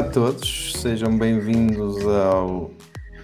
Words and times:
Olá 0.00 0.08
a 0.08 0.12
todos, 0.12 0.72
sejam 0.78 1.18
bem-vindos 1.18 2.06
ao 2.06 2.70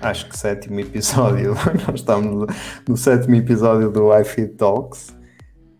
acho 0.03 0.29
que 0.29 0.37
sétimo 0.37 0.79
episódio. 0.79 1.55
Nós 1.89 2.01
estamos 2.01 2.55
no 2.87 2.97
sétimo 2.99 3.35
episódio 3.35 3.91
do 3.91 4.15
iFit 4.19 4.49
Talks. 4.57 5.09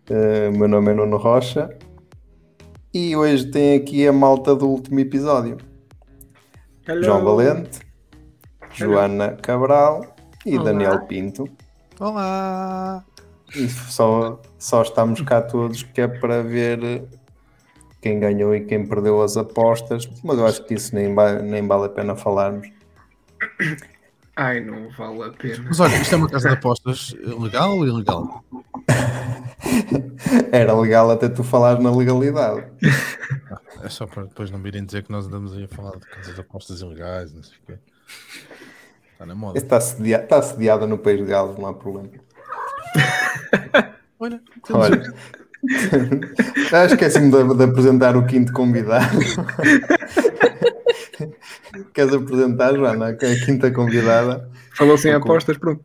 Uh, 0.09 0.57
meu 0.57 0.67
nome 0.67 0.93
é 0.93 0.95
Nuno 0.95 1.19
Rocha 1.19 1.69
e 2.95 3.15
hoje 3.15 3.51
tem 3.51 3.77
aqui 3.77 4.09
a 4.09 4.13
malta 4.13 4.57
do 4.57 4.67
último 4.71 4.99
episódio: 4.99 5.59
Hello. 6.89 7.03
João 7.03 7.23
Valente, 7.23 7.81
Joana 8.73 9.37
Cabral 9.43 10.17
e 10.47 10.57
Olá. 10.57 10.65
Daniel 10.65 11.01
Pinto. 11.01 11.47
Olá! 12.01 13.05
E 13.55 13.69
só, 13.69 14.41
só 14.59 14.81
estamos 14.81 15.21
cá 15.21 15.43
todos 15.43 15.83
que 15.83 16.01
é 16.01 16.09
para 16.09 16.43
ver 16.43 17.07
quem 18.07 18.21
ganhou 18.21 18.55
e 18.55 18.61
quem 18.61 18.87
perdeu 18.87 19.21
as 19.21 19.37
apostas, 19.37 20.09
mas 20.23 20.39
eu 20.39 20.47
acho 20.47 20.63
que 20.65 20.75
isso 20.75 20.95
nem, 20.95 21.13
nem 21.43 21.67
vale 21.67 21.87
a 21.87 21.89
pena 21.89 22.15
falarmos. 22.15 22.69
Ai, 24.37 24.61
não 24.61 24.89
vale 24.91 25.25
a 25.25 25.31
pena. 25.31 25.65
Mas 25.67 25.81
olha, 25.81 25.97
isto 25.97 26.15
é 26.15 26.19
uma 26.19 26.29
casa 26.29 26.51
de 26.51 26.55
apostas 26.55 27.17
legal 27.21 27.77
ou 27.77 27.85
ilegal? 27.85 28.45
Era 30.53 30.73
legal 30.75 31.11
até 31.11 31.29
tu 31.29 31.43
falares 31.43 31.83
na 31.83 31.91
legalidade. 31.91 32.65
É 33.83 33.89
só 33.89 34.07
para 34.07 34.25
depois 34.25 34.53
não 34.53 34.63
virem 34.63 34.85
dizer 34.85 35.03
que 35.03 35.11
nós 35.11 35.27
andamos 35.27 35.53
aí 35.57 35.65
a 35.65 35.69
falar 35.69 35.97
de 35.97 36.07
casas 36.07 36.35
de 36.35 36.41
apostas 36.41 36.81
ilegais, 36.81 37.33
não 37.33 37.43
sei 37.43 37.57
o 37.57 37.67
quê. 37.67 37.79
Está 39.13 39.27
na 39.27 39.35
moda. 39.35 39.59
Está, 39.59 39.81
sedia, 39.81 40.23
está 40.23 40.41
sediada 40.43 40.87
no 40.87 40.97
País 40.97 41.19
de 41.19 41.25
Gales, 41.25 41.59
não 41.59 41.67
há 41.67 41.75
problema. 41.75 42.11
Olha, 44.21 44.41
Olha, 44.71 45.15
ah, 46.73 46.85
esqueci-me 46.87 47.31
de, 47.31 47.55
de 47.57 47.65
apresentar 47.65 48.17
o 48.17 48.27
quinto 48.27 48.53
convidado. 48.53 49.19
Queres 51.95 52.15
apresentar, 52.15 52.75
Joana, 52.75 53.15
que 53.15 53.25
é 53.25 53.33
a 53.33 53.45
quinta 53.45 53.71
convidada? 53.71 54.49
Falou 54.75 54.97
sem 54.99 55.13
apostas, 55.13 55.57
pronto. 55.59 55.85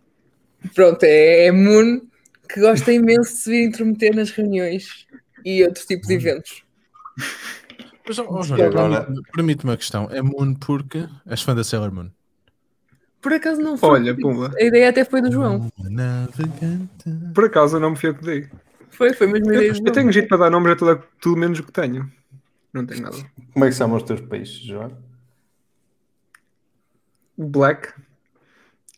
Pronto, 0.76 1.04
é, 1.04 1.48
é 1.48 1.52
Moon 1.52 2.02
que 2.48 2.60
gosta 2.60 2.92
imenso 2.92 3.32
de 3.34 3.38
se 3.40 3.50
vir 3.50 3.66
intrometer 3.68 4.16
nas 4.16 4.30
reuniões 4.32 5.08
e 5.46 5.64
outros 5.64 5.86
tipos 5.86 6.08
de 6.08 6.16
eventos. 6.16 6.64
Mas, 8.08 8.18
E 8.18 8.24
Joana, 8.24 8.66
agora- 8.66 9.08
permite-me- 9.34 9.72
uma 9.72 9.78
questão. 9.78 10.08
É 10.12 10.22
Moon 10.22 10.54
porque 10.56 11.08
és 11.26 11.42
fã 11.42 11.56
da 11.56 11.64
Sailor 11.64 11.92
Moon? 11.94 12.10
Por 13.22 13.34
acaso 13.34 13.62
não 13.62 13.78
foi. 13.78 13.90
Olha, 13.90 14.16
pumba. 14.16 14.52
A 14.60 14.64
ideia 14.64 14.90
até 14.90 15.06
foi 15.06 15.22
do 15.22 15.32
João. 15.32 15.72
Por 17.34 17.46
acaso 17.46 17.78
o 17.78 17.80
nome 17.80 17.96
foi 17.96 18.10
eu 18.10 18.16
que 18.16 18.26
dei. 18.26 18.48
Foi, 18.92 19.14
foi 19.14 19.28
mesmo 19.28 19.52
Eu, 19.52 19.74
João. 19.74 19.88
eu 19.88 19.92
tenho 19.94 20.12
jeito 20.12 20.28
para 20.28 20.38
dar 20.38 20.50
nomes 20.50 20.72
a 20.72 20.76
tudo, 20.76 21.04
tudo 21.20 21.38
menos 21.38 21.60
o 21.60 21.64
que 21.64 21.72
tenho. 21.72 22.12
Não 22.74 22.86
tenho 22.86 23.02
nada. 23.02 23.18
Como 23.54 23.66
é 23.66 23.70
que 23.70 23.76
chamam 23.76 23.98
os 23.98 24.04
teus 24.04 24.22
peixes, 24.22 24.62
Joana? 24.64 24.98
Black, 27.38 27.90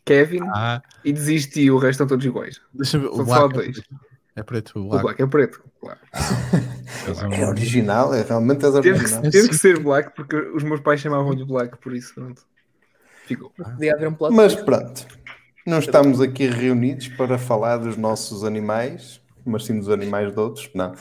Kevin 0.04 0.42
Ah, 0.54 0.82
e 1.04 1.12
desisti. 1.12 1.70
O 1.70 1.78
resto 1.78 1.92
estão 1.92 2.06
todos 2.06 2.24
iguais. 2.24 2.60
deixa-me 2.72 3.04
ver. 3.04 3.10
O 3.10 3.24
Black 3.24 3.44
é 3.44 3.48
dois. 3.48 3.70
preto. 3.80 4.00
É 4.36 4.42
preto. 4.42 4.78
O 4.78 4.82
O 4.86 4.88
Black. 4.88 5.02
Black 5.04 5.22
é 5.22 5.26
preto, 5.26 5.64
claro. 5.80 5.98
É 7.32 7.46
original, 7.46 8.14
é 8.14 8.22
realmente 8.22 8.64
és 8.64 8.72
Teve 8.74 8.90
original. 8.98 9.22
teve 9.30 9.48
que 9.48 9.54
ser 9.56 9.78
Black 9.78 10.12
porque 10.16 10.36
os 10.36 10.62
meus 10.62 10.80
pais 10.80 11.00
chamavam-lhe 11.00 11.44
Black, 11.44 11.76
por 11.78 11.94
isso 11.94 12.14
pronto. 12.14 12.42
Ficou. 13.26 13.50
Podia 13.50 13.94
haver 13.94 14.08
um 14.08 14.16
Mas 14.32 14.54
pronto, 14.54 15.06
não 15.66 15.78
estamos 15.80 16.20
aqui 16.20 16.46
reunidos 16.46 17.08
para 17.08 17.36
falar 17.36 17.76
dos 17.78 17.96
nossos 17.98 18.42
animais, 18.42 19.20
mas 19.44 19.64
sim 19.64 19.78
dos 19.78 19.88
animais 19.90 20.32
de 20.32 20.40
outros. 20.40 20.70
Não, 20.74 20.92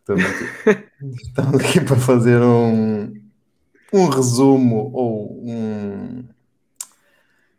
estou 0.00 0.16
a 0.16 0.18
mentir. 0.18 0.56
Estamos 1.22 1.60
aqui 1.60 1.80
para 1.80 1.96
fazer 1.96 2.40
um, 2.42 3.14
um 3.92 4.08
resumo 4.08 4.90
ou 4.94 5.44
um, 5.48 6.24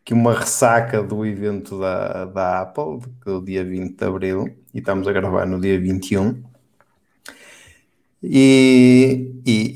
que 0.06 0.14
uma 0.14 0.34
ressaca 0.34 1.02
do 1.02 1.26
evento 1.26 1.80
da, 1.80 2.26
da 2.26 2.62
Apple, 2.62 3.00
do 3.26 3.42
dia 3.44 3.64
20 3.64 3.98
de 3.98 4.06
Abril, 4.06 4.46
e 4.74 4.80
estamos 4.80 5.08
a 5.08 5.14
gravar 5.14 5.46
no 5.46 5.60
dia 5.60 5.80
21. 5.80 6.44
E, 8.22 9.34
e, 9.46 9.76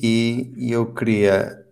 e- 0.58 0.68
e 0.68 0.72
eu 0.72 0.94
queria 0.94 1.64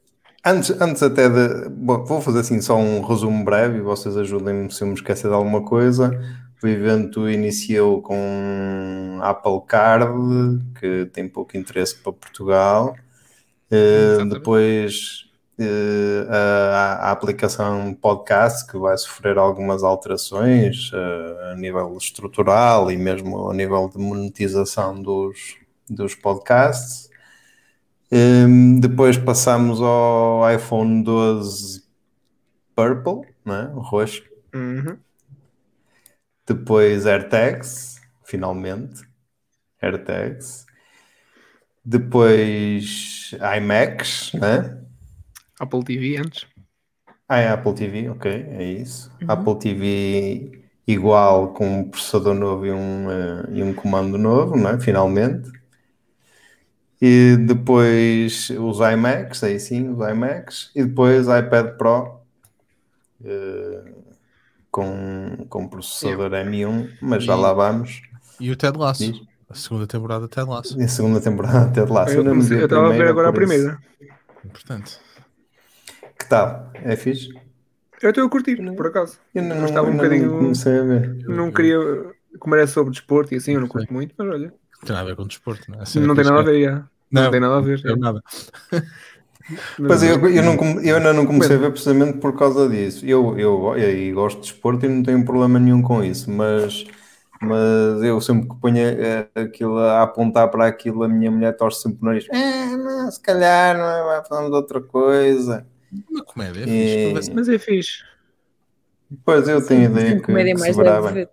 Antes, 0.46 0.72
antes 0.82 1.04
até 1.04 1.30
de. 1.30 1.70
Bom, 1.70 2.06
vou 2.06 2.22
fazer 2.22 2.40
assim 2.42 2.62
só 2.62 2.78
um 2.78 3.02
resumo 3.02 3.46
breve 3.46 3.80
e 3.80 3.82
vocês 3.82 4.18
ajudem-me 4.18 4.72
se 4.72 4.84
eu 4.84 4.88
me 4.88 4.96
esquecer 4.96 5.28
de 5.30 5.34
alguma 5.36 5.64
coisa. 5.66 6.12
O 6.64 6.68
evento 6.68 7.30
iniciou 7.30 8.02
com 8.02 9.20
Apple 9.22 9.62
Card, 9.68 10.62
que 10.80 11.06
tem 11.14 11.28
pouco 11.28 11.58
interesse 11.58 11.96
para 11.96 12.14
Portugal. 12.14 12.96
Exatamente. 13.70 14.34
depois 14.34 15.26
eh, 15.58 16.28
a, 16.30 17.10
a 17.10 17.12
aplicação 17.12 17.94
podcast, 17.94 18.68
que 18.70 18.78
vai 18.78 18.98
sofrer 18.98 19.38
algumas 19.38 19.84
alterações 19.84 20.92
eh, 20.94 21.52
a 21.52 21.56
nível 21.56 21.96
estrutural 21.98 22.92
e 22.92 22.98
mesmo 22.98 23.50
a 23.50 23.54
nível 23.54 23.90
de 23.90 23.98
monetização 23.98 25.02
dos, 25.02 25.56
dos 25.90 26.14
podcasts. 26.14 27.10
Um, 28.12 28.80
depois 28.80 29.18
passamos 29.18 29.82
ao 29.82 30.50
iPhone 30.54 31.04
12 31.04 31.84
Purple, 32.76 33.22
né? 33.44 33.72
roxo. 33.74 34.24
Uhum. 34.54 34.98
Depois 36.46 37.06
AirTags, 37.06 38.02
finalmente. 38.24 39.04
AirTags. 39.82 40.66
Depois 41.84 43.36
iMacs, 43.58 44.34
né? 44.34 44.82
Apple 45.60 45.84
TV 45.84 46.18
antes. 46.18 46.48
Ah, 47.28 47.40
é 47.40 47.50
Apple 47.50 47.74
TV, 47.74 48.10
ok, 48.10 48.32
é 48.32 48.64
isso. 48.64 49.12
Apple 49.28 49.58
TV 49.58 50.64
igual 50.88 51.54
com 51.54 51.80
um 51.80 51.90
processador 51.90 52.36
novo 52.36 52.66
e 52.66 52.72
um, 52.72 53.10
eh, 53.10 53.46
e 53.54 53.64
um 53.64 53.74
comando 53.74 54.18
novo, 54.18 54.56
né? 54.56 54.80
finalmente. 54.80 55.52
E 57.02 57.36
depois 57.38 58.50
os 58.52 58.80
iMacs, 58.80 59.44
aí 59.44 59.60
sim, 59.60 59.90
os 59.90 60.08
iMacs. 60.08 60.72
E 60.76 60.84
depois 60.84 61.28
iPad 61.28 61.78
Pro 61.78 62.20
eh, 63.24 63.95
com, 64.76 65.46
com 65.48 65.70
processador 65.70 66.32
M1, 66.32 66.90
mas 67.02 67.24
já 67.24 67.34
E- 67.34 67.40
lá 67.40 67.54
vamos. 67.54 68.02
E 68.42 68.52
o 68.52 68.58
Ted 68.58 68.78
Lasso. 68.78 69.10
Diz. 69.10 69.22
A 69.50 69.56
segunda 69.56 69.88
temporada 69.88 70.26
de 70.26 70.32
Ted 70.32 70.50
Lasso. 70.50 70.78
E 70.78 70.84
a 70.84 70.88
segunda 70.90 71.22
temporada 71.22 71.70
de 71.86 71.92
lá. 71.92 72.12
eu 72.12 72.24
não 72.26 72.34
eu 72.36 72.40
estava 72.66 72.88
a 72.88 72.92
ver 72.92 73.08
agora 73.08 73.30
a 73.30 73.32
primeira. 73.34 73.78
Importante. 74.44 75.00
Que 76.20 76.28
tal? 76.28 76.70
É 76.74 76.94
fixe? 76.98 77.30
Eu 78.02 78.10
estou 78.10 78.26
a 78.26 78.30
curtir, 78.30 78.58
por 78.76 78.88
acaso. 78.88 79.18
Eu 79.34 79.44
não, 79.44 79.56
Eu 79.56 79.66
estava 79.66 79.90
um 79.90 79.96
bocadinho- 79.96 80.30
não 80.30 80.40
comecei 80.40 80.78
a 80.78 80.84
ver. 80.84 81.16
Não 81.26 81.52
queria. 81.54 81.78
Como 82.38 82.54
era 82.56 82.68
sobre 82.68 82.92
desporto 82.92 83.34
e 83.34 83.38
assim, 83.38 83.54
eu 83.54 83.62
não 83.62 83.68
curto 83.70 83.94
muito, 83.94 84.14
mas 84.18 84.28
olha. 84.28 84.48
Não 84.48 84.82
tem 84.86 84.90
nada 84.94 85.02
a 85.02 85.06
ver 85.06 85.16
com 85.16 85.26
desporto, 85.26 85.72
não 85.72 85.82
é? 85.82 85.86
Cena 85.86 86.06
Não 86.06 86.16
tem 86.16 86.26
nada 86.26 86.40
a 86.42 86.44
ver, 86.44 86.64
já. 86.66 86.72
Não, 87.10 87.24
Não, 87.24 87.32
tem 87.32 87.40
nada 87.40 87.56
a 87.58 87.62
ver. 87.62 87.82
é- 87.86 87.92
é 87.92 87.96
nada. 87.96 88.22
Mas 89.78 90.02
eu, 90.04 90.28
eu, 90.30 90.44
não, 90.44 90.56
eu 90.82 90.98
ainda 90.98 91.14
não 91.14 91.26
comecei 91.26 91.56
a 91.56 91.60
ver 91.60 91.72
precisamente 91.72 92.18
por 92.20 92.36
causa 92.36 92.68
disso. 92.68 93.06
Eu, 93.06 93.38
eu, 93.38 93.76
eu, 93.78 93.90
eu 93.90 94.16
gosto 94.16 94.42
de 94.42 94.48
esporte 94.48 94.86
e 94.86 94.90
não 94.90 95.04
tenho 95.04 95.24
problema 95.24 95.60
nenhum 95.60 95.82
com 95.82 96.04
isso, 96.04 96.32
mas, 96.32 96.86
mas 97.42 98.04
eu 98.04 98.20
sempre 98.22 98.50
que 98.50 98.56
ponho 98.56 98.78
aquilo 99.36 99.78
a 99.78 100.04
apontar 100.04 100.50
para 100.50 100.66
aquilo, 100.68 101.04
a 101.04 101.08
minha 101.08 101.30
mulher 101.32 101.56
torce 101.56 101.82
sempre 101.84 102.00
o 102.02 102.06
nariz. 102.06 102.26
Ah, 102.32 102.78
não, 102.78 103.12
se 103.12 103.20
calhar 103.22 103.78
não 103.78 103.86
é, 103.90 104.04
vai 104.04 104.26
falando 104.26 104.50
de 104.50 104.56
outra 104.56 104.82
coisa. 104.82 105.66
Uma 106.10 106.24
comédia, 106.24 106.64
é 106.64 106.68
E- 106.68 107.14
fixe. 107.14 107.32
Mas 107.34 107.50
é 107.50 107.60
fixe. 107.60 108.04
Pois 109.24 109.48
eu 109.48 109.66
tenho 109.66 109.82
a 109.82 109.92
ideia 109.92 110.16
Sim, 110.16 110.22
que, 110.22 110.26
comédia 110.26 110.54
que 110.54 110.60
mais 110.60 110.76
se. 110.76 110.82
Mas 110.84 111.16
é? 111.16 111.28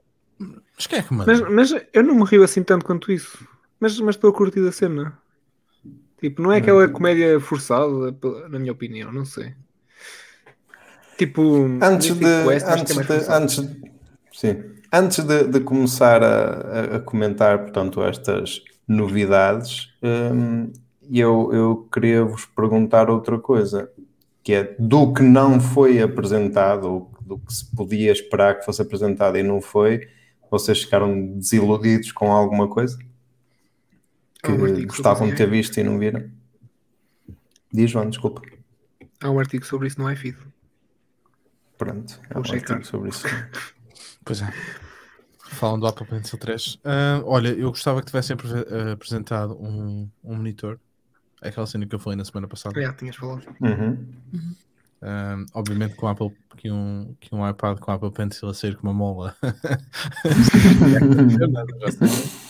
Mas, 1.11 1.41
mas 1.41 1.71
eu 1.93 2.03
não 2.03 2.15
me 2.15 2.25
rio 2.25 2.43
assim 2.43 2.63
tanto 2.63 2.85
quanto 2.85 3.11
isso. 3.13 3.47
Mas, 3.81 3.99
mas 4.01 4.15
estou 4.17 4.31
a 4.31 4.35
curtir 4.35 4.67
a 4.67 4.73
cena. 4.73 5.19
Tipo, 6.23 6.41
não 6.41 6.53
é 6.53 6.59
aquela 6.59 6.89
comédia 6.89 7.39
forçada, 7.41 8.17
na 8.49 8.59
minha 8.59 8.71
opinião, 8.73 9.13
não 9.13 9.25
sei. 9.25 9.53
Tipo, 11.19 11.43
Antes 11.83 12.11
Mythic 12.11 12.25
de, 12.25 12.55
acho 12.55 12.65
que 12.65 12.71
antes 12.73 12.99
é 12.99 13.03
de, 13.19 13.33
antes, 13.33 13.71
sim, 14.33 14.63
antes 14.93 15.25
de, 15.25 15.45
de 15.49 15.61
começar 15.61 16.23
a, 16.23 16.37
a- 16.95 16.97
a 16.97 17.01
comentar, 17.01 17.59
portanto, 17.59 18.03
estas 18.03 18.63
novidades, 18.89 19.89
hum, 20.03 20.73
eu, 21.13 21.51
eu 21.53 21.89
queria 21.93 22.25
vos 22.25 22.47
perguntar 22.47 23.11
outra 23.11 23.39
coisa, 23.39 23.91
que 24.45 24.53
é 24.55 24.77
do 24.79 25.13
que 25.13 25.23
não 25.23 25.61
foi 25.61 26.01
apresentado, 26.01 26.85
ou 26.89 27.13
do 27.21 27.39
que 27.39 27.53
se 27.53 27.65
podia 27.77 28.13
esperar 28.13 28.59
que 28.59 28.65
fosse 28.65 28.81
apresentado 28.83 29.37
e 29.37 29.43
não 29.43 29.61
foi, 29.61 30.09
vocês 30.51 30.83
ficaram 30.83 31.27
desiludidos 31.37 32.13
com 32.13 32.31
alguma 32.33 32.69
coisa 32.69 32.97
que 34.43 34.51
um 34.51 34.87
gostavam 34.87 35.29
de 35.29 35.37
ter 35.37 35.49
visto 35.49 35.79
e 35.79 35.85
não 35.85 35.99
viram? 35.99 36.29
Diz, 37.73 37.91
João, 37.91 38.11
desculpa. 38.11 38.43
Há 39.21 39.31
um 39.31 39.39
artigo 39.39 39.65
sobre 39.65 39.89
isso 39.89 40.01
no 40.01 40.11
iFeed. 40.11 40.37
Pronto, 41.79 42.21
há 42.29 42.35
Vou 42.35 42.43
um 42.43 42.45
checar. 42.45 42.77
artigo 42.77 42.87
sobre 42.87 43.11
isso. 43.11 43.27
Pois 44.25 44.41
é. 44.41 44.53
Falam 45.51 45.81
do 45.81 45.87
Apple 45.87 46.07
Pencil 46.07 46.39
3. 46.39 46.79
Ah, 46.85 47.21
olha, 47.25 47.49
eu 47.49 47.71
gostava 47.71 48.01
que 48.01 48.07
tivessem 48.07 48.37
ah, 48.37 48.93
apresentado 48.93 49.55
um, 49.61 50.09
um 50.23 50.37
monitor 50.37 50.79
É 51.43 51.49
aquela 51.49 51.67
cena 51.67 51.87
que 51.87 51.95
eu 51.95 51.99
falei 51.99 52.17
na 52.17 52.25
semana 52.25 52.47
passada. 52.47 52.81
Já 52.81 52.93
tinhas 52.93 53.17
falado. 53.17 53.45
Uhum. 53.61 54.07
Um, 55.03 55.47
obviamente 55.55 55.97
com 55.97 56.07
Apple, 56.07 56.31
que 56.57 56.71
um, 56.71 57.17
que 57.19 57.35
um 57.35 57.49
iPad 57.49 57.81
com 57.81 57.91
Apple 57.91 58.13
Pencil 58.13 58.49
a 58.49 58.55
sair 58.55 58.77
com 58.77 58.85
uma 58.85 58.95
mola. 58.95 59.37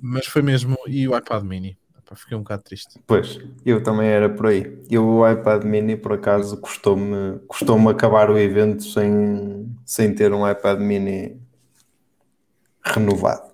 Mas 0.00 0.26
foi 0.26 0.42
mesmo. 0.42 0.76
E 0.86 1.08
o 1.08 1.16
iPad 1.16 1.42
mini. 1.44 1.78
Epá, 1.98 2.16
Fiquei 2.16 2.36
um 2.36 2.40
bocado 2.40 2.62
triste. 2.62 3.00
Pois, 3.06 3.38
eu 3.64 3.82
também 3.82 4.08
era 4.08 4.28
por 4.28 4.46
aí. 4.46 4.78
Eu, 4.90 5.06
o 5.06 5.30
iPad 5.30 5.64
mini, 5.64 5.96
por 5.96 6.12
acaso, 6.12 6.56
custou-me 6.60 7.38
custou 7.46 7.88
acabar 7.88 8.30
o 8.30 8.38
evento 8.38 8.82
sem, 8.82 9.74
sem 9.84 10.14
ter 10.14 10.32
um 10.32 10.48
iPad 10.48 10.78
mini 10.80 11.40
renovado. 12.84 13.52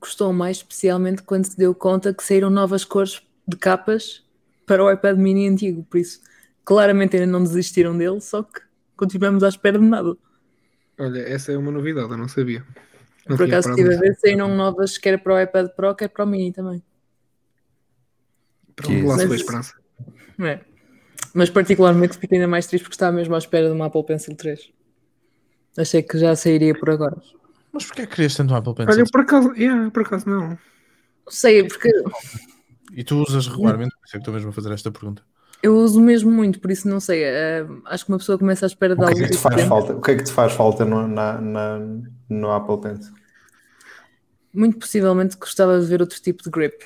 Gostou 0.00 0.32
mais, 0.32 0.58
especialmente 0.58 1.22
quando 1.22 1.44
se 1.44 1.56
deu 1.56 1.74
conta 1.74 2.12
que 2.14 2.24
saíram 2.24 2.50
novas 2.50 2.84
cores 2.84 3.22
de 3.46 3.56
capas 3.56 4.24
para 4.66 4.82
o 4.82 4.90
iPad 4.90 5.16
mini 5.18 5.46
antigo. 5.46 5.84
Por 5.84 5.98
isso, 5.98 6.20
claramente 6.64 7.16
ainda 7.16 7.30
não 7.30 7.42
desistiram 7.42 7.96
dele, 7.96 8.20
só 8.20 8.42
que 8.42 8.60
continuamos 8.96 9.42
à 9.42 9.48
espera 9.48 9.78
de 9.78 9.84
nada. 9.84 10.16
Olha, 10.98 11.20
essa 11.20 11.52
é 11.52 11.56
uma 11.56 11.70
novidade, 11.70 12.10
eu 12.10 12.16
não 12.16 12.28
sabia. 12.28 12.64
Não 13.30 13.36
Por 13.36 13.46
acaso 13.46 13.70
estive 13.70 13.94
a 13.94 13.98
ver, 13.98 14.14
saíram 14.16 14.48
novas, 14.54 14.98
quer 14.98 15.22
para 15.22 15.34
o 15.34 15.40
iPad 15.40 15.68
Pro, 15.76 15.94
quer 15.94 16.08
para 16.08 16.24
o 16.24 16.26
Mini 16.26 16.52
também. 16.52 16.82
Pronto, 18.74 19.06
lá 19.06 19.18
se 19.18 19.18
Mas- 19.18 19.22
foi 19.26 19.32
a 19.36 19.36
esperança. 19.40 19.74
É. 20.40 20.60
Mas 21.34 21.48
particularmente 21.50 22.18
fiquei 22.18 22.38
ainda 22.38 22.48
mais 22.48 22.66
triste 22.66 22.82
porque 22.84 22.94
estava 22.94 23.12
mesmo 23.12 23.34
à 23.34 23.38
espera 23.38 23.68
de 23.68 23.72
uma 23.72 23.86
Apple 23.86 24.04
Pencil 24.04 24.34
3. 24.36 24.72
Achei 25.78 26.02
que 26.02 26.18
já 26.18 26.34
sairia 26.34 26.74
por 26.78 26.90
agora. 26.90 27.16
Mas 27.72 27.84
porquê 27.86 28.02
é 28.02 28.06
que 28.06 28.16
querias 28.16 28.34
tanto 28.34 28.52
um 28.52 28.56
Apple 28.56 28.74
Pencil? 28.74 28.92
Olha, 28.94 29.04
por 29.12 29.20
acaso, 29.20 29.52
yeah, 29.54 29.90
por 29.90 30.02
acaso 30.02 30.28
não. 30.28 30.48
Não 30.50 30.58
sei, 31.28 31.62
porque 31.68 31.88
E 32.92 33.04
tu 33.04 33.22
usas 33.22 33.46
regularmente, 33.46 33.90
por 33.94 34.06
isso 34.06 34.16
é 34.16 34.18
que 34.18 34.22
estou 34.22 34.34
mesmo 34.34 34.50
a 34.50 34.52
fazer 34.52 34.72
esta 34.72 34.90
pergunta. 34.90 35.22
eu 35.62 35.76
uso 35.76 36.00
mesmo 36.00 36.30
muito, 36.32 36.58
por 36.58 36.70
isso 36.72 36.88
não 36.88 36.98
sei. 36.98 37.22
eh, 37.22 37.64
acho 37.86 38.04
que 38.06 38.10
uma 38.10 38.18
pessoa 38.18 38.36
começa 38.38 38.66
à 38.66 38.68
espera 38.68 38.96
de 38.96 39.02
O 39.02 39.04
que 39.06 39.12
algo 39.12 39.24
é 39.24 39.28
que 39.28 39.32
te 39.36 39.38
faz 39.38 39.62
falta? 39.62 39.92
O 39.94 40.00
que 40.00 40.10
é 40.10 40.16
que 40.16 40.24
te 40.24 40.32
faz 40.32 40.52
falta 40.54 40.84
no, 40.84 41.06
na, 41.06 41.40
na- 41.40 41.78
no 42.28 42.50
Apple 42.50 42.80
Pencil? 42.80 43.14
Muito 44.52 44.78
possivelmente 44.78 45.36
gostava 45.36 45.78
de 45.80 45.86
ver 45.86 46.00
outro 46.00 46.20
tipo 46.20 46.42
de 46.42 46.50
grip. 46.50 46.84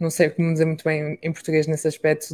Não 0.00 0.10
sei 0.10 0.30
como 0.30 0.52
dizer 0.52 0.64
muito 0.64 0.84
bem 0.84 1.18
em 1.22 1.32
português 1.32 1.66
nesse 1.66 1.86
aspecto. 1.88 2.26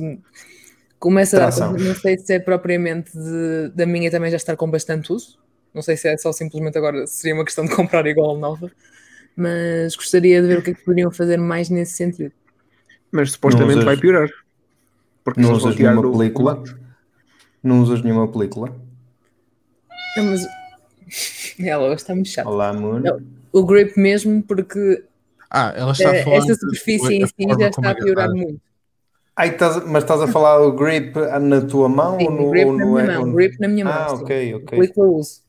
Começa 0.99 1.37
a 1.37 1.51
dar, 1.51 1.73
não 1.73 1.95
sei 1.95 2.19
se 2.19 2.33
é 2.35 2.39
propriamente 2.39 3.13
de- 3.13 3.69
da 3.75 3.85
minha 3.85 4.11
também 4.11 4.31
já 4.31 4.37
estar 4.37 4.57
com 4.57 4.71
bastante 4.71 5.13
uso. 5.13 5.39
Não 5.75 5.83
sei 5.83 5.97
se 5.97 6.09
é 6.09 6.17
só 6.17 6.33
simplesmente 6.33 6.79
agora 6.79 7.07
seria 7.07 7.35
uma 7.35 7.45
questão 7.45 7.65
de 7.65 7.71
comprar 7.77 8.07
igual 8.07 8.39
nova, 8.39 8.71
mas 9.37 9.95
gostaria 9.97 10.41
de 10.41 10.49
ver 10.49 10.59
o 10.59 10.63
que 10.63 10.71
é 10.71 10.75
que 10.75 10.85
poderiam 10.85 11.11
fazer 11.11 11.37
mais 11.37 11.69
nesse 11.69 11.95
sentido. 11.95 12.33
Mas 13.13 13.33
supostamente 13.33 13.73
usas- 13.75 13.85
vai 13.85 13.97
piorar. 13.97 14.29
Porque 15.23 15.41
Não 15.41 15.53
usas 15.53 15.77
nenhuma 15.77 16.07
o- 16.07 16.13
película? 16.13 16.63
Não 17.63 17.81
usas 17.83 18.03
nenhuma 18.03 18.29
película? 18.31 18.75
Não, 20.17 20.25
mas 20.25 20.47
ela 21.59 21.85
hoje 21.87 21.97
está 21.97 22.15
muito 22.15 22.29
chata. 22.29 22.49
Olá, 22.49 22.73
Moon. 22.73 23.01
Não. 23.01 23.34
O 23.59 23.65
grip 23.65 23.97
mesmo, 24.06 24.43
porque 24.49 25.05
Ah, 25.51 25.73
ela 25.77 25.93
está 25.93 26.11
a 26.11 26.15
eh, 26.15 26.25
falar. 26.25 26.41
esta 26.41 26.55
de- 26.56 26.56
superfície 26.56 27.15
em 27.15 27.25
a 27.25 27.29
si 27.29 27.35
já 27.59 27.69
está 27.69 27.91
a 27.91 27.95
piorar 27.95 28.29
agarrar. 28.29 28.31
muito. 28.31 28.61
Ai, 29.37 29.49
estás- 29.51 29.85
mas 29.93 30.03
estás 30.05 30.21
a 30.23 30.29
falar 30.29 30.59
do 30.59 30.73
grip 30.81 31.15
na 31.51 31.61
tua 31.71 31.89
mão 31.89 32.15
Sim, 32.19 32.27
ou 32.27 32.31
no, 32.31 32.45
grip 32.51 32.71
ou 32.71 32.73
na 32.77 32.85
no 32.85 32.87
minha 32.87 33.05
mão, 33.05 33.25
grip 33.33 33.59
na 33.61 33.69
minha 33.69 33.85
mão. 33.85 34.06
Ah, 34.06 34.12
ok, 34.12 34.31
ok. 34.56 34.73
Eu 34.97 35.15
uso. 35.15 35.43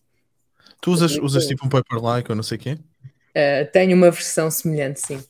Tu 0.82 0.90
usas, 0.92 1.18
usas 1.18 1.46
tipo 1.46 1.66
um 1.66 1.70
paper-like 1.70 2.32
ou 2.32 2.36
não 2.36 2.44
sei 2.44 2.58
o 2.58 2.62
quê? 2.62 2.78
Eh, 3.34 3.66
tenho 3.66 3.96
uma 3.96 4.10
versão 4.12 4.50
semelhante, 4.50 5.00
sim. 5.02 5.24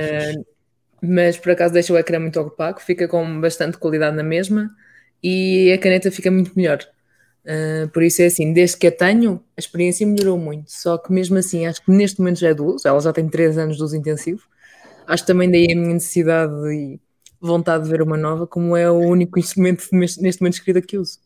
Fixe. 0.00 0.38
mas 1.02 1.36
por 1.38 1.52
acaso 1.52 1.74
deixa 1.74 1.92
o 1.92 1.98
ecrã 1.98 2.18
muito 2.20 2.40
opaco, 2.40 2.80
fica 2.80 3.06
com 3.08 3.40
bastante 3.40 3.78
qualidade 3.78 4.16
na 4.16 4.22
mesma 4.22 4.74
e 5.22 5.72
a 5.72 5.78
caneta 5.78 6.10
fica 6.10 6.30
muito 6.30 6.52
melhor. 6.56 6.78
Uh, 7.44 7.88
por 7.88 8.02
isso 8.02 8.22
é 8.22 8.26
assim, 8.26 8.52
desde 8.52 8.78
que 8.78 8.86
a 8.86 8.92
tenho, 8.92 9.42
a 9.56 9.60
experiência 9.60 10.06
melhorou 10.06 10.38
muito. 10.38 10.70
Só 10.70 10.96
que 10.96 11.12
mesmo 11.12 11.36
assim, 11.36 11.66
acho 11.66 11.84
que 11.84 11.90
neste 11.90 12.18
momento 12.18 12.40
já 12.40 12.48
é 12.48 12.54
do 12.54 12.64
uso, 12.64 12.88
ela 12.88 13.00
já 13.00 13.12
tem 13.12 13.28
3 13.28 13.58
anos 13.58 13.76
de 13.76 13.82
uso 13.82 13.96
intensivo. 13.96 14.42
Acho 15.06 15.26
também 15.26 15.50
daí 15.50 15.66
a 15.70 15.76
minha 15.76 15.94
necessidade 15.94 16.54
e 16.72 16.98
vontade 17.40 17.84
de 17.84 17.90
ver 17.90 18.00
uma 18.00 18.16
nova, 18.16 18.46
como 18.46 18.74
é 18.76 18.90
o 18.90 18.98
único 18.98 19.38
instrumento 19.38 19.86
neste 19.92 20.40
momento 20.40 20.54
escrito 20.54 20.80
que 20.80 20.96
uso. 20.96 21.18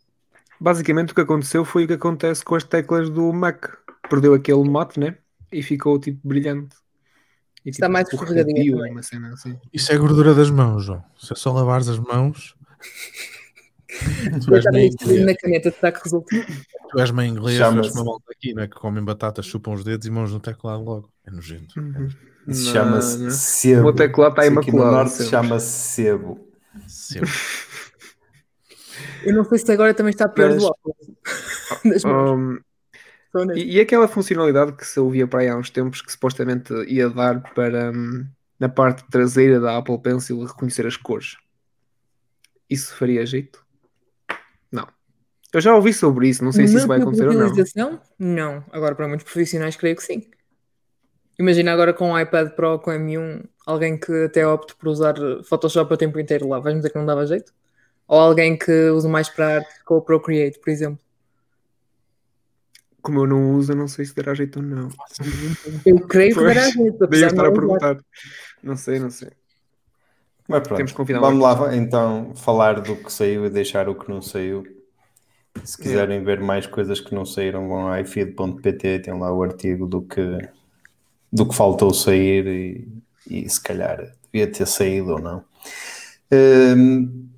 Basicamente 0.61 1.13
o 1.13 1.15
que 1.15 1.21
aconteceu 1.21 1.65
foi 1.65 1.85
o 1.85 1.87
que 1.87 1.93
acontece 1.93 2.45
com 2.45 2.57
as 2.57 2.65
teclas 2.65 3.09
do 3.09 3.33
Mac. 3.33 3.67
Perdeu 4.11 4.35
aquele 4.35 4.69
mate, 4.69 4.99
né? 4.99 5.17
E 5.53 5.63
ficou 5.63 5.99
tipo 6.01 6.27
brilhante. 6.27 6.75
E, 7.65 7.71
Está 7.71 7.87
tipo, 7.87 7.93
mais 7.93 8.09
cena 9.03 9.33
assim. 9.33 9.57
Isso 9.73 9.93
é 9.93 9.97
gordura 9.97 10.35
das 10.35 10.51
mãos, 10.51 10.85
João. 10.85 11.05
Se 11.19 11.33
é 11.33 11.37
só 11.37 11.53
lavares 11.53 11.89
as 11.89 11.99
mãos. 11.99 12.57
Tu, 14.45 14.55
és 14.55 14.65
meio 14.71 14.93
inglês, 14.93 15.25
na 15.27 15.35
caneta, 15.35 15.71
será 15.71 15.93
que 15.93 16.01
resulta? 16.05 16.47
tu 16.91 17.01
és 17.01 17.11
meio 17.11 17.31
inglês, 17.31 17.57
Chama-se- 17.59 17.89
és 17.89 17.95
uma 17.97 18.05
malta 18.05 18.33
aqui, 18.33 18.53
não 18.55 18.63
é? 18.63 18.69
Que 18.69 18.75
comem 18.77 19.03
batatas, 19.05 19.47
chupam 19.47 19.73
os 19.73 19.83
dedos 19.85 20.07
e 20.07 20.11
mãos 20.11 20.33
no 20.33 20.41
teclado 20.41 20.83
logo. 20.85 21.11
É 21.27 21.31
nojento. 21.31 21.79
Uhum. 21.81 22.09
Isso 22.47 22.67
Não, 22.67 22.73
chama-se 22.73 23.31
sebo. 23.33 23.81
O 23.81 23.85
meu 23.85 23.93
teclado 23.95 24.31
está 24.33 24.47
Isso 24.47 24.59
aqui 24.59 24.71
no 24.71 24.79
imaculado, 24.79 25.09
norte 25.11 25.25
chama-se 25.25 25.67
sebo. 25.95 26.49
Sempre. 26.87 27.31
Eu 29.25 29.35
não 29.35 29.45
sei 29.45 29.59
se 29.59 29.71
agora 29.73 29.93
também 29.95 30.11
está 30.11 30.29
pior 30.29 30.51
Mas- 30.51 30.59
do 30.63 30.67
óculos. 30.67 30.97
Um, 33.35 33.53
e, 33.55 33.77
e 33.77 33.81
aquela 33.81 34.09
funcionalidade 34.09 34.73
que 34.73 34.87
se 34.87 34.99
ouvia 34.99 35.27
para 35.29 35.41
aí 35.41 35.49
há 35.49 35.57
uns 35.57 35.69
tempos 35.69 36.01
que 36.01 36.11
supostamente 36.11 36.73
ia 36.91 37.11
dar 37.11 37.43
para 37.53 37.93
hum, 37.93 38.27
na 38.59 38.71
parte 38.71 39.05
traseira 39.11 39.61
da 39.61 39.77
Apple 39.77 40.01
Pencil 40.01 40.43
reconhecer 40.45 40.87
as 40.87 40.97
cores. 40.97 41.37
Isso 42.71 42.95
faria 42.97 43.27
jeito? 43.27 43.63
Eu 45.53 45.61
já 45.61 45.75
ouvi 45.75 45.95
sobre 45.95 46.29
isso, 46.29 46.45
não 46.45 46.53
sei 46.53 46.69
se 46.69 46.77
isso 46.77 46.87
vai 46.87 47.01
acontecer 47.01 47.27
ou 47.27 47.35
não. 47.35 48.01
não. 48.19 48.65
Agora, 48.71 48.95
para 48.95 49.09
muitos 49.09 49.25
profissionais, 49.25 49.77
creio 49.77 49.97
que 49.97 50.03
sim. 50.03 50.29
Imagina 51.39 51.73
agora 51.73 51.95
com 51.95 52.13
o 52.13 52.19
iPad 52.19 52.51
Pro, 52.51 52.79
com 52.81 52.91
M1, 52.91 53.45
alguém 53.65 53.97
que 53.99 54.25
até 54.25 54.47
opte 54.47 54.75
por 54.75 54.89
usar 54.89 55.15
Photoshop 55.45 55.95
o 55.95 55.97
tempo 55.97 56.19
inteiro 56.19 56.49
lá, 56.49 56.59
vais-me 56.59 56.81
dizer 56.81 56.91
que 56.91 56.99
não 56.99 57.07
dava 57.07 57.27
jeito? 57.27 57.53
Ou 58.09 58.19
alguém 58.19 58.59
que 58.59 58.91
usa 58.91 59.09
mais 59.09 59.29
para 59.29 59.57
arte 59.57 59.85
com 59.85 59.97
o 59.97 60.03
Procreate, 60.03 60.59
por 60.59 60.71
exemplo. 60.71 60.99
Como 63.01 63.21
eu 63.21 63.27
não 63.27 63.53
uso, 63.53 63.73
eu 63.73 63.77
não 63.77 63.87
sei 63.87 64.05
se 64.05 64.15
dará 64.15 64.35
jeito 64.35 64.59
ou 64.59 64.65
não. 64.65 64.89
Eu 65.87 66.01
creio 66.01 66.35
que 66.35 66.41
Pois, 66.43 66.55
dará 66.55 66.69
jeito, 66.69 67.07
Daí 67.07 67.21
eu 67.21 67.27
estar 67.29 67.47
a 67.47 67.51
usar. 67.51 67.53
perguntar. 67.53 67.99
Não 68.63 68.77
sei, 68.77 68.99
não 68.99 69.11
sei. 69.11 69.31
Mas 70.49 70.63
pronto, 70.63 70.77
Temos 70.77 70.91
que 70.93 70.97
convidar 70.97 71.21
vamos 71.21 71.41
lá 71.43 71.77
então 71.77 72.33
falar 72.35 72.81
do 72.81 72.97
que 72.97 73.13
saiu 73.13 73.47
e 73.47 73.51
deixar 73.51 73.89
o 73.89 73.95
que 73.95 74.09
não 74.11 74.21
saiu. 74.21 74.78
Se 75.65 75.79
quiserem 75.79 76.25
ver 76.25 76.41
mais 76.41 76.67
coisas 76.67 77.01
que 77.01 77.15
não 77.15 77.25
saíram, 77.25 77.69
vão 77.69 77.89
a 77.89 78.01
ifeed.pt, 78.01 79.01
tem 79.01 79.19
lá 79.19 79.33
o 79.33 79.43
artigo 79.43 79.87
do 79.87 80.03
que, 80.03 80.21
do 81.33 81.49
que 81.49 81.55
faltou 81.55 81.93
sair 81.95 82.47
e, 82.47 82.89
e 83.45 83.49
se 83.49 83.63
calhar 83.63 84.13
devia 84.33 84.51
ter 84.51 84.67
saído 84.67 85.13
ou 85.13 85.21
não. 85.21 85.45
Hum, 86.33 87.29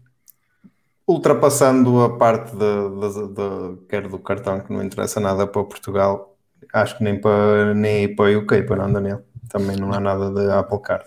ultrapassando 1.07 2.01
a 2.03 2.17
parte 2.17 2.55
da, 2.57 2.89
da- 3.29 3.77
quer 3.89 4.09
do 4.09 4.19
cartão 4.19 4.61
que 4.61 4.73
não 4.73 4.83
interessa 4.83 5.19
nada 5.21 5.47
para 5.47 5.65
Portugal, 5.65 6.37
acho 6.73 6.97
que 6.99 7.05
nem 7.05 7.21
para 7.21 7.75
nem 7.75 8.15
para 8.15 8.31
o 8.37 8.39
UK, 8.39 8.63
para 8.63 8.77
não, 8.77 8.93
Daniel. 8.93 9.23
Também 9.49 9.77
não 9.77 9.93
há 9.93 9.99
nada 10.01 10.31
de 10.31 10.51
Apple 10.53 10.81
Card. 10.81 11.05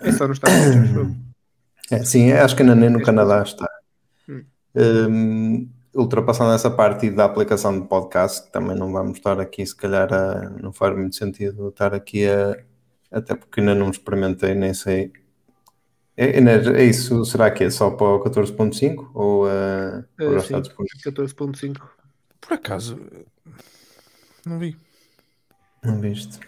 É 0.00 0.10
só 0.12 0.28
nos 0.28 0.36
Estados 0.36 0.56
Unidos. 0.58 1.14
É, 1.90 2.04
sim, 2.04 2.32
acho 2.32 2.56
que 2.56 2.62
ainda 2.62 2.74
nem 2.74 2.90
no 2.90 3.02
Canadá 3.02 3.42
está. 3.42 3.68
Hum. 4.28 4.44
Hum, 4.74 5.68
ultrapassando 5.94 6.52
essa 6.52 6.70
parte 6.70 7.10
da 7.10 7.24
aplicação 7.24 7.80
de 7.80 7.86
podcast, 7.86 8.44
que 8.46 8.52
também 8.52 8.76
não 8.76 8.92
vamos 8.92 9.18
estar 9.18 9.40
aqui, 9.40 9.64
se 9.66 9.74
calhar, 9.76 10.12
a- 10.12 10.50
não 10.60 10.72
faz 10.72 10.96
muito 10.96 11.14
sentido 11.16 11.68
estar 11.68 11.94
aqui 11.94 12.26
a. 12.28 12.56
Até 13.10 13.34
porque 13.34 13.60
ainda 13.60 13.74
não 13.74 13.90
experimentei, 13.90 14.54
nem 14.54 14.74
sei. 14.74 15.12
É, 16.16 16.38
Inês, 16.38 16.66
é 16.66 16.82
isso? 16.84 17.24
Será 17.24 17.50
que 17.50 17.64
é 17.64 17.70
só 17.70 17.90
para 17.90 18.06
o 18.06 18.20
14.5 18.20 19.10
ou, 19.14 19.46
uh, 19.46 20.04
ou 20.20 20.32
já 20.32 20.34
Eh, 20.34 20.36
está 20.36 20.56
sim, 20.56 20.60
disponível? 20.62 20.98
14.5. 21.04 21.88
Por 22.40 22.52
acaso, 22.54 22.98
não 24.46 24.58
vi. 24.58 24.76
Não 25.82 26.00
viste? 26.00 26.38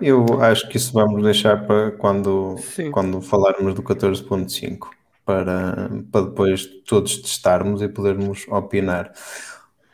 Eu 0.00 0.40
acho 0.42 0.68
que 0.68 0.76
isso 0.78 0.92
vamos 0.92 1.22
deixar 1.22 1.66
para 1.66 1.90
quando, 1.92 2.56
Sim. 2.58 2.90
quando 2.90 3.20
falarmos 3.20 3.74
do 3.74 3.82
14.5 3.82 4.90
para, 5.30 5.88
para 6.10 6.26
depois 6.26 6.66
todos 6.84 7.18
testarmos 7.18 7.80
e 7.82 7.88
podermos 7.88 8.48
opinar. 8.48 9.12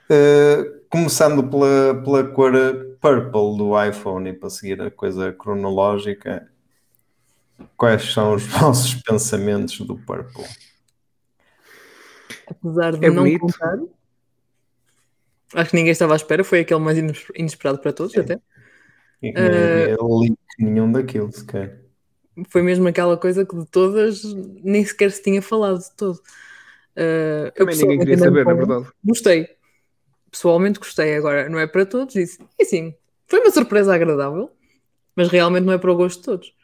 Eh, 0.08 0.80
começando 0.88 1.46
pela, 1.46 2.02
pela 2.02 2.24
cor 2.24 2.52
purple 2.98 3.58
do 3.58 3.84
iPhone 3.84 4.30
e 4.30 4.32
para 4.32 4.48
seguir 4.48 4.80
a 4.80 4.90
coisa 4.90 5.34
cronológica, 5.34 6.50
quais 7.76 8.14
são 8.14 8.34
os 8.34 8.44
vossos 8.48 8.94
pensamentos 9.02 9.78
do 9.80 9.98
purple? 9.98 10.44
Apesar 12.48 12.92
de 12.96 13.04
É 13.04 13.10
não 13.10 13.24
bonito. 13.24 13.40
contar, 13.40 13.78
acho 15.54 15.70
que 15.70 15.76
ninguém 15.76 15.92
estava 15.92 16.14
à 16.14 16.16
espera, 16.16 16.42
foi 16.44 16.60
aquele 16.60 16.80
mais 16.80 16.96
ines- 16.96 17.26
inesperado 17.36 17.78
para 17.78 17.92
todos, 17.92 18.12
Sim. 18.12 18.20
até. 18.20 18.40
E 19.22 19.32
que 19.32 19.38
nem 19.38 19.48
havia 19.48 19.96
link 20.00 20.38
nenhum 20.58 20.90
daquilo 20.92 21.30
sequer. 21.30 21.82
Foi 22.50 22.62
mesmo 22.62 22.86
aquela 22.88 23.16
coisa 23.16 23.44
que 23.46 23.56
de 23.56 23.66
todas 23.66 24.22
nem 24.62 24.84
sequer 24.84 25.10
se 25.10 25.22
tinha 25.22 25.40
falado 25.40 25.78
de 25.78 25.90
todo. 25.96 26.16
Uh, 26.96 27.46
eu 27.46 27.52
Também 27.66 27.76
ninguém 27.78 27.98
queria 27.98 28.18
saber, 28.18 28.44
na 28.44 28.50
não- 28.52 28.58
verdade. 28.58 28.86
Gostei. 29.04 29.48
Pessoalmente 30.30 30.78
gostei. 30.78 31.14
Agora, 31.16 31.48
não 31.48 31.58
é 31.58 31.66
para 31.66 31.86
todos. 31.86 32.14
Isso. 32.16 32.38
E 32.58 32.64
sim, 32.64 32.94
foi 33.26 33.40
uma 33.40 33.50
surpresa 33.50 33.94
agradável, 33.94 34.50
mas 35.14 35.28
realmente 35.28 35.64
não 35.64 35.72
é 35.72 35.78
para 35.78 35.92
o 35.92 35.96
gosto 35.96 36.18
de 36.20 36.24
todos. 36.24 36.54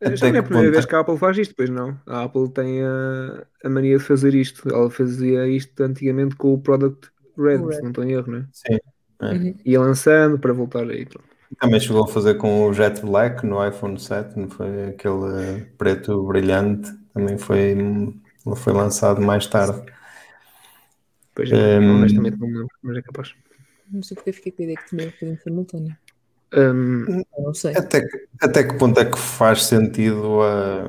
Já 0.00 0.28
não 0.30 0.36
é 0.36 0.38
a 0.38 0.42
primeira 0.42 0.42
ponto 0.42 0.72
vez 0.72 0.84
é- 0.84 0.88
que 0.88 0.94
a 0.96 1.00
Apple 1.00 1.16
faz 1.18 1.38
isto, 1.38 1.54
pois 1.56 1.70
não. 1.70 1.96
A 2.06 2.24
Apple 2.24 2.48
tem 2.50 2.82
a, 2.82 3.46
a 3.64 3.68
mania 3.68 3.98
de 3.98 4.02
fazer 4.04 4.34
isto. 4.34 4.68
Ela 4.68 4.90
fazia 4.90 5.46
isto 5.46 5.80
antigamente 5.80 6.34
com 6.34 6.52
o 6.54 6.60
Product 6.60 7.08
Red, 7.38 7.58
O 7.58 7.66
Red. 7.66 7.76
se 7.76 7.82
não 7.82 7.88
estou 7.90 8.04
em 8.04 8.12
erro, 8.12 8.32
né? 8.32 8.46
Sim. 8.52 8.78
Uhum. 9.20 9.54
Ia 9.64 9.80
lançando 9.80 10.38
para 10.38 10.52
voltar 10.52 10.88
aí. 10.90 11.06
pronto. 11.06 11.31
Também 11.58 11.80
chegou 11.80 12.04
a 12.04 12.08
fazer 12.08 12.34
com 12.34 12.66
o 12.66 12.72
Jet 12.72 13.00
Black 13.02 13.44
no 13.46 13.66
iPhone 13.66 13.98
7, 13.98 14.38
não 14.38 14.48
foi 14.48 14.88
aquele 14.88 15.62
preto 15.78 16.22
brilhante, 16.24 16.90
também 17.12 17.38
foi, 17.38 17.76
foi 18.56 18.72
lançado 18.72 19.20
mais 19.20 19.46
tarde. 19.46 19.82
Pois 21.34 21.50
Hum. 21.50 21.98
honestamente 21.98 22.38
não 22.38 22.48
me 22.48 22.54
lembro, 22.58 22.76
mas 22.82 22.96
é 22.96 23.02
capaz. 23.02 23.34
Não 23.90 24.02
sei 24.02 24.14
porque 24.14 24.32
fiquei 24.32 24.52
com 24.52 24.62
a 24.62 24.64
ideia 24.64 24.78
que 24.78 24.88
tinha 24.88 25.02
um 25.02 25.10
bocadinho 25.10 25.38
simultâneo. 25.42 25.96
Hum, 26.54 27.22
Eu 27.38 27.44
Não 27.44 27.54
sei. 27.54 27.74
Até 27.74 28.00
que, 28.02 28.18
até 28.40 28.64
que 28.64 28.74
ponto 28.78 29.00
é 29.00 29.04
que 29.04 29.18
faz 29.18 29.64
sentido 29.64 30.42
a 30.42 30.88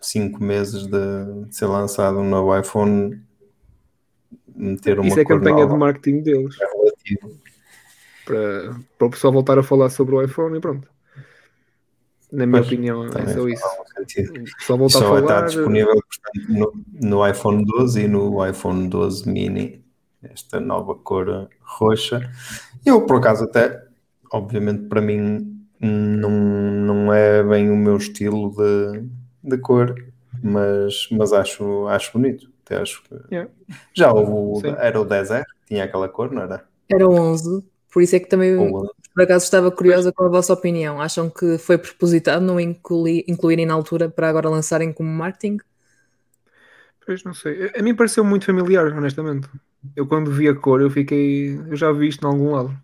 cinco 0.00 0.42
meses 0.42 0.86
de 0.86 1.54
ser 1.54 1.66
lançado 1.66 2.18
um 2.18 2.28
novo 2.28 2.56
iPhone 2.58 3.20
meter 4.54 4.98
uma 4.98 5.08
isso 5.08 5.20
é 5.20 5.24
campanha 5.24 5.56
nova? 5.56 5.72
de 5.74 5.78
marketing 5.78 6.22
deles. 6.22 6.56
É 6.60 6.66
relativo. 6.66 7.39
Para, 8.30 8.74
para 8.98 9.06
o 9.06 9.10
pessoal 9.10 9.32
voltar 9.32 9.58
a 9.58 9.62
falar 9.62 9.90
sobre 9.90 10.14
o 10.14 10.22
iPhone 10.22 10.56
e 10.56 10.60
pronto. 10.60 10.88
Na 12.32 12.46
minha 12.46 12.60
Pois, 12.60 12.66
opinião, 12.66 13.04
é 13.06 13.26
só 13.26 13.48
isso. 13.48 13.64
algum 13.64 13.84
sentido. 13.86 14.32
O 14.42 14.56
pessoal 14.56 14.78
E 14.78 14.78
volta 14.78 14.98
a 14.98 15.02
só 15.02 15.08
falar. 15.08 15.20
estar 15.22 15.40
disponível 15.46 15.94
portanto, 15.94 16.48
no, 16.48 16.84
no 17.08 17.28
iPhone 17.28 17.64
12 17.64 18.02
e 18.02 18.08
no 18.08 18.46
iPhone 18.46 18.88
12 18.88 19.28
mini, 19.28 19.84
esta 20.22 20.60
nova 20.60 20.94
cor 20.94 21.48
roxa. 21.60 22.30
Eu, 22.86 23.04
por 23.06 23.16
acaso, 23.18 23.44
até, 23.44 23.84
obviamente, 24.32 24.84
para 24.88 25.00
mim, 25.00 25.60
não, 25.80 26.30
não 26.30 27.12
é 27.12 27.42
bem 27.42 27.70
o 27.70 27.76
meu 27.76 27.96
estilo 27.96 28.52
de, 28.54 29.08
de 29.42 29.58
cor, 29.58 29.94
mas, 30.42 31.08
mas 31.10 31.32
acho, 31.32 31.88
acho 31.88 32.12
bonito. 32.12 32.48
Até 32.64 32.76
acho 32.80 33.02
que... 33.02 33.14
Yeah. 33.32 33.50
Já 33.92 34.12
houve, 34.12 34.30
o- 34.32 34.60
Sim. 34.60 34.74
era 34.78 35.00
o 35.00 35.04
10R, 35.04 35.44
que 35.44 35.66
tinha 35.74 35.84
aquela 35.84 36.08
cor, 36.08 36.30
não 36.30 36.42
era? 36.42 36.64
Era 36.88 37.08
11, 37.08 37.64
por 37.90 38.02
isso 38.02 38.16
é 38.16 38.20
que 38.20 38.28
também, 38.28 38.56
Ou, 38.56 38.94
por 39.14 39.22
acaso, 39.22 39.44
estava 39.44 39.70
curiosa 39.70 40.12
com 40.12 40.24
a 40.24 40.28
vossa 40.28 40.52
opinião. 40.52 41.00
Acham 41.00 41.28
que 41.28 41.58
foi 41.58 41.76
propositado 41.78 42.44
não 42.44 42.58
inclui- 42.60 43.24
incluírem 43.26 43.66
na 43.66 43.74
altura 43.74 44.08
para 44.08 44.28
agora 44.28 44.48
lançarem 44.48 44.92
como 44.92 45.10
marketing? 45.10 45.58
Pois 47.04 47.24
não 47.24 47.34
sei. 47.34 47.70
A- 47.74 47.82
mim 47.82 47.94
pareceu 47.94 48.24
muito 48.24 48.44
familiar, 48.46 48.86
honestamente. 48.86 49.48
Eu 49.96 50.06
quando 50.06 50.30
vi 50.30 50.48
a 50.48 50.54
cor, 50.54 50.80
eu 50.80 50.90
fiquei. 50.90 51.56
Eu 51.58 51.74
já 51.76 51.90
vi 51.92 52.08
isto 52.08 52.22
em 52.24 52.30
algum 52.30 52.52
lado. 52.52 52.76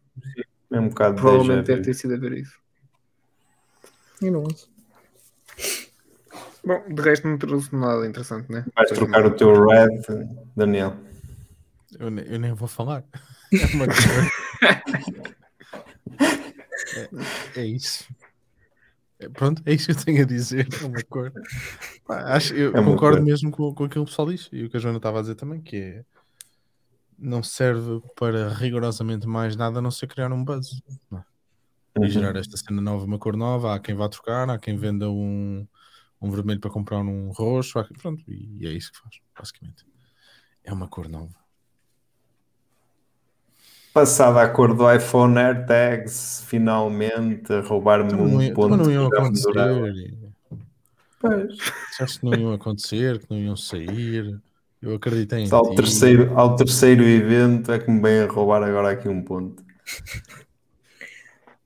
é 0.72 0.80
um 0.80 0.88
bocado 0.88 1.16
Provavelmente 1.16 1.66
deve 1.66 1.82
ter 1.82 1.94
sido 1.94 2.14
a 2.14 2.16
ver 2.16 2.32
isso. 2.32 2.54
Eu 4.20 4.32
não 4.32 4.42
uso. 4.44 4.68
Bom, 6.64 6.82
de 6.88 7.00
resto 7.02 7.28
não 7.28 7.38
trouxe 7.38 7.74
nada 7.76 8.04
interessante, 8.06 8.50
né? 8.50 8.66
Vais 8.74 8.90
trocar 8.90 9.24
o 9.26 9.30
teu 9.30 9.64
red, 9.66 9.88
Daniel. 10.56 10.96
Eu, 11.98 12.08
eu 12.18 12.40
nem 12.40 12.52
vou 12.52 12.66
falar. 12.66 13.04
É, 13.52 13.66
uma 13.74 13.86
cor. 13.86 14.30
É- 17.54 17.60
é 17.60 17.66
isso. 17.66 18.06
É, 19.18 19.28
pronto, 19.28 19.62
é 19.64 19.72
isso 19.72 19.86
que 19.86 19.92
eu 19.92 20.04
tenho 20.04 20.22
a 20.22 20.26
dizer. 20.26 20.68
É 20.80 20.84
uma 20.84 21.02
cor. 21.04 21.32
Pá, 22.06 22.34
acho, 22.34 22.54
eu 22.54 22.74
É 22.76 22.80
uma 22.80 22.92
concordo 22.92 23.18
cor. 23.18 23.24
mesmo 23.26 23.50
com, 23.50 23.74
com 23.74 23.84
aquilo 23.84 24.04
que 24.04 24.10
o 24.10 24.10
pessoal 24.10 24.28
diz 24.28 24.48
e 24.52 24.64
o 24.64 24.70
que 24.70 24.76
a 24.76 24.80
Joana 24.80 24.98
estava 24.98 25.18
a 25.18 25.22
dizer 25.22 25.34
também, 25.36 25.60
que 25.60 25.76
é 25.76 26.04
não 27.18 27.42
serve 27.42 28.02
para 28.14 28.50
rigorosamente 28.52 29.26
mais 29.26 29.56
nada 29.56 29.78
a 29.78 29.82
não 29.82 29.90
ser 29.90 30.06
criar 30.06 30.30
um 30.32 30.44
buzz 30.44 30.82
não 31.10 31.18
é? 31.20 31.24
e 31.98 32.00
Uhum. 32.02 32.08
gerar 32.10 32.36
esta 32.36 32.58
cena 32.58 32.82
nova, 32.82 33.06
uma 33.06 33.18
cor 33.18 33.36
nova. 33.38 33.74
Há 33.74 33.80
quem 33.80 33.94
vá 33.94 34.06
trocar, 34.06 34.50
há 34.50 34.58
quem 34.58 34.76
venda 34.76 35.08
um, 35.10 35.66
um 36.20 36.30
vermelho 36.30 36.60
para 36.60 36.70
comprar 36.70 36.98
um 36.98 37.30
roxo, 37.30 37.78
há 37.78 37.84
pronto, 37.84 38.22
e 38.30 38.66
é 38.66 38.70
isso 38.70 38.92
que 38.92 38.98
faz, 38.98 39.16
basicamente. 39.38 39.86
É 40.62 40.70
uma 40.74 40.88
cor 40.88 41.08
nova. 41.08 41.34
Passada 43.96 44.42
a 44.42 44.48
cor 44.50 44.74
do 44.74 44.92
iPhone 44.92 45.38
AirTags, 45.38 46.42
finalmente 46.46 47.50
a 47.50 47.62
roubar-me 47.62 48.12
Então 48.12 48.26
um 48.26 48.42
ia- 48.42 48.52
ponto 48.52 48.74
então 48.74 48.84
não 48.84 48.92
iam 48.92 49.06
acontecer. 49.06 49.52
Pois. 51.18 51.56
Disseste 51.88 52.20
que 52.20 52.26
não 52.26 52.34
iam 52.38 52.52
acontecer, 52.52 53.18
que 53.20 53.26
não 53.30 53.38
iam 53.38 53.56
sair. 53.56 54.38
Eu 54.82 54.96
acreditei 54.96 55.44
em 55.44 55.48
Ao 55.50 55.70
ti. 55.70 55.76
terceiro, 55.76 56.38
ao 56.38 56.56
terceiro 56.56 57.02
evento 57.04 57.72
é 57.72 57.78
que 57.78 57.90
me 57.90 58.02
vem 58.02 58.20
a 58.20 58.26
roubar 58.26 58.62
agora 58.62 58.90
aqui 58.90 59.08
um 59.08 59.22
ponto. 59.22 59.64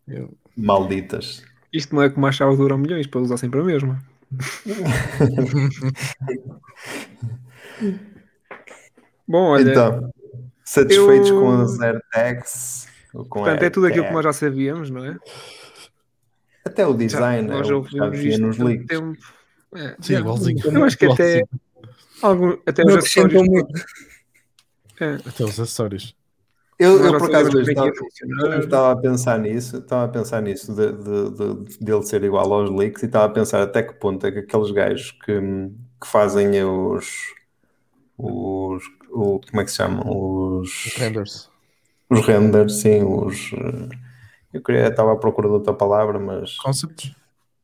Eu- 0.06 0.32
Malditas. 0.56 1.42
Isto 1.72 1.96
não 1.96 2.02
é 2.04 2.10
como 2.10 2.28
as 2.28 2.36
chaves 2.36 2.58
duram 2.58 2.78
milhões 2.78 3.08
para 3.08 3.22
usar 3.22 3.38
sempre 3.38 3.58
a 3.58 3.64
mesma. 3.64 4.00
Bom, 9.26 9.50
olha, 9.50 9.70
então, 9.70 10.12
satisfeitos 10.72 11.30
eu- 11.30 11.40
com 11.40 11.50
as 11.60 11.80
AirTags? 11.80 12.88
portanto, 13.12 13.62
é 13.62 13.70
tudo 13.70 13.86
aquilo 13.86 14.04
que 14.06 14.12
nós 14.12 14.24
já 14.24 14.32
sabíamos, 14.32 14.90
não 14.90 15.04
é? 15.04 15.16
Até 16.64 16.86
o 16.86 16.92
Já, 16.92 16.96
design, 16.96 17.48
nós 17.48 17.68
é 17.68 17.96
já 17.96 18.08
vinha 18.08 18.28
isto 18.28 18.40
nos 18.42 18.58
leaks. 18.58 18.86
tempo. 18.86 19.18
É, 19.74 19.96
Sim, 20.00 20.14
igualzinho. 20.14 20.60
Eu 20.64 20.84
acho 20.84 20.98
que 20.98 21.06
até, 21.06 21.42
algum, 22.22 22.56
até 22.66 22.84
os 22.84 22.96
acessórios. 22.96 23.42
muito. 23.48 23.84
É, 25.00 25.14
Até 25.14 25.44
os 25.44 25.58
acessórios. 25.58 26.14
Eu, 26.78 26.98
nós 26.98 27.12
eu 27.12 27.18
por 27.18 27.28
acaso 27.28 27.60
estava, 27.60 27.90
eu 28.54 28.60
estava 28.60 28.92
a 28.92 28.96
pensar 28.96 29.38
nisso, 29.38 29.78
estava 29.78 30.04
a 30.04 30.08
pensar 30.08 30.40
nisso 30.40 30.74
de, 30.74 30.92
de, 30.92 31.30
de- 31.64 31.78
dele 31.78 32.02
ser 32.04 32.24
igual 32.24 32.50
aos 32.52 32.70
leaks 32.70 33.02
e 33.02 33.06
estava 33.06 33.26
a 33.26 33.28
pensar 33.28 33.62
até 33.62 33.82
que 33.82 33.92
ponto 33.94 34.26
é 34.26 34.32
que 34.32 34.38
aqueles 34.38 34.70
gajos 34.70 35.12
que, 35.12 35.40
que 35.40 36.06
fazem 36.06 36.62
os, 36.64 37.06
os 38.16 38.82
o, 39.12 39.40
como 39.40 39.60
é 39.60 39.64
que 39.64 39.70
se 39.70 39.78
chamam? 39.78 40.04
Os, 40.08 40.70
Os 40.84 40.94
renders. 41.00 41.50
os 42.10 42.20
renders, 42.26 42.74
sim, 42.80 43.02
os 43.02 43.52
eh, 43.54 43.88
eu 44.54 44.62
queria, 44.62 44.88
estava 44.88 45.12
à 45.12 45.16
procura 45.16 45.48
de 45.48 45.54
outra 45.54 45.74
palavra, 45.74 46.18
mas 46.18 46.50
Concepts. 46.62 47.10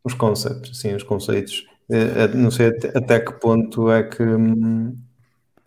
os 0.04 0.14
concepts, 0.14 0.78
sim, 0.80 0.94
os 0.94 1.02
conceitos. 1.02 1.66
Eh, 1.90 2.24
eh, 2.24 2.28
Não 2.28 2.50
sei 2.50 2.68
até, 2.94 3.20
que 3.20 3.32
ponto 3.34 3.90
é 3.90 4.02
que 4.04 4.22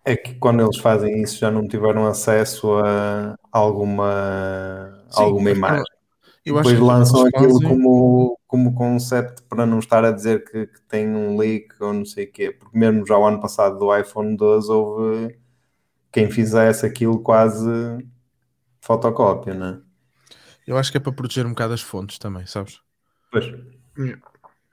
é 0.04 0.16
que 0.16 0.34
quando 0.34 0.62
eles 0.62 0.78
fazem 0.78 1.22
isso 1.22 1.38
já 1.38 1.50
não 1.50 1.66
tiveram 1.68 2.06
acesso 2.06 2.72
a 2.78 3.34
alguma, 3.52 5.04
Sim, 5.08 5.24
alguma 5.24 5.50
mas 5.50 5.50
imagem. 5.50 5.84
Eu 6.44 6.56
Depois 6.56 6.80
lançam 6.80 7.24
aquilo 7.26 7.60
fazem- 7.60 7.62
como, 7.62 8.38
como 8.48 8.74
concept 8.74 9.42
para 9.48 9.66
não 9.66 9.78
estar 9.80 10.04
a 10.04 10.12
dizer 10.12 10.44
que, 10.44 10.66
que 10.68 10.82
tem 10.82 11.08
um 11.08 11.36
leak 11.38 11.74
ou 11.82 11.92
não 11.94 12.04
sei 12.06 12.26
o 12.26 12.32
quê. 12.32 12.52
Porque 12.52 12.78
mesmo 12.78 13.06
já 13.06 13.18
o 13.18 13.26
ano 13.26 13.40
passado 13.40 13.78
do 13.78 13.96
iPhone 13.96 14.36
12 14.36 14.70
houve 14.72 15.38
quem 16.12 16.30
fizesse 16.30 16.84
aquilo 16.86 17.22
quase 17.22 17.68
fotocópia, 18.80 19.54
não 19.54 19.66
é? 19.66 19.80
Eu 20.66 20.76
acho 20.78 20.90
que 20.90 20.96
é 20.98 21.00
para 21.00 21.12
proteger 21.12 21.46
um 21.46 21.50
bocado 21.50 21.74
as 21.74 21.80
fontes 21.80 22.18
também, 22.18 22.46
sabes? 22.46 22.80
Pois. 23.30 23.46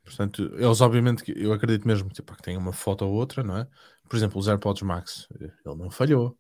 Portanto, 0.03 0.51
eles 0.56 0.82
obviamente, 0.82 1.24
que- 1.24 1.34
eu 1.36 1.51
acredito 1.51 1.88
mesmo 1.88 2.10
tipo, 2.10 2.36
que 2.36 2.41
tem 2.41 2.58
uma 2.58 2.72
foto 2.72 3.06
ou 3.06 3.13
outra, 3.13 3.44
não 3.44 3.58
é? 3.58 3.67
Por 4.08 4.15
exemplo, 4.15 4.39
os 4.39 4.48
AirPods 4.48 4.82
Max, 4.84 5.27
ele 5.39 5.75
não 5.75 5.89
falhou. 5.89 6.38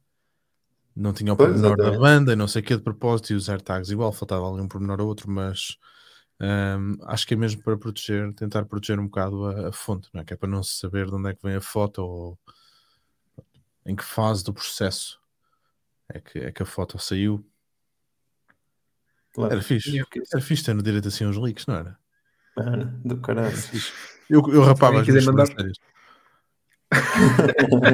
Não 0.95 1.13
tinha 1.13 1.33
o 1.33 1.37
Pois, 1.37 1.49
pormenor 1.49 1.77
da 1.77 1.91
banda 1.91 2.33
e 2.33 2.35
não 2.35 2.47
sei 2.47 2.61
o 2.61 2.65
que 2.65 2.75
de 2.75 2.81
propósito, 2.81 3.31
e 3.31 3.35
os 3.35 3.49
AirTags 3.49 3.91
igual, 3.91 4.11
faltava 4.11 4.49
ali 4.49 4.61
um 4.61 4.67
pormenor 4.67 4.99
ou 5.01 5.07
outro, 5.07 5.29
mas 5.29 5.77
hum, 6.41 6.97
acho 7.03 7.27
que 7.27 7.35
é 7.35 7.37
mesmo 7.37 7.61
para 7.61 7.77
proteger, 7.77 8.33
tentar 8.33 8.65
proteger 8.65 8.99
um 8.99 9.05
bocado 9.05 9.45
a, 9.45 9.69
a 9.69 9.71
fonte, 9.71 10.09
não 10.13 10.21
é? 10.21 10.25
Que 10.25 10.33
é 10.33 10.37
para 10.37 10.49
não 10.49 10.63
se 10.63 10.77
saber 10.77 11.07
de 11.07 11.13
onde 11.15 11.29
é 11.29 11.35
que 11.35 11.43
vem 11.43 11.55
a 11.55 11.61
foto 11.61 11.99
ou 12.01 12.39
em 13.87 13.95
que 13.95 14.03
fase 14.03 14.43
do 14.43 14.53
processo 14.53 15.19
é 16.09 16.19
que, 16.19 16.37
é 16.39 16.51
que 16.51 16.61
a 16.61 16.65
foto 16.65 16.99
saiu. 16.99 17.43
Claro. 19.33 19.53
Era 19.53 19.61
fixe. 19.63 19.97
Era 20.31 20.41
fixe 20.41 20.63
ter 20.63 20.73
no 20.75 20.83
direito 20.83 21.07
assim 21.07 21.25
uns 21.25 21.37
leaks, 21.37 21.65
não 21.65 21.75
era? 21.75 21.97
Mano, 22.55 22.85
do 23.03 23.17
caralho. 23.21 23.55
Eu, 24.29 24.41
eu 24.51 24.61
rapava 24.63 25.01
as 25.01 25.07
minhas 25.07 25.25
mandar- 25.25 25.45
sobrancelhas. 25.47 25.77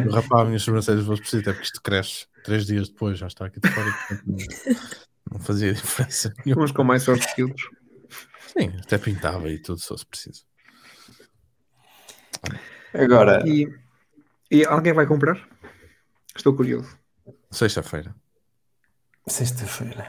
eu 0.05 0.11
rapava 0.11 0.41
as 0.43 0.47
minhas 0.47 0.61
sobrancelhas 0.63 1.05
fosse 1.05 1.21
preciso, 1.21 1.49
é 1.49 1.53
porque 1.53 1.65
isto 1.65 1.81
cresce 1.81 2.27
três 2.43 2.65
dias 2.65 2.89
depois, 2.89 3.17
já 3.19 3.27
está 3.27 3.45
aqui 3.45 3.59
de 3.59 3.69
fora. 3.69 3.87
e, 3.89 3.93
portanto, 3.93 4.23
não, 5.31 5.39
fazia 5.39 5.73
diferença. 5.73 6.33
Uns 6.57 6.71
com 6.71 6.83
mais 6.83 7.03
sorte 7.03 7.33
que 7.35 7.43
outros. 7.43 7.69
Sim, 8.57 8.73
até 8.79 8.97
pintava 8.97 9.49
e 9.49 9.59
tudo, 9.59 9.79
se 9.79 9.87
fosse 9.87 10.05
preciso. 10.05 10.45
Agora, 12.93 13.43
E, 13.47 13.67
e 14.51 14.65
alguém 14.65 14.93
vai 14.93 15.05
comprar? 15.07 15.47
Estou 16.35 16.55
curioso. 16.55 16.97
Sexta-feira. 17.51 18.15
sexta-feira. 19.27 20.07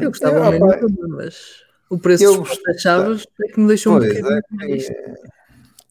Eu 0.00 0.10
gostava 0.10 0.46
Ah, 0.46 0.50
menos, 0.52 0.74
pá, 0.76 0.86
mas 1.08 1.36
o 1.90 1.98
preço 1.98 2.24
eu 2.24 2.38
dos 2.38 2.48
porta-chaves 2.48 3.26
é 3.42 3.48
que 3.52 3.60
me 3.60 3.66
deixou 3.68 3.94
um 3.94 3.98
Pois 3.98 4.14
bocadinho 4.16 4.38
é, 4.38 4.42
mais. 4.52 4.86
que- 4.88 5.04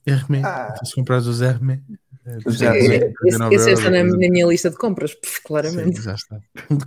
Hermé. 0.05 0.41
Ah. 0.45 0.73
Se 0.83 0.95
comprares 0.95 1.25
os 1.27 1.41
Hermé. 1.41 1.81
é, 2.25 2.37
Esse, 2.37 2.57
39 2.59 3.55
esse 3.55 3.71
está 3.71 3.89
na, 3.89 3.97
euros, 3.99 4.11
na 4.19 4.29
minha 4.29 4.45
lista 4.47 4.69
de 4.69 4.77
compras, 4.77 5.13
pff, 5.15 5.35
Sim, 5.37 5.41
claramente. 5.43 6.01
já 6.01 6.13
está. 6.13 6.39
Um. 6.69 6.77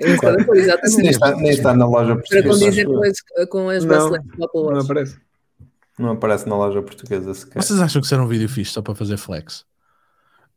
Eu 0.00 0.20
cada 0.20 0.44
coisa, 0.44 0.66
nem, 0.66 0.74
exatamente. 0.82 1.08
está, 1.10 1.36
nem 1.36 1.50
está 1.50 1.74
na 1.74 1.86
loja 1.86 2.14
Para 2.16 2.22
portuguesa. 2.22 2.48
condizer 2.48 2.70
acho 2.86 2.90
eu. 2.90 2.94
com 2.98 3.02
as, 3.04 3.48
com 3.48 3.68
as 3.68 3.84
Não, 3.84 4.10
Não 4.72 4.80
aparece. 4.80 5.16
Não 5.98 6.10
aparece 6.10 6.48
na 6.48 6.56
loja 6.56 6.82
portuguesa 6.82 7.32
sequer. 7.34 7.62
Vocês 7.62 7.80
acham 7.80 8.02
que 8.02 8.08
será 8.08 8.22
um 8.24 8.28
vídeo 8.28 8.48
fixe 8.48 8.72
só 8.72 8.82
para 8.82 8.94
fazer 8.96 9.16
flex? 9.16 9.64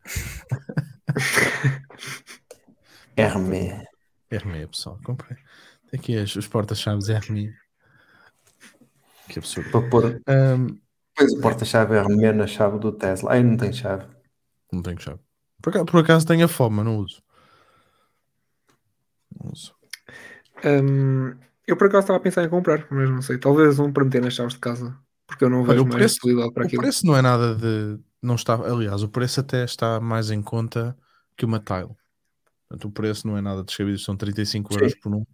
Hermé. 3.15 3.83
Hermé, 4.31 4.67
pessoal. 4.67 4.99
Comprei. 5.03 5.37
Tem 5.89 5.99
aqui 5.99 6.17
as- 6.17 6.35
os 6.35 6.47
porta-chaves 6.47 7.09
Hermé. 7.09 7.53
Que 9.29 9.39
absurdo. 9.39 9.69
Para 9.71 9.89
pôr 9.89 10.03
depois 10.13 11.33
o 11.33 11.41
porta-chave 11.41 11.95
Hermé 11.95 12.31
na 12.31 12.47
chave 12.47 12.77
do 12.79 12.91
Tesla. 12.91 13.31
Ai, 13.33 13.43
não 13.43 13.57
tem 13.57 13.73
chave. 13.73 14.05
não 14.71 14.81
tenho 14.81 14.99
chave. 15.01 15.19
Por 15.61 15.69
acaso, 15.71 15.85
por 15.85 15.99
acaso 16.01 16.25
tenho 16.27 16.45
a 16.45 16.47
fome, 16.47 16.75
mas 16.77 16.85
não 16.85 16.97
uso. 16.97 17.21
Não 19.41 19.51
uso. 19.51 19.73
Hum, 20.63 21.35
eu 21.65 21.75
por 21.77 21.87
acaso 21.87 22.01
estava 22.03 22.17
a 22.17 22.21
pensar 22.21 22.43
em 22.43 22.49
comprar, 22.49 22.85
mas 22.91 23.09
não 23.09 23.21
sei. 23.21 23.37
Talvez 23.37 23.79
um 23.79 23.91
para 23.91 24.03
meter 24.05 24.21
nas 24.21 24.33
chaves 24.33 24.53
de 24.53 24.59
casa. 24.59 24.95
Porque 25.25 25.43
eu 25.43 25.49
não 25.49 25.59
Olha, 25.61 25.67
vejo 25.69 25.81
o 25.83 25.85
mais 25.85 25.95
preço- 25.95 26.17
utilidade 26.17 26.53
para 26.53 26.63
O 26.63 26.65
aquilo. 26.67 26.81
preço 26.81 27.05
não 27.05 27.17
é 27.17 27.21
nada 27.21 27.55
de. 27.55 27.99
Não 28.21 28.35
está, 28.35 28.55
aliás, 28.55 29.03
o 29.03 29.09
preço 29.09 29.39
até 29.39 29.63
está 29.63 29.99
mais 29.99 30.31
em 30.31 30.41
conta 30.41 30.97
que 31.35 31.45
uma 31.45 31.59
tile. 31.59 31.95
Portanto, 32.67 32.85
o 32.87 32.91
preço 32.91 33.27
não 33.27 33.37
é 33.37 33.41
nada 33.41 33.63
descabido, 33.63 33.97
são 33.99 34.15
35 34.17 34.73
euros 34.73 34.95
por 34.95 35.13
um 35.13 35.25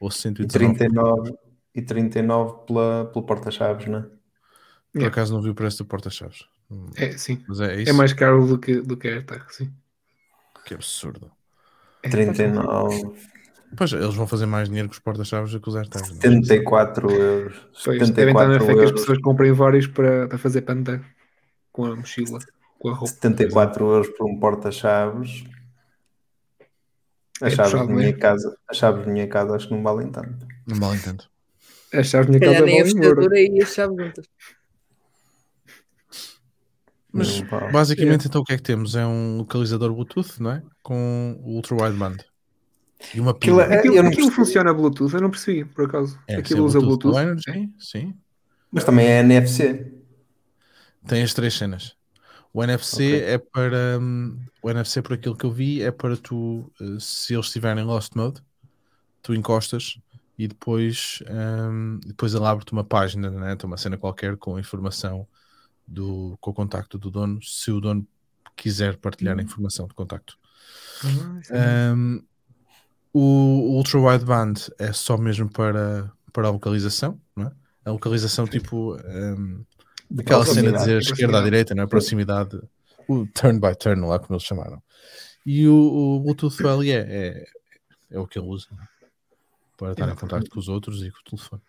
ou 0.00 0.08
E 0.08 0.12
119. 0.12 0.76
39, 0.78 1.34
e 1.74 1.82
39 1.82 2.66
pela, 2.66 3.04
pelo 3.12 3.24
porta-chaves, 3.26 3.86
não 3.86 3.98
é? 3.98 4.06
Por 4.92 5.04
acaso 5.04 5.34
não 5.34 5.42
vi 5.42 5.50
o 5.50 5.54
preço 5.54 5.78
do 5.78 5.84
porta-chaves. 5.86 6.44
Hum, 6.70 6.86
É, 6.96 7.12
sim. 7.12 7.42
Mas 7.48 7.60
é 7.60 7.82
isso. 7.82 7.90
É 7.90 7.92
mais 7.92 8.12
caro 8.12 8.46
do 8.46 8.58
que, 8.58 8.80
do 8.80 8.96
que 8.96 9.08
a 9.08 9.12
AirTag, 9.12 9.44
sim. 9.54 9.70
Que 10.64 10.74
absurdo. 10.74 11.30
É, 12.02 12.08
39, 12.08 13.14
Pois, 13.76 13.92
eles 13.92 14.14
vão 14.14 14.26
fazer 14.26 14.46
mais 14.46 14.68
dinheiro 14.68 14.88
com 14.88 14.94
os 14.94 14.98
porta-chaves 14.98 15.52
do 15.52 15.60
que 15.60 15.68
os 15.68 15.76
AirTags. 15.76 16.08
não 16.10 16.16
é? 16.16 16.20
74 16.20 17.10
euros. 17.10 17.56
Pois, 17.84 18.10
devem 18.10 18.32
estar 18.32 18.48
na 18.48 18.54
74 18.60 18.66
fé 18.66 18.74
que 18.74 18.84
as 18.84 18.92
pessoas 18.92 19.18
comprem 19.18 19.52
vários 19.52 19.86
para, 19.86 20.26
para 20.26 20.38
fazer 20.38 20.62
panda 20.62 21.04
com 21.78 21.84
a 21.92 21.94
mochila, 21.96 22.40
com 22.80 22.88
a 22.88 22.92
roupa. 22.92 23.06
74 23.06 23.86
euros 23.88 24.08
por 24.08 24.28
um 24.28 24.36
porta-chaves. 24.36 25.44
As 27.40 27.52
É 27.52 27.56
chaves, 27.56 27.70
puxado, 27.72 27.88
de 27.88 27.94
minha 27.94 28.08
é? 28.08 28.12
casa, 28.12 28.56
as 28.68 28.76
chaves 28.76 29.04
de 29.04 29.10
minha 29.12 29.28
casa 29.28 29.54
acho 29.54 29.68
que 29.68 29.74
não 29.74 29.82
valem 29.84 30.10
tanto. 30.10 30.44
Não 30.66 30.76
vale 30.76 30.98
tanto. 31.00 31.30
As 31.94 32.08
chaves 32.08 32.26
da 32.26 32.36
minha 32.38 32.40
casa 32.52 32.64
nem 32.66 32.80
a 32.80 32.84
valem 32.84 33.06
ouro. 33.06 33.36
e 33.36 33.62
as 33.62 33.72
chaves 33.74 33.96
juntas. 33.96 34.26
Mas 37.12 37.40
Não 37.40 37.46
vale. 37.46 37.72
basicamente, 37.72 38.26
então 38.26 38.40
o 38.40 38.44
que 38.44 38.52
é 38.52 38.56
que 38.56 38.62
temos? 38.62 38.94
É 38.96 39.06
um 39.06 39.38
localizador 39.38 39.92
Bluetooth, 39.94 40.42
não 40.42 40.50
é? 40.50 40.62
Com 40.82 41.40
o 41.44 41.52
Ultra 41.54 41.76
Wideband. 41.76 42.16
E 43.14 43.20
uma 43.20 43.30
Aquilo 43.30 43.58
pilha. 43.58 43.66
é- 43.72 43.78
Aquilo, 43.78 43.94
aquilo 44.00 44.10
percebi. 44.16 44.34
funciona 44.34 44.74
Bluetooth, 44.74 45.14
eu 45.14 45.20
não 45.20 45.30
percebi, 45.30 45.64
por 45.64 45.86
acaso. 45.86 46.18
É, 46.28 46.36
aquilo 46.36 46.58
sim, 46.60 46.66
usa 46.66 46.80
Bluetooth 46.80 47.12
Bluetooth. 47.14 47.48
Energy, 47.50 47.72
sim. 47.78 48.14
Mas 48.72 48.82
também 48.84 49.06
é 49.06 49.20
NFC. 49.20 49.92
Tem 51.08 51.22
as 51.22 51.34
três 51.34 51.54
cenas. 51.54 51.96
O 52.52 52.62
NFC 52.62 52.96
Ok. 52.96 53.22
é 53.24 53.38
para. 53.38 53.98
hum, 54.00 54.38
o 54.62 54.70
NFC, 54.70 55.02
por 55.02 55.14
aquilo 55.14 55.36
que 55.36 55.44
eu 55.44 55.50
vi, 55.50 55.82
é 55.82 55.90
para 55.90 56.16
tu, 56.16 56.70
eh, 56.80 56.96
se 57.00 57.34
eles 57.34 57.46
estiverem 57.46 57.82
em 57.82 57.86
Lost 57.86 58.14
Mode, 58.14 58.42
tu 59.22 59.34
encostas 59.34 59.98
e 60.38 60.46
depois, 60.48 61.22
hum, 61.28 62.00
depois 62.06 62.34
ele 62.34 62.44
abre-te 62.44 62.72
uma 62.72 62.84
página, 62.84 63.30
né? 63.30 63.56
uma 63.64 63.76
cena 63.76 63.96
qualquer 63.98 64.36
com 64.36 64.58
informação 64.58 65.26
do, 65.86 66.36
com 66.40 66.50
o 66.50 66.54
contacto 66.54 66.98
do 66.98 67.10
dono, 67.10 67.42
se 67.42 67.70
o 67.70 67.80
dono 67.80 68.06
quiser 68.56 68.96
partilhar 68.96 69.38
a 69.38 69.42
informação 69.42 69.86
de 69.86 69.94
contacto. 69.94 70.38
Isso 71.40 71.52
é- 71.54 71.92
Um, 71.92 72.22
o 73.12 73.76
Ultra 73.76 73.98
Wideband 74.00 74.54
é 74.78 74.92
só 74.92 75.16
mesmo 75.16 75.50
para, 75.50 76.12
para 76.32 76.48
a 76.48 76.50
localização, 76.50 77.20
não 77.34 77.46
é? 77.46 77.52
A 77.84 77.90
localização 77.90 78.46
tipo 78.46 78.96
um, 78.96 79.64
aquela 80.18 80.44
cena 80.44 80.72
de 80.72 80.78
dizer 80.78 80.98
esquerda 80.98 81.40
à 81.40 81.42
direita, 81.42 81.74
não 81.74 81.84
é? 81.84 81.86
Proximidade, 81.86 82.60
o 83.08 83.26
turn 83.26 83.60
by 83.60 83.74
turn, 83.76 84.06
lá 84.06 84.18
como 84.18 84.34
eles 84.34 84.44
chamaram. 84.44 84.82
E 85.44 85.66
o, 85.66 85.74
o 85.74 86.20
Bluetooth 86.20 86.62
LE 86.62 86.90
é, 86.90 86.98
é, 86.98 87.44
é 88.10 88.18
o 88.18 88.26
que 88.26 88.38
ele 88.38 88.48
usa 88.48 88.68
não 88.70 88.82
é? 88.82 88.88
para 89.76 89.92
estar 89.92 90.08
em 90.08 90.14
contato 90.14 90.50
com 90.50 90.58
os 90.58 90.68
outros 90.68 91.02
e 91.02 91.10
com 91.10 91.18
o 91.18 91.24
telefone. 91.24 91.62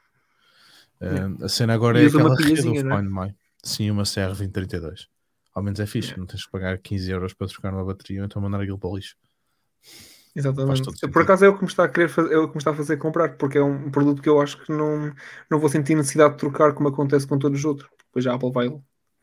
Um, 1.02 1.45
a 1.45 1.47
cena 1.47 1.73
agora 1.73 2.02
E 2.02 2.06
é 2.06 2.08
aquela 2.08 2.36
rede 2.36 2.62
do 2.62 2.75
é? 2.75 2.82
Find 2.82 3.10
My. 3.10 3.34
Sim, 3.63 3.91
uma 3.91 4.04
CR2032. 4.04 5.08
Ao 5.54 5.63
menos 5.63 5.80
é 5.80 5.86
fixe, 5.86 6.17
não 6.17 6.25
tens 6.25 6.45
que 6.45 6.52
pagar 6.52 6.78
15 6.78 7.12
euros 7.12 7.34
para 7.34 7.47
trocar 7.47 7.73
uma 7.73 7.86
bateria 7.86 8.21
ou 8.21 8.25
então 8.25 8.41
mandar 8.41 8.62
aquilo 8.62 8.78
para 8.78 8.89
o 8.89 8.95
lixo. 8.95 9.15
Exatamente. 10.36 11.08
Por 11.12 11.22
acaso 11.22 11.46
é 11.46 11.50
o 11.50 11.56
que 11.56 11.63
me 11.63 11.70
está 11.70 11.86
a 11.86 11.89
querer 11.89 12.08
fazer, 12.08 12.34
é 12.34 12.38
o 12.38 12.48
que 12.48 12.56
me 12.56 12.60
está 12.60 12.72
a 12.72 12.76
fazer 12.76 12.98
comprar, 12.98 13.36
porque 13.36 13.58
é 13.58 13.63
um 13.63 13.89
produto 13.89 14.22
que 14.22 14.30
eu 14.30 14.39
acho 14.39 14.63
que 14.63 14.72
não, 14.72 15.12
não 15.50 15.60
vou 15.60 15.70
sentir 15.70 15.96
necessidade 15.96 16.34
de 16.34 16.39
trocar 16.39 16.74
como 16.74 16.89
acontece 16.89 17.28
com 17.28 17.38
todos 17.38 17.60
os 17.60 17.65
outros. 17.65 17.89
Depois 18.08 18.26
a 18.28 18.36
Apple 18.36 18.52
vai 18.52 18.70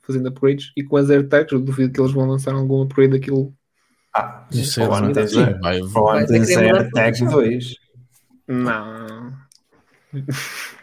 fazendo 0.03 0.29
upgrades 0.29 0.73
e 0.77 0.85
com 0.85 0.97
as 0.97 1.11
AirTags, 1.11 1.53
eu 1.53 1.61
duvido 1.61 1.92
que 1.92 2.01
eles 2.01 2.12
vão 2.12 2.29
lançar 2.29 2.55
algum 2.55 2.83
upgrade 2.83 3.12
daquilo. 3.12 3.55
Ah, 4.14 4.47
Não 4.53 4.64
sei, 4.64 4.87
para 4.87 4.92
o 4.92 4.97
ano 6.09 6.27
tens 6.27 6.47
sim, 6.47 6.57
AirTag 6.57 7.19
tudo. 7.19 7.31
2. 7.33 7.75
Não. 8.49 9.33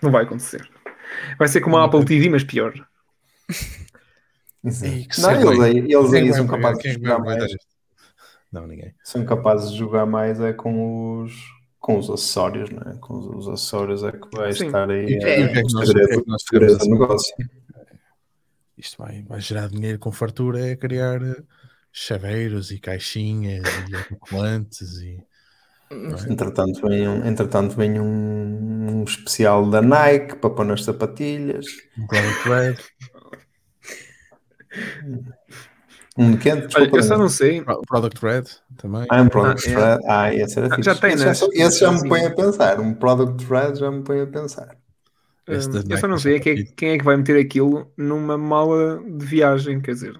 não 0.01 0.11
vai 0.11 0.23
acontecer. 0.23 0.69
Vai 1.37 1.47
ser 1.47 1.61
como 1.61 1.77
a 1.77 1.85
Apple 1.85 2.05
TV, 2.05 2.29
mas 2.29 2.43
pior. 2.43 2.73
Que 4.63 5.21
Não, 5.21 5.51
eles 5.51 6.13
aí, 6.13 6.29
é 6.29 6.33
são 6.33 6.47
capazes 6.47 6.85
é 6.85 6.89
de 6.89 6.93
jogar 6.93 7.19
mais. 7.19 7.43
Não, 8.53 8.65
ninguém. 8.67 8.93
São 9.03 9.25
capazes 9.25 9.71
de 9.71 9.77
jogar 9.79 10.05
mais 10.05 10.39
é 10.39 10.53
com 10.53 11.21
os 11.23 11.33
com 11.79 11.97
os 11.97 12.09
acessórios, 12.09 12.69
não 12.69 12.81
é? 12.93 12.95
Com 12.97 13.15
os, 13.15 13.25
os 13.25 13.49
acessórios 13.49 14.03
é 14.03 14.11
que 14.13 14.27
vai 14.33 14.53
Sim. 14.53 14.67
estar 14.67 14.89
aí 14.89 15.05
E 15.05 15.17
o 15.17 15.19
que 15.19 15.25
é 15.25 15.41
é, 15.41 15.47
que 15.51 15.59
o 15.59 15.63
nós- 15.73 15.91
que 15.91 15.99
é 15.99 16.07
que 16.21 16.27
nós 16.27 16.43
segredo 16.49 16.77
do 16.77 16.83
a 16.85 16.87
negócio. 16.87 17.35
Isto 18.77 18.97
vai, 19.03 19.23
vai 19.23 19.41
gerar 19.41 19.67
dinheiro 19.67 19.99
com 19.99 20.09
fartura, 20.11 20.65
é 20.65 20.75
criar 20.77 21.21
eh, 21.21 21.43
chaveiros 21.91 22.71
e 22.71 22.79
caixinhas 22.79 23.63
e 23.89 23.95
autocolantes 23.97 24.93
e 25.01 25.21
Entretanto, 26.29 26.87
vem 26.87 27.07
um, 27.07 27.25
entretanto, 27.27 27.75
vem 27.75 27.99
um, 27.99 28.99
um 29.01 29.03
especial 29.03 29.69
da 29.69 29.79
Nike 29.81 30.37
para 30.37 30.49
pôr 30.49 30.65
nas 30.65 30.83
sapatilhas. 30.83 31.65
um 31.97 32.07
product 32.07 32.49
red, 32.49 32.77
Um 36.17 36.31
de 36.31 36.37
quente, 36.37 36.57
Olha, 36.57 36.67
desculpa. 36.67 36.97
eu 36.97 37.03
só 37.03 37.17
não 37.17 37.29
sei. 37.29 37.61
pro- 37.63 37.81
product 37.81 38.23
red 38.23 38.43
também. 38.77 39.07
Ah, 39.09 39.21
um 39.21 39.29
Product 39.29 39.67
Ah, 39.67 39.71
é. 39.71 39.73
Thread. 39.73 40.01
Ah, 40.07 40.33
esse 40.33 40.59
era 40.59 40.67
Ah, 40.67 40.75
fixe. 40.75 40.89
já 40.89 40.95
tem, 40.95 41.13
esse, 41.13 41.25
né? 41.25 41.33
já, 41.33 41.47
esse 41.53 41.79
já 41.79 41.91
me 41.91 42.07
põe 42.09 42.25
a 42.25 42.31
pensar. 42.35 42.79
Um 42.79 42.93
Product 42.93 43.45
Thread 43.45 43.79
já 43.79 43.91
me 43.91 44.03
põe 44.03 44.21
a 44.21 44.27
pensar. 44.27 44.77
Esse 45.47 45.69
Hum, 45.69 45.83
eu 45.89 45.97
só 45.97 46.07
não 46.07 46.17
sei 46.17 46.35
é 46.35 46.39
quem, 46.39 46.53
é- 46.53 46.55
feito. 46.57 46.73
quem 46.75 46.89
é 46.91 46.97
que 46.97 47.03
vai 47.03 47.17
meter 47.17 47.39
aquilo 47.43 47.91
numa 47.97 48.37
mala 48.37 49.01
de 49.03 49.25
viagem. 49.25 49.81
Quer 49.81 49.91
dizer, 49.91 50.15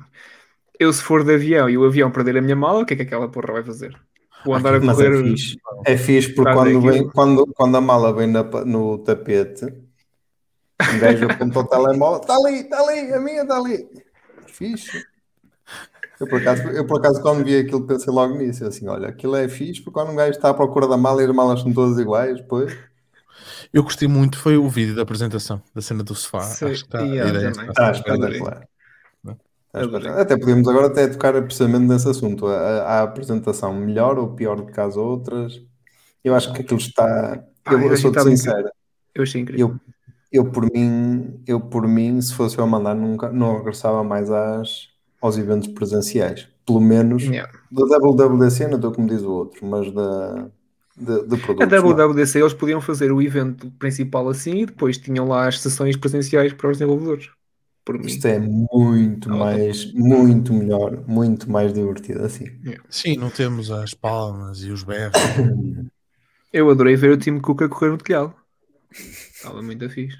eu 0.80 0.92
se 0.92 1.02
for 1.04 1.24
de 1.24 1.34
avião 1.36 1.70
e 1.70 1.78
o 1.78 1.86
avião 1.86 2.12
perder 2.12 2.38
a 2.38 2.42
minha 2.42 2.56
mala, 2.56 2.82
o 2.82 2.86
que 2.86 2.94
é 2.94 2.98
que 2.98 3.04
aquela 3.04 3.30
porra 3.30 3.54
vai 3.54 3.64
fazer? 3.64 3.96
Vou 4.44 4.56
andar 4.56 4.74
a 4.74 4.80
Mas 4.80 5.00
é 5.00 5.06
correr. 5.12 5.24
fixe. 5.24 5.58
É 5.86 5.96
fixe 5.98 6.34
porque 6.34 6.52
quando, 6.52 6.82
vem, 6.82 7.08
quando, 7.10 7.48
quando 7.56 7.78
a 7.78 7.82
mala 7.82 8.12
vem 8.12 8.28
na 8.28 8.44
no 8.66 8.98
tapete, 8.98 9.66
um 9.66 11.00
gajo 11.00 11.26
aponta 11.28 11.60
o 11.60 11.68
telemóvel, 11.68 12.22
está 12.22 12.36
ali, 12.36 12.60
está 12.62 12.82
ali, 12.82 13.14
a 13.14 13.20
minha 13.20 13.44
está 13.44 13.58
ali. 13.58 13.88
Fixe. 14.48 15.13
Eu 16.24 16.28
por, 16.30 16.40
acaso, 16.40 16.70
eu 16.70 16.88
por 16.88 17.00
acaso 17.00 17.22
quando 17.22 17.44
vi 17.44 17.58
aquilo 17.58 17.86
pensei 17.88 18.14
logo 18.14 18.38
nisso, 18.38 18.66
assim, 18.66 18.88
olha, 18.88 19.10
aquilo 19.10 19.36
é 19.36 19.48
fixe 19.50 19.82
porque 19.82 19.94
quando 20.00 20.12
um 20.12 20.16
gajo 20.16 20.32
está 20.32 20.50
à 20.50 20.54
procura 20.54 20.88
da 20.88 20.98
mala 20.98 21.22
e 21.22 21.26
as 21.26 21.36
malas 21.36 21.62
são 21.62 21.74
todas 21.74 21.98
iguais, 22.00 22.38
depois 22.38 22.72
Eu 23.74 23.84
gostei 23.84 24.08
muito, 24.08 24.38
foi 24.38 24.58
o 24.58 24.70
vídeo 24.70 24.96
da 24.96 25.02
apresentação 25.02 25.62
da 25.74 25.82
cena 25.82 26.04
do 26.04 26.16
sofá. 26.16 26.40
Sim, 26.40 26.66
Acho 26.68 26.86
que 26.86 26.96
está, 26.96 27.06
e 27.06 27.10
ideia 27.30 27.52
super 27.52 27.82
bem. 27.82 27.94
espetacular. 27.94 28.68
Até 30.20 30.38
podíamos 30.38 30.68
agora 30.68 30.88
até 30.88 31.08
tocar 31.08 31.34
precisamente 31.44 31.86
nesse 31.88 32.08
assunto, 32.08 32.46
a, 32.46 32.52
a- 32.58 33.00
a 33.00 33.04
apresentação 33.04 33.74
melhor 33.74 34.20
ou 34.20 34.36
pior 34.36 34.56
do 34.58 34.68
que 34.72 34.80
as 34.80 34.96
outras. 34.96 35.60
Eu 36.24 36.36
acho 36.36 36.54
que 36.54 36.62
aquilo 36.62 36.80
está. 36.80 37.36
Ah, 37.66 37.74
Eu, 37.74 37.80
eu 37.94 38.12
que 38.12 38.20
sincero. 38.22 38.70
Eu 39.16 39.24
achei 39.24 39.42
incrível. 39.42 39.80
Eu, 40.32 40.46
eu 40.46 40.52
por 40.52 40.64
mim, 40.72 41.42
eu 41.48 41.60
por 41.62 41.88
mim, 41.88 42.22
se 42.22 42.34
fosse 42.34 42.58
eu 42.58 42.64
a 42.64 42.68
mandar, 42.68 42.96
nunca, 42.96 43.32
não 43.32 43.58
regressava 43.58 44.04
mais 44.04 44.30
às, 44.32 44.90
aos 45.24 45.38
eventos 45.38 45.70
presenciais. 45.70 46.48
Pelo 46.66 46.80
menos 46.82 47.24
Yeah. 47.24 47.52
da 47.72 47.84
WWDC, 47.98 48.68
não 48.68 48.76
estou 48.78 48.92
como 48.92 49.08
diz 49.08 49.22
o 49.24 49.32
outro, 49.32 49.66
mas 49.66 49.92
da 49.92 50.50
de, 50.96 51.28
de 51.28 51.36
A 51.36 51.40
produtos. 51.40 51.84
não. 51.84 51.92
WWDC 51.94 52.40
eles 52.40 52.54
podiam 52.54 52.80
fazer 52.80 53.12
o 53.12 53.22
evento 53.22 53.72
principal 53.80 54.30
assim 54.30 54.62
e 54.62 54.66
depois 54.68 54.98
tinham 54.98 55.28
lá 55.28 55.48
as 55.48 55.60
sessões 55.60 55.98
presenciais 55.98 56.54
para 56.54 56.70
os 56.70 56.78
desenvolvedores. 56.78 57.30
Por 57.86 57.98
mim. 58.00 58.06
Isto 58.06 58.28
é 58.28 58.40
muito 58.40 59.30
Ah, 59.32 59.36
mais, 59.36 59.92
muito 59.94 60.54
melhor, 60.54 61.04
muito 61.08 61.50
mais 61.52 61.74
divertido 61.74 62.24
assim. 62.24 62.46
Sim, 62.90 63.18
não 63.18 63.30
temos 63.30 63.72
as 63.72 63.94
palmas 63.94 64.60
e 64.64 64.70
os 64.72 64.84
berros. 64.84 65.14
Eu 66.54 66.70
adorei 66.70 66.96
ver 66.96 67.12
o 67.12 67.18
time 67.18 67.42
Cook 67.42 67.64
a 67.64 67.68
correr 67.70 67.90
no 67.92 67.98
telhado. 67.98 68.34
Estava 68.92 69.62
muito 69.62 69.90
fixe. 69.90 70.18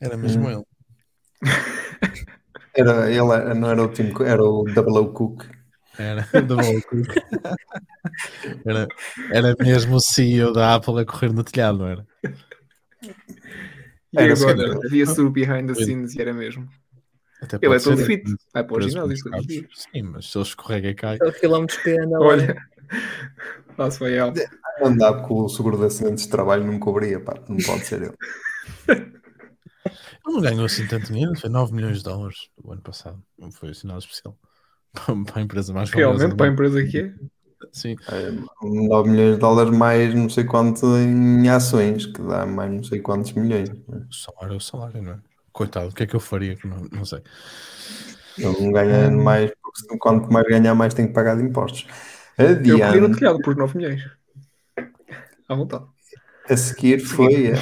Era 0.00 0.16
mesmo 0.16 0.48
Hum. 0.48 0.50
ele. 0.50 0.64
Era, 2.76 3.10
ele 3.10 3.54
não 3.58 3.70
era 3.70 3.82
o 3.82 3.88
Tim 3.88 4.10
Cook, 4.10 4.26
era 4.26 4.42
o 4.42 4.64
Double 4.64 4.98
O 4.98 5.12
Cook. 5.12 5.44
Era 5.98 6.22
da 6.32 6.42
Boa 6.56 6.82
Cook. 6.82 7.08
Era, 8.66 8.86
era 9.32 9.56
mesmo 9.58 9.96
o 9.96 10.00
CEO 10.00 10.52
da 10.52 10.74
Apple 10.74 11.00
a 11.00 11.04
correr 11.06 11.32
no 11.32 11.42
telhado, 11.42 11.78
não 11.78 11.86
era? 11.88 12.06
E 14.12 14.18
Era 14.18 14.32
agora 14.34 14.56
sempre. 14.72 14.86
havia-se 14.86 15.20
o 15.20 15.30
behind 15.30 15.66
the 15.68 15.74
scenes 15.74 16.14
e 16.14 16.20
era 16.20 16.32
mesmo. 16.34 16.68
Até 17.42 17.58
Ele 17.60 17.74
é 17.76 17.78
todo 17.78 17.96
fit. 17.98 18.24
Vai 18.52 18.64
para 18.64 18.76
o 18.76 18.80
ginásio 18.80 19.12
uns 19.12 19.20
todos 19.22 19.24
os 19.24 19.30
cabos. 19.30 19.46
dias. 19.46 19.66
Sim, 19.92 20.02
mas 20.02 20.30
se 20.30 20.38
ele 20.38 20.44
escorrega 20.44 20.88
e 20.88 20.94
cai. 20.94 21.16
Aqueles 21.16 21.38
quilómetros 21.40 21.78
que 21.82 21.90
anda. 21.98 22.18
Olha, 22.20 22.56
lá 23.76 23.90
se 23.90 24.00
vai 24.00 24.18
alto. 24.18 24.40
Andava 24.82 25.22
com 25.26 25.42
o 25.44 25.48
seguro 25.48 25.78
de 25.78 25.84
acidentes 25.86 26.24
de 26.24 26.30
trabalho, 26.30 26.64
não 26.66 26.78
cobria, 26.78 27.20
pá, 27.20 27.34
não 27.48 27.56
pode 27.58 27.84
ser 27.86 28.02
ele. 28.02 28.14
Não 30.26 30.40
ganhou 30.40 30.64
assim 30.66 30.86
tanto 30.86 31.06
dinheiro, 31.12 31.38
foi 31.38 31.48
9 31.48 31.72
milhões 31.72 31.98
de 31.98 32.04
dólares 32.04 32.48
o 32.62 32.72
ano 32.72 32.82
passado. 32.82 33.22
Não 33.38 33.50
foi 33.52 33.70
assim 33.70 33.86
nada 33.86 34.00
especial. 34.00 34.36
Para 35.26 35.40
a 35.40 35.42
empresa 35.42 35.72
mais 35.72 35.90
Realmente, 35.90 36.36
para 36.36 36.46
a 36.46 36.52
empresa 36.52 36.84
que 36.84 36.98
é. 36.98 37.14
Sim, 37.72 37.96
É, 38.08 38.30
9 38.88 39.10
milhões 39.10 39.34
de 39.34 39.40
dólares 39.40 39.76
mais 39.76 40.14
não 40.14 40.28
sei 40.28 40.44
quanto 40.44 40.86
em 40.96 41.48
ações, 41.48 42.06
que 42.06 42.20
dá 42.22 42.44
mais 42.46 42.70
não 42.72 42.84
sei 42.84 43.00
quantos 43.00 43.32
milhões. 43.32 43.70
o 43.70 44.12
salário 44.12 44.54
é 44.54 44.56
o 44.56 44.60
salário, 44.60 45.02
não 45.02 45.12
é? 45.12 45.18
Coitado, 45.52 45.88
o 45.88 45.94
que 45.94 46.02
é 46.02 46.06
que 46.06 46.14
eu 46.16 46.20
faria? 46.20 46.58
Não, 46.64 46.84
não 46.92 47.04
sei. 47.04 47.22
Ele 48.36 48.60
não 48.60 48.72
ganha 48.72 49.10
mais, 49.10 49.50
porque 49.62 49.80
se- 49.80 49.98
quanto 49.98 50.30
mais 50.32 50.46
ganhar, 50.46 50.74
mais 50.74 50.94
tem 50.94 51.06
que 51.06 51.12
pagar 51.14 51.36
de 51.36 51.42
impostos. 51.42 51.86
Eu 52.66 52.80
corri 52.80 53.00
no 53.00 53.10
Adiante, 53.10 53.18
telhado 53.18 53.40
por 53.40 53.56
9 53.56 53.76
milhões. 53.78 54.02
À 55.48 55.54
vontade. 55.54 55.86
a 56.48 56.56
seguir 56.56 57.00
foi. 57.00 57.52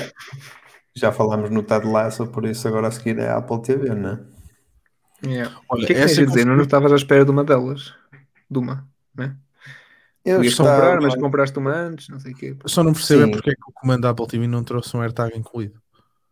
Já 0.97 1.11
falámos 1.11 1.51
no 1.51 1.63
Ted 1.63 1.87
Lasso, 1.87 2.27
por 2.29 2.45
isso 2.47 2.69
agora 2.69 2.87
a 2.89 2.91
seguir 2.91 3.19
é 3.19 3.29
a 3.29 3.39
Apple 3.39 3.61
TV, 3.63 3.95
não 3.95 4.11
é? 4.11 4.21
Yeah. 5.29 5.57
Olha, 5.69 5.85
O 5.85 5.87
que 5.87 5.93
é 5.93 5.97
que 5.97 6.03
essa 6.03 6.15
dizer? 6.15 6.27
Não, 6.27 6.29
consegui- 6.35 6.57
não 6.57 6.63
estavas 6.63 6.93
à 6.93 6.97
espera 6.97 7.25
de 7.25 7.31
uma 7.31 7.43
delas. 7.45 7.95
De 8.49 8.59
uma, 8.59 8.87
né? 9.15 9.37
Eu 10.25 10.37
Podias 10.37 10.53
estava- 10.53 10.71
comprar, 10.71 11.01
mas 11.01 11.15
compraste 11.17 11.59
uma 11.59 11.73
antes, 11.73 12.09
não 12.09 12.21
sei 12.21 12.33
o 12.33 12.37
quê. 12.37 12.57
Só 12.67 12.83
não 12.85 12.93
percebo 12.93 13.23
é 13.23 13.25
Sim. 13.27 13.31
porque 13.33 13.51
é 13.51 13.55
que 13.55 13.63
o 13.69 13.73
comando 13.73 14.03
da 14.03 14.11
Apple 14.11 14.27
TV 14.27 14.47
não 14.47 14.63
trouxe 14.63 14.97
um 14.97 15.01
AirTag 15.03 15.37
incluído. 15.37 15.81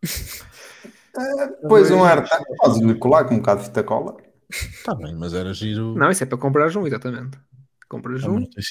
Pois 1.69 1.91
um 1.91 2.03
ar, 2.03 2.27
podes 2.57 2.81
lhe 2.81 2.95
colar 2.95 3.25
com 3.25 3.35
um 3.35 3.37
bocado 3.37 3.59
de 3.61 3.67
fita 3.67 3.83
cola. 3.83 4.17
Está 4.49 4.95
bem, 4.95 5.13
mas 5.15 5.35
era 5.35 5.53
giro. 5.53 5.93
Não, 5.93 6.09
isso 6.09 6.23
é 6.23 6.25
para 6.25 6.39
comprar 6.39 6.75
um, 6.75 6.87
exatamente. 6.87 7.37
Compras 7.93 8.23
um 8.23 8.39
meter. 8.39 8.63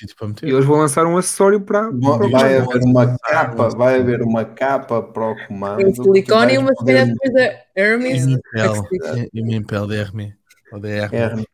e 0.43 0.51
eles 0.51 0.65
vão 0.65 0.79
lançar 0.79 1.07
um 1.07 1.17
acessório 1.17 1.61
para. 1.61 1.93
Vai 1.93 2.19
para 2.19 2.29
vai 2.29 2.57
haver 2.57 2.83
uma 2.83 3.17
capa, 3.19 3.69
vai 3.69 4.01
haver 4.01 4.21
uma 4.21 4.45
capa 4.45 5.01
para 5.01 5.31
o 5.31 5.47
comando. 5.47 5.89
O 5.89 5.95
silicone 5.95 6.55
e 6.55 6.59
uma 6.59 6.73
vais 6.75 7.09
depois 7.09 7.33
da 7.33 7.61
Hermes. 7.77 8.25
E 8.25 8.27
uma 8.27 9.53
Impel, 9.53 9.57
Impel 9.57 9.87
de 9.87 9.95
Hermes. 9.95 10.33
Ou 10.73 10.81
de 10.81 10.89
Hermes. 10.89 11.47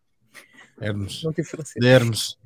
É, 0.81 0.87
Hermes. 0.87 1.23
De 1.79 1.87
Hermes. 1.87 2.39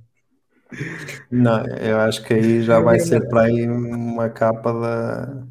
não, 1.30 1.66
eu 1.66 2.00
acho 2.00 2.24
que 2.24 2.34
aí 2.34 2.62
já 2.64 2.80
vai 2.80 2.98
ser 2.98 3.28
para 3.28 3.42
aí 3.42 3.68
uma 3.68 4.28
capa 4.28 4.72
da. 4.72 5.46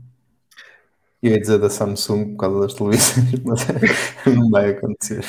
Eu 1.21 1.31
ia 1.31 1.39
dizer 1.39 1.59
da 1.59 1.69
Samsung 1.69 2.31
por 2.31 2.37
causa 2.37 2.59
das 2.61 2.73
televisões, 2.73 3.39
mas 3.45 3.67
não 4.25 4.49
vai 4.49 4.71
acontecer. 4.71 5.23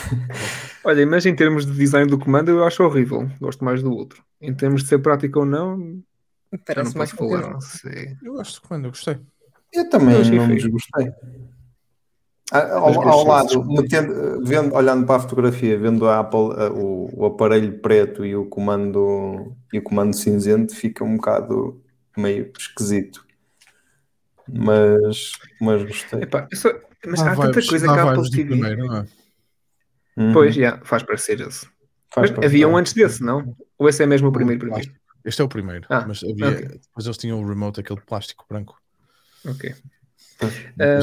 Olha, 0.85 1.07
mas 1.07 1.27
em 1.27 1.35
termos 1.37 1.67
de 1.67 1.73
design 1.73 2.09
do 2.11 2.19
comando, 2.19 2.51
eu 2.51 2.65
acho 2.65 2.83
horrível. 2.83 3.29
Gosto 3.41 3.63
mais 3.65 3.83
do 3.83 3.93
outro. 3.93 4.23
Em 4.41 4.55
termos 4.55 4.83
de 4.83 4.89
ser 4.89 4.99
prático 4.99 5.41
ou 5.41 5.45
não, 5.47 5.73
eu 5.73 5.79
não 5.79 6.59
Parece 6.67 6.97
mais 6.97 7.13
posso 7.13 7.29
falar. 7.31 7.51
Não 7.53 7.61
sei. 7.61 8.17
Eu 8.23 8.33
gosto 8.35 8.61
do 8.61 8.67
comando, 8.69 8.85
eu 8.87 8.91
gostei. 8.91 9.19
Eu 9.73 9.89
também 9.91 10.17
Eu 10.17 10.35
não 10.35 10.49
desgostei. 10.55 11.11
Ah, 12.51 12.75
Ao, 12.75 13.09
ao 13.09 13.25
lado, 13.27 13.65
metendo- 13.65 14.45
vendo, 14.45 14.75
olhando 14.75 15.07
para 15.07 15.17
a 15.17 15.21
fotografia, 15.21 15.79
vendo 15.79 16.07
a 16.07 16.19
Apple, 16.21 16.53
ah, 16.57 16.71
o, 16.71 17.09
o 17.23 17.25
aparelho 17.27 17.79
preto 17.79 18.27
e 18.27 18.37
o 18.37 18.45
comando 18.45 19.55
e 19.73 19.79
o 19.79 19.83
comando 19.83 20.15
cinzento, 20.15 20.75
fica 20.75 21.03
um 21.03 21.17
bocado 21.17 21.81
meio 22.17 22.51
esquisito. 22.59 23.25
Mas, 24.49 25.33
mas 25.61 25.83
gostei. 25.85 26.23
Epá, 26.23 26.49
só- 26.55 26.73
Mas 27.07 27.21
há 27.21 27.35
tanta 27.37 27.49
vibes- 27.53 27.69
coisa 27.69 27.87
dá 27.87 27.93
que 27.95 27.99
a 28.01 28.13
Apple 28.13 28.31
TV. 28.31 28.45
primeiro, 28.45 28.87
não 28.87 28.97
é? 28.97 29.07
Uhum. 30.17 30.33
Pois, 30.33 30.55
já, 30.55 30.79
faz 30.85 31.03
parecer 31.03 31.41
esse. 31.41 31.67
Faz 32.13 32.31
Mas 32.31 32.45
havia 32.45 32.69
um 32.69 32.77
antes 32.77 32.93
desse, 32.93 33.23
não? 33.23 33.57
Ou 33.79 33.89
esse 33.89 34.03
é 34.03 34.07
mesmo 34.07 34.29
o 34.29 34.33
primeiro 34.33 34.61
primeiro? 34.61 34.93
Este 35.25 35.41
é 35.41 35.45
o 35.45 35.49
primeiro, 35.49 35.87
Ah, 35.89 36.05
mas 36.07 36.23
havia, 36.25 36.49
ok. 36.49 36.69
depois 36.69 37.07
eles 37.07 37.17
tinham 37.17 37.41
o 37.43 37.49
remote, 37.49 37.81
aquele 37.81 38.01
de 38.01 38.05
plástico 38.07 38.45
branco. 38.49 38.77
Ok. 39.47 39.75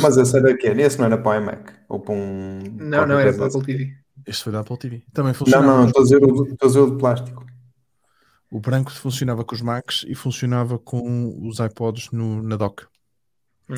Mas 0.02 0.18
esse 0.18 0.36
era 0.38 0.56
quê? 0.58 0.68
Esse 0.68 0.98
não 1.00 1.06
era 1.06 1.18
para 1.18 1.40
o 1.40 1.42
iMac? 1.42 1.74
Ou 1.88 2.00
para 2.00 2.14
um. 2.14 2.60
não, 2.78 3.06
não 3.08 3.20
era 3.20 3.24
coisa 3.32 3.38
para 3.38 3.46
a 3.46 3.48
assim? 3.48 3.60
Apple 3.60 3.78
TV. 3.78 3.94
Este 4.28 4.44
foi 4.44 4.52
da 4.54 4.60
Apple 4.60 4.78
TV. 4.78 5.04
Também 5.14 5.32
Não, 5.32 5.34
funcionava. 5.34 5.78
não, 5.78 5.86
estou 5.88 6.02
a 6.02 6.04
dizer 6.04 6.24
o, 6.24 6.44
estou 6.44 6.66
a 6.66 6.68
dizer 6.68 6.80
o 6.80 6.92
de 6.92 6.98
plástico. 6.98 7.46
O 8.52 8.60
branco 8.60 8.92
funcionava 8.92 9.44
com 9.46 9.56
os 9.56 9.62
Macs 9.62 10.06
e 10.08 10.14
funcionava 10.16 10.78
com 10.78 11.48
os 11.48 11.60
iPods 11.60 12.12
no, 12.12 12.44
na 12.44 12.58
dock. 12.58 12.86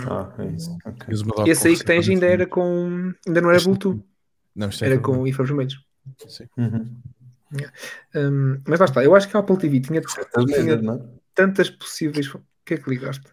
Ah, 0.09 0.33
é 0.39 0.45
isso. 0.47 0.77
ok. 0.85 1.05
Tens 1.07 1.21
uma 1.21 1.35
dock 1.35 1.49
Esse 1.49 1.67
aí 1.67 1.77
que 1.77 1.83
tens 1.83 2.07
ainda 2.07 2.25
era 2.25 2.45
com. 2.45 3.13
Ainda 3.27 3.41
não 3.41 3.51
era 3.51 3.61
Bluetooth, 3.61 4.01
Não, 4.55 4.69
isto 4.69 4.83
é 4.83 4.87
era 4.87 4.99
com 4.99 5.27
infras 5.27 5.47
vermelhos. 5.47 5.85
Sim. 6.27 6.45
Uhum. 6.57 6.95
Hum, 8.15 8.61
mas 8.65 8.79
lá 8.79 8.85
está, 8.85 9.03
eu 9.03 9.13
acho 9.13 9.27
que 9.27 9.35
a 9.35 9.41
Apple 9.41 9.57
TV 9.57 9.81
tinha 9.81 10.01
tinha 10.01 10.73
é? 10.73 10.99
tantas 11.35 11.69
possíveis. 11.69 12.33
O 12.33 12.41
que 12.65 12.75
é 12.75 12.77
que 12.77 12.89
ligaste? 12.89 13.25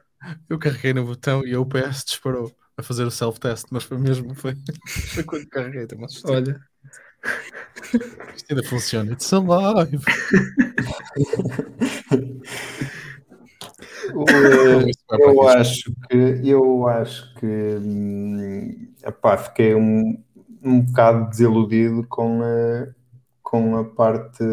Eu 0.49 0.59
carreguei 0.59 0.93
no 0.93 1.05
botão 1.05 1.47
e 1.47 1.55
a 1.55 1.61
UPS 1.61 2.05
disparou 2.05 2.53
a 2.77 2.83
fazer 2.83 3.05
o 3.05 3.11
self-test, 3.11 3.67
mas 3.71 3.85
foi 3.85 3.99
mesmo, 3.99 4.35
foi, 4.35 4.57
foi 4.87 5.23
quando 5.23 5.47
carreguei, 5.47 5.87
assustei. 6.05 6.35
Olha, 6.35 6.61
Isto 8.35 8.51
ainda 8.51 8.63
funciona. 8.65 9.13
It's 9.13 9.33
alive. 9.33 9.99
O, 12.11 12.17
Isto 13.23 13.77
vai 13.77 13.87
para 13.87 13.98
Eu 15.11 15.49
acho 15.49 15.93
que 16.09 16.41
eu 16.45 16.89
acho 16.89 17.35
que 17.35 17.47
hum, 17.47 18.89
epá, 19.05 19.37
fiquei 19.37 19.75
um, 19.75 20.19
um 20.63 20.81
bocado 20.81 21.31
desiludido 21.31 22.07
com 22.09 22.43
a, 22.43 22.89
com 23.43 23.77
a 23.77 23.85
parte 23.85 24.45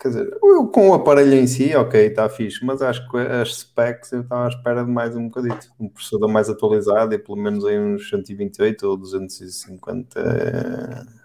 quer 0.00 0.08
dizer, 0.08 0.38
eu 0.42 0.66
com 0.68 0.90
o 0.90 0.94
aparelho 0.94 1.34
em 1.34 1.46
si, 1.46 1.74
ok, 1.74 2.06
está 2.06 2.28
fixe, 2.28 2.64
mas 2.64 2.82
acho 2.82 3.08
que 3.10 3.16
as 3.16 3.60
specs 3.60 4.12
eu 4.12 4.20
estava 4.20 4.46
à 4.46 4.48
espera 4.48 4.84
de 4.84 4.90
mais 4.90 5.16
um 5.16 5.28
bocadito, 5.28 5.68
um 5.78 5.88
processador 5.88 6.28
mais 6.28 6.48
atualizado 6.48 7.14
e 7.14 7.18
pelo 7.18 7.38
menos 7.38 7.64
aí 7.64 7.78
uns 7.78 8.08
128 8.08 8.86
ou 8.86 8.96
250 8.96 11.17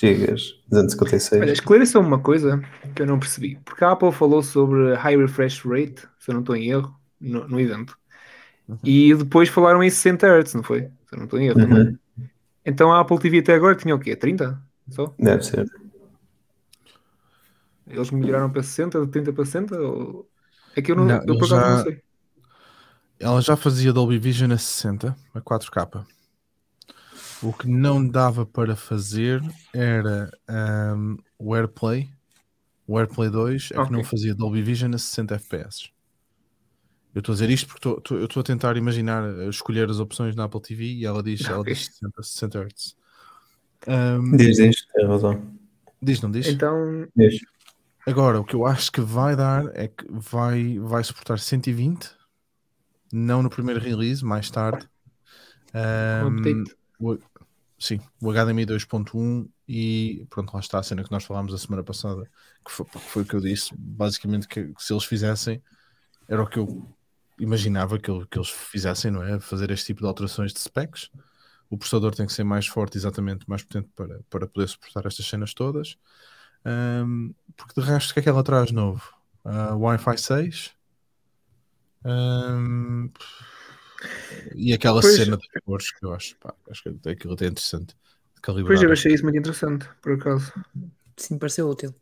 gigas, 0.00 0.54
256. 0.68 1.42
olha 1.42 1.52
esclareça 1.52 1.98
uma 1.98 2.18
coisa 2.18 2.62
que 2.94 3.02
eu 3.02 3.06
não 3.06 3.18
percebi. 3.18 3.58
Porque 3.64 3.84
a 3.84 3.92
Apple 3.92 4.12
falou 4.12 4.42
sobre 4.42 4.94
high 4.94 5.16
refresh 5.16 5.64
rate, 5.64 6.02
se 6.18 6.30
eu 6.30 6.34
não 6.34 6.40
estou 6.40 6.54
em 6.56 6.70
erro, 6.70 6.94
no, 7.20 7.48
no 7.48 7.60
evento. 7.60 7.96
E 8.84 9.14
depois 9.14 9.48
falaram 9.48 9.82
em 9.82 9.88
60 9.90 10.26
Hz, 10.26 10.54
não 10.54 10.62
foi? 10.62 10.82
Se 10.82 11.14
eu 11.14 11.18
não 11.18 11.24
estou 11.24 11.40
em 11.40 11.46
erro. 11.46 11.58
Uhum, 11.60 11.96
Então 12.64 12.92
a 12.92 13.00
Apple 13.00 13.18
TV 13.18 13.38
até 13.38 13.54
agora 13.54 13.74
tinha 13.74 13.94
o 13.94 13.98
quê? 13.98 14.14
30? 14.14 14.60
Só? 14.90 15.14
deve 15.18 15.42
ser. 15.42 15.66
Eles 17.86 18.10
melhoraram 18.10 18.50
para 18.50 18.62
60, 18.62 19.00
de 19.06 19.10
30 19.10 19.32
para 19.32 19.44
60? 19.44 19.80
Ou... 19.80 20.28
É 20.76 20.82
que 20.82 20.92
eu, 20.92 20.96
não, 20.96 21.06
Não, 21.06 21.14
eu 21.16 21.38
por 21.38 21.46
acaso 21.46 21.48
já- 21.48 21.70
não 21.76 21.82
sei. 21.84 22.02
Ela 23.20 23.40
já 23.40 23.56
fazia 23.56 23.92
Dolby 23.92 24.18
Vision 24.18 24.52
a 24.52 24.58
60, 24.58 25.16
a 25.34 25.40
4K. 25.40 26.04
O 27.42 27.52
que 27.52 27.68
não 27.68 28.06
dava 28.06 28.44
para 28.44 28.74
fazer 28.74 29.40
era 29.72 30.30
ahm, 30.48 31.16
o 31.38 31.54
AirPlay. 31.54 32.10
O 32.86 32.98
AirPlay 32.98 33.30
2 33.30 33.70
é 33.70 33.74
que 33.74 33.80
Ok. 33.80 33.96
não 33.96 34.02
fazia 34.02 34.34
Dolby 34.34 34.62
Vision 34.62 34.92
a 34.94 34.98
60 34.98 35.34
FPS. 35.36 35.90
Eu 37.14 37.20
estou 37.20 37.32
a 37.32 37.36
dizer 37.36 37.50
isto 37.50 37.66
porque 37.66 37.78
estou- 37.78 37.98
estou- 37.98 38.18
eu 38.18 38.24
estou 38.26 38.40
a 38.40 38.44
tentar 38.44 38.76
imaginar, 38.76 39.22
a 39.24 39.44
escolher 39.48 39.88
as 39.88 39.98
opções 40.00 40.34
na 40.34 40.44
Apple 40.44 40.60
TV 40.60 40.84
e 40.84 41.04
ela 41.06 41.22
diz, 41.22 41.44
ela 41.44 41.62
diz 41.64 41.86
60, 41.86 42.22
60 42.22 42.58
Hz. 42.64 42.96
Ahm, 43.86 44.36
Diz 44.36 44.58
isto, 44.58 44.86
tem 44.92 45.06
razão. 45.06 45.52
diz, 46.02 46.20
não 46.20 46.30
diz? 46.30 46.46
Então, 46.48 47.06
Diz. 47.14 47.40
Agora, 48.06 48.40
o 48.40 48.44
que 48.44 48.54
eu 48.54 48.66
acho 48.66 48.90
que 48.90 49.00
vai 49.00 49.36
dar 49.36 49.64
é 49.76 49.86
que 49.88 50.04
vai, 50.10 50.78
vai 50.78 51.04
suportar 51.04 51.38
120, 51.38 52.10
não 53.12 53.42
no 53.42 53.50
primeiro 53.50 53.80
release, 53.80 54.24
mais 54.24 54.50
tarde. 54.50 54.88
um. 56.24 56.64
O- 57.00 57.18
sim, 57.78 58.00
o 58.22 58.30
HDMI 58.30 58.66
2.1 58.66 59.48
e 59.68 60.26
pronto, 60.30 60.52
lá 60.54 60.60
está 60.60 60.78
a 60.78 60.82
cena 60.82 61.04
que 61.04 61.10
nós 61.12 61.24
falámos 61.24 61.54
a 61.54 61.58
semana 61.58 61.84
passada, 61.84 62.30
que 62.64 62.70
foi, 62.72 62.86
que 62.86 62.98
foi 63.00 63.22
o 63.22 63.26
que 63.26 63.34
eu 63.36 63.40
disse, 63.40 63.70
basicamente 63.76 64.48
que, 64.48 64.72
que 64.74 64.82
se 64.84 64.92
eles 64.92 65.04
fizessem, 65.04 65.62
era 66.28 66.42
o 66.42 66.48
que 66.48 66.58
eu 66.58 66.86
imaginava 67.38 67.98
que, 67.98 68.26
que 68.26 68.38
eles 68.38 68.50
fizessem, 68.50 69.10
não 69.10 69.22
é? 69.22 69.40
Fazer 69.40 69.70
este 69.70 69.86
tipo 69.86 70.00
de 70.02 70.06
alterações 70.06 70.52
de 70.52 70.60
specs. 70.60 71.10
O 71.70 71.78
processador 71.78 72.14
tem 72.14 72.26
que 72.26 72.32
ser 72.32 72.44
mais 72.44 72.66
forte, 72.66 72.98
exatamente, 72.98 73.48
mais 73.48 73.62
potente 73.62 73.88
para, 73.96 74.20
para 74.30 74.46
poder 74.48 74.68
suportar 74.68 75.06
estas 75.06 75.26
cenas 75.26 75.54
todas. 75.54 75.96
Ahm, 76.64 77.32
porque 77.56 77.80
de 77.80 77.86
resto, 77.86 78.10
o 78.10 78.14
que 78.14 78.20
é 78.20 78.22
que 78.24 78.28
ela 78.28 78.44
traz 78.44 78.70
novo? 78.72 79.02
Ah, 79.44 79.74
Wi-Fi 79.76 80.18
6, 80.18 80.72
Ahm, 82.04 83.12
E 84.54 84.72
aquela 84.72 85.00
Pois. 85.00 85.14
cena 85.14 85.36
de 85.36 85.48
cores 85.64 85.90
que 85.92 86.04
eu 86.04 86.12
acho, 86.12 86.36
pá, 86.38 86.54
acho 86.70 86.82
que 86.82 87.08
aquilo 87.08 87.34
até 87.34 87.46
é 87.46 87.48
interessante. 87.48 87.94
De 88.34 88.40
calibrar. 88.40 88.68
Pois 88.68 88.82
eu 88.82 88.92
achei 88.92 89.12
isso 89.12 89.24
muito 89.24 89.38
interessante, 89.38 89.88
por 90.00 90.12
acaso. 90.12 90.52
Sim, 91.16 91.38
pareceu 91.38 91.68
útil. 91.68 91.94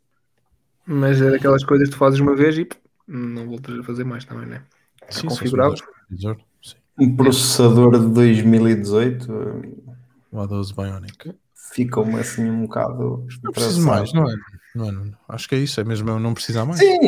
Mas 0.85 1.21
é 1.21 1.31
daquelas 1.31 1.63
coisas 1.63 1.89
que 1.89 1.95
tu 1.95 1.97
fazes 1.97 2.19
uma 2.19 2.35
vez 2.35 2.57
e 2.57 2.67
não 3.07 3.47
voltas 3.47 3.79
a 3.79 3.83
fazer 3.83 4.03
mais 4.03 4.23
também, 4.25 4.47
né? 4.47 4.63
Está 5.09 5.21
sim, 5.21 5.27
configurado. 5.27 5.75
sim. 5.75 6.75
Um 6.99 7.15
processador 7.15 7.99
de 7.99 8.13
2018 8.13 9.31
eh, 9.31 9.95
O 10.31 10.37
A12 10.37 10.73
Bionic. 10.73 11.33
ficou-me 11.53 12.19
assim 12.19 12.49
um 12.49 12.63
bocado. 12.63 13.27
Não 13.43 13.51
preciso 13.51 13.85
mais, 13.85 14.13
não 14.13 14.29
é? 14.29 14.35
Não 14.75 14.87
é, 14.87 14.91
Nuno? 14.91 15.17
Acho 15.27 15.49
que 15.49 15.55
é 15.55 15.59
isso, 15.59 15.79
é 15.79 15.83
mesmo 15.83 16.09
eu 16.09 16.19
não 16.19 16.33
precisar 16.33 16.65
mais. 16.65 16.79
Sim, 16.79 16.99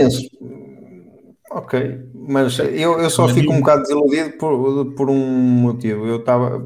ok, 1.51 1.99
mas 2.13 2.59
eu, 2.59 2.99
eu 2.99 3.09
só 3.09 3.27
fico 3.27 3.51
um 3.51 3.59
bocado 3.59 3.81
desiludido 3.83 4.37
por, 4.37 4.93
por 4.93 5.09
um 5.09 5.15
motivo. 5.15 6.05
Eu 6.05 6.17
estava, 6.17 6.65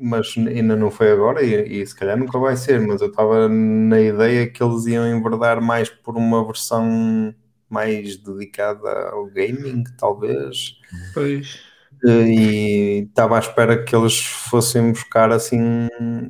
mas 0.00 0.34
ainda 0.36 0.76
não 0.76 0.90
foi 0.90 1.10
agora 1.10 1.42
e, 1.42 1.80
e 1.80 1.86
se 1.86 1.94
calhar 1.94 2.16
nunca 2.16 2.38
vai 2.38 2.56
ser, 2.56 2.80
mas 2.80 3.00
eu 3.00 3.08
estava 3.08 3.48
na 3.48 4.00
ideia 4.00 4.48
que 4.50 4.62
eles 4.62 4.86
iam 4.86 5.06
enverdar 5.06 5.60
mais 5.60 5.88
por 5.88 6.16
uma 6.16 6.44
versão 6.44 7.34
mais 7.68 8.16
dedicada 8.16 9.08
ao 9.10 9.26
gaming, 9.26 9.84
talvez. 9.98 10.78
Pois. 11.12 11.60
E 12.06 13.06
estava 13.08 13.36
à 13.36 13.38
espera 13.38 13.82
que 13.82 13.96
eles 13.96 14.20
fossem 14.20 14.92
buscar 14.92 15.32
assim, 15.32 15.88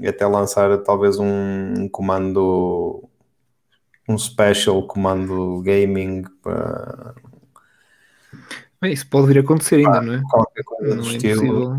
até 0.09 0.27
lançar 0.27 0.79
talvez 0.85 1.19
um 1.19 1.89
comando, 1.89 3.09
um 4.09 4.17
special 4.17 4.87
comando 4.87 5.61
gaming 5.63 6.23
para 6.43 7.15
Bem, 8.85 8.93
isso 8.93 9.09
pode 9.09 9.27
vir 9.29 9.39
a 9.39 9.41
acontecer 9.41 9.77
ainda, 9.77 10.03
não 10.03 10.13
é? 10.13 10.23
qualquer 10.31 10.63
coisa 10.63 10.95
do 10.95 11.03
Não 11.03 11.11
é 11.11 11.17
estilo. 11.17 11.43
impossível. 11.47 11.79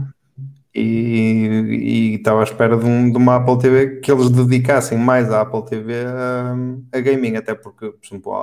E, 0.78 2.16
estava 2.16 2.42
à 2.42 2.44
espera 2.44 2.76
de, 2.76 2.84
um- 2.84 3.10
de 3.12 3.16
uma 3.16 3.36
Apple 3.36 3.60
TV 3.60 4.00
que 4.02 4.12
eles 4.12 4.30
dedicassem 4.32 4.98
mais 4.98 5.32
à 5.32 5.42
Apple 5.42 5.64
TV 5.64 5.94
a, 6.04 6.56
a 6.92 7.00
gaming, 7.00 7.36
até 7.36 7.54
porque, 7.54 7.92
por 7.92 8.00
exemplo, 8.06 8.34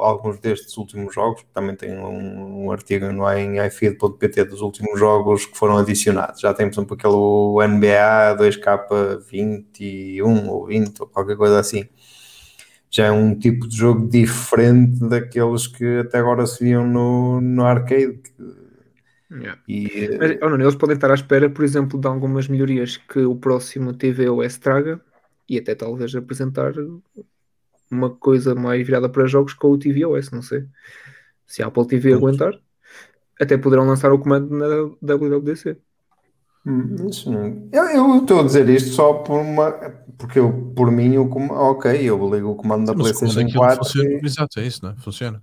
alguns 0.00 0.38
destes 0.38 0.76
últimos 0.78 1.12
jogos, 1.12 1.44
também 1.52 1.74
tem 1.74 1.90
um, 1.98 2.66
um 2.66 2.70
artigo 2.70 3.10
no, 3.12 3.28
em 3.32 3.58
iFeed.pt 3.66 4.44
dos 4.44 4.60
últimos 4.62 4.98
jogos 4.98 5.44
que 5.46 5.58
foram 5.58 5.76
adicionados. 5.76 6.40
Já 6.40 6.54
tem, 6.54 6.68
por 6.70 6.76
exemplo, 6.76 6.94
aquele 6.94 7.74
NBA 7.74 8.36
2K21 8.38 10.48
ou 10.48 10.66
20 10.66 11.00
ou 11.00 11.06
qualquer 11.08 11.36
coisa 11.36 11.58
assim. 11.58 11.84
Já 12.96 13.08
é 13.08 13.12
um 13.12 13.38
tipo 13.38 13.68
de 13.68 13.76
jogo 13.76 14.08
diferente 14.08 14.98
daqueles 15.06 15.66
que 15.66 15.98
até 15.98 16.16
agora 16.16 16.46
se 16.46 16.64
viam 16.64 16.86
no, 16.86 17.42
no 17.42 17.62
arcade. 17.62 18.22
Yeah. 19.30 19.60
E, 19.68 20.16
Mas, 20.18 20.38
oh, 20.40 20.48
não, 20.48 20.58
eles 20.58 20.76
podem 20.76 20.94
estar 20.94 21.10
à 21.10 21.14
espera, 21.14 21.50
por 21.50 21.62
exemplo, 21.62 22.00
de 22.00 22.06
algumas 22.06 22.48
melhorias 22.48 22.96
que 22.96 23.18
o 23.18 23.36
próximo 23.36 23.92
tvOS 23.92 24.56
traga 24.56 24.98
e 25.46 25.58
até 25.58 25.74
talvez 25.74 26.14
apresentar 26.14 26.72
uma 27.90 28.08
coisa 28.08 28.54
mais 28.54 28.86
virada 28.86 29.10
para 29.10 29.26
jogos 29.26 29.52
com 29.52 29.72
o 29.72 29.78
tvOS, 29.78 30.30
não 30.30 30.40
sei. 30.40 30.64
Se 31.46 31.62
a 31.62 31.66
Apple 31.66 31.86
TV 31.86 32.14
aguentar, 32.14 32.58
até 33.38 33.58
poderão 33.58 33.86
lançar 33.86 34.10
o 34.10 34.18
comando 34.18 34.56
na 34.56 34.66
WWDC. 35.02 35.76
Hum, 36.66 37.08
Isso 37.08 37.30
não... 37.30 37.68
Eu 37.72 37.84
eu 37.90 38.16
estou 38.18 38.40
a 38.40 38.42
dizer 38.42 38.68
isto 38.68 38.90
só 38.90 39.14
por 39.14 39.40
uma. 39.40 39.70
Porque 40.18 40.38
eu, 40.38 40.72
por 40.74 40.90
mim, 40.90 41.16
o 41.18 41.28
com... 41.28 41.46
ok, 41.48 41.92
eu 42.02 42.16
ligo 42.34 42.50
o 42.50 42.56
comando 42.56 42.86
da 42.86 42.94
Mas 42.94 43.02
PlayStation 43.12 43.34
daquilo 43.44 43.62
4. 43.62 43.84
funciona, 43.84 44.10
e- 44.10 44.26
exato, 44.26 44.60
é 44.60 44.66
isso, 44.66 44.84
não 44.84 44.90
é? 44.92 44.96
Funciona. 44.96 45.42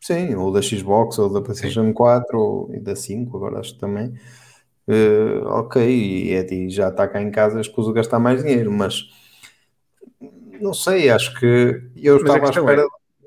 Sim, 0.00 0.34
ou 0.34 0.52
da 0.52 0.60
Xbox, 0.60 1.18
ou 1.18 1.32
da 1.32 1.40
PlayStation 1.40 1.92
4, 1.92 2.38
ou... 2.38 2.74
e 2.74 2.80
da 2.80 2.96
5, 2.96 3.36
agora 3.36 3.60
acho 3.60 3.74
que 3.74 3.80
também. 3.80 4.12
Eh, 4.86 5.40
ok, 5.46 5.82
e, 5.82 6.32
é- 6.32 6.54
e 6.54 6.70
já 6.70 6.88
está 6.88 7.08
cá 7.08 7.22
em 7.22 7.30
casa, 7.30 7.60
escuso 7.60 7.92
gastar 7.92 8.18
mais 8.18 8.42
dinheiro, 8.42 8.70
mas 8.72 9.04
não 10.60 10.72
sei, 10.74 11.10
acho 11.10 11.38
que 11.38 11.46
eu 11.96 12.18
Mas 12.22 12.34
a 12.34 12.36
estava 12.36 12.36
à 12.36 12.40
questão 12.40 12.68
espera. 12.68 12.82
é, 12.82 12.86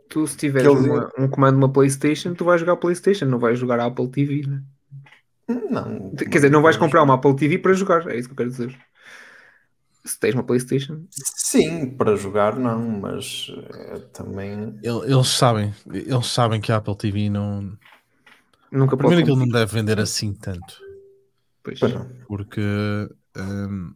tu 0.09 0.25
se 0.27 0.37
tiveres 0.37 0.67
eles- 0.71 0.85
uma- 0.85 1.09
um 1.17 1.27
comando 1.29 1.55
numa 1.59 1.71
PlayStation, 1.71 2.33
tu 2.33 2.45
vais 2.45 2.59
jogar 2.59 2.77
PlayStation, 2.77 3.25
não 3.25 3.39
vais 3.39 3.59
jogar 3.59 3.79
Apple 3.79 4.09
TV, 4.09 4.47
né? 4.47 4.63
Não, 5.47 6.11
Quer 6.15 6.25
dizer, 6.29 6.51
não 6.51 6.61
vais 6.61 6.75
comprar 6.77 7.03
uma 7.03 7.13
Apple 7.13 7.35
TV 7.35 7.57
para 7.59 7.73
jogar, 7.73 8.07
é 8.07 8.17
isso 8.17 8.27
que 8.27 8.33
eu 8.33 8.37
quero 8.37 8.49
dizer. 8.49 8.77
Se 10.03 10.19
tens 10.19 10.33
uma 10.35 10.43
PlayStation, 10.43 11.05
Sim, 11.11 11.89
para 11.97 12.15
jogar 12.15 12.57
não, 12.57 12.79
mas 12.79 13.51
eh, 13.73 13.99
também. 14.13 14.79
El- 14.83 15.03
Eles 15.03 15.27
sabem, 15.27 15.73
eles 15.91 16.27
sabem 16.27 16.61
que 16.61 16.71
a 16.71 16.77
Apple 16.77 16.95
TV 16.97 17.29
não. 17.29 17.77
nunca 18.71 18.95
Primeiro 18.95 19.25
que 19.25 19.31
ele 19.31 19.39
não 19.39 19.47
deve 19.47 19.73
vender 19.73 19.99
assim 19.99 20.33
tanto. 20.33 20.81
Pois. 21.63 21.79
Porque 22.25 22.61
hum, 23.37 23.93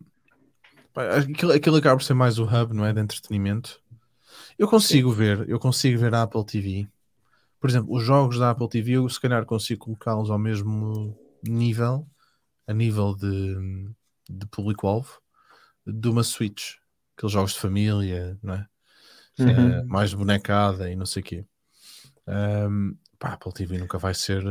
pá, 0.94 1.16
aquilo, 1.18 1.54
aquilo 1.54 1.76
acaba 1.78 1.96
por 1.98 2.04
ser 2.04 2.14
mais 2.14 2.40
o 2.40 2.44
hub, 2.44 2.74
não 2.74 2.86
é? 2.86 2.92
De 2.92 3.00
entretenimento. 3.00 3.80
Eu 4.60 4.68
consigo 4.68 5.12
ver, 5.12 5.48
eu 5.48 5.60
consigo 5.60 5.98
ver 5.98 6.14
a 6.14 6.24
Apple 6.24 6.46
TV. 6.46 6.88
Por 7.60 7.70
exemplo, 7.70 7.96
os 7.96 8.04
jogos 8.04 8.38
da 8.38 8.50
Apple 8.50 8.68
TV, 8.68 8.92
eu 8.94 9.08
se 9.08 9.20
calhar 9.20 9.46
consigo 9.46 9.86
colocá-los 9.86 10.30
ao 10.30 10.40
mesmo 10.40 11.18
nível, 11.44 12.08
a 12.68 12.74
nível 12.74 13.16
de, 13.16 13.90
de 14.30 14.46
público-alvo, 14.48 15.20
de 15.86 16.08
uma 16.10 16.24
Switch. 16.24 16.76
Aqueles 17.18 17.34
jogos 17.34 17.54
de 17.54 17.60
família, 17.60 18.38
não 18.42 18.54
é? 18.56 18.68
Uhum. 19.40 19.50
Eh, 19.50 19.84
mais 19.86 20.14
bonecada 20.14 20.90
e 20.90 20.96
não 20.96 21.06
sei 21.06 21.22
o 21.22 21.26
quê. 21.26 21.46
Hum, 22.28 22.96
pá, 23.18 23.30
a 23.30 23.34
Apple 23.34 23.54
TV 23.54 23.78
nunca 23.78 23.98
vai 23.98 24.14
ser, 24.14 24.44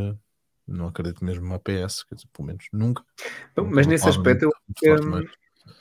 não 0.66 0.88
acredito 0.88 1.24
mesmo, 1.24 1.44
uma 1.44 1.59
PS, 1.59 2.07
quer 2.07 2.14
dizer, 2.16 2.29
pelo 2.33 2.46
menos 2.48 2.66
nunca. 2.72 3.05
Então, 3.53 3.64
Nunca 3.64 3.76
mas 3.76 3.87
nesse 3.87 4.09
aspecto, 4.09 4.44
eu 4.44 4.50
muito 4.68 4.87
forte, 4.87 5.07
mas- 5.07 5.31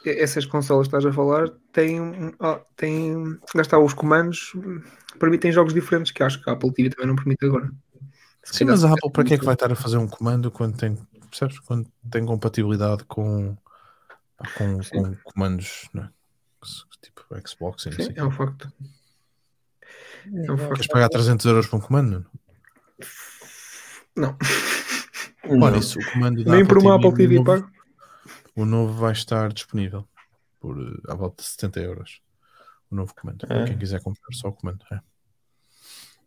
essas 0.05 0.45
consolas 0.45 0.87
que 0.87 0.95
estás 0.95 1.05
a 1.05 1.15
falar 1.15 1.49
têm, 1.73 1.99
um- 2.01 2.31
têm 2.75 3.15
lá 3.55 3.61
está, 3.61 3.77
os 3.79 3.93
comandos 3.93 4.51
hum, 4.55 4.81
permitem 5.19 5.51
jogos 5.51 5.73
diferentes 5.73 6.11
que 6.11 6.23
acho 6.23 6.41
que 6.41 6.49
a 6.49 6.53
Apple 6.53 6.73
TV 6.73 6.89
também 6.89 7.07
não 7.07 7.15
permite 7.15 7.45
agora. 7.45 7.69
Sim, 8.51 8.65
mas 8.65 8.83
a 8.83 8.91
Apple 8.91 9.11
para 9.11 9.23
que 9.23 9.33
é 9.33 9.37
que 9.37 9.45
vai 9.45 9.53
estar 9.53 9.71
a 9.71 9.75
fazer 9.75 9.97
um 9.97 10.07
comando 10.07 10.49
quando 10.49 10.75
tem, 10.77 10.95
percebes? 11.29 11.59
Quando 11.59 11.87
tem 12.09 12.25
compatibilidade 12.25 13.03
com, 13.05 13.55
com, 14.57 14.79
com 14.79 15.15
comandos 15.23 15.87
não 15.93 16.03
é? 16.03 16.09
tipo 17.01 17.23
Xbox 17.47 17.85
e. 17.85 17.91
Sim, 17.93 18.13
é 18.15 18.23
um 18.23 18.31
facto. 18.31 18.71
É 20.25 20.51
um 20.51 20.57
facto. 20.57 20.73
Queres 20.73 20.87
pagar 20.87 21.09
300 21.09 21.45
euros 21.45 21.67
para 21.67 21.77
um 21.77 21.81
comando? 21.81 22.25
Não, 24.15 24.35
Olha, 25.43 25.71
Não. 25.71 25.79
isso, 25.79 25.99
o 25.99 26.11
comando 26.11 26.43
da 26.43 26.51
nem 26.51 26.65
por 26.65 26.77
uma 26.77 26.95
Apple 26.95 27.13
TV 27.13 27.35
o 27.35 27.43
novo, 27.43 27.61
pago. 27.61 27.71
o 28.55 28.65
novo 28.65 28.93
vai 28.93 29.13
estar 29.13 29.51
disponível 29.53 30.07
por 30.59 30.77
eh, 30.77 31.11
à 31.11 31.15
volta 31.15 31.41
de 31.41 31.49
70 31.49 31.79
euros. 31.79 32.21
O 32.91 32.95
novo 32.95 33.13
comando. 33.15 33.45
É. 33.45 33.47
Para 33.47 33.65
quem 33.65 33.77
quiser 33.77 34.01
comprar 34.01 34.33
só 34.33 34.49
o 34.49 34.53
comando. 34.53 34.83
É. 34.91 34.99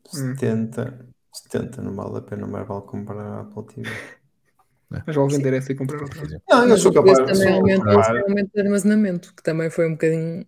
70, 0.09 1.07
70 1.33 1.83
não 1.83 1.95
vale 1.95 2.19
a 2.19 2.21
pena, 2.21 2.47
mais 2.47 2.67
vale 2.67 2.83
comprar 2.83 3.21
a 3.21 3.41
Apple 3.41 3.65
TV. 3.67 3.91
Mas 5.07 5.17
vale 5.17 5.37
vender 5.37 5.55
essa 5.55 5.73
e 5.73 5.75
comprar 5.75 6.03
outra. 6.03 6.43
Não, 6.49 6.69
eu 6.69 6.77
sou 6.77 6.91
o 6.91 7.03
preço 7.03 7.21
capaz. 7.23 7.39
também 7.39 7.81
capaz. 7.81 8.09
o 8.09 8.29
aumento 8.29 8.51
de 8.55 8.61
armazenamento, 8.61 9.35
que 9.35 9.43
também 9.43 9.71
foi 9.71 9.89
um 9.89 9.93
bocadinho 9.93 10.47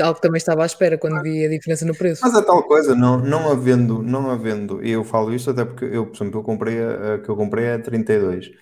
algo 0.00 0.14
que 0.14 0.22
também 0.22 0.38
estava 0.38 0.62
à 0.62 0.66
espera 0.66 0.96
quando 0.96 1.20
vi 1.22 1.44
a 1.44 1.48
diferença 1.48 1.84
no 1.84 1.94
preço. 1.94 2.22
Mas 2.22 2.34
é 2.34 2.42
tal 2.42 2.62
coisa, 2.62 2.94
não, 2.94 3.18
não 3.18 3.50
havendo, 3.50 4.02
não 4.02 4.30
havendo, 4.30 4.82
e 4.84 4.90
eu 4.90 5.04
falo 5.04 5.34
isto 5.34 5.50
até 5.50 5.64
porque 5.64 5.84
eu, 5.84 6.06
por 6.06 6.16
exemplo, 6.16 6.40
eu 6.40 6.44
comprei 6.44 6.82
a, 6.82 7.14
a 7.14 7.18
que 7.18 7.28
eu 7.28 7.36
comprei 7.36 7.66
é 7.66 7.74
a 7.74 7.78
32 7.78 8.52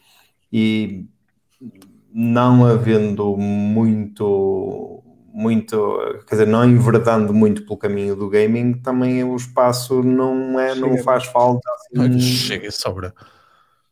e 0.52 1.06
não 2.12 2.66
havendo 2.66 3.36
muito, 3.36 4.99
muito, 5.32 5.98
quer 6.26 6.34
dizer, 6.36 6.46
não 6.46 6.64
enverdando 6.64 7.32
muito 7.32 7.62
pelo 7.62 7.76
caminho 7.76 8.16
do 8.16 8.28
gaming, 8.28 8.74
também 8.74 9.22
o 9.24 9.36
espaço 9.36 10.02
não 10.02 10.58
é, 10.58 10.74
não 10.74 10.98
faz 10.98 11.24
falta 11.26 11.68
assim, 11.72 12.20
Chega 12.20 12.66
e 12.66 12.72
sobra. 12.72 13.14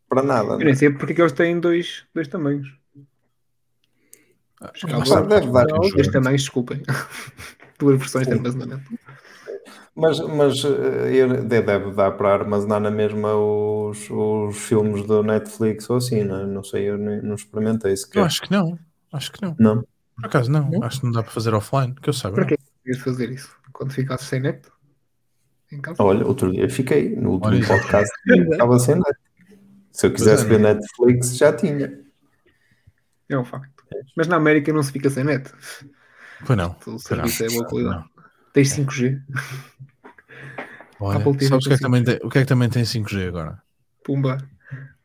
para 0.09 0.23
nada. 0.23 0.53
Eu 0.55 0.59
nem 0.59 0.75
sei 0.75 0.91
porque 0.91 1.13
é 1.13 1.17
que 1.17 1.23
eles 1.23 1.33
têm 1.33 1.61
dois, 1.61 2.05
dois 2.15 2.29
tamanhos. 2.29 2.77
Ah, 4.61 4.73
está, 4.75 5.21
deve 5.21 5.53
dar. 5.53 5.67
Dois 5.67 6.09
tamanhos, 6.09 6.43
desculpem. 6.43 6.83
Duas 7.79 7.99
versões 7.99 8.27
de 8.27 8.33
armazenamento. 8.33 8.91
Mas, 9.95 10.21
mas 10.21 10.65
eh, 10.65 11.43
deve 11.43 11.91
dar 11.93 12.13
para 12.13 12.33
armazenar 12.35 12.81
na 12.81 12.91
mesma 12.91 13.35
os, 13.35 14.09
os 14.11 14.57
filmes 14.57 15.05
do 15.05 15.23
Netflix 15.25 15.91
ou 15.91 15.97
assim, 15.97 16.23
não, 16.23 16.41
é? 16.41 16.47
não 16.47 16.63
sei, 16.63 16.89
eu 16.89 16.97
não 16.97 17.35
experimentei 17.35 17.93
Eu 17.93 17.97
sequer. 17.97 18.25
acho 18.25 18.43
que 18.43 18.51
não. 18.51 18.79
Acho 19.13 19.33
que 19.33 19.43
não. 19.43 19.57
Não. 19.59 19.85
Por 20.19 20.27
acaso 20.27 20.51
não. 20.51 20.69
Não? 20.69 20.83
Acho 20.83 21.01
que 21.01 21.07
não 21.07 21.13
dá 21.13 21.23
para 21.23 21.31
fazer 21.33 21.55
offline, 21.55 21.95
que 21.95 22.09
eu 22.09 22.13
saiba. 22.13 22.35
Para 22.35 22.43
não. 22.43 22.49
que 22.49 22.55
é 22.55 22.57
que 22.57 22.91
ias 22.91 22.99
fazer 22.99 23.31
isso? 23.31 23.57
Quando 23.73 23.93
ficasses 23.93 24.27
sem 24.27 24.41
net? 24.41 24.69
Em 25.71 25.81
casa? 25.81 26.03
Olha, 26.03 26.27
outro 26.27 26.51
dia 26.51 26.69
fiquei 26.69 27.15
no 27.15 27.33
último 27.33 27.55
Olha, 27.55 27.67
podcast, 27.67 28.13
Exato. 28.27 28.53
estava 28.53 28.79
sem 28.79 28.95
net. 28.97 29.19
Se 29.93 30.07
eu 30.07 30.13
quisesse 30.13 30.45
é, 30.45 30.49
ver 30.49 30.59
não. 30.59 30.75
Netflix, 30.75 31.37
já 31.37 31.53
tinha. 31.53 32.01
É 33.29 33.39
um 33.39 33.45
facto. 33.45 33.85
Mas 34.17 34.27
na 34.27 34.37
América 34.37 34.73
não 34.73 34.83
se 34.83 34.93
fica 34.93 35.09
sem 35.09 35.25
net. 35.25 35.53
Pois 36.45 36.57
não. 36.57 36.71
O 36.71 36.75
Pois 36.85 37.03
serviço 37.03 37.45
é 37.45 37.49
boa 37.49 37.63
não. 37.63 37.69
qualidade. 37.69 37.97
Não. 37.97 38.19
Tens 38.53 38.77
5G. 38.77 39.23
Olha, 41.01 41.23
sabes 41.23 41.53
o 41.53 41.69
que, 41.69 41.73
é 41.73 41.77
que 41.77 41.83
também 41.83 42.03
tem, 42.03 42.19
o 42.23 42.29
que 42.29 42.39
é 42.39 42.41
que 42.41 42.49
também 42.49 42.69
tem 42.69 42.83
5G 42.83 43.29
agora? 43.29 43.63
Pumba. 44.03 44.39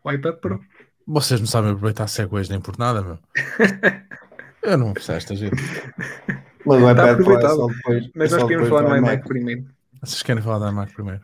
O 0.03 0.11
iPad 0.11 0.35
Pro. 0.37 0.59
Vocês 1.05 1.39
não 1.39 1.47
sabem 1.47 1.71
aproveitar 1.71 2.07
segways 2.07 2.49
nem 2.49 2.59
por 2.59 2.77
nada, 2.77 3.01
meu. 3.01 3.19
Eu 4.63 4.77
não 4.77 4.93
percebo 4.93 5.17
esta 5.17 5.35
gente. 5.35 5.55
Mas 6.65 6.81
o 6.81 6.89
Está 6.89 7.11
iPad 7.11 7.25
Pro 7.25 7.37
é 7.37 7.41
só 7.41 7.67
depois. 7.67 8.09
Mas 8.15 8.31
é 8.31 8.35
nós 8.35 8.41
só 8.41 8.47
queríamos 8.47 8.69
falar 8.69 8.81
do 8.83 8.89
no 8.89 8.97
iMac 8.97 9.27
primeiro. 9.27 9.73
Vocês 10.03 10.21
querem 10.21 10.43
falar 10.43 10.59
da 10.59 10.71
Mac 10.71 10.93
primeiro? 10.93 11.21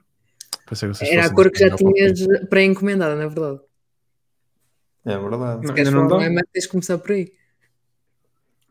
Pensei 0.66 0.88
que 0.88 0.96
vocês 0.96 1.12
Era 1.12 1.26
a 1.26 1.34
cor 1.34 1.52
que 1.52 1.60
já 1.60 1.76
tinhas 1.76 2.48
pré-encomendada, 2.50 3.16
não 3.16 3.24
é 3.24 3.28
verdade? 3.28 3.60
É 5.06 5.18
verdade. 5.18 5.62
Não, 5.62 5.68
Se 5.68 5.74
queres 5.74 5.90
falar 5.92 6.08
do 6.08 6.22
iMac, 6.22 6.48
tens 6.54 6.64
de 6.64 6.70
começar 6.70 6.98
por 6.98 7.12
aí. 7.12 7.34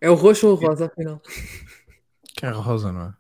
É 0.00 0.08
o 0.08 0.14
roxo 0.14 0.46
ou 0.48 0.54
o 0.54 0.56
rosa, 0.56 0.86
afinal? 0.86 1.20
Que 2.34 2.46
é 2.46 2.50
rosa, 2.50 2.92
não 2.92 3.02
é? 3.02 3.14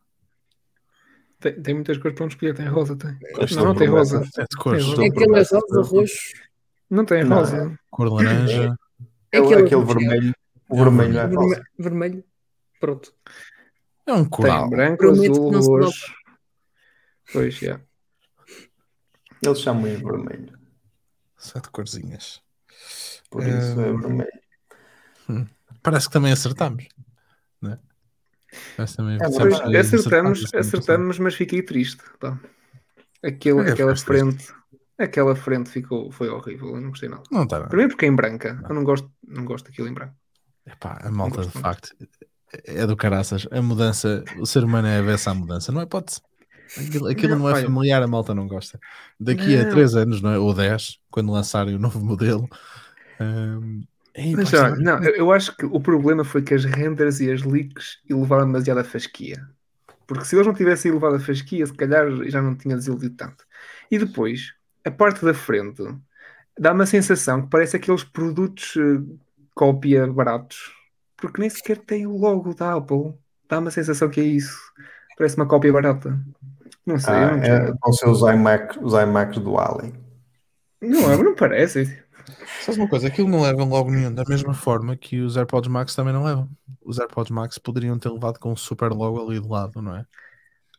Tem, 1.40 1.60
tem 1.60 1.74
muitas 1.74 1.98
cores 1.98 2.14
para 2.16 2.24
onde 2.24 2.34
escolher. 2.34 2.54
Tem 2.54 2.66
rosa, 2.66 2.96
tem. 2.96 3.18
Não, 3.56 3.64
não 3.64 3.74
tem 3.74 3.88
rosa. 3.88 4.22
É 4.38 4.44
de 4.44 4.56
cores. 4.56 4.84
Tem 4.94 5.08
Estou 5.08 5.24
É 5.24 5.38
rosa, 5.38 5.60
roxo. 5.82 6.32
Não 6.88 7.04
tem 7.04 7.22
rosa. 7.22 7.78
Cor 7.90 8.12
laranja. 8.12 8.74
É 9.30 9.38
Aquele, 9.38 9.84
vermelho. 9.84 10.34
O 10.68 10.76
É 10.76 10.84
vermelho 10.84 11.18
é 11.18 11.26
vermelho. 11.26 11.40
rosa. 11.40 11.64
vermelho. 11.78 12.24
Pronto. 12.80 13.14
É 14.06 14.12
um 14.12 14.24
coral. 14.28 14.68
Tem 14.68 14.70
branco, 14.70 14.96
Prometo 14.98 15.32
azul, 15.32 15.52
não 15.52 15.60
roxo. 15.60 16.14
Pois, 17.32 17.54
já. 17.54 17.80
Eles 19.42 19.60
chamam 19.60 19.86
em 19.86 19.96
vermelho. 19.96 20.58
Sete 21.36 21.70
corzinhas. 21.70 22.42
Por 23.30 23.42
isso 23.46 23.80
é 23.80 23.90
Hum. 23.90 24.00
vermelho. 24.00 25.48
Parece 25.82 26.06
que 26.08 26.12
também 26.12 26.32
acertamos. 26.32 26.88
Não 27.60 27.72
é? 27.72 27.78
Parece 28.76 28.92
que 28.92 28.96
também 28.96 29.18
É 29.20 29.24
Acertamos, 29.26 29.76
acertamos, 29.76 30.54
acertamos, 30.54 31.18
mas 31.18 31.34
fiquei 31.34 31.62
triste. 31.62 32.02
Pá. 32.18 32.38
Aquele, 33.22 33.60
É, 33.60 33.72
aquela 33.72 33.94
ficaste 33.94 34.06
triste. 34.06 34.46
frente. 34.46 34.58
Aquela 34.98 35.36
frente 35.36 35.70
ficou, 35.70 36.10
foi 36.10 36.28
horrível, 36.28 36.74
eu 36.74 36.80
não 36.80 36.88
gostei 36.90 37.08
nada. 37.08 37.22
Não 37.30 37.44
está 37.44 37.56
nada. 37.58 37.68
Primeiro 37.68 37.92
porque 37.92 38.06
é 38.06 38.08
em 38.08 38.16
branca. 38.16 38.60
Eu 38.68 38.74
não 38.74 38.82
gosto, 38.82 39.12
não 39.26 39.44
gosto 39.44 39.66
daquilo 39.66 39.86
em 39.88 39.94
branco. 39.94 40.14
Epá, 40.72 40.98
a 41.02 41.10
malta 41.10 41.42
de 41.42 41.50
facto 41.50 41.90
é 42.64 42.86
do 42.86 42.96
caraças. 42.96 43.46
A 43.50 43.60
mudança, 43.60 44.24
o 44.40 44.46
ser 44.46 44.64
humano 44.64 44.88
é 44.88 44.98
avessa 44.98 45.30
à 45.30 45.34
mudança, 45.34 45.72
não 45.72 45.80
é? 45.80 45.86
Pode-se. 45.86 46.20
Aquilo, 46.76 47.08
aquilo 47.08 47.32
não, 47.36 47.38
Não, 47.38 47.48
é 47.48 47.62
familiar, 47.62 48.02
a 48.02 48.06
malta 48.06 48.34
não 48.34 48.46
gosta. 48.46 48.78
Daqui 49.18 49.56
a 49.56 49.64
Não. 49.64 49.70
3 49.70 49.94
anos, 49.94 50.20
não 50.20 50.30
é? 50.30 50.38
ou 50.38 50.52
10, 50.54 50.98
quando 51.10 51.32
lançarem 51.32 51.74
o 51.74 51.78
novo 51.78 52.00
modelo. 52.00 52.48
hum, 53.20 53.82
ei, 54.14 54.34
Mas 54.34 54.52
olha, 54.52 54.76
não, 54.76 55.02
eu, 55.02 55.14
eu 55.16 55.32
acho 55.32 55.56
que 55.56 55.64
o 55.64 55.80
problema 55.80 56.24
foi 56.24 56.42
que 56.42 56.54
as 56.54 56.64
renders 56.64 57.20
e 57.20 57.30
as 57.30 57.42
leaks 57.42 57.98
elevaram 58.08 58.46
demasiado 58.46 58.78
a 58.78 58.84
fasquia. 58.84 59.48
Porque 60.06 60.24
se 60.24 60.36
eles 60.36 60.46
não 60.46 60.54
tivessem 60.54 60.90
elevado 60.90 61.16
a 61.16 61.20
fasquia, 61.20 61.66
se 61.66 61.74
calhar 61.74 62.06
já 62.30 62.42
não 62.42 62.56
tinha 62.56 62.76
desiludido 62.76 63.16
tanto. 63.16 63.44
E 63.90 63.98
depois, 63.98 64.52
a 64.84 64.90
parte 64.90 65.24
da 65.24 65.34
frente 65.34 65.82
dá 66.58 66.72
uma 66.72 66.86
sensação 66.86 67.42
que 67.42 67.50
parece 67.50 67.76
aqueles 67.76 68.04
produtos 68.04 68.74
eh, 68.76 69.18
cópia 69.58 70.06
baratos, 70.06 70.72
porque 71.16 71.40
nem 71.40 71.50
sequer 71.50 71.78
tem 71.78 72.06
o 72.06 72.16
logo 72.16 72.54
da 72.54 72.74
Apple. 72.74 73.12
Dá 73.48 73.58
uma 73.58 73.70
sensação 73.72 74.08
que 74.08 74.20
é 74.20 74.24
isso. 74.24 74.56
Parece 75.16 75.36
uma 75.36 75.46
cópia 75.48 75.72
barata. 75.72 76.16
Não 76.86 76.98
sei, 76.98 77.12
Ah, 77.12 77.36
não, 77.36 77.42
é, 77.42 77.72
vão 77.82 77.92
ser 77.92 78.08
os 78.08 78.20
iMacs, 78.22 78.78
os 78.80 78.92
iMacs 78.94 79.38
do 79.38 79.58
Ali. 79.58 79.92
não, 80.80 81.10
é, 81.12 81.16
não 81.22 81.34
parece. 81.34 82.02
Sabes 82.60 82.78
uma 82.78 82.88
coisa? 82.88 83.08
Aquilo 83.08 83.28
não 83.28 83.42
leva 83.42 83.64
logo 83.64 83.90
nenhum, 83.90 84.14
da 84.14 84.22
mesma 84.28 84.54
forma 84.54 84.96
que 84.96 85.20
os 85.20 85.36
AirPods 85.36 85.68
Max 85.68 85.94
também 85.94 86.12
não 86.12 86.22
levam. 86.24 86.48
Os 86.84 86.98
AirPods 86.98 87.30
Max 87.30 87.58
poderiam 87.58 87.98
ter 87.98 88.10
levado 88.10 88.38
com 88.38 88.52
um 88.52 88.56
super 88.56 88.92
logo 88.92 89.20
ali 89.28 89.40
do 89.40 89.48
lado, 89.48 89.82
não 89.82 89.96
é? 89.96 90.04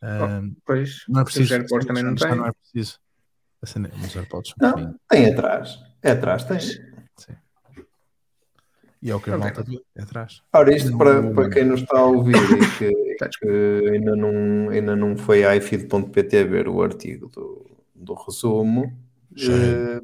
Hum, 0.02 0.54
Pois, 0.64 1.04
não 1.08 1.20
é 1.20 1.24
os 1.24 1.32
preciso. 1.32 1.52
AirPods 1.54 1.86
também 1.86 2.02
não 2.02 2.14
têm. 2.14 2.34
não 2.34 2.46
é 2.46 2.52
preciso. 2.52 2.98
Assim, 3.62 3.82
os 4.04 4.16
AirPods. 4.16 4.54
Não, 4.60 4.94
tem 5.08 5.26
atrás. 5.32 5.78
É 6.02 6.12
atrás, 6.12 6.44
tem. 6.44 6.58
E 9.02 9.10
é 9.10 9.14
o 9.14 9.20
que 9.20 9.30
a 9.30 9.34
Ok. 9.34 9.44
malta 9.44 9.62
viu, 9.62 9.80
é 9.96 10.02
atrás. 10.02 10.42
Ora, 10.52 10.74
isto 10.74 10.96
para, 10.98 11.22
para 11.32 11.48
quem 11.48 11.64
nos 11.64 11.80
está 11.80 11.98
a 12.00 12.04
ouvir 12.04 12.34
e 12.36 12.78
que, 12.78 13.00
Tá, 13.20 13.28
que 13.28 13.48
ainda, 13.92 14.16
não, 14.16 14.70
ainda 14.70 14.96
não 14.96 15.14
foi 15.16 15.44
a 15.44 15.54
ifeed.pt 15.54 16.44
ver 16.44 16.68
o 16.68 16.82
artigo 16.82 17.28
do, 17.28 17.66
do 17.94 18.14
resumo, 18.14 18.96
eh, 19.38 20.00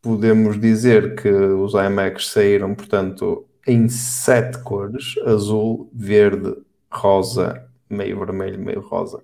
podemos 0.00 0.60
dizer 0.60 1.16
que 1.16 1.28
os 1.28 1.74
iMacs 1.74 2.28
saíram, 2.28 2.72
portanto, 2.74 3.46
em 3.66 3.88
sete 3.88 4.58
cores: 4.62 5.16
azul, 5.24 5.90
verde, 5.92 6.56
rosa, 6.88 7.68
meio 7.90 8.18
vermelho, 8.20 8.60
meio 8.60 8.80
rosa, 8.80 9.20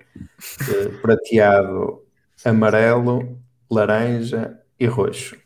eh, 0.69 0.89
prateado, 1.01 2.03
amarelo, 2.45 3.39
laranja 3.71 4.59
e 4.79 4.87
roxo. 4.87 5.37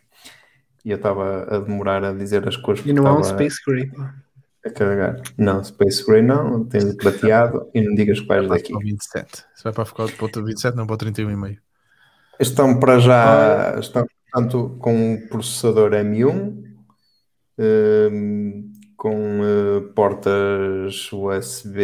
E 0.86 0.90
eu 0.92 0.96
estava 0.96 1.42
a 1.50 1.58
demorar 1.58 2.04
a 2.04 2.12
dizer 2.12 2.46
as 2.48 2.56
cores 2.56 2.80
E 2.86 2.92
não 2.92 3.06
há 3.08 3.16
um 3.16 3.20
estava- 3.20 3.38
Space 3.38 3.60
Gray. 3.66 3.90
a 4.64 4.70
carregar. 4.70 5.20
Não, 5.36 5.62
Space 5.62 6.06
Gray 6.06 6.22
não, 6.22 6.64
tens 6.64 6.84
o 6.84 6.96
prateado 6.96 7.68
e 7.74 7.80
não 7.80 7.92
digas 7.94 8.20
que 8.20 8.26
vais 8.26 8.46
Vai 8.46 8.58
daqui. 8.58 8.70
para 8.72 8.80
o 8.80 8.84
27. 8.84 9.44
Se 9.54 9.64
vai 9.64 9.72
para 9.72 9.84
ficar 9.84 10.08
para 10.12 10.40
o 10.40 10.44
27, 10.44 10.76
não 10.76 10.86
para 10.86 10.94
o 10.94 10.98
31,5. 10.98 11.58
Estão 12.38 12.78
para 12.78 12.98
já, 13.00 13.76
estão 13.80 14.06
portanto 14.30 14.76
com 14.78 15.14
o 15.14 15.28
processador 15.28 15.90
M1, 15.92 16.62
hum, 17.58 18.72
com 18.96 19.40
eh, 19.42 19.80
portas 19.94 21.10
USB 21.12 21.80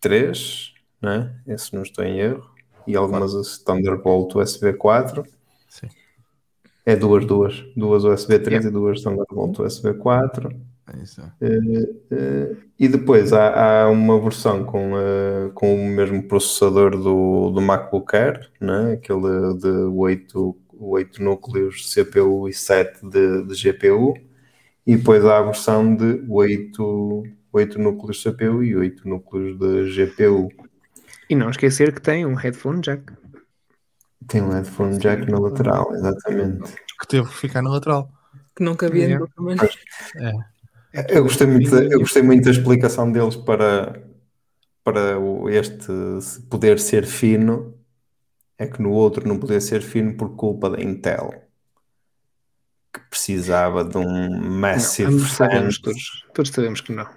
3, 0.00 0.72
né? 1.02 1.34
Esse 1.46 1.74
não 1.74 1.82
estou 1.82 2.04
em 2.04 2.18
erro, 2.20 2.48
e 2.86 2.96
algumas 2.96 3.58
Thunderbolt 3.58 4.34
USB 4.36 4.72
4. 4.74 5.24
Sim. 5.68 5.88
É 6.86 6.94
duas, 6.94 7.24
duas, 7.24 7.64
duas 7.74 8.04
USB 8.04 8.38
3 8.38 8.66
e 8.66 8.70
duas 8.70 9.02
Thunderbolt 9.02 9.58
USB 9.58 9.94
4. 9.94 10.50
É 10.92 11.02
isso. 11.02 11.22
Eh, 11.40 12.56
e 12.78 12.88
depois 12.88 13.32
há, 13.32 13.84
há 13.84 13.90
uma 13.90 14.20
versão 14.20 14.64
com, 14.64 14.98
eh, 14.98 15.50
com 15.54 15.74
o 15.74 15.88
mesmo 15.88 16.22
processador 16.24 16.90
do, 16.90 17.50
do 17.50 17.60
MacBook 17.62 18.14
Air, 18.14 18.50
né? 18.60 18.92
aquele 18.92 19.54
de 19.58 19.68
8, 19.68 20.56
8 20.78 21.22
núcleos 21.22 21.76
de 21.76 22.04
CPU 22.04 22.48
e 22.48 22.52
7 22.52 23.08
de, 23.08 23.44
de 23.44 23.54
GPU, 23.54 24.14
e 24.86 24.96
depois 24.96 25.24
há 25.24 25.38
a 25.38 25.42
versão 25.42 25.96
de 25.96 26.22
8, 26.28 27.22
8 27.50 27.78
núcleos 27.78 28.18
de 28.18 28.30
CPU 28.30 28.62
e 28.62 28.76
8 28.76 29.08
núcleos 29.08 29.58
de 29.58 30.06
GPU. 30.06 30.50
E 31.30 31.34
não 31.34 31.48
esquecer 31.48 31.94
que 31.94 32.02
tem 32.02 32.26
um 32.26 32.34
headphone 32.34 32.82
jack. 32.82 33.10
Tem 34.28 34.42
um 34.42 34.50
headphone 34.50 34.98
jack 34.98 35.30
na 35.30 35.38
lateral, 35.38 35.94
exatamente. 35.94 36.72
Que 37.00 37.06
teve 37.06 37.28
que 37.28 37.34
ficar 37.34 37.62
na 37.62 37.70
lateral. 37.70 38.10
Que 38.56 38.62
não 38.62 38.74
cabia 38.76 39.08
no 39.16 39.22
outra 39.22 39.42
maneira. 39.42 39.70
Eu 41.08 41.24
gostei 41.24 41.46
muito, 41.46 41.70
da- 41.70 41.82
eu 41.84 41.98
gostei 42.00 42.22
muito 42.22 42.44
da 42.44 42.50
explicação 42.52 43.10
deles 43.10 43.34
para, 43.36 44.00
para 44.84 45.18
o- 45.18 45.48
este 45.50 45.88
poder 46.48 46.78
ser 46.78 47.04
fino. 47.04 47.74
É 48.56 48.66
que 48.66 48.80
no 48.80 48.90
outro 48.92 49.26
não 49.26 49.36
podia 49.38 49.60
ser 49.60 49.82
fino 49.82 50.16
por 50.16 50.36
culpa 50.36 50.70
da 50.70 50.80
Intel, 50.80 51.34
que 52.92 53.00
precisava 53.10 53.84
de 53.84 53.98
um 53.98 54.28
Não, 54.30 54.40
massive 54.50 55.18
sabemos 55.28 55.78
todos. 55.80 56.24
Todos 56.32 56.50
sabemos 56.52 56.80
que 56.80 56.92
não. 56.92 57.08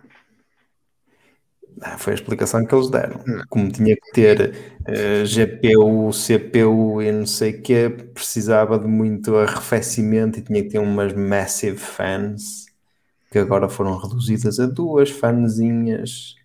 Ah, 1.82 1.98
Foi 1.98 2.14
a 2.14 2.16
explicação 2.16 2.66
que 2.66 2.74
eles 2.74 2.90
deram. 2.90 3.22
Não. 3.26 3.44
Como 3.50 3.72
tinha 3.72 3.96
que 3.96 4.12
ter 4.12 4.54
eh, 4.88 5.24
GPU, 5.26 6.12
CPU 6.12 7.02
e 7.02 7.12
não 7.12 7.26
sei 7.26 7.52
o 7.52 7.62
quê, 7.62 7.90
precisava 8.14 8.80
de 8.80 8.88
muito 8.88 9.36
arrefecimento 9.38 10.40
e 10.40 10.42
tinha 10.42 10.64
que 10.64 10.70
ter 10.70 10.80
umas 10.80 11.14
massive 11.14 11.78
fans 11.78 12.66
que 13.32 13.38
agora 13.38 13.70
foram 13.70 13.98
reduzidas 13.98 14.60
a 14.60 14.66
duas 14.66 15.10
fanzinhas. 15.12 16.36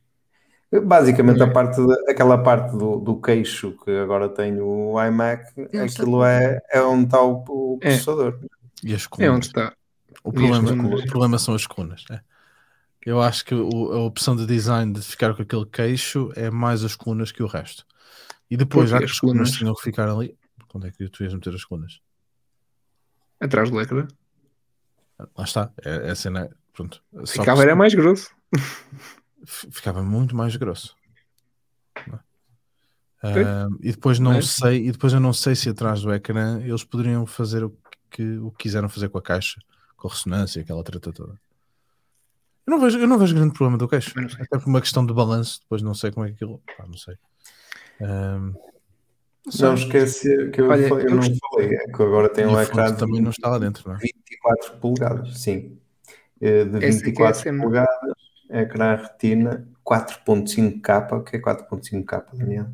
Basicamente, 0.84 1.42
a 1.42 1.50
parte 1.50 1.76
de- 1.84 2.11
aquela 2.11 2.38
parte 2.38 2.76
do, 2.76 2.96
do 2.96 3.20
queixo 3.20 3.76
que 3.84 3.90
agora 3.90 4.28
tem 4.28 4.59
o 4.61 4.94
iMac, 5.02 5.44
está 5.59 5.84
aquilo 5.84 6.24
é, 6.24 6.61
é 6.72 6.80
onde 6.82 7.04
está 7.04 7.22
o, 7.22 7.44
o 7.46 7.78
É. 7.82 7.88
processador. 7.90 8.38
E 8.82 8.94
as 8.94 9.04
É 9.04 9.09
colunas. 9.09 9.36
onde 9.36 9.46
está. 9.46 9.72
O 10.24 10.32
problema, 10.32 10.68
colunas. 10.76 11.00
o 11.02 11.07
problema 11.07 11.38
são 11.38 11.54
as 11.54 11.66
colunas. 11.66 12.04
é. 12.11 12.20
Eu 13.05 13.20
acho 13.20 13.44
que 13.44 13.55
o- 13.55 13.92
a 13.92 14.00
opção 14.00 14.36
de 14.36 14.46
design 14.46 14.92
de 14.92 15.03
ficar 15.03 15.34
com 15.34 15.42
aquele 15.42 15.66
queixo 15.66 16.30
é 16.36 16.50
mais 16.50 16.84
as 16.84 16.94
colunas 16.94 17.32
que 17.32 17.42
o 17.42 17.46
resto. 17.46 17.84
E 18.50 18.57
depois, 18.57 18.90
já 18.90 18.98
que 18.98 19.05
as 19.05 19.11
as 19.12 19.18
colunas 19.20 19.50
tinham 19.50 19.74
que 19.74 19.82
ficar 19.82 20.09
ali, 20.09 20.36
quando 20.68 20.86
é 20.86 20.90
que 20.90 21.09
tu 21.09 21.22
ias 21.24 21.34
meter 21.34 21.55
as 21.55 21.64
colunas? 21.64 22.00
Atrás 23.40 23.70
do 23.70 23.80
ecrã. 23.80 24.07
Lá 25.36 25.44
está, 25.44 25.72
é, 25.84 26.09
é 26.09 26.11
a 26.11 26.14
cena. 26.14 26.48
Pronto. 26.72 27.03
Ficava 27.26 27.57
que 27.61 27.66
era 27.66 27.76
mais 27.76 27.94
grosso. 27.94 28.30
ficava 29.44 30.03
muito 30.03 30.34
mais 30.36 30.55
grosso. 30.57 30.96
É? 33.24 33.42
Ah, 33.44 33.68
e 33.80 33.92
depois 33.92 34.18
não 34.18 34.32
Mas- 34.32 34.50
sei, 34.50 34.86
e 34.88 34.92
depois 34.92 35.12
eu 35.12 35.20
não 35.20 35.32
sei 35.32 35.55
se 35.55 35.68
atrás 35.68 36.03
do 36.03 36.12
ecrã 36.12 36.61
eles 36.61 36.82
poderiam 36.82 37.24
fazer 37.26 37.62
o 37.64 37.76
que, 38.11 38.36
o 38.38 38.50
que 38.50 38.64
quiseram 38.64 38.88
fazer 38.88 39.09
com 39.11 39.18
a 39.18 39.22
caixa, 39.22 39.61
com 39.96 40.09
a 40.09 40.11
ressonância, 40.11 40.61
aquela 40.62 40.82
treta 40.82 41.12
toda. 41.12 41.38
Eu 42.72 42.78
não 42.78 42.80
vejo, 42.80 42.98
eu 43.00 43.06
não 43.06 43.18
vejo 43.18 43.34
grande 43.34 43.52
problema 43.52 43.76
do 43.76 43.86
queixo. 43.86 44.14
Até 44.40 44.58
por 44.58 44.66
uma 44.66 44.80
questão 44.80 45.04
de 45.04 45.12
balanço, 45.12 45.60
depois 45.60 45.82
não 45.82 45.92
sei 45.92 46.10
como 46.10 46.24
é 46.24 46.30
que 46.30 46.36
aquilo. 46.36 46.62
Pá, 46.74 46.86
não 46.86 46.96
sei. 46.96 47.16
Ahm, 48.00 48.54
não 49.44 49.52
sei. 49.52 49.66
Não 49.68 49.74
esquece 49.74 50.50
que 50.50 50.60
eu, 50.62 50.70
Olha, 50.70 50.88
falei- 50.88 51.04
eu 51.04 51.10
eu 51.10 51.16
não 51.16 51.22
falei, 51.22 51.74
é 51.74 51.84
que 51.86 52.02
agora 52.02 52.28
tem 52.30 52.46
um 52.46 52.58
ecrã 52.58 52.94
também 52.94 53.20
não 53.20 53.30
está 53.30 53.50
lá 53.50 53.58
dentro, 53.58 53.86
não 53.86 53.96
é? 53.96 53.98
24 53.98 54.78
polegadas, 54.78 55.38
sim. 55.38 55.78
Eh, 56.40 56.64
De 56.64 56.86
Essa 56.86 57.00
aqui 57.00 57.22
é 57.22 57.26
a 57.26 57.32
24 57.32 57.42
cena. 57.42 57.62
polegadas, 57.62 58.14
ecrã 58.48 58.96
retina 58.96 59.68
4.5K. 59.84 61.16
O 61.16 61.22
que 61.24 61.36
é 61.36 61.40
4.5K, 61.40 62.26
Daniel? 62.32 62.68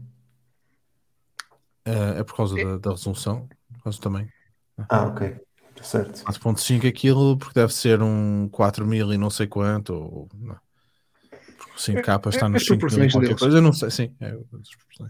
Eh, 1.84 2.20
é 2.20 2.22
por 2.22 2.36
causa 2.36 2.54
da, 2.54 2.78
da 2.78 2.90
resolução, 2.92 3.48
por 3.74 3.82
causa 3.82 3.98
do 3.98 4.02
tamanho. 4.02 4.28
Ah, 4.88 5.06
ok. 5.08 5.40
Tá 5.78 5.84
certo. 5.84 6.24
4.5 6.24 6.88
aquilo 6.88 7.36
porque 7.38 7.58
deve 7.58 7.72
ser 7.72 8.02
um 8.02 8.48
4000 8.50 9.12
e 9.12 9.18
não 9.18 9.30
sei 9.30 9.46
quanto. 9.46 9.94
Ou, 9.94 10.28
não. 10.34 10.56
Porque 11.56 11.72
o 11.72 11.76
5K 12.02 12.28
está 12.28 12.46
é 12.46 12.48
nos 12.48 12.62
as 12.62 12.66
5 12.68 12.86
mil 12.86 13.10
qualquer 13.10 13.20
deles. 13.20 13.38
coisa. 13.40 13.58
Eu 13.58 13.62
não 13.62 13.72
sei, 13.72 13.90
sim. 13.90 14.12
É. 14.20 14.26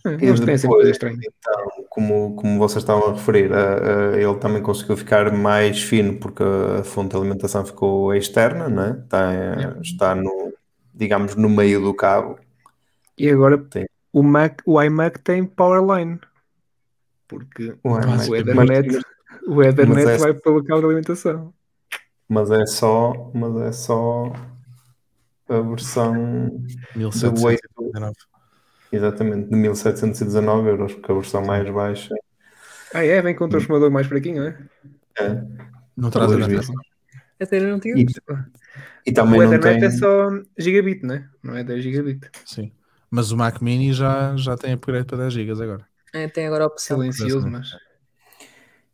É, 0.05 0.15
Eles 0.27 0.41
têm 0.41 0.59
sempre 0.59 0.91
estranhas. 0.91 1.19
então, 1.25 1.85
como, 1.89 2.37
como 2.37 2.59
vocês 2.59 2.83
estavam 2.83 3.09
a 3.09 3.13
referir, 3.15 3.51
a- 3.55 4.13
a- 4.13 4.17
ele 4.19 4.37
também 4.37 4.61
conseguiu 4.63 4.95
ficar 4.99 5.33
mais 5.33 5.83
fino 5.83 6.19
porque 6.19 6.43
a 6.79 6.85
fonte 6.85 7.13
de 7.13 7.17
alimentação 7.17 7.65
ficou 7.65 8.15
externa, 8.15 8.69
não 8.69 8.83
é? 8.85 8.91
Está, 8.99 9.33
Yeah. 9.33 9.81
está 9.81 10.15
no, 10.15 10.53
digamos, 10.95 11.35
no 11.37 11.49
meio 11.49 11.81
do 11.81 11.95
cabo. 11.95 12.39
E 13.17 13.31
agora 13.31 13.57
Tem. 13.57 13.89
o, 14.13 14.23
Mac, 14.23 14.61
o 14.67 14.83
iMac 14.83 15.19
tem 15.21 15.45
Powerline. 15.47 16.21
Porque 17.27 17.75
O 17.83 17.91
iMac. 17.99 18.07
o 18.07 18.11
Mas- 18.11 18.29
Ethernet, 18.29 19.01
o 19.49 19.63
Ethernet 19.63 20.09
é- 20.09 20.17
vai 20.19 20.35
pelo 20.35 20.63
cabo 20.65 20.81
de 20.81 20.87
alimentação. 20.87 21.53
Mas 22.29 22.51
é 22.51 22.67
só, 22.67 23.31
mas 23.35 23.57
é 23.63 23.73
só 23.73 24.33
a 25.49 25.61
versão 25.63 26.63
1719. 26.95 28.15
exatamente 28.93 29.49
de 29.49 29.57
1719 29.57 30.69
euros, 30.69 30.93
porque 30.95 31.11
a 31.11 31.15
versão 31.15 31.45
mais 31.45 31.69
baixa 31.71 32.15
Ah, 32.95 33.05
é? 33.05 33.21
Vem 33.23 33.35
com 33.35 33.45
um 33.47 33.49
transformador 33.49 33.91
mais 33.91 34.07
fraquinho, 34.07 34.43
não 34.43 34.49
é? 34.49 34.59
é. 35.21 35.43
Não 35.97 36.11
traz 36.11 36.33
adaptação. 36.33 36.75
Até 37.41 37.59
eu 37.59 37.69
não 37.69 37.81
tinha 37.81 37.95
visto. 37.95 38.21
e 39.07 39.13
também 39.13 39.41
o 39.41 39.45
não 39.45 39.55
Ethernet 39.55 39.81
tem. 39.81 39.89
é 39.89 39.91
só 39.91 40.29
gigabit, 40.59 41.03
não 41.05 41.15
é? 41.15 41.29
Não 41.43 41.57
é 41.57 41.65
10 41.65 41.83
gigabit. 41.83 42.29
Sim. 42.45 42.73
Mas 43.11 43.31
o 43.33 43.37
Mac 43.37 43.61
Mini 43.63 43.93
já, 43.93 44.37
já 44.37 44.57
tem 44.57 44.75
upgrade 44.75 45.07
para 45.07 45.19
10 45.19 45.33
GB 45.33 45.63
agora. 45.63 45.87
É, 46.13 46.29
tem 46.29 46.47
agora 46.47 46.65
a 46.65 46.67
opção. 46.67 46.99
Silencioso, 46.99 47.49
mas. 47.49 47.69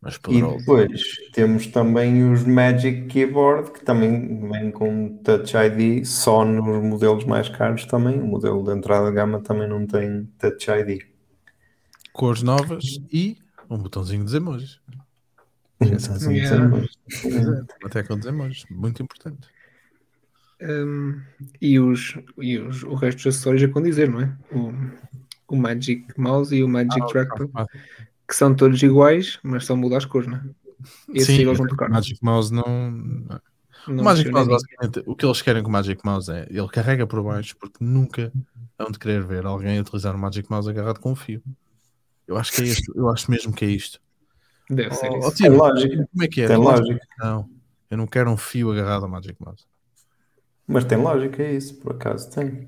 Mas 0.05 0.19
E 0.29 0.39
depois 0.39 1.01
temos 1.33 1.65
também 1.65 2.31
os 2.31 2.43
Magic 2.43 3.07
Keyboard, 3.07 3.71
que 3.71 3.83
também 3.83 4.39
vem 4.51 4.69
com 4.69 5.17
Touch 5.23 5.55
ID, 5.57 6.05
só 6.05 6.45
nos 6.45 6.83
modelos 6.83 7.25
mais 7.25 7.49
caros 7.49 7.85
também. 7.85 8.21
O 8.21 8.27
modelo 8.27 8.63
de 8.63 8.71
entrada 8.71 9.09
de 9.09 9.15
gama 9.15 9.41
também 9.41 9.67
não 9.67 9.87
tem 9.87 10.29
Touch 10.37 10.69
ID. 10.69 11.01
Cores 12.13 12.43
novas 12.43 13.01
e 13.11 13.35
um 13.67 13.79
botãozinho 13.79 14.23
de 14.23 14.37
emojis. 14.37 14.79
Então, 15.81 16.31
Yeah. 16.31 17.65
Até 17.83 18.03
com 18.03 18.13
os 18.13 18.25
emojis. 18.27 18.63
Muito 18.69 19.01
importante. 19.01 19.47
Hum, 20.61 21.19
e 21.59 21.79
os, 21.79 22.15
e 22.37 22.59
os, 22.59 22.83
o 22.83 22.93
resto 22.93 23.17
dos 23.17 23.27
acessórios 23.27 23.63
a 23.63 23.67
condizer, 23.67 24.09
não 24.09 24.21
é? 24.21 24.37
O, 24.51 24.71
o 25.47 25.55
Magic 25.55 26.05
Mouse 26.15 26.55
e 26.55 26.63
o 26.63 26.67
Magic 26.67 27.05
Trackpad, 27.11 27.49
Ah, 27.55 27.65
que 28.27 28.35
são 28.35 28.55
todos 28.55 28.81
iguais, 28.81 29.39
mas 29.43 29.65
só 29.65 29.75
muda 29.75 29.97
as 29.97 30.05
cores, 30.05 30.27
não 30.27 30.37
é? 30.37 30.43
Esses 31.13 31.27
Sim, 31.35 31.41
eles 31.41 31.57
vão 31.57 31.65
o 31.65 31.69
tocar. 31.69 31.89
Magic 31.89 32.19
Mouse 32.23 32.53
não. 32.53 32.91
Não 33.87 34.01
o 34.01 34.03
Magic 34.03 34.31
Mouse, 34.31 34.49
basicamente, 34.49 35.03
o 35.05 35.15
que 35.15 35.25
eles 35.25 35.41
querem 35.41 35.61
com 35.61 35.69
o 35.69 35.71
Magic 35.71 36.01
Mouse 36.03 36.31
é 36.31 36.47
ele 36.49 36.67
carrega 36.69 37.05
por 37.05 37.21
baixo 37.23 37.55
porque 37.57 37.83
nunca 37.83 38.31
hão 38.79 38.89
de 38.91 38.97
querer 38.97 39.23
ver 39.23 39.45
alguém 39.45 39.79
utilizar 39.79 40.15
o 40.15 40.17
Magic 40.17 40.49
Mouse 40.49 40.69
agarrado 40.69 40.99
com 40.99 41.11
um 41.11 41.15
fio. 41.15 41.41
Eu 42.27 42.35
acho 42.37 42.51
que 42.51 42.61
é 42.61 42.65
isto, 42.65 42.91
eu 42.95 43.09
acho 43.09 43.29
mesmo 43.29 43.53
que 43.53 43.63
é 43.65 43.69
isto. 43.69 44.01
Deve 44.69 44.95
ser 44.95 45.11
Oh, 45.11 45.19
isso. 45.19 45.35
Tino, 45.35 45.49
Tem 45.49 45.57
lógica. 45.59 46.09
Como 46.11 46.23
é 46.23 46.27
que 46.27 46.41
é? 46.41 46.47
Tem 46.47 46.57
lógica. 46.57 47.07
Não, 47.19 47.49
eu 47.91 47.97
não 47.97 48.07
quero 48.07 48.31
um 48.31 48.37
fio 48.37 48.71
agarrado 48.71 49.03
ao 49.03 49.09
Magic 49.09 49.35
Mouse. 49.39 49.63
Mas 50.67 50.83
tem 50.85 50.97
lógica, 50.97 51.43
é 51.43 51.53
isso, 51.53 51.75
por 51.75 51.93
acaso 51.93 52.31
tem. 52.31 52.67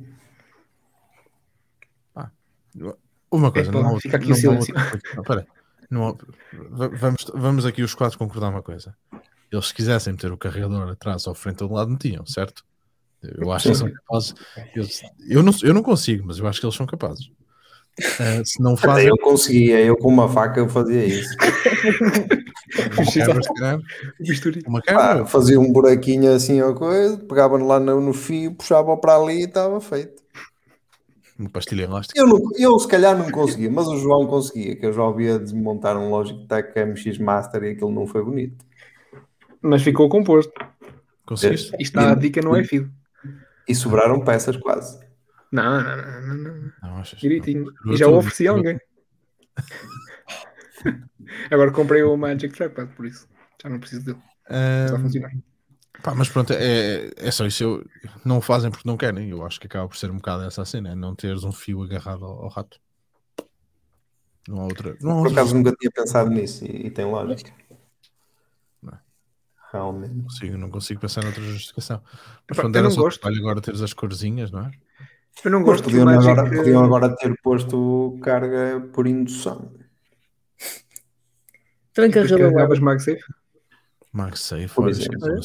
Uma 3.32 3.52
coisa, 3.52 3.72
não 3.72 3.96
há 3.96 4.00
fica 4.00 4.18
aqui 4.18 4.28
não 4.28 4.36
o 4.36 4.40
silêncio. 4.40 4.76
outra 4.76 5.24
coisa. 5.24 5.48
Não. 5.90 5.90
Não 5.90 6.18
vamos, 6.98 7.26
vamos 7.34 7.66
aqui 7.66 7.82
os 7.82 7.96
quatro 7.96 8.18
concordar 8.18 8.50
uma 8.50 8.62
coisa. 8.62 8.94
Eles 9.52 9.68
se 9.68 9.74
quisessem 9.74 10.14
meter 10.14 10.32
o 10.32 10.38
carregador 10.38 10.90
atrás 10.90 11.26
ou 11.28 11.36
frente 11.36 11.64
a 11.64 11.66
um 11.66 11.74
lado, 11.74 11.92
metiam, 11.92 12.26
certo? 12.26 12.64
Eu 13.24 13.52
acho 13.52 13.70
que 13.70 13.76
são 13.76 13.90
capazes. 13.92 14.34
Eles- 14.76 15.02
eu, 15.30 15.42
não, 15.42 15.54
eu 15.64 15.74
não 15.74 15.82
consigo, 15.82 16.26
mas 16.28 16.40
eu 16.40 16.48
acho 16.48 16.60
que 16.60 16.66
eles 16.66 16.76
são 16.76 16.86
capazes. 16.86 17.30
Ah, 18.20 18.44
se 18.46 18.62
não 18.62 18.74
Até 18.74 18.82
fazem, 18.88 19.08
eu 19.08 19.18
conseguia, 19.18 19.84
eu 19.84 19.98
com 19.98 20.10
uma 20.10 20.30
faca 20.30 20.60
eu 20.60 20.70
fazia 20.70 21.04
isso. 21.06 21.36
uma 24.68 24.82
quebra, 24.82 25.22
Ah, 25.22 25.26
fazia 25.26 25.60
um 25.60 25.72
buraquinho 25.72 26.32
assim 26.32 26.62
ou 26.62 26.76
coisa, 26.76 27.18
pegava 27.18 27.58
lá 27.58 27.80
no, 27.80 28.00
no 28.00 28.14
fio, 28.14 28.54
puxava 28.54 28.96
para 28.98 29.16
ali 29.16 29.42
e 29.42 29.46
estava 29.46 29.82
feito. 29.82 30.22
Uma 31.38 31.50
pastilha 31.50 31.84
elástica. 31.84 32.20
Eu, 32.20 32.28
não, 32.28 32.40
eu 32.58 32.80
se 32.80 32.88
calhar 32.88 33.18
não 33.18 33.30
conseguia, 33.32 33.70
mas 33.70 33.88
o 33.88 33.98
João 33.98 34.26
conseguia, 34.26 34.76
que 34.76 34.86
eu 34.86 34.94
já 34.94 35.04
ouvia 35.04 35.38
desmontar 35.38 35.98
um 35.98 36.10
Logitech 36.10 36.74
MX 36.80 37.20
Master 37.20 37.64
e 37.64 37.72
aquilo 37.72 37.92
não 37.92 38.08
foi 38.08 38.24
bonito. 38.24 38.66
Mas 39.62 39.82
ficou 39.82 40.10
composto. 40.10 40.54
Conseguiste? 41.26 41.76
Isto 41.80 41.94
dá 41.94 42.12
a 42.12 42.16
dica 42.16 42.42
no 42.42 42.58
iFeed. 42.58 42.90
E 43.68 43.76
sobraram 43.76 44.24
peças 44.24 44.56
quase. 44.58 45.00
Não, 45.52 45.84
não, 45.84 45.98
não, 45.98 46.22
não, 46.22 46.36
não. 46.36 46.72
Não, 46.82 46.98
achas? 46.98 47.20
Direitinho. 47.20 47.66
Não. 47.86 47.94
E 47.94 47.98
já 47.98 48.06
o 48.06 48.10
Tudo, 48.10 48.20
ofereci 48.20 48.48
a 48.48 48.52
alguém. 48.52 48.80
Agora 51.52 51.72
comprei 51.72 52.04
o 52.04 52.16
Magic 52.16 52.56
Trackpad, 52.56 52.94
por 52.96 53.06
isso. 53.06 53.28
Já 53.62 53.70
não 53.70 53.80
preciso 53.80 54.06
dele. 54.06 54.20
Está 54.50 54.96
a 54.96 55.00
funcionar. 55.00 55.32
Pá, 56.04 56.14
mas 56.14 56.30
pronto, 56.30 56.54
é, 56.54 57.10
é 57.18 57.32
só 57.32 57.46
isso. 57.46 57.64
Eu, 57.64 57.86
não 58.24 58.38
o 58.38 58.42
fazem 58.42 58.70
porque 58.70 58.88
não 58.88 58.98
querem. 58.98 59.30
Eu 59.30 59.46
acho 59.46 59.60
que 59.60 59.68
acaba 59.68 59.88
por 59.88 59.98
ser 59.98 60.12
um 60.12 60.18
bocado 60.18 60.44
essa 60.44 60.62
a 60.62 60.66
cena, 60.66 60.92
é 60.92 60.96
não 60.96 61.16
teres 61.16 61.44
um 61.44 61.52
fio 61.52 61.82
agarrado 61.84 62.26
ao, 62.26 62.44
ao 62.44 62.50
rato. 62.50 62.80
Não 64.48 64.62
há 64.62 64.64
outra. 64.64 64.96
Não 65.02 65.20
há 65.20 65.24
Por 65.24 65.32
acaso 65.32 65.56
nunca 65.56 65.74
tinha 65.74 65.92
pensado 65.92 66.30
nisso 66.30 66.66
e, 66.66 66.88
e 66.88 66.90
tem 66.90 67.06
lógica. 67.06 67.52
Não. 68.82 68.98
Realmente. 69.72 70.14
não 70.14 70.24
consigo, 70.24 70.58
não 70.58 70.70
consigo 70.70 71.02
pensar 71.02 71.24
noutra 71.24 71.44
justificação. 71.44 72.02
Mas 72.04 72.58
Epá, 72.58 72.62
pronto, 72.62 72.76
era 72.76 72.84
não 72.84 72.92
só 72.92 73.02
gosto. 73.02 73.20
trabalho 73.20 73.42
agora 73.42 73.62
teres 73.62 73.82
as 73.82 73.94
corzinhas, 73.94 74.52
não 74.52 74.62
é? 74.62 74.72
Eu 75.44 75.52
não 75.52 75.64
gosto 75.64 75.84
podiam 75.84 76.06
Magic. 76.06 76.30
agora, 76.30 76.50
podiam 76.50 76.84
agora 76.84 77.16
ter 77.16 77.36
posto 77.42 78.18
carga 78.24 78.88
por 78.94 79.06
indução. 79.06 79.72
Também 81.94 82.12
depois 82.12 82.80
MagSafe. 84.12 84.70
Por 84.70 84.86
olha, 84.86 84.92
exemplo. 84.92 85.40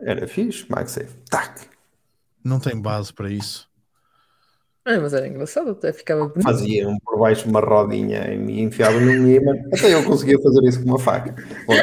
Era 0.00 0.28
fixe, 0.28 0.66
MagSafe. 0.68 1.14
Tac! 1.28 1.68
não 2.48 2.58
tem 2.58 2.80
base 2.80 3.12
para 3.12 3.30
isso. 3.30 3.68
Ah, 4.84 4.98
mas 4.98 5.12
era 5.12 5.28
engraçado, 5.28 5.70
até 5.72 5.92
ficava 5.92 6.26
bonito. 6.28 6.44
Fazia 6.44 6.88
um 6.88 6.98
por 6.98 7.18
baixo 7.18 7.46
uma 7.46 7.60
rodinha 7.60 8.32
e 8.32 8.38
me 8.38 8.62
enfiava 8.62 8.98
num 8.98 9.28
imã. 9.28 9.52
Até 9.72 9.92
eu 9.92 10.02
conseguia 10.04 10.38
fazer 10.40 10.66
isso 10.66 10.82
com 10.82 10.88
uma 10.88 10.98
faca. 10.98 11.34
Não? 11.68 11.76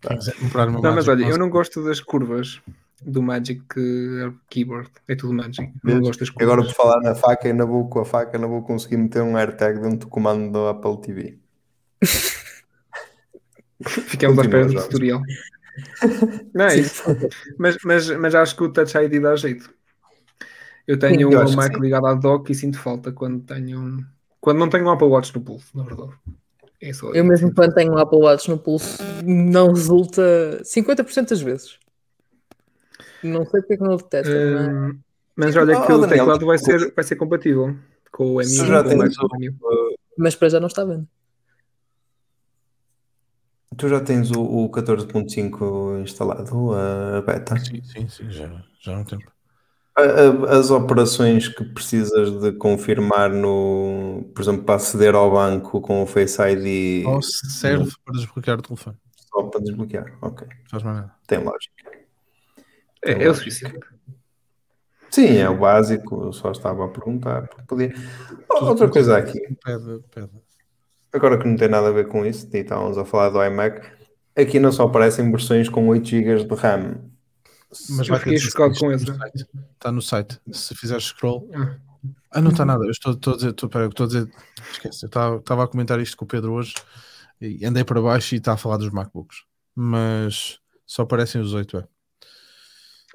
Quem 0.00 0.18
quiser 0.18 0.34
comprar 0.36 0.68
uma 0.68 0.80
Não, 0.80 0.94
mas 0.94 1.08
olha, 1.08 1.24
eu 1.24 1.36
não 1.38 1.50
gosto 1.50 1.82
das 1.82 1.98
curvas 1.98 2.60
do 3.04 3.22
Magic 3.22 3.62
eh, 3.76 4.32
Keyboard. 4.48 4.90
É 5.08 5.14
tudo 5.14 5.32
Magic. 5.34 5.72
Não 5.82 6.00
gosto 6.00 6.20
das. 6.20 6.30
Agora, 6.40 6.62
por 6.62 6.72
falar 6.72 7.00
na 7.00 7.14
faca, 7.14 7.48
ainda 7.48 7.64
vou 7.66 7.88
com 7.88 8.00
a 8.00 8.04
faca, 8.04 8.36
ainda 8.36 8.46
vou 8.46 8.62
conseguir 8.62 8.96
meter 8.96 9.22
um 9.22 9.36
AirTag 9.36 9.80
dentro 9.80 9.98
do 10.00 10.06
comando 10.08 10.52
do 10.52 10.66
Apple 10.66 11.00
TV. 11.00 11.38
Ficamos 13.86 14.38
à 14.38 14.42
espera 14.42 14.66
do 14.66 14.74
tutorial. 14.74 15.20
Não 16.54 16.66
é 16.66 16.76
isso. 16.78 17.02
Mas, 17.58 17.76
mas, 17.84 18.08
mas 18.10 18.34
acho 18.34 18.56
que 18.56 18.62
o 18.62 18.72
Touch 18.72 18.96
ID 18.96 19.20
dá 19.20 19.34
jeito. 19.34 19.68
Eu 20.86 20.98
tenho 20.98 21.18
Sim, 21.18 21.24
o 21.24 21.32
eu 21.32 21.46
que 21.46 21.56
Mac 21.56 21.76
ligado 21.78 22.06
à 22.06 22.14
dock 22.14 22.52
e 22.52 22.54
sinto 22.54 22.78
falta 22.78 23.10
quando 23.10 23.40
tenho 23.42 23.80
um- 23.80 24.04
quando 24.40 24.58
não 24.58 24.68
tenho 24.68 24.84
um 24.84 24.90
Apple 24.90 25.08
Watch 25.08 25.34
no 25.34 25.40
pulso, 25.40 25.66
na 25.74 25.82
verdade. 25.82 26.12
É 26.82 26.90
Eu 27.14 27.24
mesmo 27.24 27.52
quando 27.54 27.72
tenho 27.72 27.92
um 27.94 27.98
Apple 27.98 28.18
Watch 28.18 28.50
no 28.50 28.58
pulso, 28.58 29.02
não 29.24 29.72
resulta 29.72 30.60
50% 30.62 31.30
das 31.30 31.40
vezes. 31.40 31.78
Não 33.24 33.44
sei 33.46 33.60
porque 33.60 33.74
é 33.74 33.76
que 33.78 33.82
não 33.82 33.96
detesta, 33.96 34.30
é? 34.32 34.68
Hum, 34.68 34.98
mas 35.36 35.56
olha 35.56 35.74
que 35.80 35.92
Oh, 35.92 35.96
o 35.96 36.00
Daniel, 36.00 36.08
teclado 36.26 36.46
vai 36.46 36.58
ser, 36.58 36.92
vai 36.94 37.04
ser 37.04 37.16
compatível 37.16 37.74
com 38.12 38.34
o 38.36 38.42
Se 38.42 38.60
M1 38.62 38.66
já 38.66 38.80
e 38.80 38.82
com 38.84 38.88
o 38.94 38.96
Mac 38.98 39.08
tens 39.08 39.18
o- 39.18 39.28
M1. 39.28 39.94
mas 40.18 40.34
para 40.36 40.48
já 40.50 40.60
não 40.60 40.66
está 40.68 40.84
vendo. 40.84 41.08
Tu 43.76 43.88
já 43.88 44.00
tens 44.00 44.30
o, 44.30 44.40
o 44.40 44.70
14.5 44.70 45.98
instalado, 46.00 46.72
a 46.74 47.20
beta? 47.22 47.56
Sim, 47.58 47.82
sim, 47.82 48.08
sim, 48.08 48.30
já, 48.30 48.48
já 48.80 48.94
há 48.94 49.00
um 49.00 49.04
tempo. 49.04 49.32
As 50.48 50.70
operações 50.70 51.48
que 51.48 51.64
precisas 51.64 52.40
de 52.40 52.52
confirmar 52.52 53.30
no, 53.30 54.30
por 54.34 54.42
exemplo, 54.42 54.64
para 54.64 54.74
aceder 54.76 55.14
ao 55.14 55.30
banco 55.32 55.80
com 55.80 56.02
o 56.02 56.06
Face 56.06 56.40
ID 56.42 57.06
Ou 57.06 57.20
serve 57.22 57.90
para 58.04 58.14
desbloquear 58.14 58.58
o 58.58 58.62
telefone. 58.62 58.96
só 59.28 59.42
para 59.44 59.60
desbloquear. 59.60 60.18
Ok, 60.20 60.46
faz 60.70 60.82
mais 60.82 60.96
nada. 60.98 61.14
tem 61.26 61.38
lógica. 61.38 62.03
É, 63.04 63.24
é 63.24 63.30
o 63.30 63.34
suficiente. 63.34 63.78
Sim, 65.10 65.36
é 65.36 65.48
o 65.48 65.56
básico, 65.58 66.24
eu 66.24 66.32
só 66.32 66.50
estava 66.50 66.84
a 66.84 66.88
perguntar. 66.88 67.46
porque 67.48 67.62
Podia... 67.66 67.94
Outra 68.48 68.88
coisa 68.88 69.16
aqui, 69.16 69.40
Pede, 69.64 70.00
pede. 70.12 70.30
agora 71.12 71.38
que 71.38 71.46
não 71.46 71.56
tem 71.56 71.68
nada 71.68 71.88
a 71.88 71.92
ver 71.92 72.08
com 72.08 72.26
isso, 72.26 72.48
e 72.52 72.58
estávamos 72.58 72.98
a 72.98 73.04
falar 73.04 73.28
do 73.30 73.44
iMac, 73.44 73.86
aqui 74.36 74.58
não 74.58 74.72
só 74.72 74.84
aparecem 74.84 75.30
versões 75.30 75.68
com 75.68 75.86
8 75.88 76.04
GB 76.08 76.44
de 76.44 76.54
RAM. 76.54 76.96
Mas 77.70 77.98
Eu 78.00 78.06
vai 78.06 78.18
fiquei 78.18 78.34
ter 78.34 78.40
chocado 78.40 78.72
16 78.72 79.04
com 79.04 79.18
site. 79.18 79.46
Está 79.74 79.92
no 79.92 80.02
site. 80.02 80.40
Se 80.52 80.74
fizeres 80.76 81.04
scroll. 81.04 81.48
Ah. 81.54 81.76
Ah, 82.30 82.40
não 82.40 82.50
está 82.50 82.64
nada. 82.64 82.84
Eu 82.84 82.90
estou, 82.90 83.12
estou 83.12 83.32
a 83.32 83.36
dizer, 83.36 83.50
estou, 83.50 83.68
pera, 83.68 83.86
estou 83.86 84.04
a 84.04 84.06
dizer. 84.06 84.30
Esquece. 84.72 85.04
Eu 85.04 85.06
estava, 85.08 85.36
estava 85.36 85.64
a 85.64 85.68
comentar 85.68 85.98
isto 86.00 86.16
com 86.16 86.24
o 86.24 86.28
Pedro 86.28 86.52
hoje 86.52 86.74
e 87.40 87.64
andei 87.64 87.82
para 87.84 88.00
baixo 88.00 88.34
e 88.34 88.38
está 88.38 88.52
a 88.52 88.56
falar 88.56 88.76
dos 88.76 88.90
MacBooks. 88.90 89.38
Mas 89.74 90.58
só 90.86 91.02
aparecem 91.02 91.40
os 91.40 91.52
8, 91.52 91.78
é. 91.78 91.88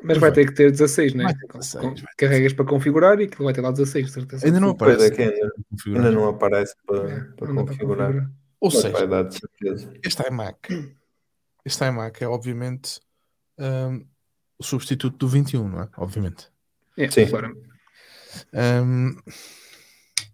Mas 0.02 0.18
vai 0.18 0.32
ter 0.32 0.46
que 0.46 0.54
ter 0.54 0.72
16, 0.72 1.14
né? 1.14 1.26
Vai 1.26 1.34
ter 1.36 1.48
Com- 1.48 1.60
16, 1.60 1.84
com- 1.84 1.90
vai 1.90 2.14
ter 2.18 2.28
Carregas 2.28 2.54
para 2.54 2.66
configurar 2.66 3.20
e 3.20 3.26
aquilo 3.26 3.44
vai 3.46 3.54
ter 3.54 3.62
lá 3.62 3.72
16, 3.72 4.08
de 4.08 4.12
certeza. 4.14 4.46
Ainda 4.46 4.60
não 4.60 4.70
aparece. 4.70 5.14
é 5.22 5.24
ainda, 5.28 5.54
ainda 5.88 6.12
não 6.12 6.28
aparece 6.30 6.76
para, 6.86 7.12
É, 7.12 7.20
para 7.22 7.54
não 7.54 7.66
configurar. 7.66 8.08
configurar. 8.08 8.32
Ou 8.62 8.70
Mas 8.72 8.82
seja, 8.82 8.94
vai 8.98 9.08
dar 9.08 9.24
de 9.24 9.40
certeza. 9.40 9.94
este 10.04 10.28
iMac, 10.28 10.96
este 11.66 11.84
iMac 11.86 12.24
é 12.24 12.28
obviamente 12.28 13.00
hum, 13.58 14.06
o 14.58 14.64
substituto 14.64 15.18
do 15.18 15.28
21, 15.28 15.68
não 15.68 15.82
é? 15.84 15.90
Obviamente. 15.98 16.48
É, 16.98 17.10
Sim. 17.12 17.28
claro. 17.28 17.62
Hum, 18.54 19.16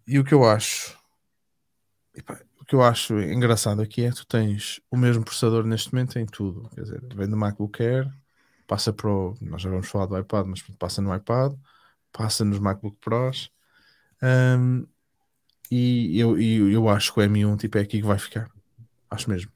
e 0.08 0.20
o 0.20 0.24
que 0.24 0.34
eu 0.34 0.44
acho, 0.44 0.98
epá, 2.16 2.40
o 2.60 2.66
que 2.66 2.76
eu 2.76 2.82
acho 2.84 3.20
engraçado 3.20 3.82
aqui 3.82 4.04
é 4.06 4.10
que 4.10 4.16
tu 4.18 4.28
tens 4.28 4.80
o 4.92 4.98
mesmo 4.98 5.24
processador 5.24 5.64
neste 5.66 5.94
momento 5.94 6.18
em 6.20 6.26
tudo. 6.26 6.70
Quer 6.76 6.82
dizer, 6.82 7.02
vem 7.16 7.28
do 7.30 7.38
MacBook 7.38 7.82
Air, 7.82 8.12
passa 8.68 8.92
para 8.94 9.10
o, 9.10 9.36
nós 9.42 9.62
já 9.62 9.70
vamos 9.70 9.88
falar 9.88 10.06
do 10.06 10.18
iPad, 10.18 10.48
mas 10.48 10.62
passa 10.78 11.02
no 11.02 11.16
iPad, 11.16 11.54
passa 12.12 12.44
nos 12.46 12.60
MacBook 12.60 12.98
Pros. 13.00 13.52
Hum, 14.22 14.88
e 15.72 16.20
eu, 16.20 16.40
e 16.40 16.74
eu 16.74 16.88
acho 16.90 17.14
que 17.14 17.20
o 17.20 17.24
M1 17.24 17.58
tipo, 17.58 17.78
é 17.78 17.82
aqui 17.82 18.00
que 18.00 18.08
vai 18.08 18.18
ficar. 18.18 18.50
Acho 19.10 19.30
mesmo. 19.30 19.52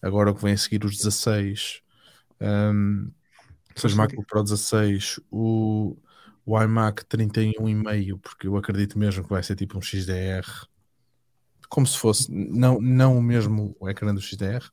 Agora 0.00 0.30
o 0.30 0.34
que 0.34 0.42
vem 0.42 0.54
a 0.54 0.58
seguir 0.58 0.84
os 0.84 0.96
16, 0.96 1.82
hum, 2.40 3.10
ou 3.74 3.80
seja, 3.80 3.94
Faz 3.94 3.94
MacBook 3.94 4.28
Pro 4.28 4.42
16, 4.42 5.20
o, 5.30 5.96
o 6.44 6.62
iMac 6.62 7.04
31,5, 7.04 8.18
porque 8.20 8.46
eu 8.46 8.56
acredito 8.56 8.98
mesmo 8.98 9.22
que 9.22 9.30
vai 9.30 9.42
ser 9.42 9.56
tipo 9.56 9.76
um 9.76 9.82
XDR, 9.82 10.46
como 11.68 11.86
se 11.86 11.98
fosse, 11.98 12.30
não, 12.30 12.80
não 12.80 13.18
o 13.18 13.22
mesmo 13.22 13.76
o 13.78 13.88
ecrã 13.88 14.14
do 14.14 14.20
XDR, 14.20 14.64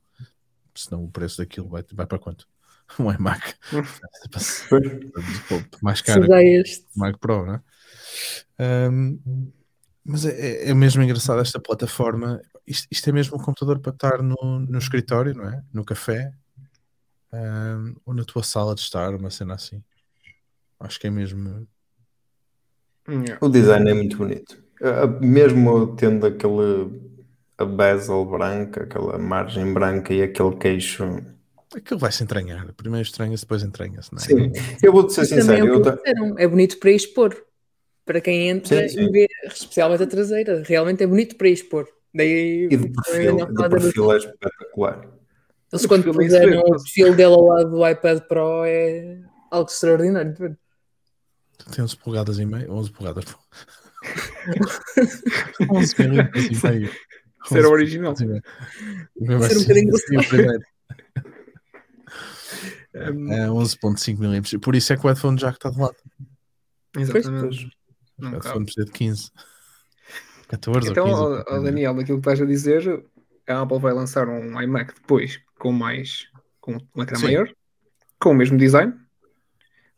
senão 0.76 1.04
o 1.04 1.12
preço 1.12 1.38
daquilo 1.38 1.68
vai, 1.68 1.84
vai 1.94 2.06
para 2.06 2.20
quanto? 2.20 2.48
Um 3.00 3.12
iMac 3.12 3.56
mais 5.82 6.00
Se 6.00 6.06
caro 6.06 6.26
o 6.26 7.00
Mac 7.00 7.18
Pro, 7.20 7.46
não 7.46 7.56
é? 7.56 7.62
Ahm, 8.60 9.18
mas 10.06 10.26
é, 10.26 10.32
é- 10.66 10.70
é 10.70 10.74
mesmo 10.74 11.02
engraçado 11.02 11.42
esta 11.42 11.60
plataforma. 11.60 12.42
Isto, 12.68 12.88
isto 12.92 13.10
é 13.10 13.14
mesmo 13.14 13.38
um 13.38 13.44
computador 13.44 13.80
para 13.80 13.92
estar 13.94 14.22
no, 14.22 14.36
no 14.60 14.78
escritório, 14.78 15.34
não 15.34 15.48
é? 15.50 15.64
No 15.74 15.84
café, 15.84 16.34
ahm, 17.32 17.96
ou 18.06 18.14
na 18.14 18.24
tua 18.24 18.44
sala 18.44 18.76
de 18.76 18.82
estar, 18.82 19.14
uma 19.16 19.30
cena 19.30 19.56
assim. 19.56 19.84
Acho 20.80 21.00
que 21.00 21.08
é 21.08 21.10
mesmo. 21.10 21.68
O 23.42 23.50
design 23.50 23.90
é 23.90 23.94
muito 23.94 24.18
bonito. 24.18 24.62
Mesmo 25.22 25.96
tendo 25.96 26.26
aquele 26.26 27.02
a 27.58 27.66
bezel 27.66 28.26
branca, 28.26 28.84
aquela 28.84 29.18
margem 29.18 29.74
branca 29.74 30.14
e 30.14 30.22
aquele 30.22 30.56
queixo. 30.58 31.04
Aquilo 31.76 32.00
vai 32.00 32.12
se 32.12 32.24
entranhar. 32.24 32.72
Primeiro 32.74 33.06
estranha-se, 33.06 33.44
depois 33.44 33.64
entranha-se, 33.64 34.12
não 34.14 34.20
é? 34.20 34.22
Sim, 34.26 34.52
eu 34.82 34.92
vou-te 34.92 35.14
ser 35.14 35.26
sincero. 35.26 35.82
é, 36.06 36.12
Eu, 36.12 36.38
é 36.38 36.48
bonito 36.48 36.78
para 36.80 36.92
expor. 36.92 37.36
Para 38.06 38.20
quem 38.20 38.50
entra 38.50 38.88
Sim, 38.90 38.98
sim. 38.98 39.06
e 39.06 39.10
vê, 39.12 39.28
especialmente 39.46 40.04
a 40.04 40.08
traseira. 40.08 40.62
Realmente 40.66 41.04
é 41.04 41.08
bonito 41.08 41.36
para 41.38 41.48
expor. 41.50 41.88
Daí 42.14 42.66
e 42.70 42.78
de 42.78 42.90
perfil, 42.92 43.38
de 43.38 43.70
perfil 43.70 44.12
é 44.12 44.18
espetacular. 44.18 45.08
Eles 45.72 45.86
quando 45.88 46.04
vê, 46.04 46.12
puseram 46.12 46.60
o 46.60 46.72
perfil 46.72 47.16
dele 47.16 47.34
ao 47.34 47.42
lado 47.46 47.72
do 47.72 47.88
iPad 47.88 48.20
Pro 48.28 48.64
é 48.66 49.20
algo 49.50 49.70
extraordinário. 49.70 50.36
Tem 51.74 51.84
11 51.84 51.98
polegadas 51.98 52.38
e 52.40 52.46
meio. 52.46 52.72
11 52.72 52.92
polegadas. 52.92 53.26
11 55.72 55.96
milímetros 56.00 56.46
e 56.46 56.68
meio. 56.68 56.90
Isso 57.46 57.58
era 57.58 57.68
11 57.68 57.74
original. 57.74 58.14
polegadas 58.14 58.22
e 58.22 58.26
meio. 58.26 58.44
Mesmo 59.16 59.46
Isso 59.46 59.46
era 59.46 59.54
um 59.54 59.58
assim, 59.58 59.62
bocadinho 59.64 59.96
assim. 59.96 60.64
Um, 62.96 63.32
É 63.34 63.48
11.5 63.50 64.20
milímetros. 64.20 64.54
Por 64.62 64.76
isso 64.76 64.94
é 64.94 64.98
que 64.98 65.06
o 65.06 65.08
headphone 65.10 65.38
jack 65.38 65.58
está 65.58 65.70
de 65.70 65.80
lado. 65.80 65.96
exatamente. 66.98 67.72
O 68.22 68.26
headphone 68.28 68.66
precisa 68.66 68.86
de 68.86 68.92
15. 68.92 69.32
14 70.48 70.92
Então, 70.92 71.08
ou 71.08 71.14
ó, 71.14 71.44
15. 71.44 71.56
ó, 71.56 71.60
Daniel, 71.64 71.96
daquilo 71.96 72.22
que 72.22 72.30
estás 72.30 72.42
a 72.42 72.46
dizer, 72.46 73.04
a 73.48 73.62
Apple 73.62 73.80
vai 73.80 73.94
lançar 73.94 74.28
um 74.30 74.62
iMac 74.62 74.94
depois 74.94 75.40
com 75.58 75.72
mais 75.72 76.28
com 76.62 76.78
um 76.96 77.02
ecrã 77.04 77.18
Sim. 77.18 77.26
maior, 77.26 77.50
com 78.20 78.30
o 78.32 78.36
mesmo 78.36 78.58
design, 78.58 78.94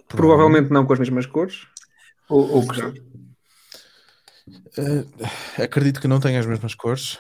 provavelmente 0.07 0.71
não 0.71 0.85
com 0.85 0.93
as 0.93 0.99
mesmas 0.99 1.25
cores. 1.25 1.67
O, 2.29 2.59
o 2.59 2.67
que- 2.67 3.03
Eh, 4.77 5.63
acredito 5.63 5.99
que 5.99 6.07
não 6.07 6.19
tenha 6.19 6.39
as 6.39 6.45
mesmas 6.45 6.75
cores. 6.75 7.19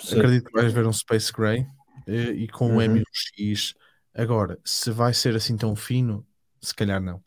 Sim. 0.00 0.18
acredito 0.18 0.46
que 0.46 0.52
vais 0.52 0.72
ver 0.72 0.86
um 0.86 0.92
Space 0.92 1.30
Gray 1.32 1.66
eh, 2.06 2.30
e 2.32 2.48
com 2.48 2.66
o 2.66 2.72
Uhum. 2.78 2.80
M1X. 2.80 3.74
Agora, 4.14 4.58
se 4.64 4.90
vai 4.90 5.12
ser 5.12 5.34
assim 5.34 5.56
tão 5.56 5.74
fino, 5.74 6.26
se 6.60 6.74
calhar 6.74 7.00
não. 7.00 7.20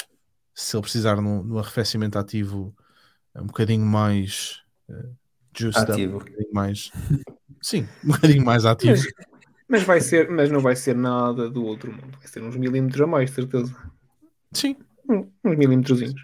Se 0.54 0.76
ele 0.76 0.82
precisar 0.82 1.16
de 1.16 1.22
um, 1.22 1.54
um 1.54 1.60
arrefecimento 1.60 2.18
ativo 2.18 2.76
um 3.36 3.46
bocadinho 3.46 3.86
mais 3.86 4.64
eh, 4.90 5.10
juiced 5.56 5.84
up, 5.84 5.92
Ativo. 5.92 6.16
um 6.16 6.20
bocadinho 6.20 6.54
mais. 6.54 6.92
Sim, 7.62 7.88
um 8.04 8.08
bocadinho 8.08 8.46
mais 8.46 8.66
ativo. 8.66 9.02
Mas 9.68 9.84
vai 9.84 10.00
ser, 10.00 10.30
mas 10.30 10.50
não 10.50 10.62
vai 10.62 10.76
ser 10.76 10.96
nada 10.96 11.50
do 11.50 11.64
outro 11.66 11.92
mundo. 11.92 12.18
Vai 12.18 12.28
ser 12.28 12.42
uns 12.42 12.56
milímetros 12.56 13.02
a 13.02 13.06
mais, 13.08 13.30
de 13.30 13.36
certeza. 13.36 13.76
Sim. 14.54 14.78
Um- 15.10 15.30
Uns 15.44 15.58
milímetrozinhos. 15.58 16.16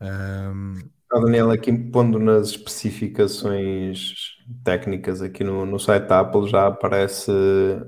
Ahm, 0.00 0.90
Ah, 1.12 1.20
Daniel, 1.20 1.50
aqui 1.50 1.72
pondo 1.72 2.18
nas 2.18 2.48
especificações 2.48 4.36
técnicas 4.64 5.22
aqui 5.22 5.44
no, 5.44 5.64
no 5.64 5.78
site 5.78 6.06
da 6.06 6.20
Apple 6.20 6.48
já 6.48 6.66
aparece 6.66 7.30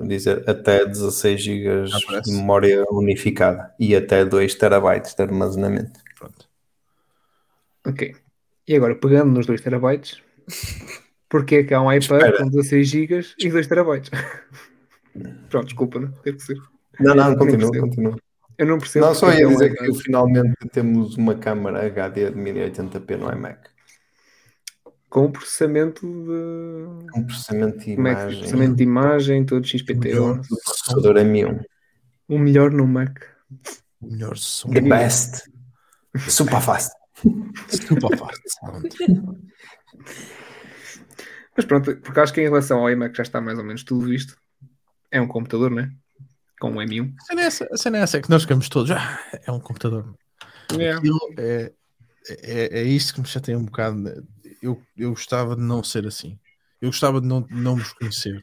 dizer 0.07 0.49
até 0.49 0.85
16 0.85 1.43
GB 1.43 1.85
de 2.25 2.33
memória 2.33 2.85
unificada 2.91 3.75
e 3.79 3.95
até 3.97 4.25
2 4.25 4.55
terabytes 4.55 5.14
de 5.14 5.23
armazenamento. 5.23 6.01
pronto. 6.16 6.49
Ok. 7.87 8.14
E 8.66 8.77
agora, 8.77 8.95
pegando 8.95 9.33
nos 9.33 9.47
2 9.47 9.61
terabytes, 9.61 10.23
porque 11.29 11.57
é 11.57 11.64
que 11.64 11.75
há 11.75 11.83
um 11.83 11.93
iPad 11.93 12.23
Espera. 12.23 12.39
com 12.39 12.49
16 12.49 12.89
GB 12.89 13.27
e 13.39 13.51
2 13.51 13.66
terabytes? 13.66 14.11
Pronto, 15.49 15.64
desculpa, 15.64 15.99
não 15.99 16.12
teve 16.23 16.37
que 16.37 16.45
ser. 16.45 16.57
Não, 17.01 17.14
não, 17.14 17.35
continua, 17.35 17.71
continua. 17.71 18.16
Eu 18.59 18.66
não 18.66 18.78
percebo. 18.78 19.06
Não, 19.06 19.14
só 19.14 19.30
é 19.30 19.40
ia 19.40 19.46
dizer 19.46 19.72
iPad. 19.72 19.86
que 19.86 20.02
finalmente 20.02 20.68
temos 20.72 21.16
uma 21.16 21.36
câmara 21.36 21.86
HD 21.86 22.30
de 22.30 22.36
1080p 22.36 23.16
no 23.16 23.32
iMac. 23.32 23.70
Com 25.09 25.26
o 25.26 25.32
processamento 25.32 26.00
de. 26.04 27.18
Um 27.18 27.24
processamento 27.24 27.78
de 27.78 27.90
é 27.90 27.94
imagem 27.94 28.38
processamento 28.38 28.74
de 28.74 28.82
imagem, 28.82 29.46
todo 29.46 29.66
XPTO. 29.66 30.42
Do 30.42 30.59
processador 30.64 31.14
M1. 31.14 31.64
O 32.28 32.38
melhor 32.38 32.72
no 32.72 32.86
Mac. 32.86 33.22
O 34.02 34.06
melhor 34.06 34.36
som. 34.36 34.70
The 34.70 34.80
best. 34.80 35.50
Super 36.28 36.61
fast. 36.61 36.92
Super 37.68 38.18
fast. 38.18 38.42
Mas 41.56 41.64
pronto, 41.64 41.96
porque 41.96 42.20
acho 42.20 42.32
que 42.32 42.40
em 42.40 42.44
relação 42.44 42.80
ao 42.80 42.90
iMac 42.90 43.16
já 43.16 43.22
está 43.22 43.40
mais 43.40 43.59
ou 43.59 43.64
menos 43.64 43.82
tudo 43.82 44.06
visto. 44.06 44.36
É 45.11 45.20
um 45.20 45.26
computador, 45.26 45.70
né? 45.70 45.90
Com 46.61 46.70
um 46.72 46.76
M1. 46.76 47.14
A 47.20 47.24
cena 47.24 47.40
é 47.42 47.44
essa, 47.44 47.68
a 47.72 47.76
cena 47.76 47.98
é 47.98 48.00
essa, 48.02 48.16
é 48.18 48.22
que 48.22 48.30
nós 48.30 48.42
ficamos 48.42 48.68
todos. 48.68 48.90
"Ah, 48.90 49.18
é 49.46 49.50
um 49.52 49.61
computador. 49.61 50.14
Aquilo 50.70 51.18
é, 51.38 51.72
é, 52.28 52.80
é 52.80 52.82
isto 52.82 53.14
que 53.14 53.20
me 53.20 53.26
chateia 53.26 53.59
um 53.59 53.64
bocado. 53.64 54.26
Eu, 54.61 54.82
eu 54.96 55.11
gostava 55.11 55.54
de 55.56 55.62
não 55.62 55.82
ser 55.82 56.06
assim. 56.06 56.38
Eu 56.80 56.90
gostava 56.90 57.20
de 57.20 57.26
não, 57.26 57.46
não 57.50 57.76
vos 57.76 57.92
conhecer. 57.92 58.40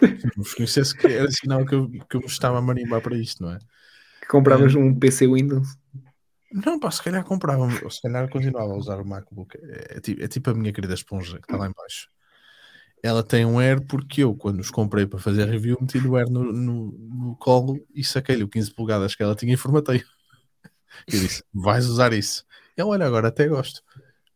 Se 0.00 0.26
não 0.36 0.44
vos 0.44 0.54
conhecesse, 0.54 0.96
que 0.96 1.06
era 1.06 1.30
sinal 1.30 1.64
que 1.64 1.74
eu, 1.74 1.88
que 1.88 2.16
eu 2.16 2.20
me 2.20 2.26
estava 2.26 2.58
a 2.58 2.62
marimbar 2.62 3.00
para 3.00 3.16
isto, 3.16 3.42
não 3.42 3.52
é? 3.52 3.58
Compravas 4.28 4.74
um 4.74 4.94
PC 4.94 5.26
Windows. 5.26 5.68
Não, 6.52 6.78
pá, 6.80 6.90
se 6.90 7.02
calhar 7.02 7.24
comprava, 7.24 7.62
ou 7.82 7.90
se 7.90 8.02
calhar 8.02 8.28
continuava 8.28 8.72
a 8.72 8.76
usar 8.76 9.00
o 9.00 9.06
MacBook. 9.06 9.56
É, 9.56 9.96
é 9.96 10.00
tipo, 10.00 10.22
é 10.22 10.28
tipo 10.28 10.50
a 10.50 10.54
minha 10.54 10.72
querida 10.72 10.94
esponja 10.94 11.36
que 11.38 11.44
está 11.44 11.56
lá 11.56 11.66
em 11.68 11.72
baixo. 11.72 12.08
Ela 13.02 13.22
tem 13.22 13.46
um 13.46 13.58
Air 13.58 13.80
porque 13.86 14.22
eu, 14.22 14.34
quando 14.34 14.60
os 14.60 14.70
comprei 14.70 15.06
para 15.06 15.18
fazer 15.18 15.44
a 15.44 15.46
review, 15.46 15.78
meti 15.80 15.98
o 15.98 16.16
Air 16.16 16.30
no, 16.30 16.52
no, 16.52 16.92
no 16.92 17.36
colo 17.36 17.78
e 17.94 18.04
saquei-lhe 18.04 18.44
o 18.44 18.48
15 18.48 18.74
polegadas 18.74 19.14
que 19.14 19.22
ela 19.22 19.34
tinha 19.34 19.54
e 19.54 19.56
formatei. 19.56 20.04
Eu 21.06 21.20
disse, 21.20 21.42
vais 21.52 21.86
usar 21.86 22.12
isso. 22.12 22.44
E 22.76 22.80
ela, 22.80 22.90
olha, 22.90 23.06
agora 23.06 23.28
até 23.28 23.48
gosto. 23.48 23.82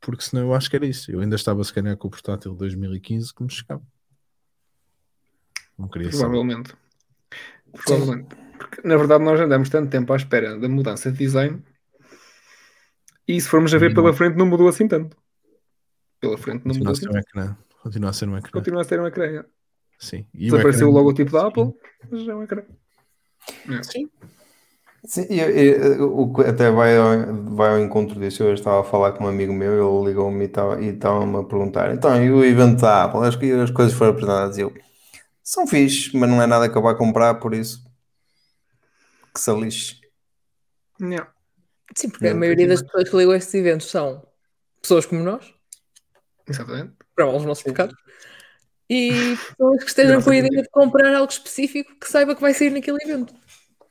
Porque 0.00 0.22
senão 0.22 0.44
eu 0.44 0.54
acho 0.54 0.70
que 0.70 0.76
era 0.76 0.86
isso. 0.86 1.10
Eu 1.10 1.20
ainda 1.20 1.36
estava 1.36 1.62
se 1.62 1.72
calhar 1.72 1.96
com 1.96 2.08
o 2.08 2.10
portátil 2.10 2.52
de 2.52 2.58
2015 2.58 3.34
que 3.34 3.42
me 3.42 3.50
chegava. 3.50 3.82
Não 5.78 5.88
queria 5.88 6.10
saber. 6.10 6.22
Provavelmente. 6.22 6.74
Provavelmente. 7.84 8.36
Porque, 8.56 8.86
na 8.86 8.96
verdade, 8.96 9.24
nós 9.24 9.40
andamos 9.40 9.68
tanto 9.68 9.90
tempo 9.90 10.12
à 10.12 10.16
espera 10.16 10.58
da 10.58 10.68
mudança 10.68 11.10
de 11.10 11.18
design 11.18 11.62
e 13.26 13.40
se 13.40 13.48
formos 13.48 13.74
a 13.74 13.78
ver 13.78 13.94
pela 13.94 14.12
frente, 14.12 14.36
não 14.36 14.46
mudou 14.46 14.68
assim 14.68 14.86
tanto. 14.86 15.16
Pela 16.20 16.36
frente 16.36 16.66
não 16.66 16.74
mudou 16.74 16.92
assim 16.92 17.02
sei 17.02 17.12
o 17.12 17.18
ecrã. 17.18 17.56
Continua 17.85 18.11
a 18.11 18.12
ser 18.14 18.28
um 18.28 18.37
ecrã. 18.39 18.51
Continua 18.51 18.80
a 18.80 18.85
ser 18.85 18.99
um 19.01 19.07
ecrã. 19.07 19.24
é. 19.26 19.45
Sim. 19.99 20.26
E 20.35 20.47
Desapareceu 20.47 20.89
o 20.89 20.91
ecrã- 20.91 20.99
logotipo 21.01 21.30
da 21.32 21.47
Apple, 21.47 21.72
mas 22.11 22.26
é 22.28 22.35
um 22.35 22.43
ecrã. 22.43 22.62
Sim. 23.82 24.11
Sim, 25.07 25.26
e- 25.28 25.39
e- 25.39 25.99
o 26.01 26.32
que 26.32 26.41
até 26.43 26.70
vai 26.70 26.97
ao, 26.97 27.35
vai 27.55 27.72
ao 27.72 27.78
encontro 27.78 28.18
disso. 28.18 28.43
Eu 28.43 28.55
estava 28.55 28.80
a 28.80 28.85
falar 28.85 29.12
com 29.12 29.24
um 29.24 29.28
amigo 29.28 29.53
meu, 29.53 29.72
ele 30.01 30.09
ligou-me 30.09 30.45
e 30.45 30.47
estava- 30.47 30.80
e 30.80 30.87
estava-me 30.89 31.37
a 31.37 31.45
perguntar: 31.45 31.93
então, 31.95 32.24
e 32.24 32.30
o 32.30 32.43
evento 32.43 32.80
da 32.80 33.05
Apple? 33.05 33.20
Acho 33.20 33.39
que 33.39 33.53
as 33.53 33.70
coisas 33.70 33.93
foram 33.93 34.12
apresentadas. 34.12 34.57
E 34.57 34.62
eu, 34.62 34.72
são 35.43 35.66
fixes, 35.66 36.11
mas 36.14 36.28
não 36.30 36.41
é 36.43 36.47
nada 36.47 36.70
que 36.70 36.76
eu 36.78 36.80
vá 36.82 36.95
comprar, 36.95 37.35
por 37.35 37.53
isso 37.55 37.85
que 39.35 39.41
se 39.41 39.53
lixe. 39.55 40.01
Não. 40.99 41.26
Sim, 41.95 42.09
porque 42.09 42.26
a 42.28 42.32
Não, 42.32 42.41
maioria 42.41 42.66
das 42.66 42.82
pessoas 42.82 43.09
que 43.11 43.16
ligam 43.16 43.32
a 43.32 43.37
estes 43.37 43.53
eventos 43.55 43.91
são 43.91 44.26
pessoas 44.80 45.05
como 45.05 45.22
nós, 45.22 45.53
Exatamente. 46.49 46.95
Para 47.14 47.28
os 47.28 47.44
nossos 47.44 47.64
pecados, 47.64 47.94
e 48.88 49.36
pessoas 49.48 49.82
que 49.82 49.88
estejam 49.88 50.22
com 50.22 50.30
a 50.30 50.36
ideia 50.36 50.62
de 50.62 50.68
comprar 50.68 51.14
algo 51.14 51.30
específico 51.30 51.98
que 51.98 52.08
saiba 52.08 52.34
que 52.34 52.40
vai 52.40 52.52
sair 52.52 52.70
naquele 52.70 52.98
evento. 53.02 53.34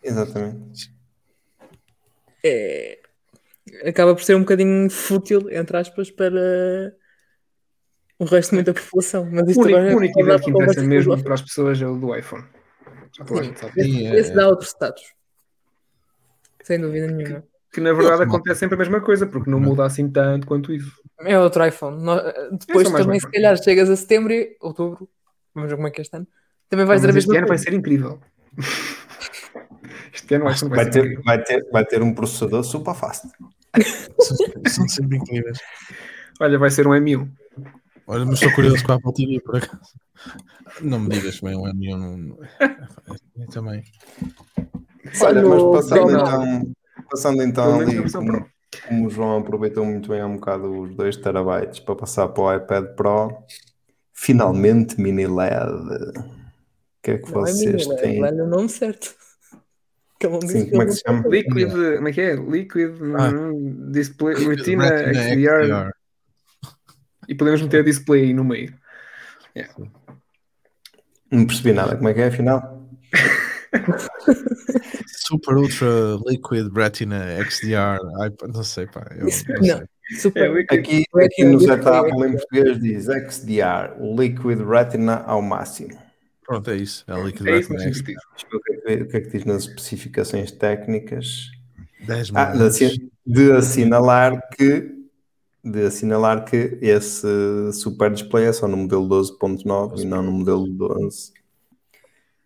Exatamente. 0.01 0.93
É... 2.43 2.99
Acaba 3.85 4.13
por 4.13 4.23
ser 4.23 4.35
um 4.35 4.41
bocadinho 4.41 4.89
fútil, 4.89 5.49
entre 5.49 5.77
aspas, 5.77 6.11
para 6.11 6.93
o 8.19 8.25
resto 8.25 8.53
muito 8.53 8.73
da 8.73 8.79
população. 8.79 9.27
Mas 9.31 9.47
O 9.47 9.51
isto 9.51 9.61
único, 9.61 9.77
agora 9.77 9.91
é 9.91 9.95
o 9.95 9.97
único 9.97 10.19
evento 10.19 10.43
que 10.43 10.49
interessa 10.51 10.81
mesmo 10.83 11.23
para 11.23 11.33
as 11.33 11.41
pessoas 11.41 11.81
é 11.81 11.87
o 11.87 11.97
do 11.97 12.15
iPhone. 12.15 12.45
Já 13.17 13.25
sabe. 13.25 13.81
Esse, 13.81 13.91
Sim, 13.91 14.07
é- 14.07 14.19
esse 14.19 14.33
dá 14.33 14.47
outro 14.47 14.67
status. 14.67 15.03
Sem 16.63 16.79
dúvida 16.79 17.07
nenhuma. 17.07 17.43
Que 17.73 17.81
na 17.81 17.91
verdade 17.91 18.21
Eu- 18.21 18.27
acontece 18.27 18.59
sempre 18.59 18.75
a 18.75 18.77
mesma 18.77 19.01
coisa, 19.01 19.25
porque 19.25 19.49
não 19.49 19.59
muda 19.59 19.83
assim 19.85 20.07
tanto 20.09 20.45
quanto 20.45 20.71
isso. 20.71 20.91
É 21.21 21.37
outro 21.39 21.65
iPhone. 21.65 22.03
No- 22.03 22.21
Depois 22.67 22.89
também, 22.91 23.17
um 23.17 23.19
se 23.19 23.31
calhar, 23.31 23.57
chegas 23.61 23.89
a 23.89 23.95
setembro, 23.95 24.31
e- 24.31 24.55
outubro, 24.61 25.09
vamos 25.55 25.69
ver 25.69 25.75
como 25.75 25.87
é 25.87 25.91
que 25.91 25.99
é 25.99 26.03
este 26.03 26.15
ano. 26.15 26.27
Também 26.69 26.85
vais 26.85 27.01
Mas 27.01 27.07
dizer 27.07 27.17
a 27.17 27.19
este 27.19 27.27
mesma 27.29 27.39
ano 27.39 27.47
vai 27.47 27.57
ser 27.57 27.73
incrível. 27.73 28.19
Este 30.13 30.35
ano 30.35 30.45
vai, 30.45 30.53
Vai 30.53 30.85
ser 30.85 30.91
ter, 30.91 30.99
incrível. 30.99 31.23
vai, 31.25 31.43
ter, 31.43 31.69
vai 31.71 31.85
ter 31.85 32.01
um 32.01 32.13
processador 32.13 32.63
super 32.63 32.93
fast. 32.93 33.27
São, 34.19 34.37
são 34.67 34.87
sempre 34.87 35.17
incríveis. 35.17 35.57
Olha, 36.39 36.57
vai 36.59 36.69
ser 36.69 36.87
um 36.87 36.91
M1. 36.91 37.27
Olha, 38.07 38.25
mas 38.25 38.35
estou 38.35 38.53
curioso 38.53 38.83
com 38.83 38.91
a 38.91 38.95
Apple 38.95 39.13
TV, 39.13 39.39
por 39.41 39.57
acaso. 39.57 39.81
Não 40.81 40.99
me 40.99 41.09
digas 41.09 41.39
bem, 41.39 41.55
o 41.55 41.63
M1 41.63 41.97
não. 41.97 42.17
não- 42.17 42.37
Eu 43.37 43.47
também. 43.51 43.83
Só 45.13 45.25
Olha, 45.27 45.41
mas 45.43 45.63
passando 45.89 46.11
então, 46.11 46.73
passando 47.09 47.41
então 47.43 47.79
ali, 47.79 48.11
como, 48.11 48.45
como 48.87 49.07
o 49.07 49.09
João 49.09 49.37
aproveitou 49.39 49.85
muito 49.85 50.09
bem 50.09 50.21
há 50.21 50.25
um 50.25 50.35
bocado 50.35 50.81
os 50.81 50.95
2 50.95 51.17
terabytes 51.17 51.79
para 51.79 51.95
passar 51.95 52.27
para 52.29 52.43
o 52.43 52.55
iPad 52.55 52.85
Pro, 52.95 53.37
finalmente 54.13 54.99
mini 54.99 55.27
LED. 55.27 55.71
O 55.71 57.03
que 57.03 57.11
é 57.11 57.17
que 57.17 57.31
Não 57.31 57.45
é 57.45 57.51
vocês 57.51 57.87
menina, 57.87 58.01
têm? 58.01 58.23
Olha 58.23 58.43
o 58.43 58.47
nome 58.47 58.69
certo. 58.69 59.13
Sim, 60.47 60.69
como 60.69 60.81
é 60.83 60.85
que 60.85 60.91
se 60.93 61.01
chama? 61.05 61.27
Liquid, 61.27 61.69
como 61.97 62.07
é 62.07 62.11
que 62.13 62.21
é? 62.21 62.35
Liquid 62.35 62.91
Ah. 63.17 63.29
hum, 63.29 63.91
Display 63.91 64.35
Retina, 64.35 64.89
Retina 64.89 65.13
XDR. 65.13 65.63
XDR. 65.63 65.91
E 67.27 67.35
podemos 67.35 67.61
meter 67.61 67.83
display 67.83 68.21
aí 68.23 68.33
no 68.33 68.43
meio. 68.43 68.73
Não 71.31 71.45
percebi 71.45 71.73
nada. 71.73 71.95
Como 71.95 72.07
é 72.07 72.13
que 72.13 72.21
é 72.21 72.27
afinal? 72.27 72.87
Super 75.07 75.55
Ultra 75.57 76.17
Liquid 76.27 76.71
Retina 76.75 77.43
XDR. 77.45 77.97
Não 78.53 78.63
sei, 78.63 78.87
pá. 78.87 79.05
Eu, 79.17 79.27
Isso- 79.27 79.45
não 79.47 79.79
não. 79.79 79.83
Super. 80.19 80.43
É, 80.43 80.53
Liquid. 80.53 80.79
Aqui, 80.79 81.05
Retina 81.15 81.25
aqui 81.25 81.43
no 81.45 81.59
setup 81.61 82.09
em 82.09 82.13
XDR. 82.13 82.31
português 82.37 82.79
diz 82.81 83.05
XDR, 83.05 83.93
Liquid 84.19 84.59
Retina 84.59 85.23
ao 85.25 85.41
máximo. 85.41 85.97
Pronto, 86.45 86.69
é 86.71 86.75
isso. 86.75 87.05
É 87.07 87.13
Liquid 87.23 87.47
É 87.47 87.59
isso, 87.59 87.69
Retina 87.73 87.85
mas 87.89 87.97
XDR. 87.97 88.17
O 88.53 88.59
que, 88.59 88.71
é 88.73 88.97
que, 88.97 89.03
o 89.03 89.07
que 89.07 89.17
é 89.17 89.21
que 89.21 89.29
diz 89.29 89.45
nas 89.45 89.63
especificações 89.63 90.51
técnicas? 90.51 91.49
10 92.05 92.31
mil. 92.31 92.39
Ah, 92.41 92.53
de, 92.53 93.11
de 93.25 93.51
assinalar 93.53 94.39
que 94.55 94.91
de 95.65 95.85
assinalar 95.85 96.43
que 96.43 96.77
esse 96.81 97.25
super 97.71 98.11
display 98.11 98.47
é 98.47 98.51
só 98.51 98.67
no 98.67 98.75
modelo 98.75 99.07
12.9 99.07 100.01
e 100.01 100.05
não 100.05 100.21
no 100.21 100.31
modelo 100.33 100.67
12 100.67 101.31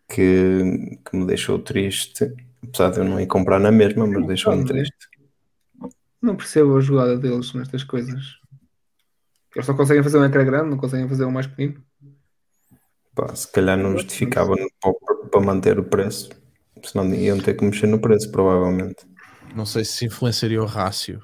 que, 0.07 0.99
que 1.05 1.17
me 1.17 1.25
deixou 1.25 1.59
triste 1.59 2.33
apesar 2.63 2.89
de 2.91 2.99
eu 2.99 3.05
não 3.05 3.19
ir 3.19 3.27
comprar 3.27 3.59
na 3.59 3.71
mesma 3.71 4.07
mas 4.07 4.25
deixou-me 4.25 4.65
triste 4.65 4.95
Não 6.21 6.35
percebo 6.35 6.77
a 6.77 6.81
jogada 6.81 7.17
deles 7.17 7.53
nestas 7.53 7.83
coisas. 7.83 8.37
Eles 9.55 9.65
só 9.65 9.73
conseguem 9.73 10.03
fazer 10.03 10.17
um 10.17 10.25
ecrã 10.25 10.45
grande, 10.45 10.69
não 10.69 10.77
conseguem 10.77 11.07
fazer 11.07 11.25
um 11.25 11.31
mais 11.31 11.47
pequenino. 11.47 11.83
Pá, 13.15 13.33
se 13.35 13.51
calhar 13.51 13.77
não 13.77 13.93
justificava 13.93 14.53
para, 15.31 15.41
manter 15.41 15.79
o 15.79 15.83
preço 15.83 16.29
senão 16.83 17.11
iam 17.15 17.39
ter 17.39 17.55
que 17.55 17.65
mexer 17.65 17.87
no 17.87 17.99
preço 17.99 18.31
provavelmente 18.31 19.07
Não 19.55 19.65
sei 19.65 19.83
se 19.83 20.05
influenciaria 20.05 20.61
o 20.61 20.65
rácio. 20.65 21.21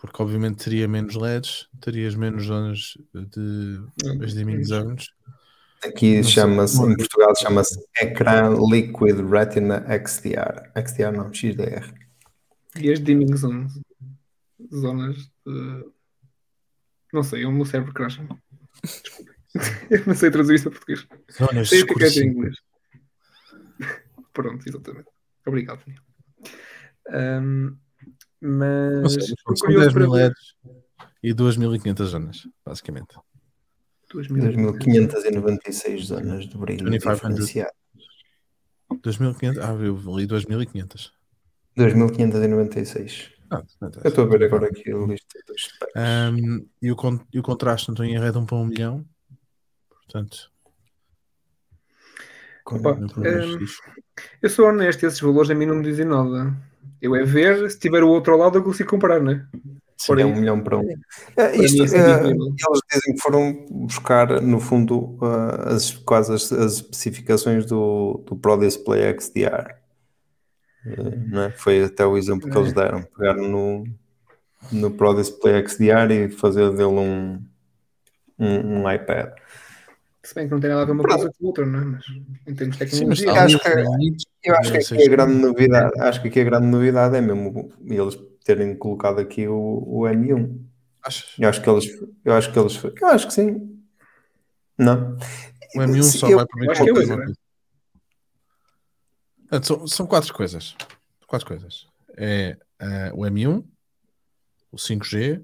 Porque 0.00 0.22
obviamente 0.22 0.62
teria 0.64 0.86
menos 0.86 1.16
LEDs, 1.16 1.66
terias 1.80 2.14
menos 2.14 2.44
zonas 2.44 2.96
de 3.12 3.80
as 4.22 4.68
zones. 4.68 5.08
Aqui 5.84 6.22
chama-se 6.24 6.80
em 6.82 6.96
Portugal 6.96 7.34
chama-se 7.36 7.78
ecrã 8.00 8.54
Liquid 8.70 9.20
Retina 9.20 9.84
XDR 10.06 10.70
XDR 10.76 11.12
não, 11.16 11.32
XDR 11.32 11.92
E 12.76 12.92
as 12.92 13.00
dimming 13.00 13.36
zones. 13.36 13.72
Zonas 14.74 15.16
de. 15.46 15.84
Não 17.12 17.22
sei, 17.22 17.44
o 17.44 17.52
meu 17.52 17.64
cérebro 17.64 17.94
cracha. 17.94 18.26
Desculpem. 18.82 19.34
Eu 19.90 20.06
não 20.06 20.14
sei 20.14 20.30
traduzir 20.30 20.56
isso 20.56 20.64
para 20.64 20.78
português. 20.78 21.06
Zonas 21.32 21.68
Sei 21.68 21.82
o 21.82 21.86
que 21.86 22.04
é 22.04 22.08
em 22.08 22.28
inglês. 22.28 22.56
Pronto, 24.32 24.68
exatamente. 24.68 25.08
Obrigado, 25.46 25.82
Daniel. 25.84 26.02
Não 28.40 29.02
mas 29.02 29.14
sei, 29.14 29.22
são 29.22 29.54
curioso 29.54 29.80
10 29.80 29.92
para 29.92 30.02
mil. 30.02 30.12
LEDs 30.12 30.54
e 31.22 31.32
2500 31.32 32.10
zonas, 32.10 32.48
basicamente. 32.64 33.16
2596 34.12 36.06
zonas 36.06 36.46
de 36.46 36.56
brilho 36.56 36.84
2500. 36.84 37.36
diferenciado. 37.36 37.72
2500, 39.02 39.62
ah, 39.62 39.72
eu 39.74 39.96
li 40.16 40.26
2500. 40.26 41.12
2596. 41.76 43.32
Ah, 43.50 43.62
não 43.80 43.88
interessa. 43.88 44.06
Eu 44.06 44.10
estou 44.10 44.24
a 44.24 44.28
ver 44.28 44.44
agora 44.44 44.66
aqui 44.66 44.90
a 44.90 44.96
lista 44.98 45.38
dos. 45.46 45.68
Um, 45.96 46.66
e, 46.82 46.92
o 46.92 46.96
e 47.32 47.38
o 47.38 47.42
contraste 47.42 47.88
não 47.88 47.94
estou 47.94 48.06
em 48.06 48.18
de 48.18 48.38
1 48.38 48.46
para 48.46 48.56
1 48.56 48.66
milhão. 48.66 49.04
Portanto, 49.88 50.50
Opa, 52.70 52.92
um. 52.92 53.58
Eu 54.42 54.50
sou 54.50 54.66
honesto, 54.66 55.04
esses 55.06 55.20
valores 55.20 55.50
a 55.50 55.54
mim 55.54 55.66
não 55.66 55.76
me 55.76 55.84
dizem 55.84 56.04
nada. 56.04 56.54
Eu 57.00 57.16
é 57.16 57.24
ver, 57.24 57.70
se 57.70 57.78
tiver 57.78 58.02
o 58.02 58.08
outro 58.08 58.32
ao 58.32 58.38
lado 58.38 58.58
eu 58.58 58.62
consigo 58.62 58.90
comparar, 58.90 59.20
não 59.20 59.32
é? 59.32 59.46
Sim, 59.98 60.12
Ora, 60.12 60.22
é 60.22 60.26
um 60.26 60.34
milhão 60.36 60.60
para 60.60 60.78
um. 60.78 60.88
É, 60.88 60.94
Para 61.34 61.56
isto, 61.56 61.82
mim 61.82 61.92
é 61.92 61.98
é, 61.98 62.26
eles 62.28 62.80
dizem 62.92 63.14
que 63.14 63.20
foram 63.20 63.66
buscar, 63.68 64.40
no 64.40 64.60
fundo, 64.60 65.18
ah, 65.20 65.74
as, 65.74 65.90
quase 65.90 66.32
as, 66.32 66.52
as 66.52 66.74
especificações 66.74 67.66
do, 67.66 68.22
do 68.24 68.36
Pro 68.36 68.56
Display 68.56 69.12
XDR. 69.18 69.74
Eh, 70.86 71.16
não 71.26 71.42
é? 71.42 71.50
Foi 71.50 71.82
até 71.82 72.06
o 72.06 72.16
exemplo 72.16 72.48
que 72.48 72.56
eles 72.56 72.72
deram. 72.72 73.02
Pegaram 73.02 73.48
no, 73.48 73.84
no 74.70 74.90
Pro 74.92 75.14
Display 75.14 75.66
XDR 75.66 76.12
e 76.12 76.28
fazer 76.30 76.70
dele 76.70 76.84
um, 76.84 77.42
um, 78.38 78.82
um 78.82 78.92
iPad. 78.92 79.32
Se 80.24 80.34
bem 80.34 80.46
que 80.48 80.52
não 80.52 80.60
tem 80.60 80.68
nada 80.70 80.82
a 80.82 80.84
ver 80.84 80.92
uma 80.92 81.04
coisa 81.04 81.30
com 81.38 81.46
outra, 81.46 81.64
não 81.64 81.78
é? 81.80 81.84
Mas 81.84 82.04
em 82.46 82.54
termos 82.54 82.76
de 82.76 82.86
Sim, 82.90 83.06
mas 83.06 83.18
tecnologia. 83.20 83.28
está 83.28 83.42
ali 83.44 83.54
acho 83.54 83.62
que- 83.62 83.68
Eu 84.48 84.54
acho 84.56 84.72
que 84.72 84.78
não 84.78 84.98
aqui 84.98 85.06
a 85.06 85.10
grande 85.10 85.34
novidade, 85.38 86.00
acho 86.00 86.22
que 86.22 86.28
aqui 86.28 86.40
a 86.40 86.44
grande 86.44 86.66
novidade 86.66 87.16
é 87.16 87.20
mesmo 87.20 87.72
eles 87.86 88.18
terem 88.44 88.76
colocado 88.76 89.20
aqui 89.20 89.46
o, 89.48 89.54
o 89.86 90.00
M1. 90.08 90.64
Achas? 91.04 91.34
Eu 91.38 91.48
acho 91.48 91.62
que 91.62 91.70
eles, 91.70 91.84
eu 92.24 92.32
acho 92.34 92.52
que 92.52 92.58
eles, 92.58 92.82
eu 92.84 93.06
acho 93.08 93.26
que 93.28 93.32
sim. 93.32 93.80
Não. 94.76 95.16
O 95.76 95.80
M1 95.82 96.02
Se 96.02 96.18
só 96.18 96.28
eu- 96.28 96.36
vai 96.38 96.46
permitir 96.46 96.70
acho 96.72 96.84
que 96.84 96.90
é 96.90 96.92
uma 96.92 97.02
isso, 97.02 97.14
coisa. 97.16 97.32
Portanto, 99.48 99.66
São, 99.66 99.86
são 99.86 100.06
quatro 100.06 100.34
coisas. 100.34 100.76
Quatro 101.26 101.46
coisas. 101.46 101.86
É 102.16 102.56
eh, 102.80 103.12
o 103.14 103.24
M1, 103.26 103.64
o 104.72 104.76
5G, 104.76 105.42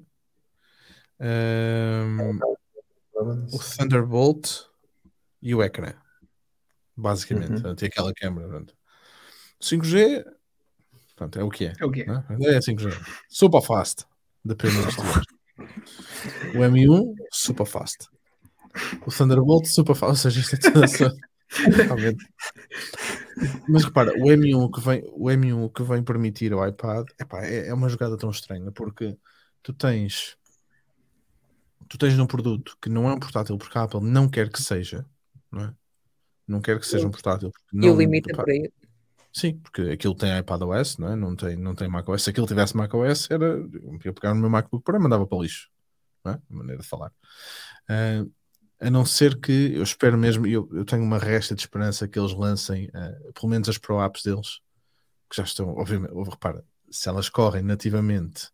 ehm, 1.21 2.19
o 3.17 3.59
Thunderbolt 3.59 4.65
e 5.41 5.55
o 5.55 5.63
ecrã. 5.63 5.95
Basicamente. 6.97 7.65
Uhum. 7.65 7.75
E 7.81 7.85
aquela 7.85 8.13
câmera. 8.15 8.49
Portanto. 8.49 8.75
5G 9.61 10.25
portanto, 11.17 11.39
é 11.39 11.45
o 11.45 11.51
que 11.51 11.67
é. 11.67 11.73
É 11.79 11.85
o 11.85 11.91
quê? 11.91 12.05
né? 12.05 12.25
É 12.29 12.59
5G. 12.59 12.93
Super 13.29 13.63
fast. 13.63 14.05
Depende 14.45 14.83
dos. 14.83 14.97
O 16.55 16.59
M1, 16.59 17.15
super 17.31 17.67
fast. 17.67 18.09
O 19.07 19.11
Thunderbolt, 19.11 19.67
super 19.67 19.95
fast. 19.95 20.11
Ou 20.11 20.17
seja, 20.17 20.41
isto 20.41 20.57
é 20.57 20.59
tudo 20.59 21.17
Realmente. 21.77 22.27
Mas 23.69 23.85
repara, 23.85 24.13
o 24.13 24.27
M1 24.27 24.71
que 24.73 24.81
vem, 24.81 25.03
o 25.13 25.27
M1 25.27 25.73
que 25.73 25.83
vem 25.83 26.03
permitir 26.03 26.53
ao 26.53 26.67
iPad 26.67 27.07
epá, 27.19 27.45
é, 27.45 27.69
é 27.69 27.75
uma 27.75 27.89
jogada 27.89 28.17
tão 28.17 28.31
estranha 28.31 28.71
porque 28.73 29.17
tu 29.63 29.73
tens 29.73 30.37
tu 31.89 31.99
tens 31.99 32.19
um 32.19 32.27
produto 32.27 32.77
que 32.81 32.89
não 32.89 33.09
é 33.09 33.13
um 33.13 33.19
portátil 33.19 33.57
porque 33.59 33.77
a 33.79 33.83
Apple 33.83 34.01
não 34.01 34.29
quer 34.29 34.51
que 34.51 34.63
seja, 34.63 35.05
não 35.51 35.65
é? 35.65 35.75
Não 36.47 36.61
quer 36.61 36.79
que 36.79 36.87
seja 36.87 37.07
um 37.07 37.11
portátil. 37.11 37.51
E 37.73 37.77
Não, 37.77 37.95
o 37.95 37.99
limite 37.99 38.31
é 38.31 38.35
por 38.35 38.49
aí. 38.49 38.71
Sim, 39.33 39.59
porque 39.59 39.83
aquilo 39.83 40.15
tem 40.15 40.39
iPadOS, 40.39 40.99
não 40.99 41.13
é? 41.13 41.17
Não 41.17 41.35
tem, 41.35 41.57
não 41.57 41.75
tem 41.75 41.89
macOS. 41.89 42.23
Se 42.23 42.31
aquilo 42.31 42.47
tivesse 42.47 42.77
macOS, 42.77 43.31
era. 43.31 43.47
Eu 43.47 43.99
ia 44.05 44.13
pegar 44.13 44.35
no 44.35 44.41
meu 44.41 44.51
MacBook 44.51 44.85
Pro 44.85 44.97
e 44.97 45.01
mandava 45.01 45.27
para 45.27 45.37
o 45.37 45.43
lixo, 45.43 45.69
não 46.25 46.33
é? 46.33 46.35
A 46.37 46.55
maneira 46.55 46.83
de 46.83 46.87
falar. 46.87 47.13
Ah, 47.89 48.25
a 48.81 48.91
não 48.91 49.05
ser 49.05 49.41
que 49.41 49.73
eu 49.75 49.83
espero 49.83 50.17
mesmo, 50.19 50.47
eu, 50.47 50.69
eu 50.73 50.85
tenho 50.85 51.03
uma 51.03 51.19
resta 51.19 51.55
de 51.55 51.63
esperança 51.63 52.07
que 52.07 52.19
eles 52.19 52.33
lancem, 52.33 52.91
ah, 52.95 53.13
pelo 53.35 53.49
menos 53.49 53.69
as 53.69 53.79
Pro 53.79 54.01
Apps 54.01 54.23
deles, 54.23 54.61
que 55.29 55.37
já 55.37 55.43
estão, 55.43 55.71
obviamente, 55.71 56.13
repara, 56.13 56.65
se 56.91 57.09
elas 57.09 57.29
correm 57.29 57.63
nativamente, 57.63 58.51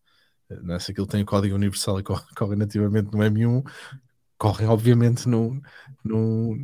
não 0.63 0.75
é? 0.75 0.79
se 0.79 0.91
aquilo 0.93 1.07
tem 1.07 1.23
o 1.23 1.27
código 1.27 1.55
universal 1.55 1.99
e 2.01 2.03
corre, 2.03 2.25
corre 2.37 2.57
nativamente 2.57 3.11
no 3.13 3.19
M1, 3.19 3.65
correm 4.39 4.69
obviamente 4.69 5.29
no, 5.29 5.61
no, 6.05 6.57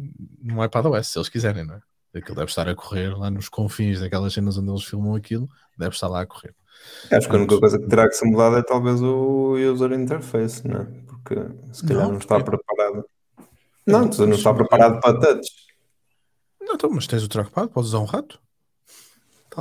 no 0.43 0.65
iPadOS, 0.65 1.09
se 1.09 1.19
eles 1.19 1.29
quiserem, 1.29 1.65
não 1.65 1.75
é? 1.75 1.81
Aquilo 2.19 2.37
deve 2.37 2.49
estar 2.51 2.67
a 2.67 2.75
correr 2.75 3.15
lá 3.15 3.31
nos 3.31 3.49
confins 3.51 4.01
daquelas 4.01 4.33
cenas 4.33 4.57
onde 4.57 4.71
eles 4.71 4.85
filmam 4.85 5.15
aquilo, 5.15 5.47
deve 5.77 5.95
estar 5.95 6.09
lá 6.09 6.23
a 6.23 6.27
correr. 6.27 6.55
Acho 7.13 7.29
que 7.29 7.37
a 7.37 7.39
única 7.39 7.59
coisa 7.59 7.79
que 7.79 7.87
terá 7.89 8.09
que 8.09 8.15
ser 8.15 8.25
mudada 8.27 8.59
é 8.59 8.63
talvez 8.63 9.03
o 9.03 9.55
user 9.57 9.93
interface, 9.93 10.67
não 10.67 10.81
é? 10.81 10.85
Porque 11.07 11.35
se 11.75 11.87
calhar 11.87 12.05
Não, 12.05 12.13
não, 12.13 12.19
está 12.19 12.41
porque- 12.41 12.57
preparado. 12.57 13.05
Não, 13.87 14.01
não 14.07 14.31
está 14.35 14.55
preparado 14.55 15.01
para 15.01 15.21
touch. 15.21 15.49
Não, 16.61 16.75
então, 16.75 16.91
mas 16.91 17.07
tens 17.07 17.23
o 17.23 17.29
trackpad, 17.29 17.69
podes 17.69 17.91
usar 17.91 17.99
um 18.01 18.05
rato. 18.05 18.41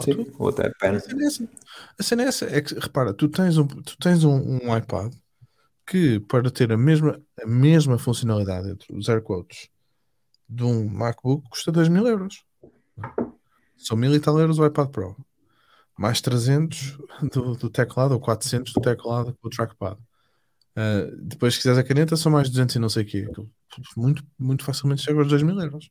Sim, 0.01 0.23
tudo. 0.23 0.35
ou 0.39 0.49
até 0.49 0.69
pen. 0.79 0.95
A 0.95 0.99
cena 0.99 1.23
é 1.23 1.27
essa. 1.27 1.49
A 1.99 2.03
cena 2.03 2.23
é 2.23 2.27
essa. 2.27 2.45
É 2.45 2.61
que, 2.61 2.73
repara, 2.75 3.13
tu 3.13 3.27
tens 3.27 3.57
um, 3.57 3.67
tu 3.67 3.97
tens 3.97 4.23
um, 4.23 4.35
um 4.35 4.77
iPad 4.77 5.13
que, 5.85 6.19
para 6.21 6.49
ter 6.49 6.71
a 6.71 6.77
mesma, 6.77 7.21
a 7.41 7.45
mesma 7.45 7.97
funcionalidade 7.97 8.69
entre 8.69 8.95
os 8.95 9.07
air 9.09 9.21
quotes 9.21 9.69
de 10.47 10.63
um 10.63 10.87
MacBook, 10.87 11.47
custa 11.49 11.71
2 11.71 11.89
mil 11.89 12.07
euros. 12.07 12.43
São 13.77 13.97
mil 13.97 14.13
e 14.15 14.19
tal 14.19 14.39
euros 14.39 14.59
o 14.59 14.65
iPad 14.65 14.89
Pro. 14.89 15.15
Mais 15.97 16.21
300 16.21 16.97
do, 17.31 17.55
do 17.55 17.69
teclado, 17.69 18.13
ou 18.13 18.19
400 18.19 18.73
do 18.73 18.81
teclado 18.81 19.35
com 19.41 19.47
o 19.47 19.49
trackpad. 19.49 19.97
Ah, 20.75 21.09
depois, 21.17 21.53
se 21.53 21.59
quiseres 21.59 21.79
a 21.79 21.83
caneta, 21.83 22.17
são 22.17 22.31
mais 22.31 22.49
200 22.49 22.75
e 22.75 22.79
não 22.79 22.89
sei 22.89 23.03
o 23.03 23.05
quê. 23.05 23.27
Muito, 23.95 24.23
muito 24.37 24.63
facilmente 24.63 25.01
chega 25.01 25.19
aos 25.19 25.27
2 25.27 25.41
mil 25.41 25.59
euros. 25.59 25.89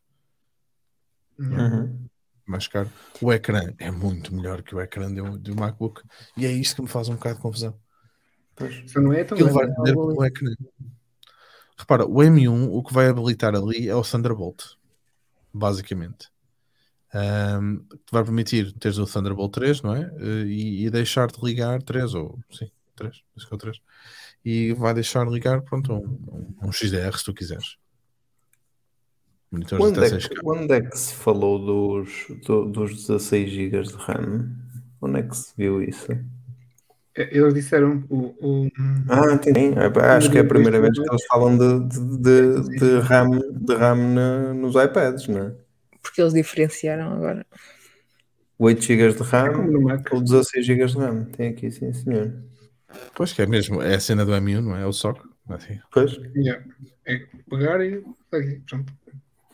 Uhum. 1.39 2.04
Mais 2.47 2.69
caro. 2.69 2.91
O 3.21 3.33
ecrã 3.33 3.73
é 3.79 3.91
muito 3.91 4.35
melhor 4.35 4.63
que 4.63 4.75
o 4.75 4.81
ecrã 4.81 5.13
de 5.13 5.21
um, 5.21 5.39
de 5.39 5.53
um 5.53 5.55
MacBook 5.55 6.03
e 6.37 6.47
é 6.47 6.53
isto 6.53 6.77
que 6.77 6.83
me 6.83 6.89
faz 6.89 7.09
um 7.09 7.15
bocado 7.15 7.37
de 7.37 7.43
confusão. 7.43 7.79
Pois. 8.55 8.95
Não 8.95 9.13
é 9.13 9.25
tão 9.25 9.37
Aquilo 9.37 9.53
vai 9.53 9.67
dizer 9.67 9.93
pelo 9.93 10.25
ecrã. 10.25 10.51
Repara, 11.77 12.07
o 12.07 12.17
M1 12.17 12.69
o 12.71 12.83
que 12.83 12.95
vai 12.95 13.09
habilitar 13.09 13.55
ali 13.55 13.89
é 13.89 13.95
o 13.95 14.03
Thunderbolt, 14.03 14.63
basicamente. 15.53 16.29
Que 17.11 18.13
vai 18.13 18.25
permitir 18.25 18.73
teres 18.73 18.99
o 18.99 19.07
Thunderbolt 19.07 19.53
3, 19.53 19.83
não 19.83 19.95
é? 19.95 20.03
Eh, 20.19 20.47
E, 20.47 20.87
e 20.87 20.91
deixar 20.91 21.29
de 21.29 21.45
ligar 21.45 21.83
3 21.83 22.15
ou 22.15 22.39
sim, 22.51 22.71
3, 22.97 23.23
acho 23.37 23.47
que 23.47 23.55
é 23.55 23.57
o 23.57 23.59
3. 23.59 23.81
E 24.45 24.73
vai 24.75 24.95
deixar 24.95 25.25
de 25.25 25.33
ligar 25.33 25.63
pronto, 25.63 25.93
um, 25.93 26.05
um, 26.07 26.69
um 26.69 26.73
XDR 26.73 27.17
se 27.17 27.25
tu 27.25 27.35
quiseres. 27.35 27.77
Monitores 29.55 29.85
Onde 29.85 29.99
até 30.01 30.09
é, 30.17 30.19
6K. 30.19 30.29
que, 30.29 30.41
onde 30.45 30.73
é 30.75 30.81
que 30.81 30.99
se 30.99 31.15
falou 31.15 31.59
dos, 31.59 32.27
do- 32.47 32.67
dos 32.67 32.95
16 33.07 33.51
GB 33.51 33.83
de 33.83 33.95
RAM? 33.95 34.51
Onde 35.01 35.21
é 35.21 35.23
que 35.23 35.37
se 35.37 35.53
viu 35.57 35.83
isso? 35.83 36.09
Eles 37.17 37.55
disseram 37.55 38.05
o, 38.11 38.35
o- 38.41 38.69
Ah, 39.09 39.33
entendi. 39.35 39.73
É, 39.79 39.87
Acho 40.17 40.31
que 40.31 40.39
é 40.39 40.41
a 40.41 40.45
primeira 40.45 40.81
vez 40.81 40.93
que 40.99 41.09
eles 41.09 41.25
falam 41.27 41.57
de, 41.57 41.89
de, 41.89 42.63
de, 42.63 42.79
de 42.79 42.99
RAM, 43.01 43.31
de 43.53 43.75
RAM 43.75 44.15
na- 44.15 44.55
nos 44.55 44.75
iPads, 44.75 45.29
não 45.29 45.41
é? 45.47 45.55
Porque 46.03 46.21
eles 46.21 46.35
diferenciaram 46.35 47.13
agora. 47.13 47.47
8 48.59 48.83
GB 48.83 49.13
de 49.13 49.19
como 49.19 49.89
RAM 49.89 50.03
ou 50.11 50.21
16 50.21 50.67
GB 50.67 50.87
de 50.87 50.97
RAM. 50.99 51.25
Tem 51.27 51.49
aqui, 51.51 51.71
sim, 51.71 51.93
senhor. 51.93 52.35
Pois 53.15 53.33
que 53.33 53.43
é 53.43 53.47
mesmo, 53.47 53.81
é 53.83 53.95
a 53.95 54.01
cena 54.01 54.25
do 54.25 54.33
M1, 54.33 54.61
não 54.61 54.77
é? 54.77 54.83
É 54.83 54.87
o 54.87 54.93
SOC. 54.93 55.21
Assim, 55.49 55.79
Pois. 55.93 56.17
Yeah. 56.35 56.65
É 57.07 57.19
pegar 57.51 57.81
e. 57.85 58.03
aqui, 58.33 58.63
pronto. 58.69 58.93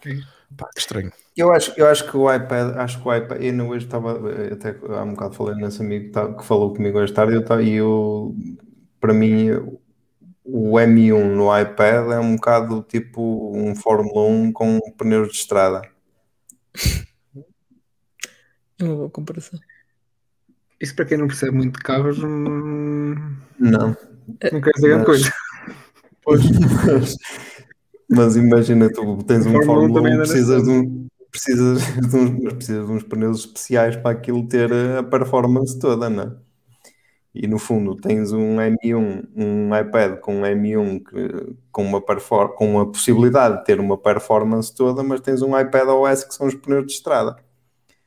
É 0.07 0.17
pá, 0.57 0.69
que 0.75 0.81
estranho. 0.81 1.13
Eu 1.37 1.53
acho, 1.53 1.73
eu 1.77 1.87
acho 1.87 2.11
que 2.11 2.17
o 2.17 2.33
iPad, 2.33 2.77
acho 2.77 3.01
que 3.01 3.09
o 3.09 3.15
iPad, 3.15 3.43
eu 3.43 3.69
hoje 3.69 3.87
estava, 3.87 4.19
até 4.53 4.77
há 4.95 5.03
um 5.03 5.13
bocado 5.15 5.35
falei 5.35 5.55
nesse 5.57 5.81
amigo 5.83 6.07
que, 6.07 6.11
tá- 6.13 6.43
falou 6.43 6.75
comigo 6.75 6.99
hoje 6.99 7.13
tarde, 7.13 7.35
eu, 7.35 7.45
tá- 7.45 7.63
e 7.63 7.75
eu, 7.75 8.35
para 9.01 9.15
mim, 9.15 9.51
o 10.45 10.79
M1 10.79 11.35
no 11.37 11.57
iPad 11.59 12.11
é 12.13 12.19
um 12.19 12.35
bocado 12.37 12.83
tipo 12.83 13.53
um 13.57 13.75
Fórmula 13.77 14.27
1 14.29 14.53
com 14.53 14.79
pneus 14.99 15.29
de 15.29 15.35
estrada. 15.39 15.83
É 18.79 18.85
uma 18.85 18.97
boa 18.97 19.11
comparação. 19.11 19.59
Isso 20.81 20.95
para 20.97 21.05
quem 21.05 21.19
não 21.19 21.27
percebe 21.27 21.53
muito 21.53 21.77
de 21.77 21.83
carros 21.85 22.19
não, 22.19 22.29
Não. 23.59 23.97
não 24.53 24.61
quer 24.61 24.73
dizer 24.73 24.89
grande 24.89 25.05
coisa. 25.05 25.33
Mas, 26.27 27.17
mas 28.11 28.37
imagina, 28.37 28.91
tu 28.93 29.23
tens 29.25 29.47
um 29.47 29.53
Fórmula 29.53 29.63
1 29.63 29.67
Fórmula 29.67 29.95
também 30.01 30.13
1, 30.13 30.15
anda 30.17 30.25
precisas 30.25 30.63
de, 30.65 30.71
um, 30.71 31.07
precisas, 31.31 31.83
de 32.11 32.17
uns, 32.17 32.53
precisas 32.55 32.87
de 32.87 32.93
uns 32.93 33.03
pneus 33.05 33.41
especiais 33.41 33.97
para 33.97 34.11
aquilo 34.11 34.47
ter 34.49 34.71
a 34.99 35.03
performance 35.03 35.79
toda, 35.79 36.11
não 36.11 36.23
é? 36.25 36.33
E 37.33 37.47
no 37.47 37.59
fundo 37.59 37.95
tens 37.95 38.33
um 38.33 38.57
M1, 38.57 39.29
um 39.37 39.77
iPad 39.77 40.19
com 40.19 40.41
um 40.41 40.43
M1 40.43 40.99
que, 40.99 41.55
com, 41.71 41.85
uma 41.85 42.01
com 42.03 42.81
a 42.81 42.87
possibilidade 42.87 43.59
de 43.59 43.65
ter 43.65 43.79
uma 43.79 43.97
performance 43.97 44.75
toda, 44.75 45.03
mas 45.03 45.21
tens 45.21 45.41
um 45.41 45.57
iPad 45.59 45.89
OS 45.89 46.25
que 46.25 46.35
são 46.35 46.49
os 46.49 46.55
pneus 46.57 46.87
de 46.87 46.93
estrada. 46.93 47.37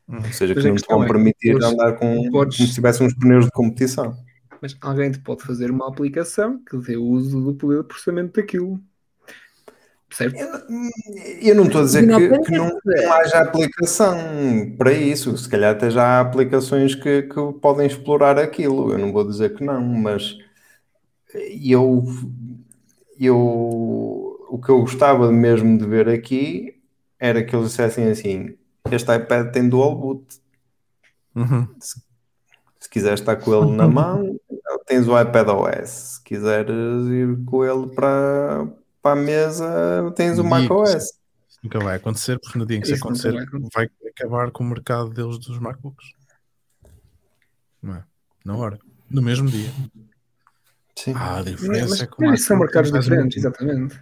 Ou 0.07 0.21
seja, 0.33 0.53
Mas 0.53 0.63
que 0.63 0.69
não 0.69 0.75
te 0.75 0.85
vão 0.89 1.03
é, 1.05 1.07
permitir 1.07 1.49
eles- 1.51 1.63
andar 1.63 1.93
com, 1.93 2.29
podes- 2.29 2.57
como 2.57 2.67
se 2.67 2.75
tivessem 2.75 3.07
uns 3.07 3.13
pneus 3.13 3.45
de 3.45 3.51
competição. 3.51 4.13
Mas 4.61 4.75
alguém 4.81 5.11
te 5.11 5.19
pode 5.19 5.43
fazer 5.43 5.71
uma 5.71 5.87
aplicação 5.87 6.61
que 6.63 6.77
dê 6.77 6.97
uso 6.97 7.41
do 7.41 7.53
poder 7.55 7.81
de 7.81 7.87
processamento 7.87 8.39
daquilo. 8.41 8.79
Certo? 10.13 10.35
Eu, 10.37 10.49
eu 11.41 11.55
não 11.55 11.65
estou 11.65 11.81
a 11.81 11.85
dizer 11.85 12.03
Não 12.03 12.19
que, 12.19 12.29
que 12.39 12.51
não, 12.51 12.69
que- 12.79 13.01
não 13.03 13.13
haja 13.13 13.39
aplicação 13.39 14.15
para 14.77 14.91
isso. 14.93 15.35
Se 15.37 15.49
calhar 15.49 15.71
até 15.75 15.89
já 15.89 16.03
há 16.03 16.19
aplicações 16.21 16.93
que, 16.95 17.23
que 17.23 17.53
podem 17.59 17.87
explorar 17.87 18.37
aquilo. 18.37 18.91
Eu 18.91 18.97
não 18.99 19.11
vou 19.11 19.27
dizer 19.27 19.55
que 19.55 19.63
não, 19.63 19.81
mas 19.81 20.37
eu, 21.61 22.03
eu 23.19 23.37
o 24.49 24.59
que 24.63 24.69
eu 24.69 24.81
gostava 24.81 25.31
mesmo 25.31 25.77
de 25.77 25.85
ver 25.85 26.07
aqui 26.09 26.79
era 27.19 27.43
que 27.43 27.55
eles 27.55 27.69
dissessem 27.69 28.07
assim: 28.09 28.55
este 28.91 29.15
iPad 29.15 29.51
tem 29.51 29.67
dual 29.67 29.95
boot. 29.95 30.23
Uhum. 31.35 31.67
Se 31.79 32.89
quiseres 32.89 33.19
estar 33.21 33.35
com 33.37 33.53
ele 33.55 33.75
na 33.75 33.87
mão, 33.89 34.39
tens 34.85 35.07
o 35.07 35.19
iPad 35.19 35.47
OS. 35.49 35.89
Se 35.89 36.23
quiseres 36.23 37.07
ir 37.07 37.43
com 37.45 37.65
ele 37.65 37.87
para, 37.95 38.67
para 39.03 39.19
a 39.19 39.23
mesa, 39.23 40.11
tens 40.15 40.39
o 40.39 40.43
Digo, 40.43 40.49
Mac 40.49 40.71
OS. 40.71 41.19
Nunca 41.61 41.79
vai 41.79 41.97
acontecer, 41.97 42.39
porque 42.39 42.57
no 42.57 42.65
dia 42.65 42.77
em 42.77 42.81
que 42.81 42.91
isso 42.91 43.03
acontecer, 43.03 43.33
vai 43.33 43.43
acontecer. 43.43 43.69
vai 43.75 43.89
acabar 44.09 44.51
com 44.51 44.63
o 44.63 44.67
mercado 44.67 45.09
deles 45.09 45.37
dos 45.37 45.59
MacBooks. 45.59 46.07
Não 47.81 47.95
é? 47.95 48.03
Na 48.45 48.55
hora. 48.55 48.79
No 49.09 49.21
mesmo 49.21 49.49
dia. 49.49 49.69
Sim. 50.95 51.13
Ah, 51.15 51.39
a 51.39 51.43
diferença 51.43 52.05
é 52.05 52.25
mas 52.25 52.43
são 52.43 52.57
mercados 52.57 52.91
diferentes, 52.91 53.37
exatamente. 53.37 53.99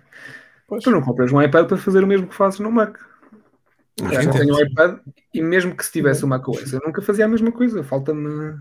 Pois. 0.68 0.84
Tu 0.84 0.92
não 0.92 1.02
compras 1.02 1.32
um 1.32 1.42
iPad 1.42 1.68
para 1.68 1.78
fazer 1.78 2.04
o 2.04 2.08
mesmo 2.08 2.28
que 2.28 2.36
fazes 2.36 2.60
no 2.60 2.72
Mac. 2.72 2.98
Mas 4.00 4.14
Eu 4.14 4.22
entendo. 4.22 4.40
tenho 4.40 4.56
um 4.56 4.62
iPad 4.62 5.00
e 5.34 5.42
mesmo 5.42 5.76
que 5.76 5.86
se 5.86 5.92
tivesse 5.92 6.24
o 6.24 6.28
Mac 6.28 6.48
OS, 6.48 6.74
eu 6.74 6.82
nunca 6.86 7.02
fazia 7.02 7.26
a 7.26 7.28
mesma 7.28 7.52
coisa. 7.52 7.84
Falta-me. 7.84 8.56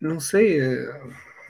Não 0.00 0.18
sei. 0.20 0.60
eh, 0.60 1.00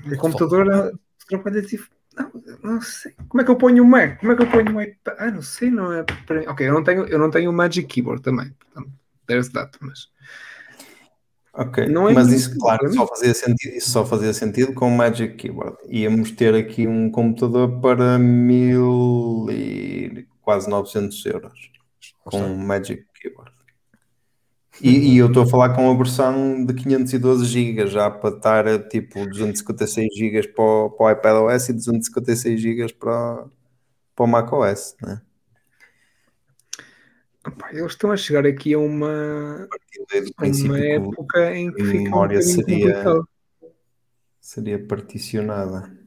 que 0.03 0.15
O 0.15 0.19
computador 0.19 0.67
eh, 0.73 0.93
trabalha 1.29 1.63
tipo. 1.63 1.87
Não, 2.17 2.31
não 2.63 2.81
sei. 2.81 3.13
Como 3.29 3.41
é 3.41 3.45
que 3.45 3.51
eu 3.51 3.57
ponho 3.57 3.85
o 3.85 3.87
Mac? 3.87 4.19
Como 4.21 4.33
é 4.33 4.37
que 4.37 4.43
eu 4.43 4.51
ponho 4.51 4.77
o 4.77 4.83
iPad? 4.83 5.17
Ah, 5.19 5.31
não 5.31 5.43
sei, 5.43 5.71
não 5.71 5.93
é 5.93 6.03
para 6.03 6.41
mim. 6.41 6.47
Ok, 6.47 6.69
eu 6.69 6.75
não 6.75 6.83
tenho, 6.83 7.07
eu 7.07 7.19
não 7.19 7.31
tenho 7.31 7.51
o 7.51 7.53
Magic 7.53 7.87
Keyboard 7.87 8.23
também. 8.23 8.51
Portanto, 8.59 8.93
there's 9.27 9.49
that, 9.51 9.71
mas. 9.81 10.09
Ok, 11.53 11.87
Não 11.87 12.09
é 12.09 12.13
mas 12.13 12.29
isso, 12.29 12.57
claro, 12.59 12.93
só 12.95 13.07
fazia 13.09 13.35
sentido, 13.35 13.75
isso 13.75 13.91
só 13.91 14.07
fazia 14.07 14.33
sentido 14.33 14.73
com 14.73 14.87
o 14.87 14.97
Magic 14.97 15.35
Keyboard. 15.35 15.77
Íamos 15.89 16.31
ter 16.31 16.55
aqui 16.55 16.87
um 16.87 17.11
computador 17.11 17.81
para 17.81 18.19
mil 18.19 19.49
e 19.51 20.27
quase 20.41 20.71
900 20.71 21.27
euros 21.27 21.71
com 22.25 22.55
o 22.55 22.57
Magic 22.57 23.05
Keyboard. 23.21 23.53
E, 24.83 25.14
e 25.14 25.18
eu 25.18 25.26
estou 25.26 25.43
a 25.43 25.47
falar 25.47 25.74
com 25.74 25.91
a 25.91 25.95
versão 25.97 26.64
de 26.64 26.72
512 26.72 27.45
GB, 27.45 27.87
já 27.87 28.11
para 28.11 28.35
estar 28.37 28.89
tipo 28.89 29.26
256 29.26 30.09
GB 30.16 30.49
para 30.49 30.64
o, 30.64 30.91
para 30.91 31.07
o 31.07 31.11
iPadOS 31.11 31.68
e 31.68 31.72
256 31.74 32.61
GB 32.61 32.93
para, 32.95 33.45
o- 33.45 33.51
para 34.16 34.24
o 34.24 34.26
macOS. 34.26 34.97
Né? 35.03 35.20
Eles 37.72 37.93
estão 37.93 38.11
a 38.12 38.16
chegar 38.16 38.47
aqui 38.47 38.74
a 38.74 38.78
uma, 38.78 39.68
uma 40.64 40.78
época 40.78 41.55
em 41.57 41.72
que 41.72 41.83
a 41.83 41.85
fica 41.85 41.99
um 41.99 42.03
memória 42.05 42.39
bocadinho 42.39 42.64
seria- 42.64 42.87
complicado. 43.05 43.28
seria 44.41 44.87
particionada. 44.87 45.99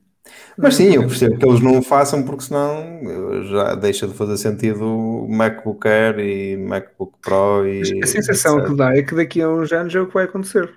Mas 0.58 0.76
sim, 0.76 0.94
eu 0.96 1.02
percebo 1.08 1.38
que 1.38 1.46
eles 1.46 1.62
não 1.62 1.80
o 1.80 1.82
façam 1.82 2.24
porque 2.24 2.44
senão 2.44 3.44
já 3.46 3.76
deixa 3.76 4.08
de 4.08 4.14
fazer 4.14 4.38
sentido 4.38 4.86
o 4.86 5.28
MacBook 5.28 5.88
Air 5.88 6.20
e 6.20 6.58
MacBook 6.58 7.14
Pro 7.22 7.68
e 7.68 8.02
A 8.02 8.08
sensação 8.08 8.60
etc. 8.60 8.70
que 8.70 8.78
dá 8.78 8.96
é 8.96 9.02
que 9.02 9.16
daqui 9.16 9.42
a 9.42 9.50
uns 9.50 9.72
anos 9.72 9.94
é 9.94 10.00
o 10.00 10.08
que 10.08 10.14
vai 10.14 10.26
acontecer. 10.26 10.74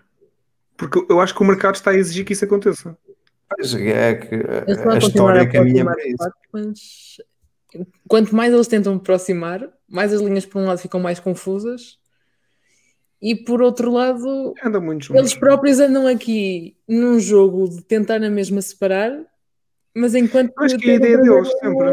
Porque 0.76 1.06
eu 1.08 1.20
acho 1.20 1.34
que 1.34 1.42
o 1.42 1.46
mercado 1.46 1.76
está 1.76 1.90
a 1.90 1.96
exigir 1.96 2.24
que 2.24 2.32
isso 2.32 2.44
aconteça. 2.44 2.96
Pois 3.48 3.74
é 3.74 4.14
que 4.14 4.34
a 4.34 4.66
continuar 4.66 4.98
história 4.98 5.42
a 5.42 5.46
caminha 5.48 5.84
para 5.84 6.02
de 6.02 6.08
isso. 6.08 6.30
mas 6.52 6.78
quanto 8.08 8.34
mais 8.34 8.52
eles 8.52 8.66
tentam 8.66 8.94
aproximar, 8.94 9.68
mais 9.88 10.12
as 10.12 10.20
linhas 10.20 10.44
por 10.44 10.60
um 10.60 10.66
lado 10.66 10.78
ficam 10.78 10.98
mais 10.98 11.20
confusas 11.20 11.98
e 13.22 13.34
por 13.34 13.62
outro 13.62 13.92
lado 13.92 14.54
Andam 14.64 14.82
muito 14.82 15.06
juntos. 15.06 15.20
eles 15.20 15.34
próprios 15.34 15.78
andam 15.78 16.06
aqui 16.06 16.76
num 16.88 17.18
jogo 17.20 17.68
de 17.68 17.82
tentar 17.82 18.18
na 18.18 18.28
mesma 18.28 18.60
separar, 18.60 19.12
mas 19.96 20.14
enquanto 20.14 20.52
Eu 20.58 20.64
acho 20.64 20.78
que 20.78 20.90
a 20.90 20.94
ideia 20.94 21.18
deles 21.18 21.48
sempre. 21.60 21.88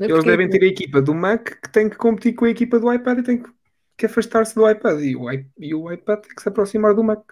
É 0.00 0.04
Eles 0.06 0.24
devem 0.24 0.48
ter 0.48 0.62
a 0.62 0.66
equipa 0.66 1.00
do 1.00 1.14
Mac 1.14 1.44
que 1.62 1.70
tem 1.70 1.88
que 1.88 1.96
competir 1.96 2.34
com 2.34 2.44
a 2.46 2.50
equipa 2.50 2.78
do 2.80 2.92
iPad 2.92 3.18
e 3.18 3.22
tem 3.22 3.38
que, 3.42 3.48
que 3.96 4.06
afastar-se 4.06 4.54
do 4.54 4.68
iPad. 4.68 5.00
E 5.00 5.14
o, 5.14 5.30
i- 5.30 5.46
e 5.58 5.74
o 5.74 5.92
iPad 5.92 6.20
tem 6.20 6.34
que 6.34 6.42
se 6.42 6.48
aproximar 6.48 6.94
do 6.94 7.04
Mac. 7.04 7.22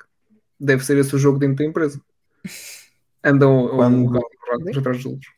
Deve 0.61 0.85
ser 0.85 0.97
esse 0.99 1.14
o 1.14 1.18
jogo 1.18 1.39
dentro 1.39 1.57
da 1.57 1.64
empresa. 1.64 2.01
Andam 3.24 3.68
Quando- 3.68 3.97
um 4.12 4.78
atrás 4.78 4.99
dos 4.99 5.07
outros. 5.07 5.33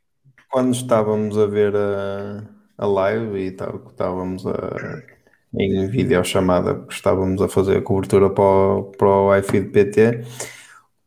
Quando 0.51 0.75
estávamos 0.75 1.37
a 1.39 1.47
ver 1.47 1.75
a, 1.75 2.45
a 2.79 2.87
live 2.87 3.39
e 3.39 3.51
tal, 3.53 3.79
que 3.81 3.91
estávamos 3.91 4.47
a, 4.47 5.03
em 5.59 5.89
videochamada, 5.89 6.75
porque 6.75 6.95
estávamos 6.95 7.41
a 7.43 7.49
fazer 7.49 7.79
a 7.79 7.83
cobertura 7.83 8.29
para 8.31 8.45
o, 8.45 8.85
para 8.85 9.09
o 9.09 9.37
iFeed 9.37 9.71
PT, 9.71 10.21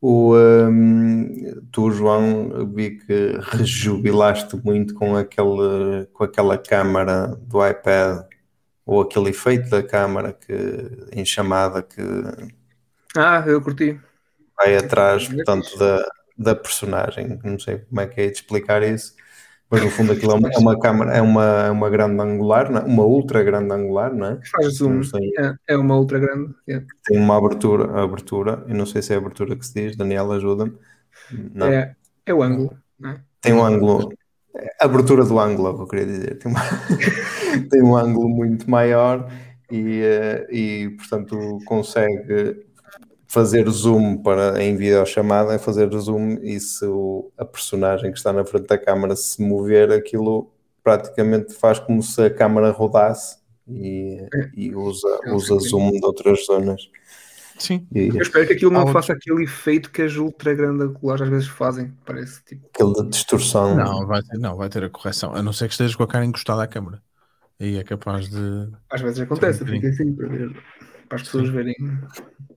o, 0.01 0.35
hum, 0.35 1.27
tu, 1.71 1.91
João, 1.91 2.71
vi 2.73 2.97
que 2.99 3.37
rejubilaste 3.41 4.55
muito 4.63 4.93
com, 4.95 5.15
aquele, 5.15 6.05
com 6.13 6.23
aquela 6.23 6.57
câmara 6.57 7.27
do 7.37 7.65
iPad 7.67 8.25
ou 8.85 9.01
aquele 9.01 9.29
efeito 9.31 9.69
da 9.69 9.83
câmara 9.83 10.33
que, 10.33 10.53
em 11.13 11.25
chamada 11.25 11.83
que 11.83 12.01
Ah, 13.15 13.43
eu 13.47 13.61
curti. 13.61 13.99
vai 14.55 14.75
atrás, 14.77 15.27
É 15.29 15.45
portanto, 15.45 15.77
da, 15.77 16.07
da 16.37 16.55
personagem. 16.55 17.39
Não 17.43 17.59
sei 17.59 17.79
como 17.79 18.01
é 18.01 18.07
que 18.07 18.21
é 18.21 18.27
de 18.27 18.33
explicar 18.37 18.83
isso, 18.83 19.15
mas 19.69 19.83
no 19.83 19.89
fundo 19.91 20.11
aquilo 20.13 20.31
é 20.31 20.35
uma, 20.35 20.49
é 20.49 20.57
uma 20.57 20.79
câmara, 20.79 21.11
é 21.17 21.21
uma, 21.21 21.43
é 21.67 21.71
uma 21.71 21.89
grande 21.89 22.21
angular, 22.21 22.71
é? 22.71 22.79
uma 22.79 23.03
ultra 23.03 23.43
grande 23.43 23.73
angular, 23.73 24.13
não 24.13 24.27
é? 24.27 24.39
Faz 24.51 24.75
zoom. 24.75 25.01
É, 25.37 25.55
é 25.73 25.77
uma 25.77 25.97
ultra 25.97 26.19
grande. 26.19 26.53
é. 26.67 26.81
tem 27.05 27.17
uma 27.17 27.37
abertura, 27.37 28.01
abertura, 28.01 28.63
eu 28.67 28.75
não 28.75 28.85
sei 28.85 29.01
se 29.01 29.11
é 29.13 29.15
a 29.15 29.19
abertura 29.19 29.55
que 29.55 29.65
se 29.65 29.73
diz, 29.73 29.95
Daniel, 29.97 30.31
ajuda-me. 30.31 30.73
Não, 31.53 31.67
É, 31.67 31.95
é 32.25 32.33
o 32.33 32.41
ângulo. 32.41 32.77
não 32.99 33.09
é? 33.11 33.21
tem 33.41 33.53
um 33.53 33.63
ângulo, 33.63 34.09
abertura 34.79 35.23
do 35.25 35.39
ângulo, 35.39 35.69
é 35.69 35.81
eu 35.81 35.87
queria 35.87 36.05
dizer, 36.05 36.37
tem, 36.39 36.51
uma- 36.51 36.61
tem 37.69 37.83
um 37.83 37.95
ângulo 37.95 38.29
muito 38.29 38.69
maior 38.69 39.29
e, 39.71 40.01
eh, 40.01 40.47
e 40.49 40.89
portanto 40.97 41.59
consegue 41.65 42.66
fazer 43.27 43.67
zoom 43.69 44.17
para 44.17 44.63
em 44.63 44.75
videochamada, 44.75 45.53
é 45.53 45.57
fazer 45.59 45.89
zoom 45.99 46.37
e 46.41 46.59
se 46.59 46.85
o- 46.85 47.31
a 47.37 47.43
personagem 47.45 48.11
que 48.11 48.17
está 48.17 48.31
na 48.31 48.45
frente 48.45 48.67
da 48.67 48.77
câmara 48.77 49.15
se 49.15 49.41
mover, 49.41 49.91
aquilo 49.91 50.49
praticamente 50.83 51.53
faz 51.53 51.79
como 51.79 52.01
se 52.01 52.21
a 52.21 52.29
câmara 52.33 52.71
rodasse 52.71 53.37
e, 53.67 54.25
e 54.55 54.73
usa, 54.73 55.07
usa 55.33 55.59
zoom 55.59 55.91
de 55.91 56.05
outras 56.05 56.45
zonas. 56.45 56.89
Sim. 57.57 57.87
E 57.93 58.07
Eu 58.09 58.21
espero 58.21 58.45
que 58.47 58.53
aquilo 58.53 58.71
não 58.71 58.87
faça 58.87 59.13
aquele 59.13 59.43
efeito 59.43 59.91
que 59.91 60.03
as 60.03 60.15
ultra 60.15 60.53
grande 60.53 60.83
angulares 60.83 61.23
às 61.23 61.29
vezes 61.29 61.47
fazem. 61.47 61.91
Parece 62.05 62.43
tipo. 62.45 62.67
aquele 62.73 62.93
de 62.93 63.09
distorção. 63.09 63.75
Não, 63.75 64.05
vai 64.05 64.21
ter, 64.21 64.37
não, 64.37 64.55
vai 64.55 64.69
ter 64.69 64.83
a 64.83 64.89
correção. 64.89 65.33
A 65.33 65.41
não 65.41 65.51
ser 65.51 65.65
que 65.67 65.73
estejas 65.73 65.95
com 65.95 66.03
a 66.03 66.07
cara 66.07 66.23
encostada 66.23 66.61
à 66.61 66.67
câmara. 66.67 67.01
Aí 67.59 67.75
é 67.77 67.83
capaz 67.83 68.29
de. 68.29 68.69
Às 68.91 69.01
vezes 69.01 69.19
acontece, 69.19 69.59
Sim, 69.59 69.65
sim. 69.65 69.71
fica 69.71 69.89
assim 69.89 70.13
para, 70.13 70.27
ver, 70.27 70.63
para 71.09 71.15
as 71.15 71.23
pessoas 71.23 71.49
verem. 71.49 71.75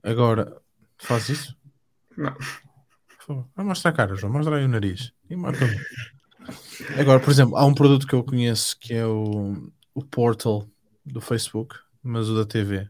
Agora, 0.03 0.60
faz 1.01 1.29
isso? 1.29 1.55
Não. 2.17 2.35
Vai 3.55 3.65
mostrar 3.65 3.91
a 3.91 3.93
cara, 3.93 4.15
João. 4.15 4.33
Mostra 4.33 4.57
aí 4.57 4.65
o 4.65 4.67
nariz. 4.67 5.11
E 5.29 5.35
marca-me. 5.35 5.79
Agora, 6.99 7.19
por 7.19 7.29
exemplo, 7.31 7.55
há 7.55 7.65
um 7.65 7.73
produto 7.73 8.07
que 8.07 8.13
eu 8.15 8.23
conheço 8.23 8.77
que 8.79 8.93
é 8.93 9.05
o, 9.05 9.71
o 9.93 10.03
Portal 10.03 10.67
do 11.05 11.21
Facebook, 11.21 11.75
mas 12.03 12.27
o 12.29 12.35
da 12.35 12.45
TV. 12.45 12.89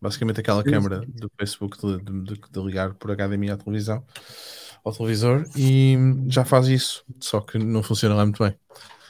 Basicamente 0.00 0.40
aquela 0.40 0.62
câmera 0.62 1.00
do 1.06 1.30
Facebook 1.38 1.78
de, 1.78 1.98
de- 2.02 2.40
de 2.50 2.60
ligar 2.60 2.92
por 2.94 3.10
HDMI 3.16 3.50
à 3.52 3.56
televisão, 3.56 4.04
ao 4.84 4.92
televisor, 4.92 5.44
e 5.56 5.96
já 6.28 6.44
faz 6.44 6.66
isso, 6.68 7.04
só 7.20 7.40
que 7.40 7.56
não 7.56 7.82
funciona 7.82 8.14
lá 8.14 8.26
muito 8.26 8.42
bem. 8.44 8.54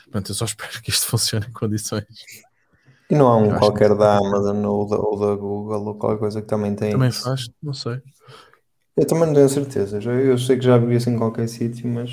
Portanto, 0.05 0.29
eu 0.29 0.35
só 0.37 0.45
espero 0.47 0.81
que 0.83 0.91
isto 0.91 1.07
funcione 1.07 1.47
em 1.47 1.53
condições. 1.53 2.05
E 3.11 3.15
não 3.15 3.29
há 3.29 3.39
Eu 3.39 3.47
um 3.47 3.59
qualquer 3.59 3.95
da 3.95 4.17
Amazon 4.17 4.65
ou 4.65 4.89
da, 4.89 4.97
ou 4.97 5.19
da 5.19 5.35
Google 5.37 5.87
ou 5.87 5.95
qualquer 5.95 6.19
coisa 6.19 6.41
que 6.43 6.49
também 6.49 6.75
tem 6.75 6.93
Também 6.93 7.09
isso. 7.09 7.25
faz, 7.25 7.47
não 7.63 7.73
sei. 7.73 8.01
Eu 8.97 9.07
também 9.07 9.27
não 9.27 9.35
tenho 9.35 9.49
certeza. 9.49 10.01
Já- 10.01 10.13
Eu 10.13 10.39
sei 10.39 10.57
que 10.57 10.65
já 10.65 10.79
vi 10.79 10.97
isso 10.97 11.11
em 11.11 11.19
qualquer 11.19 11.49
sítio, 11.49 11.89
mas 11.89 12.11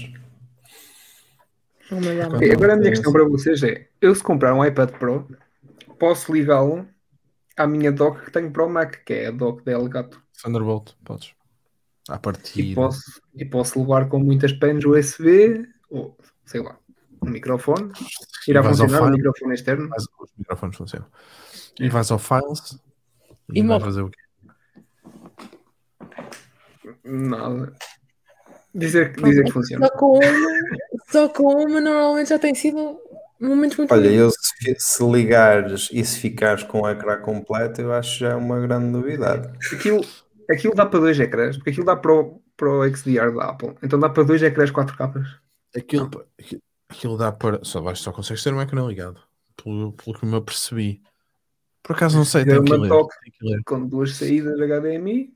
Não 1.91 1.99
me 1.99 2.15
dá 2.17 2.27
Ok. 2.27 2.35
Ok, 2.35 2.47
mal. 2.47 2.53
agora 2.55 2.73
a 2.73 2.77
minha 2.77 2.89
questão 2.91 3.11
para 3.13 3.23
vocês 3.27 3.63
é: 3.63 3.87
eu 4.01 4.13
se 4.15 4.23
comprar 4.23 4.53
um 4.53 4.65
iPad 4.65 4.91
Pro, 4.91 5.27
posso 5.99 6.33
ligá-lo 6.33 6.87
à 7.57 7.67
minha 7.67 7.91
dock 7.91 8.25
que 8.25 8.31
tenho 8.31 8.51
para 8.51 8.65
o 8.65 8.69
Mac, 8.69 8.95
que 9.05 9.13
é 9.13 9.27
a 9.27 9.31
dock 9.31 9.63
da 9.63 9.73
Elgato. 9.73 10.21
Thunderbolt, 10.41 10.93
podes. 11.03 11.33
À 12.09 12.13
E 12.15 12.19
partida. 12.19 12.75
posso, 12.75 13.21
e 13.35 13.45
posso 13.45 13.79
levar 13.79 14.09
com 14.09 14.19
muitas 14.19 14.51
pens 14.53 14.83
USB, 14.85 15.67
ou 15.89 16.17
sei 16.45 16.61
lá, 16.61 16.77
um 17.23 17.29
microfone. 17.29 17.91
Irá 18.47 18.63
funcionar 18.63 19.01
o 19.01 19.05
file. 19.05 19.17
microfone 19.17 19.53
externo. 19.53 19.89
Vais- 19.89 20.05
os 20.19 20.29
microfones 20.37 20.75
funcionam. 20.77 21.07
E 21.79 21.89
vais 21.89 22.11
ao 22.11 22.19
Files 22.19 22.79
e, 23.53 23.59
E 23.61 23.67
fazer 23.79 24.01
o 24.01 24.09
quê? 24.09 24.19
Nada. 27.03 27.73
Dizer, 28.73 29.13
que- 29.13 29.21
dizer 29.23 29.43
que 29.45 29.51
funciona. 29.51 29.85
Só 29.87 29.93
com 29.97 30.17
uma, 30.17 30.31
só 31.09 31.29
com 31.29 31.43
uma 31.65 31.81
normalmente 31.81 32.29
já 32.29 32.39
tem 32.39 32.55
sido 32.55 32.99
momentos 33.39 33.77
muito 33.77 33.93
olha, 33.93 34.07
eu 34.09 34.29
se, 34.31 34.75
se 34.77 35.03
ligares 35.11 35.89
e 35.91 36.03
se 36.05 36.19
ficares 36.19 36.63
com 36.63 36.81
o 36.81 36.89
ecrã 36.89 37.19
completo, 37.19 37.81
eu 37.81 37.91
acho 37.91 38.19
já 38.19 38.29
é 38.29 38.35
uma 38.35 38.59
grande 38.59 38.85
novidade. 38.85 39.49
Aquilo, 39.73 40.01
aquilo 40.49 40.73
dá 40.75 40.85
para 40.85 40.99
dois 40.99 41.19
ecrãs, 41.19 41.57
porque 41.57 41.71
aquilo 41.71 41.85
dá 41.85 41.95
para 41.95 42.13
o, 42.13 42.41
para 42.55 42.69
o 42.69 42.87
XDR 42.95 43.33
da 43.35 43.49
Apple. 43.49 43.75
Então 43.83 43.99
dá 43.99 44.09
para 44.09 44.23
dois 44.23 44.41
ecrãs 44.41 44.71
4 44.71 44.95
capas. 44.97 45.27
Aquilo, 45.75 46.09
aquilo, 46.39 46.61
aquilo 46.91 47.17
dá 47.17 47.31
para. 47.31 47.63
Só, 47.63 47.81
vais, 47.81 47.99
só 47.99 48.11
consegues 48.11 48.43
ter 48.43 48.53
um 48.53 48.61
ecrã 48.61 48.85
ligado. 48.85 49.19
Pelo, 49.61 49.93
pelo 49.93 50.17
que 50.19 50.25
me 50.25 50.35
apercebi. 50.35 51.01
Por 51.83 51.95
acaso 51.95 52.17
não 52.17 52.25
sei, 52.25 52.45
que, 52.45 52.51
uma 52.51 52.77
ler, 52.77 52.89
que 52.89 53.45
ler. 53.45 53.61
Com 53.65 53.85
duas 53.87 54.15
saídas 54.15 54.59
HDMI. 54.59 55.33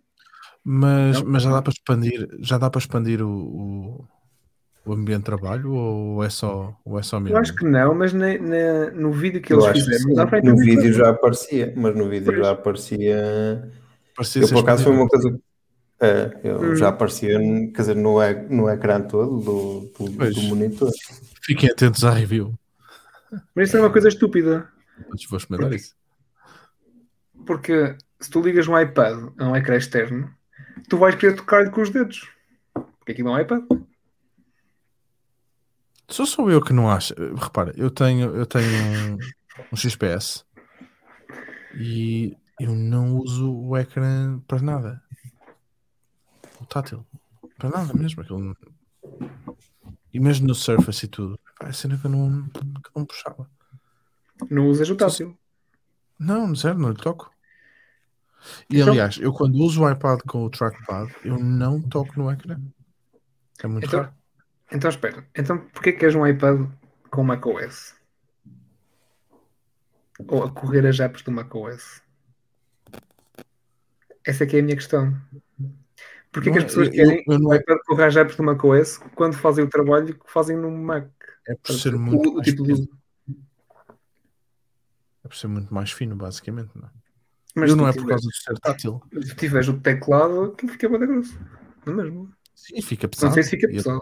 Mas, 0.64 1.22
Não? 1.22 1.32
mas 1.32 1.44
já 1.44 1.52
dá 1.52 1.62
para 1.62 1.72
expandir, 1.72 2.28
já 2.40 2.58
dá 2.58 2.70
para 2.72 2.80
expandir 2.80 3.22
o, 3.22 3.30
o, 3.30 4.08
o 4.86 4.94
ambiente 4.94 5.20
de 5.20 5.26
trabalho 5.26 5.72
ou 5.74 6.24
é 6.24 6.30
só, 6.30 6.76
ou 6.84 6.98
é 7.00 7.04
só 7.04 7.20
mesmo? 7.20 7.36
Eu 7.38 7.42
acho 7.42 7.56
que 7.56 7.66
não, 7.66 7.94
mas 7.94 8.14
na- 8.14 8.38
na- 8.40 8.90
no 8.92 9.12
vídeo 9.12 9.42
que 9.42 9.54
Eu 9.54 9.60
eles 9.62 9.86
que 9.86 9.92
fizeram, 9.92 10.42
No 10.44 10.58
vídeo 10.58 10.92
já 10.94 11.10
aparecia, 11.10 11.72
mas 11.78 11.96
no 11.96 12.10
vídeo 12.10 12.26
Pois. 12.34 12.40
já 12.40 12.52
aparecia. 12.52 13.72
Parecia 14.16 14.42
Eu 14.42 14.50
por 14.50 14.60
acaso 14.60 14.84
foi 14.86 14.94
uma 14.94 15.08
coisa. 15.08 15.40
É, 16.06 16.40
eu 16.44 16.60
Hum. 16.62 16.76
já 16.76 16.90
aparecia, 16.90 17.38
quer 17.74 17.82
dizer, 17.82 17.96
no, 17.96 18.18
no 18.50 18.70
ecrã 18.70 19.02
todo 19.02 19.40
do, 19.40 20.06
do, 20.10 20.34
do 20.34 20.42
monitor. 20.44 20.92
Fiquem 21.42 21.70
atentos 21.70 22.04
à 22.04 22.12
review. 22.12 22.54
Mas 23.56 23.68
isso 23.70 23.78
é 23.78 23.82
uma 23.82 23.92
coisa 23.92 24.08
estúpida. 24.08 24.70
Antes 25.12 25.28
vou 25.30 25.38
experimentar 25.38 25.70
Porque- 25.70 25.84
isso. 25.86 25.96
Porque 27.46 27.96
se 28.20 28.30
tu 28.30 28.42
ligas 28.42 28.68
um 28.68 28.80
iPad 28.80 29.30
a 29.38 29.48
um 29.50 29.56
ecrã 29.56 29.76
externo, 29.76 30.30
tu 30.90 30.98
vais 30.98 31.16
querer 31.16 31.36
tocar-lhe 31.36 31.70
com 31.70 31.82
os 31.82 31.90
dedos. 31.90 32.28
Porque 32.74 33.12
aquilo 33.12 33.30
é 33.30 33.32
um 33.34 33.40
iPad. 33.40 33.64
Só 36.10 36.26
sou 36.26 36.50
eu 36.52 36.62
que 36.62 36.74
não 36.74 36.90
acho. 36.90 37.14
Repara, 37.36 37.74
eu 37.76 37.90
tenho, 37.90 38.36
eu 38.36 38.46
tenho 38.46 38.66
um, 38.66 39.18
um 39.74 39.76
XPS 39.76 40.46
e 41.78 42.36
eu 42.60 42.74
não 42.74 43.16
uso 43.18 43.52
o 43.54 43.78
ecrã 43.78 44.40
para 44.48 44.62
nada. 44.62 45.02
O 46.60 46.66
tátil. 46.66 47.06
Para 47.58 47.70
nada 47.70 47.94
mesmo. 47.94 48.22
Aquilo... 48.22 48.40
não- 48.40 48.56
E 50.14 50.20
mesmo 50.20 50.48
no 50.48 50.56
Surface 50.56 51.06
e 51.06 51.10
tudo. 51.10 51.40
É 51.62 51.72
cena 51.72 51.98
que 51.98 52.06
eu 52.06 52.12
não, 52.12 52.48
que 52.50 52.60
eu 52.60 52.92
não 52.96 53.06
puxava. 53.06 53.50
Não 54.50 54.68
usas 54.68 54.90
o 54.90 54.96
tátil. 54.96 55.38
Não, 56.20 56.54
zero, 56.56 56.78
não 56.80 56.90
lhe 56.92 56.98
toco. 56.98 57.32
E 58.70 58.80
Então- 58.80 58.94
aliás, 58.94 59.18
eu 59.18 59.34
quando 59.34 59.56
uso 59.56 59.84
o 59.84 59.90
iPad 59.90 60.20
com 60.28 60.44
o 60.46 60.50
trackpad, 60.50 61.14
eu 61.24 61.38
não 61.40 61.82
toco 61.82 62.14
no 62.18 62.30
ecrã. 62.32 62.60
É 63.64 63.68
muito 63.68 63.88
Então, 63.88 64.02
raro. 64.02 64.14
então 64.72 64.90
espera. 64.90 65.28
Então 65.36 65.58
porquê 65.70 65.92
que 65.94 66.00
queres 66.00 66.16
um 66.16 66.26
iPad 66.28 66.70
com 67.10 67.24
macOS? 67.24 67.96
Ou 70.28 70.44
a 70.44 70.52
correr 70.52 70.86
as 70.88 71.00
apps 71.00 71.24
do 71.24 71.32
macOS? 71.32 72.02
Essa 74.24 74.44
é 74.44 74.48
que 74.48 74.58
é 74.58 74.60
a 74.60 74.64
minha 74.64 74.76
questão. 74.76 75.16
Porquê 76.36 76.52
que 76.52 76.58
as 76.58 76.64
é- 76.64 76.68
pessoas 76.68 76.88
eu- 76.88 76.94
querem 76.94 77.24
eu 77.28 77.40
não- 77.40 77.50
o 77.50 77.54
iPad 77.56 77.78
com 77.86 78.02
apps 78.02 78.36
do 78.36 78.44
macOS 78.44 78.98
quando 79.16 79.34
fazem 79.36 79.64
o 79.64 79.70
trabalho 79.70 80.14
que 80.14 80.32
fazem 80.32 80.58
no 80.58 80.70
Mac? 80.70 81.08
É 81.48 81.56
por 81.56 81.74
ser 81.74 81.96
muito 81.98 82.28
o, 82.28 82.32
o 82.32 82.36
mais 82.36 82.48
tipo 82.48 82.64
de 82.64 82.74
fino. 82.76 82.84
uso. 82.84 82.90
É 85.24 85.28
por 85.28 85.36
ser 85.36 85.48
muito 85.48 85.74
mais 85.74 85.92
fino, 85.92 86.16
basicamente. 86.16 86.70
Não 86.76 86.88
é? 86.88 86.92
Mas 87.56 87.70
eu 87.70 87.76
não 87.78 87.88
é 87.88 87.94
por 87.94 88.06
causa 88.06 88.28
de 88.28 88.38
ser 88.38 88.60
tátil. 88.60 89.02
Se 89.24 89.36
tiveres 89.36 89.68
o 89.70 89.80
teclado, 89.80 90.44
aquilo 90.44 90.72
fica 90.74 90.90
bem 90.90 91.00
grosso. 91.00 91.40
Não 91.86 91.94
é 91.94 92.04
mesmo? 92.04 92.30
Sim, 92.54 92.82
fica 92.82 93.08
pesado. 93.08 93.28
Não 93.28 93.34
sei 93.34 93.44
se 93.44 93.50
fica 93.52 93.68
pesado. 93.68 94.02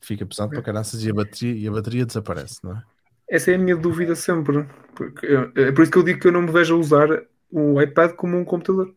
Fica 0.00 0.26
pesado 0.26 0.50
para 0.50 0.62
caraças 0.62 1.04
e 1.04 1.10
a 1.10 1.14
bateria, 1.14 1.54
e 1.54 1.68
a 1.68 1.70
bateria 1.70 2.06
desaparece, 2.06 2.58
não 2.64 2.72
é? 2.72 2.82
Essa 3.28 3.50
é 3.50 3.54
a 3.56 3.58
minha 3.58 3.76
dúvida 3.76 4.14
sempre. 4.16 4.66
Porque 4.94 5.26
eu- 5.26 5.52
é 5.54 5.70
por 5.70 5.82
isso 5.82 5.92
que 5.92 5.98
eu 5.98 6.02
digo 6.02 6.18
que 6.20 6.28
eu 6.28 6.32
não 6.32 6.42
me 6.42 6.50
vejo 6.50 6.74
a 6.74 6.78
usar 6.78 7.08
o 7.50 7.80
iPad 7.80 8.12
como 8.14 8.36
um 8.38 8.44
computador. 8.44 8.94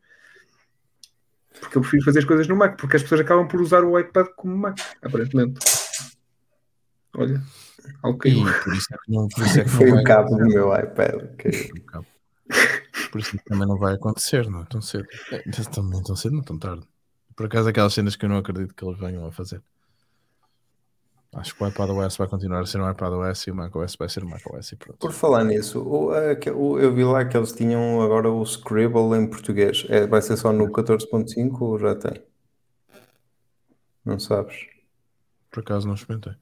Porque 1.59 1.77
eu 1.77 1.81
prefiro 1.81 2.03
fazer 2.05 2.19
as 2.19 2.25
coisas 2.25 2.47
no 2.47 2.55
Mac, 2.55 2.77
porque 2.79 2.95
as 2.95 3.03
pessoas 3.03 3.21
acabam 3.21 3.47
por 3.47 3.61
usar 3.61 3.83
o 3.83 3.97
iPad 3.99 4.27
como 4.35 4.55
Mac, 4.57 4.77
aparentemente. 5.01 5.59
Olha, 7.15 7.41
algo 8.03 8.19
E 8.25 8.31
caiu. 8.43 8.63
por 8.63 8.73
isso 8.73 8.87
é 8.93 8.97
que 8.97 9.11
não, 9.11 9.27
por 9.27 9.45
isso 9.45 9.59
é 9.59 9.63
que 9.63 9.69
Foi 9.69 9.91
o 9.91 10.03
cabo 10.03 10.35
do 10.37 10.45
meu 10.47 10.73
iPad. 10.73 11.21
cabo. 11.87 12.05
Por 13.11 13.19
isso 13.19 13.35
é 13.35 13.39
que 13.39 13.45
também 13.45 13.67
não 13.67 13.77
vai 13.77 13.93
acontecer, 13.95 14.49
não 14.49 14.61
é? 14.61 14.65
Tão 14.65 14.81
cedo. 14.81 15.05
É, 15.31 15.39
também 15.73 16.01
tão 16.03 16.15
cedo, 16.15 16.35
não 16.35 16.43
tão 16.43 16.57
tarde. 16.57 16.87
Por 17.35 17.45
acaso, 17.45 17.67
aquelas 17.69 17.93
cenas 17.93 18.15
que 18.15 18.23
eu 18.25 18.29
não 18.29 18.37
acredito 18.37 18.73
que 18.73 18.83
eles 18.85 18.97
venham 18.99 19.25
a 19.25 19.31
fazer. 19.31 19.61
Acho 21.33 21.55
que 21.55 21.63
o 21.63 21.67
iPadOS 21.67 22.17
vai 22.17 22.27
continuar 22.27 22.59
a 22.59 22.65
ser 22.65 22.81
um 22.81 22.91
iPadOS 22.91 23.47
e 23.47 23.51
o 23.51 23.55
macOS 23.55 23.95
vai 23.95 24.09
ser 24.09 24.21
um 24.23 24.27
macOS 24.29 24.73
e 24.73 24.75
pronto. 24.75 24.97
Por 24.99 25.13
falar 25.13 25.45
nisso, 25.45 25.79
o- 25.81 26.09
o- 26.09 26.79
eu 26.79 26.93
vi 26.93 27.05
lá 27.05 27.23
que 27.23 27.37
eles 27.37 27.53
tinham 27.53 28.01
agora 28.01 28.29
o 28.29 28.43
Scribble 28.43 29.15
em 29.17 29.25
português. 29.27 29.85
É, 29.87 30.05
vai 30.05 30.21
ser 30.21 30.35
só 30.35 30.51
no 30.51 30.69
14.5 30.69 31.61
ou 31.65 31.79
já 31.79 31.95
tem? 31.95 32.21
Não 34.03 34.19
sabes? 34.19 34.57
Por 35.49 35.61
acaso 35.61 35.87
não 35.87 35.93
experimentei. 35.95 36.33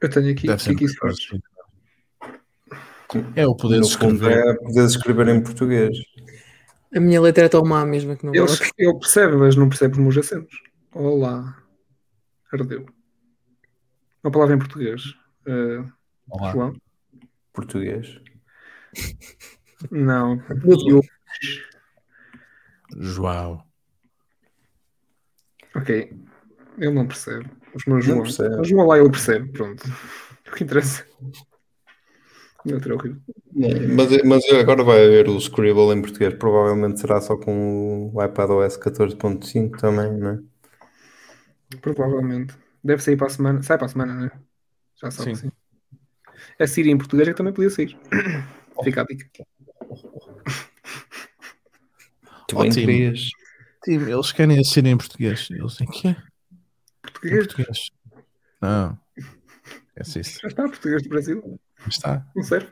Eu 0.00 0.10
tenho 0.10 0.30
aqui. 0.32 0.46
Deve 0.46 0.60
O 0.60 0.64
ser 0.64 0.68
que 0.70 0.74
é 0.74 0.78
que 0.78 0.84
isso 0.84 0.96
faz? 0.98 1.16
É 3.34 3.46
o 3.46 3.56
poder 3.56 3.80
escrever. 3.80 4.30
é 4.38 4.54
poder 4.54 4.84
escrever 4.84 5.28
em 5.28 5.42
português. 5.42 5.96
A 6.94 7.00
minha 7.00 7.20
letra 7.20 7.46
é 7.46 7.48
tão 7.48 7.64
má 7.64 7.84
mesmo 7.84 8.16
que 8.16 8.24
não 8.24 8.32
vou. 8.32 8.46
ele 8.78 8.98
percebe, 8.98 9.36
mas 9.36 9.56
não 9.56 9.68
percebe 9.68 9.94
os 9.94 9.98
meus 9.98 10.16
acentos. 10.16 10.56
Olá. 10.92 11.60
Ardeu. 12.54 12.86
Uma 14.22 14.30
palavra 14.30 14.54
em 14.54 14.58
português. 14.58 15.14
Uh, 15.46 15.90
Olá. 16.30 16.52
João? 16.52 16.76
Português. 17.52 18.20
Não. 19.90 20.40
João. 22.96 23.62
ok. 25.74 26.12
Ele 26.78 26.90
não 26.90 27.06
percebe. 27.06 27.50
Os 27.74 27.84
meus 27.86 28.06
Não 28.06 28.14
João. 28.14 28.22
percebe. 28.22 28.60
O 28.60 28.64
João 28.64 28.86
lá 28.86 28.98
ele 28.98 29.10
percebe. 29.10 29.50
Pronto. 29.52 29.82
O 30.46 30.56
que 30.56 30.62
interessa. 30.62 31.04
Mas, 32.64 34.22
mas 34.24 34.44
agora 34.50 34.84
vai 34.84 35.04
haver 35.04 35.28
o 35.28 35.36
Scribble 35.38 35.92
em 35.92 36.00
português. 36.00 36.34
Provavelmente 36.34 37.00
será 37.00 37.20
só 37.20 37.36
com 37.36 38.12
o 38.14 38.22
iPadOS 38.22 38.76
14.5 38.78 39.80
também, 39.80 40.12
não 40.16 40.30
é? 40.30 40.53
Provavelmente. 41.80 42.54
Deve 42.82 43.02
sair 43.02 43.16
para 43.16 43.26
a 43.26 43.30
semana. 43.30 43.62
Sai 43.62 43.76
para 43.78 43.86
a 43.86 43.88
semana, 43.90 44.14
não 44.14 44.24
é? 44.26 44.32
Já 45.00 45.10
sabe 45.10 45.34
Sim. 45.36 45.48
sim. 45.48 45.52
A 46.60 46.66
Síria 46.66 46.92
em 46.92 46.98
português 46.98 47.28
é 47.28 47.32
que 47.32 47.36
também 47.36 47.52
podia 47.52 47.70
sair. 47.70 47.96
Fica 48.82 49.02
a 49.02 49.04
dica. 49.04 49.28
Tu. 52.48 52.56
Sim, 53.84 54.00
eles 54.10 54.32
querem 54.32 54.62
ser 54.64 54.86
em 54.86 54.96
português. 54.96 55.48
Eles 55.50 55.76
têm 55.76 55.86
que 55.86 56.08
é? 56.08 56.10
Em 56.10 56.16
Português. 57.02 57.46
português. 57.46 57.78
Não. 58.60 58.98
Esquece 59.88 60.20
isso. 60.20 60.40
Já 60.42 60.48
está, 60.48 60.62
português 60.64 61.02
do 61.02 61.08
Brasil. 61.08 61.60
Está. 61.86 62.26
Não 62.34 62.42
serve. 62.42 62.68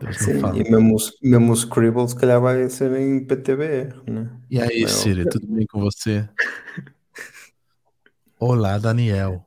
Não 0.00 0.12
Sim, 0.12 0.38
e 0.60 0.70
mesmo, 0.70 0.94
o- 0.96 1.28
mesmo 1.28 1.52
o 1.52 1.56
Scribble 1.56 2.08
se 2.08 2.16
calhar 2.16 2.40
vai 2.40 2.68
ser 2.70 2.92
em 2.92 3.24
PTBR, 3.26 3.92
né? 4.10 4.30
E 4.48 4.60
aí. 4.60 4.88
Síria, 4.88 5.28
tudo 5.28 5.46
bem 5.48 5.66
com 5.66 5.80
você? 5.80 6.28
Olá, 8.46 8.76
Daniel. 8.76 9.42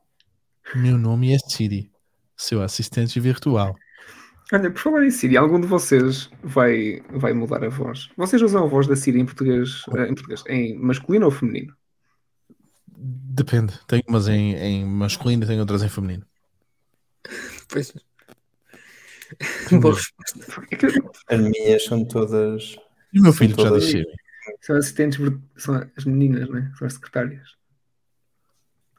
Meu 0.74 0.98
nome 0.98 1.32
é 1.32 1.38
Siri, 1.38 1.88
seu 2.36 2.60
assistente 2.60 3.20
virtual. 3.20 3.76
Olha, 4.52 4.72
por 4.72 4.80
falar 4.80 5.04
em 5.06 5.10
Siri, 5.12 5.36
algum 5.36 5.60
de 5.60 5.68
vocês 5.68 6.28
vai, 6.42 7.00
vai 7.08 7.32
mudar 7.32 7.62
a 7.62 7.68
voz? 7.68 8.08
Vocês 8.16 8.42
usam 8.42 8.64
a 8.64 8.66
voz 8.66 8.88
da 8.88 8.96
Siri 8.96 9.20
em 9.20 9.24
português, 9.24 9.84
eh, 9.96 10.08
em 10.08 10.14
português, 10.16 10.42
em 10.48 10.76
masculino 10.76 11.26
ou 11.26 11.30
feminino? 11.30 11.72
Depende. 12.88 13.78
Tenho 13.86 14.02
umas 14.08 14.26
em, 14.26 14.56
em 14.56 14.84
masculino 14.84 15.44
e 15.44 15.46
tenho 15.46 15.60
outras 15.60 15.84
em 15.84 15.88
feminino. 15.88 16.26
Pois. 17.68 17.94
Boa 19.80 19.94
resposta. 19.94 20.66
É 21.28 21.34
As 21.36 21.40
minhas 21.40 21.84
são 21.84 22.04
todas. 22.04 22.76
E 23.12 23.20
o 23.20 23.22
meu 23.22 23.32
filho 23.32 23.50
já 23.50 23.62
todas- 23.68 23.84
diz 23.84 23.92
Siri. 23.92 24.06
são 24.60 24.74
assistentes, 24.76 25.20
são 25.56 25.88
as 25.96 26.04
meninas, 26.04 26.50
né? 26.50 26.72
São 26.76 26.84
as 26.88 26.94
secretárias. 26.94 27.57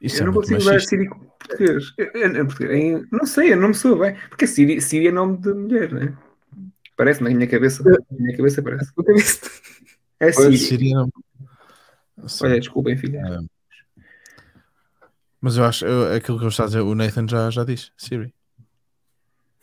Isso 0.01 0.17
eu 0.17 0.23
é 0.23 0.25
não 0.27 0.33
consigo 0.33 0.59
usar 0.59 0.73
machista. 0.73 0.89
Siri 0.95 1.09
português. 1.09 1.93
Eu- 1.97 2.11
eu- 2.13 2.41
em 2.41 2.45
português. 2.45 2.71
Em- 2.71 3.07
não 3.11 3.25
sei, 3.25 3.53
eu 3.53 3.57
não 3.57 3.69
me 3.69 3.75
sou 3.75 3.99
bem. 3.99 4.15
Porque 4.29 4.47
Siri, 4.47 4.81
Siri 4.81 5.07
é 5.07 5.11
nome 5.11 5.37
de 5.37 5.53
mulher, 5.53 5.91
né? 5.91 6.17
Parece 6.95 7.23
na 7.23 7.29
minha 7.29 7.47
cabeça. 7.47 7.83
Na 7.83 7.97
minha 8.11 8.35
cabeça 8.37 8.61
parece. 8.61 8.91
É 10.19 10.31
Siri. 10.31 10.47
Pois, 10.47 10.61
Siri 10.67 10.93
não-. 10.93 11.09
Olha, 12.41 12.59
desculpem, 12.59 12.97
filha. 12.97 13.19
É. 13.19 14.03
Mas 15.41 15.55
eu 15.55 15.63
acho, 15.63 15.85
eu- 15.85 16.13
aquilo 16.13 16.37
que 16.37 16.43
eu 16.45 16.49
estou 16.49 16.63
a 16.63 16.67
dizer, 16.67 16.81
o 16.81 16.93
Nathan 16.93 17.25
já, 17.27 17.49
já 17.49 17.63
diz, 17.63 17.91
Siri. 17.97 18.33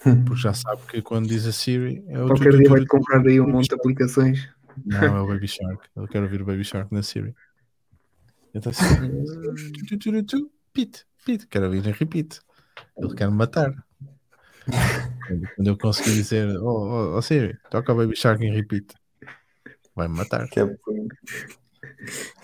Porque 0.02 0.40
já 0.40 0.52
sabe 0.54 0.82
que 0.88 1.02
quando 1.02 1.26
diz 1.28 1.46
a 1.46 1.52
Siri 1.52 2.02
é 2.08 2.22
o 2.22 2.28
Qualquer 2.28 2.56
dia 2.56 2.68
vai 2.68 2.86
comprar 2.86 3.20
aí 3.26 3.40
um 3.40 3.48
monte 3.48 3.68
de 3.68 3.74
aplicações. 3.74 4.48
Não, 4.84 5.16
é 5.16 5.20
o 5.20 5.26
Baby 5.26 5.48
Shark. 5.48 5.82
Eu 5.96 6.06
quero 6.06 6.24
ouvir 6.24 6.42
o 6.42 6.44
Baby 6.44 6.64
Shark 6.64 6.92
na 6.94 7.02
Siri. 7.02 7.34
Então 8.56 8.72
assim, 8.72 10.50
Pete, 10.72 11.04
Pete, 11.24 11.46
quero 11.46 11.66
ouvir 11.66 11.86
em 11.86 11.92
repeat. 11.92 12.40
Ele 12.96 13.14
quer 13.14 13.30
me 13.30 13.36
matar. 13.36 13.72
Quando- 15.56 15.68
eu 15.68 15.76
conseguir 15.78 16.14
dizer, 16.14 16.48
oh, 16.58 16.64
oh, 16.64 17.16
oh 17.18 17.22
Siri, 17.22 17.56
toca 17.70 17.92
o 17.92 17.96
Baby 17.96 18.16
Shark 18.16 18.42
em 18.44 18.52
repeat, 18.52 18.94
vai-me 19.94 20.16
matar. 20.16 20.48
Que 20.48 20.60
é 20.60 20.62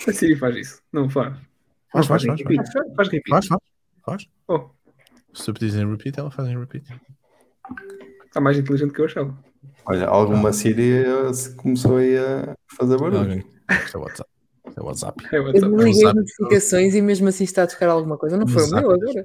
A 0.07 0.13
Siri 0.13 0.37
faz 0.37 0.57
isso. 0.57 0.83
Não 0.93 1.09
faz. 1.09 1.35
Faz, 1.93 2.07
faz, 2.07 2.25
faz, 2.25 2.39
repeat. 2.41 2.73
Faz, 2.73 2.95
faz 2.97 3.09
repeat. 3.09 3.29
faz, 3.31 3.47
faz, 3.47 3.61
faz. 4.05 4.27
Oh, 4.49 4.71
Se 5.35 5.45
tu 5.47 5.53
pedires 5.55 5.75
em 5.77 5.91
repeat, 5.91 6.19
ela 6.19 6.31
faz 6.31 6.49
em 6.49 6.59
repeat. 6.59 6.85
está 8.27 8.41
mais 8.41 8.59
inteligente 8.59 8.93
que 8.93 9.01
eu 9.01 9.05
achava. 9.07 9.37
Olha, 9.87 10.07
alguma 10.07 10.53
Siri 10.53 11.05
eh, 11.05 11.33
se 11.33 11.55
começou 11.57 11.97
aí 11.97 12.17
a 12.19 12.55
fazer 12.77 12.99
barulho. 12.99 13.19
Alguém- 13.21 13.47
Isto 13.85 13.97
é 13.97 14.01
WhatsApp. 14.01 14.31
É 14.77 14.81
WhatsApp. 14.83 15.25
É 15.33 15.39
Eu 15.39 15.45
WhatsApp. 15.45 15.67
o 15.73 15.77
desliguei 15.77 15.91
as 15.93 15.99
zap. 16.09 16.17
notificações 16.19 16.95
e 16.95 17.03
mesmo 17.03 17.29
assim 17.29 17.45
está 17.45 17.63
a 17.63 17.67
tocar 17.67 17.89
alguma 17.89 18.17
coisa. 18.19 18.37
Não 18.37 18.47
foi 18.47 18.63
o 18.65 18.71
meu 18.71 18.79
agora. 18.91 19.23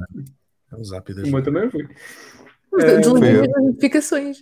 É 0.71 0.75
o 0.75 0.83
zap 0.83 1.13
das 1.13 1.27
O 1.27 1.31
meu 1.31 1.43
também 1.43 1.69
foi. 1.69 1.87
É, 2.79 2.97
Desliguei 2.99 3.37
eu. 3.37 3.43
as 3.43 3.63
notificações. 3.63 4.37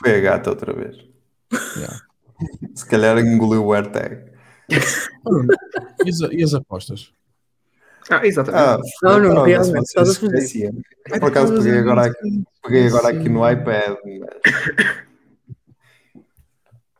Foi 0.00 0.14
a 0.16 0.20
gata 0.20 0.50
outra 0.50 0.72
vez. 0.72 0.96
Yeah. 1.78 2.00
Se 2.74 2.86
calhar 2.86 3.18
engoliu 3.18 3.64
o 3.64 3.72
AirTag. 3.72 4.30
E 6.04 6.08
as, 6.08 6.20
e 6.20 6.42
as 6.44 6.54
apostas? 6.54 7.12
Ah, 8.08 8.24
exatamente. 8.24 8.62
Ah, 8.64 8.78
Não, 9.02 9.18
não, 9.18 9.30
pronto, 9.32 9.44
realmente, 9.46 9.88
se 9.88 9.94
vocês 9.94 10.08
estás 10.08 10.08
a 10.10 10.14
fazer. 10.20 10.36
esqueciam. 10.38 10.72
Por 11.18 11.24
acaso 11.24 11.54
peguei 11.56 11.78
agora 11.78 12.04
aqui, 12.06 12.44
peguei 12.62 12.86
agora 12.86 13.08
aqui 13.08 13.28
no 13.28 13.50
iPad. 13.50 13.96
mas- 14.20 14.96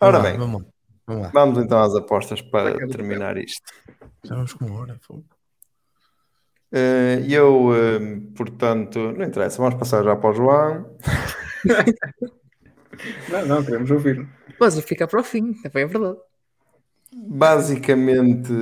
Ora 0.01 0.21
bem, 0.21 0.37
Vamos 0.39 0.63
lá. 0.63 0.69
Vamos 1.09 1.23
lá. 1.23 1.31
vamos 1.33 1.59
então 1.59 1.81
às 1.81 1.95
apostas 1.97 2.43
para 2.43 2.77
terminar 2.89 3.37
isto. 3.39 3.73
Já 4.23 4.35
vamos 4.35 4.53
com 4.53 4.67
uma 4.67 4.81
hora. 4.81 4.99
fogo. 5.01 5.25
Eh, 6.71 7.25
Eu, 7.27 7.71
eh, 7.75 8.21
portanto, 8.37 8.99
não 9.13 9.25
interessa, 9.25 9.57
vamos 9.57 9.77
passar 9.79 10.05
já 10.05 10.15
para 10.15 10.31
o 10.31 10.35
João. 10.35 10.97
Não, 13.31 13.47
não, 13.47 13.65
queremos 13.65 13.89
ouvir. 13.93 14.29
Podes 14.59 14.81
ficar 14.81 15.07
para 15.07 15.21
o 15.21 15.23
fim, 15.25 15.53
também 15.63 15.85
é 15.85 15.87
verdade. 15.87 16.19
Basicamente, 17.15 18.53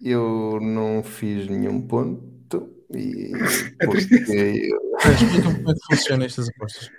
eu 0.00 0.58
não 0.60 1.04
fiz 1.04 1.48
nenhum 1.48 1.86
ponto. 1.86 2.68
E 2.92 3.30
É 3.80 3.86
porque 3.86 3.98
Explica-me 4.00 5.54
como 5.54 5.70
é 5.70 5.74
que 5.74 5.80
funcionam 5.88 6.26
estas 6.26 6.48
apostas. 6.48 6.90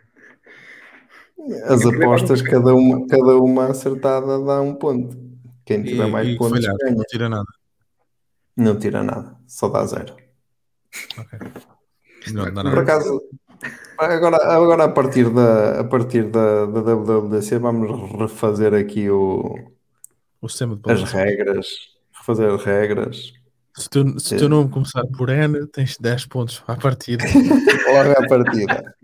As 1.65 1.85
apostas, 1.85 2.41
cada 2.41 2.73
uma, 2.73 3.05
cada 3.07 3.37
uma 3.37 3.67
acertada 3.67 4.39
dá 4.43 4.61
um 4.61 4.75
ponto. 4.75 5.17
Quem 5.65 5.81
E, 5.81 5.83
tiver 5.85 6.07
mais 6.07 6.27
e 6.27 6.37
pontos 6.37 6.57
falhar, 6.59 6.75
ganha. 6.77 6.95
não 6.95 7.03
tira 7.03 7.29
nada. 7.29 7.45
Não 8.55 8.79
tira 8.79 9.03
nada, 9.03 9.35
só 9.47 9.67
dá 9.69 9.85
zero. 9.85 10.15
Ok. 11.17 11.39
Não 12.33 12.43
dá 12.45 12.51
Por 12.51 12.63
nada. 12.63 12.81
acaso, 12.81 13.21
agora, 13.97 14.37
agora 14.53 14.83
a 14.85 14.89
partir 14.89 15.29
da, 15.29 15.79
a 15.81 15.83
partir 15.83 16.29
da, 16.29 16.65
da 16.65 16.81
WWDC, 16.95 17.57
vamos 17.59 18.19
refazer 18.19 18.73
aqui 18.73 19.09
o, 19.09 19.55
O 20.41 20.47
sistema 20.47 20.75
de 20.77 20.91
as 20.91 21.03
regras 21.03 21.67
refazer 22.15 22.55
regras. 22.57 23.33
Se 23.75 23.89
tu, 23.89 24.19
se 24.19 24.37
tu 24.37 24.47
não 24.47 24.69
começar 24.69 25.03
por 25.17 25.29
N, 25.29 25.65
tens 25.67 25.97
10 25.97 26.27
pontos 26.27 26.63
à 26.67 26.75
partida. 26.75 27.25
Logo 27.91 28.11
à 28.11 28.27
partida. 28.27 28.95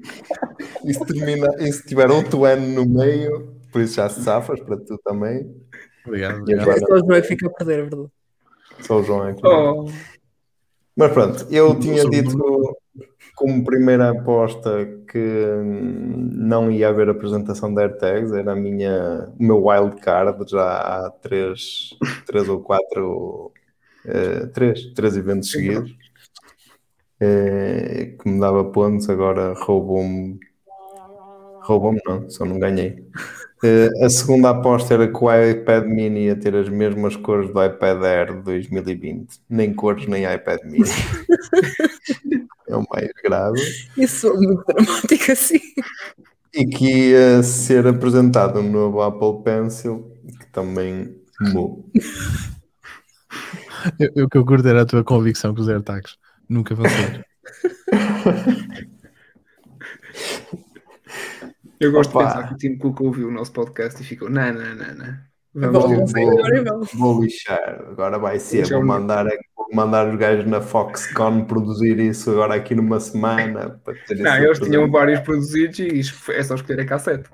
E 0.83 0.93
se, 0.93 1.05
termina, 1.05 1.47
e 1.59 1.71
se 1.71 1.85
tiver 1.85 2.09
outro 2.09 2.45
ano 2.45 2.67
no 2.67 2.85
meio, 2.85 3.55
por 3.71 3.81
isso 3.81 3.95
já 3.95 4.09
se 4.09 4.21
safas 4.21 4.59
para 4.61 4.77
tu 4.77 4.97
também. 5.03 5.55
Obrigado, 6.05 6.41
obrigado. 6.41 6.69
agora 6.69 6.79
Só 6.79 6.93
o 6.93 6.99
João 6.99 7.13
é 7.13 7.21
que 7.21 7.27
fica 7.27 7.47
a 7.47 7.49
perder, 7.49 7.79
é 7.79 7.81
verdade. 7.83 8.09
só 8.81 8.99
o 8.99 9.03
João 9.03 9.21
aqui. 9.23 9.41
Oh, 9.45 9.85
Mas 10.95 11.11
pronto, 11.11 11.45
eu 11.51 11.79
tinha 11.79 12.03
dito 12.05 12.37
como 13.39 13.63
primeira 13.63 14.09
aposta 14.09 14.85
que 15.09 15.17
hum, 15.17 16.29
não 16.33 16.69
ia 16.69 16.89
haver 16.89 17.07
apresentação 17.09 17.73
de 17.73 17.81
AirTags, 17.81 18.33
era 18.33 18.51
a 18.51 18.55
minha, 18.55 19.31
o 19.39 19.43
meu 19.43 19.63
wild 19.65 19.95
card 20.01 20.43
já 20.51 20.61
há 20.61 21.09
três, 21.09 21.91
três 22.25 22.49
ou 22.49 22.59
quatro, 22.59 23.53
eh, 24.05 24.45
três, 24.47 24.93
três 24.93 25.15
eventos 25.15 25.51
seguidos, 25.51 25.95
eh, 27.21 28.17
que 28.21 28.29
me 28.29 28.41
dava 28.41 28.65
pontos, 28.65 29.09
agora 29.09 29.53
roubou-me, 29.53 30.37
roubou-me 31.69 32.01
não, 32.03 32.27
só 32.27 32.43
não 32.43 32.57
ganhei. 32.57 33.05
Eh, 33.63 33.89
a 34.03 34.09
segunda 34.09 34.49
aposta 34.49 34.95
era 34.95 35.07
que 35.07 35.23
o 35.23 35.31
iPad 35.31 35.85
mini 35.85 36.25
ia 36.25 36.35
ter 36.35 36.55
as 36.55 36.67
mesmas 36.67 37.15
cores 37.15 37.53
do 37.53 37.63
iPad 37.63 38.03
Air 38.03 38.37
de 38.37 38.41
2020. 38.41 39.39
Nem 39.47 39.73
cores, 39.73 40.07
nem 40.07 40.23
iPad 40.23 40.61
mini. 40.63 40.85
é 42.67 42.75
o 42.75 42.83
mais 42.89 43.09
grave. 43.23 43.61
Isso 43.95 44.27
é 44.27 44.33
muito 44.33 44.63
dramático 44.65 45.31
assim. 45.31 45.59
E 46.53 46.65
que 46.65 47.11
ia 47.11 47.43
ser 47.43 47.85
apresentado 47.85 48.59
um 48.59 48.71
novo 48.71 49.01
Apple 49.01 49.43
Pencil, 49.43 50.11
que 50.39 50.47
também 50.47 51.15
mudou. 51.39 51.85
Eu, 53.99 54.09
eu 54.15 54.29
que 54.29 54.37
eu 54.37 54.45
curto 54.45 54.67
era 54.67 54.81
a 54.81 54.85
tua 54.85 55.03
convicção 55.03 55.53
que 55.53 55.61
os 55.61 55.69
AirTags 55.69 56.17
nunca 56.49 56.73
vão 56.73 56.85
ser. 56.89 57.25
eu 61.79 61.91
gosto 61.91 62.09
Opa. 62.15 62.23
de 62.25 62.33
pensar 62.33 62.47
que 62.47 62.53
o 62.53 62.57
Tim 62.57 62.77
Cook 62.77 63.01
ouviu 63.01 63.27
o 63.27 63.31
nosso 63.31 63.51
podcast 63.51 64.01
e 64.01 64.05
ficou, 64.05 64.29
não, 64.29 64.53
não, 64.53 64.75
não, 64.75 64.95
não. 64.95 65.29
Vou, 65.71 65.71
Vamos 65.89 66.11
Vou- 66.13 66.35
vou. 66.37 66.85
Vou 66.93 67.23
lixar, 67.23 67.81
agora 67.89 68.19
vai 68.19 68.39
ser. 68.39 68.67
Vou 68.69 68.85
mandar, 68.85 69.25
vou 69.55 69.67
mandar 69.73 70.07
os 70.07 70.15
gajos 70.17 70.45
na 70.45 70.61
Foxconn 70.61 71.43
produzir 71.45 71.99
isso 71.99 72.29
agora 72.31 72.53
aqui 72.55 72.75
numa 72.75 72.99
semana. 72.99 73.79
Para 73.83 73.95
ter 74.07 74.17
Não, 74.19 74.35
isso 74.35 74.43
eles 74.45 74.59
tinham 74.59 74.89
vários 74.91 75.19
produzidos 75.21 75.79
e 75.79 75.87
isto 75.87 76.31
é 76.31 76.43
só 76.43 76.53
escolher 76.55 76.81
a 76.81 76.85
cassete. 76.85 77.29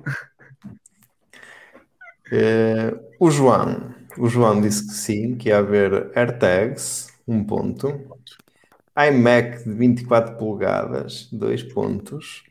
Eh, 2.31 2.93
o 3.19 3.29
João, 3.29 3.93
o 4.17 4.27
João 4.27 4.59
disse 4.61 4.87
que 4.87 4.93
sim, 4.93 5.35
que 5.35 5.49
ia 5.49 5.59
haver 5.59 6.11
AirTags, 6.15 7.13
um 7.27 7.43
ponto. 7.43 7.93
iMac 8.97 9.63
de 9.65 9.73
24 9.73 10.35
polegadas, 10.37 11.27
dois 11.31 11.61
pontos. 11.61 12.43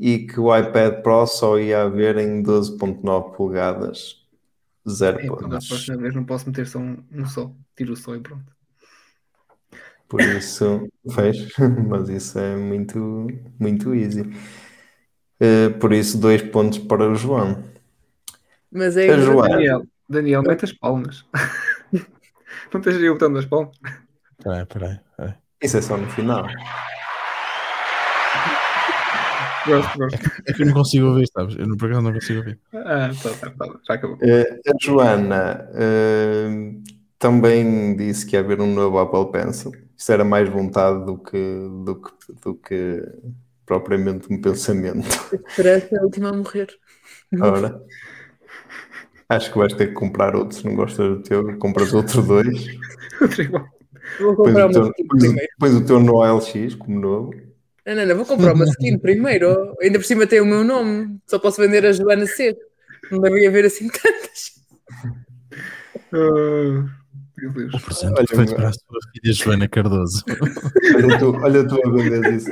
E 0.00 0.26
que 0.26 0.40
o 0.40 0.56
iPad 0.56 1.02
Pro 1.02 1.26
só 1.26 1.58
ia 1.58 1.82
haver 1.82 2.16
em 2.16 2.42
12.9 2.42 3.36
polegadas, 3.36 4.26
zero 4.88 5.18
É, 5.18 5.26
pá, 5.26 5.46
da 5.46 5.60
pontos. 5.60 5.68
próxima 5.68 5.98
vez 5.98 6.14
não 6.14 6.24
posso 6.24 6.46
meter 6.48 6.66
só 6.66 6.78
um, 6.78 7.04
um 7.12 7.26
só. 7.26 7.52
Tiro 7.76 7.92
o 7.92 7.96
só 7.96 8.14
e 8.16 8.20
pronto. 8.20 8.50
Por 10.08 10.20
isso, 10.20 10.88
fez, 11.14 11.36
mas 11.88 12.08
isso 12.08 12.38
é 12.38 12.56
muito, 12.56 12.98
muito 13.58 13.94
easy. 13.94 14.22
Eh, 15.38 15.70
por 15.80 15.92
isso, 15.92 16.18
dois 16.18 16.42
pontos 16.42 16.78
para 16.78 17.08
o 17.08 17.14
João. 17.14 17.62
Mas 18.72 18.96
é 18.96 19.18
Joana. 19.18 19.50
Daniel, 19.50 19.86
Daniel, 20.08 20.42
mete 20.42 20.64
as 20.64 20.72
palmas. 20.72 21.24
não 22.72 22.80
tens 22.80 22.96
aí 22.96 23.08
o 23.08 23.14
botão 23.14 23.32
das 23.32 23.46
palmas? 23.46 23.76
Peraí, 24.42 24.66
peraí, 24.66 24.98
peraí. 25.16 25.34
Isso 25.62 25.76
é 25.76 25.82
só 25.82 25.96
no 25.96 26.08
final. 26.08 26.46
Gosto, 29.66 29.98
gosto. 29.98 30.18
É 30.46 30.52
que 30.52 30.62
eu 30.62 30.66
não 30.66 30.74
consigo 30.74 31.06
ouvir, 31.06 31.28
sabes? 31.28 31.56
Eu 31.58 31.66
no 31.66 31.76
programa 31.76 32.10
não 32.10 32.18
consigo 32.18 32.38
ouvir. 32.40 32.58
Ah, 32.72 33.10
tá, 33.22 33.30
tá, 33.30 33.50
tá, 33.50 33.80
já 33.86 33.94
acabou. 33.94 34.18
Eh, 34.22 34.60
a 34.66 34.72
Joana 34.80 35.68
eh, 35.74 36.72
também 37.18 37.96
disse 37.96 38.26
que 38.26 38.36
ia 38.36 38.40
haver 38.40 38.60
um 38.60 38.72
novo 38.72 38.98
Apple 38.98 39.30
Pencil. 39.30 39.72
Isso 39.96 40.12
era 40.12 40.24
mais 40.24 40.48
vontade 40.48 41.04
do 41.04 41.18
que, 41.18 41.68
do 41.84 41.96
que, 41.96 42.12
do 42.42 42.54
que 42.54 43.02
propriamente 43.66 44.32
um 44.32 44.40
pensamento. 44.40 45.06
Esperança 45.48 45.88
é 45.92 45.98
a 45.98 46.02
última 46.02 46.30
a 46.30 46.32
morrer. 46.32 46.68
Ora, 47.38 47.80
acho 49.28 49.52
que 49.52 49.58
vais 49.58 49.74
ter 49.74 49.88
que 49.88 49.92
comprar 49.92 50.34
outro. 50.34 50.56
Se 50.56 50.64
não 50.64 50.74
gostas 50.74 51.06
do 51.06 51.22
teu, 51.22 51.58
compras 51.58 51.92
outros 51.92 52.26
dois. 52.26 52.66
Outro 53.20 53.42
igual. 53.42 53.68
Vou 54.18 54.34
comprar 54.34 54.70
o, 54.70 54.72
teu, 54.72 54.92
primeiro. 55.08 55.48
pões 55.58 55.74
o 55.74 55.84
teu 55.84 56.00
no 56.00 56.14
OLX 56.14 56.74
como 56.74 56.98
novo. 56.98 57.49
Não, 57.90 57.96
não, 57.96 58.06
não, 58.06 58.16
vou 58.16 58.24
comprar 58.24 58.54
uma 58.54 58.64
skin 58.66 58.96
primeiro. 58.98 59.74
Ainda 59.82 59.98
por 59.98 60.04
cima 60.04 60.24
tem 60.24 60.40
o 60.40 60.46
meu 60.46 60.62
nome. 60.62 61.18
Só 61.26 61.40
posso 61.40 61.60
vender 61.60 61.84
a 61.84 61.90
Joana 61.90 62.24
C. 62.24 62.56
Não 63.10 63.20
deve 63.20 63.44
haver 63.48 63.64
assim 63.64 63.88
tantas. 63.88 64.52
Meu 66.12 67.52
Deus. 67.52 67.74
Um 67.74 67.78
presente 67.80 68.12
Olha, 68.16 68.44
meu- 68.46 68.54
para 68.54 68.68
a 68.68 68.72
sua 68.72 68.98
filha 69.12 69.32
Joana 69.34 69.68
Cardoso. 69.68 70.22
Olha 70.94 71.18
tu, 71.18 71.36
olha 71.42 71.66
tu 71.66 71.80
a 71.84 71.90
vender 71.90 72.32
isso. 72.34 72.50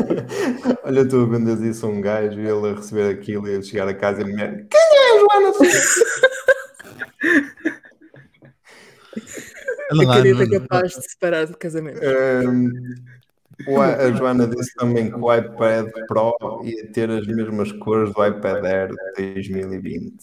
olha 0.82 1.04
tu 1.06 1.20
a 1.20 1.26
vender 1.26 1.60
isso 1.68 1.84
a 1.84 1.88
um 1.90 2.00
gajo 2.00 2.40
e 2.40 2.46
ele 2.48 2.68
a 2.70 2.74
receber 2.74 3.10
aquilo 3.10 3.46
e 3.46 3.56
a 3.56 3.62
chegar 3.62 3.86
a 3.86 3.92
casa 3.94 4.22
e 4.22 4.24
a 4.24 4.26
mulher. 4.26 4.66
Quem 4.70 4.80
é 4.80 5.10
a 5.10 5.18
Joana? 5.18 5.52
Anda 9.92 10.04
lá, 10.06 10.16
Acredita 10.18 10.44
Nuno. 10.46 10.60
capaz 10.60 10.92
de 10.94 11.10
separar 11.10 11.46
de 11.46 11.56
casamento. 11.56 12.00
Um, 12.02 12.70
a 13.98 14.10
Joana 14.12 14.46
disse 14.46 14.74
também 14.74 15.10
que 15.10 15.16
o 15.16 15.34
iPad 15.34 15.88
Pro 16.08 16.36
ia 16.64 16.90
ter 16.92 17.10
as 17.10 17.26
mesmas 17.26 17.72
cores 17.72 18.12
do 18.12 18.26
iPad 18.26 18.64
Air 18.64 18.88
de 19.16 19.34
2020. 19.34 20.16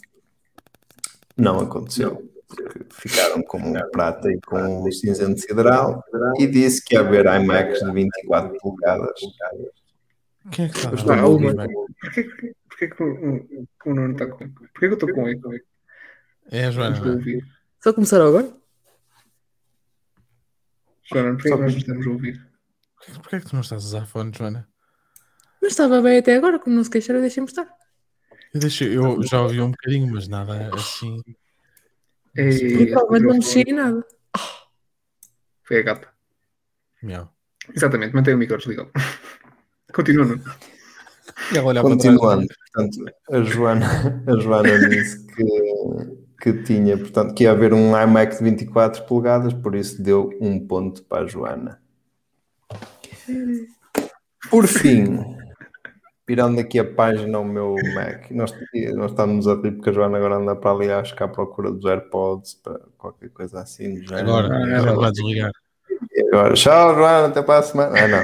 Não 1.37 1.59
aconteceu. 1.61 2.29
porque 2.47 2.85
Ficaram 2.91 3.41
com 3.43 3.57
um 3.57 3.73
prata 3.91 4.31
e 4.31 4.39
com 4.41 4.85
um 4.85 4.91
cinzento 4.91 5.39
sideral 5.39 6.03
e 6.37 6.47
disse 6.47 6.83
que 6.83 6.95
ia 6.95 7.01
haver 7.01 7.25
iMacs 7.25 7.79
de 7.79 7.91
24 7.91 8.57
polegadas. 8.59 9.19
Quem 10.51 10.65
é 10.65 10.69
que 10.69 10.77
está 10.77 10.93
Está 10.93 11.15
dar 11.15 11.25
uma. 11.27 11.53
Porquê, 12.01 12.23
que- 12.23 12.55
porquê 12.67 12.87
que 12.87 13.03
o, 13.03 13.67
o, 13.85 13.93
Nuno 13.93 14.13
está 14.13 14.25
com. 14.27 14.49
Porquê 14.49 14.79
que 14.79 14.85
eu 14.85 14.93
estou 14.93 15.13
com 15.13 15.27
eco? 15.27 15.53
É 16.51 16.65
a 16.65 16.71
Joana. 16.71 16.97
É? 16.97 17.39
Só 17.79 17.93
começaram 17.93 18.27
agora? 18.27 18.51
Joana, 21.03 21.33
porquê 21.33 21.49
Só 21.49 21.55
que 21.57 21.61
nós 21.63 21.73
estamos 21.73 22.07
a 22.07 22.09
ouvir? 22.09 22.50
Porquê- 23.05 23.19
Porquê 23.21 23.35
é 23.35 23.39
que 23.39 23.45
tu 23.47 23.53
não 23.53 23.61
estás 23.61 23.83
a 23.83 23.87
usar 23.87 24.05
fone, 24.05 24.31
Joana? 24.37 24.67
Mas 25.61 25.71
estava 25.71 26.01
bem 26.01 26.17
até 26.17 26.35
agora, 26.35 26.59
como 26.59 26.75
não 26.75 26.83
se 26.83 26.89
queixaram, 26.89 27.21
deixem-me 27.21 27.47
estar. 27.49 27.67
Eu, 28.53 28.59
deixei, 28.59 28.97
eu 28.97 29.21
já 29.23 29.41
ouvi 29.41 29.61
um 29.61 29.71
bocadinho, 29.71 30.11
mas 30.13 30.27
nada 30.27 30.73
assim. 30.73 31.21
Ei, 32.35 32.87
Provavelmente 32.87 33.23
não 33.27 33.33
mexi 33.35 33.61
em 33.61 33.73
nada. 33.73 34.05
Foi 35.63 35.79
a 35.79 35.83
gata. 35.83 36.07
Miau. 37.03 37.31
Exatamente, 37.75 38.13
mantém 38.15 38.33
o 38.33 38.37
micro 38.37 38.57
desligado. 38.57 38.91
Continua, 39.93 40.25
Nuno. 40.25 40.43
E 41.53 41.81
Continuando, 41.81 42.47
portanto, 42.47 43.05
a 43.31 43.41
Joana, 43.41 44.23
a 44.27 44.39
Joana 44.39 44.89
disse 44.89 45.25
que, 45.27 45.43
que 46.41 46.63
tinha, 46.63 46.97
portanto, 46.97 47.33
que 47.33 47.43
ia 47.43 47.51
haver 47.51 47.73
um 47.73 47.99
iMac 48.01 48.37
de 48.37 48.43
24 48.43 49.03
polegadas, 49.05 49.53
por 49.53 49.75
isso 49.75 50.01
deu 50.01 50.29
um 50.41 50.65
ponto 50.65 51.03
para 51.03 51.23
a 51.23 51.27
Joana. 51.27 51.80
Por 54.49 54.67
fim, 54.67 55.37
virando 56.27 56.59
aqui 56.59 56.79
a 56.79 56.93
página 56.93 57.37
ao 57.37 57.45
meu 57.45 57.75
Mac, 57.93 58.29
nós, 58.31 58.51
nós 58.95 59.11
estamos 59.11 59.47
a 59.47 59.53
rir 59.55 59.73
porque 59.73 59.89
a 59.89 59.93
Joana 59.93 60.17
agora 60.17 60.35
anda 60.37 60.55
para 60.55 60.71
ali, 60.71 60.91
acho 60.91 61.15
que 61.15 61.23
à 61.23 61.27
procura 61.27 61.71
dos 61.71 61.85
AirPods, 61.85 62.55
para 62.55 62.79
qualquer 62.97 63.29
coisa 63.29 63.61
assim. 63.61 64.03
Agora, 64.11 64.47
Ah, 64.47 64.77
agora 64.77 64.91
ela- 64.91 65.01
vai 65.01 65.11
desligar. 65.11 65.51
Agora, 66.33 66.53
tchau, 66.55 66.95
Joana, 66.95 67.27
até 67.27 67.41
para 67.43 67.59
a 67.59 67.63
semana. 67.63 67.93
Ah, 67.97 68.07
não. 68.07 68.23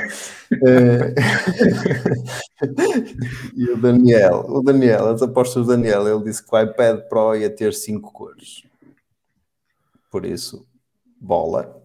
Eh, 0.68 1.14
e 3.56 3.70
o 3.70 3.78
Daniel, 3.78 4.46
o 4.48 4.62
Daniel, 4.64 5.10
as 5.10 5.22
apostas 5.22 5.66
do 5.66 5.72
Daniel, 5.76 6.08
ele 6.08 6.24
disse 6.24 6.46
que 6.46 6.56
o 6.56 6.60
iPad 6.60 7.02
Pro 7.10 7.36
ia 7.36 7.50
ter 7.50 7.74
cinco 7.74 8.12
cores. 8.12 8.64
Por 10.10 10.26
isso, 10.26 10.66
bola. 11.20 11.76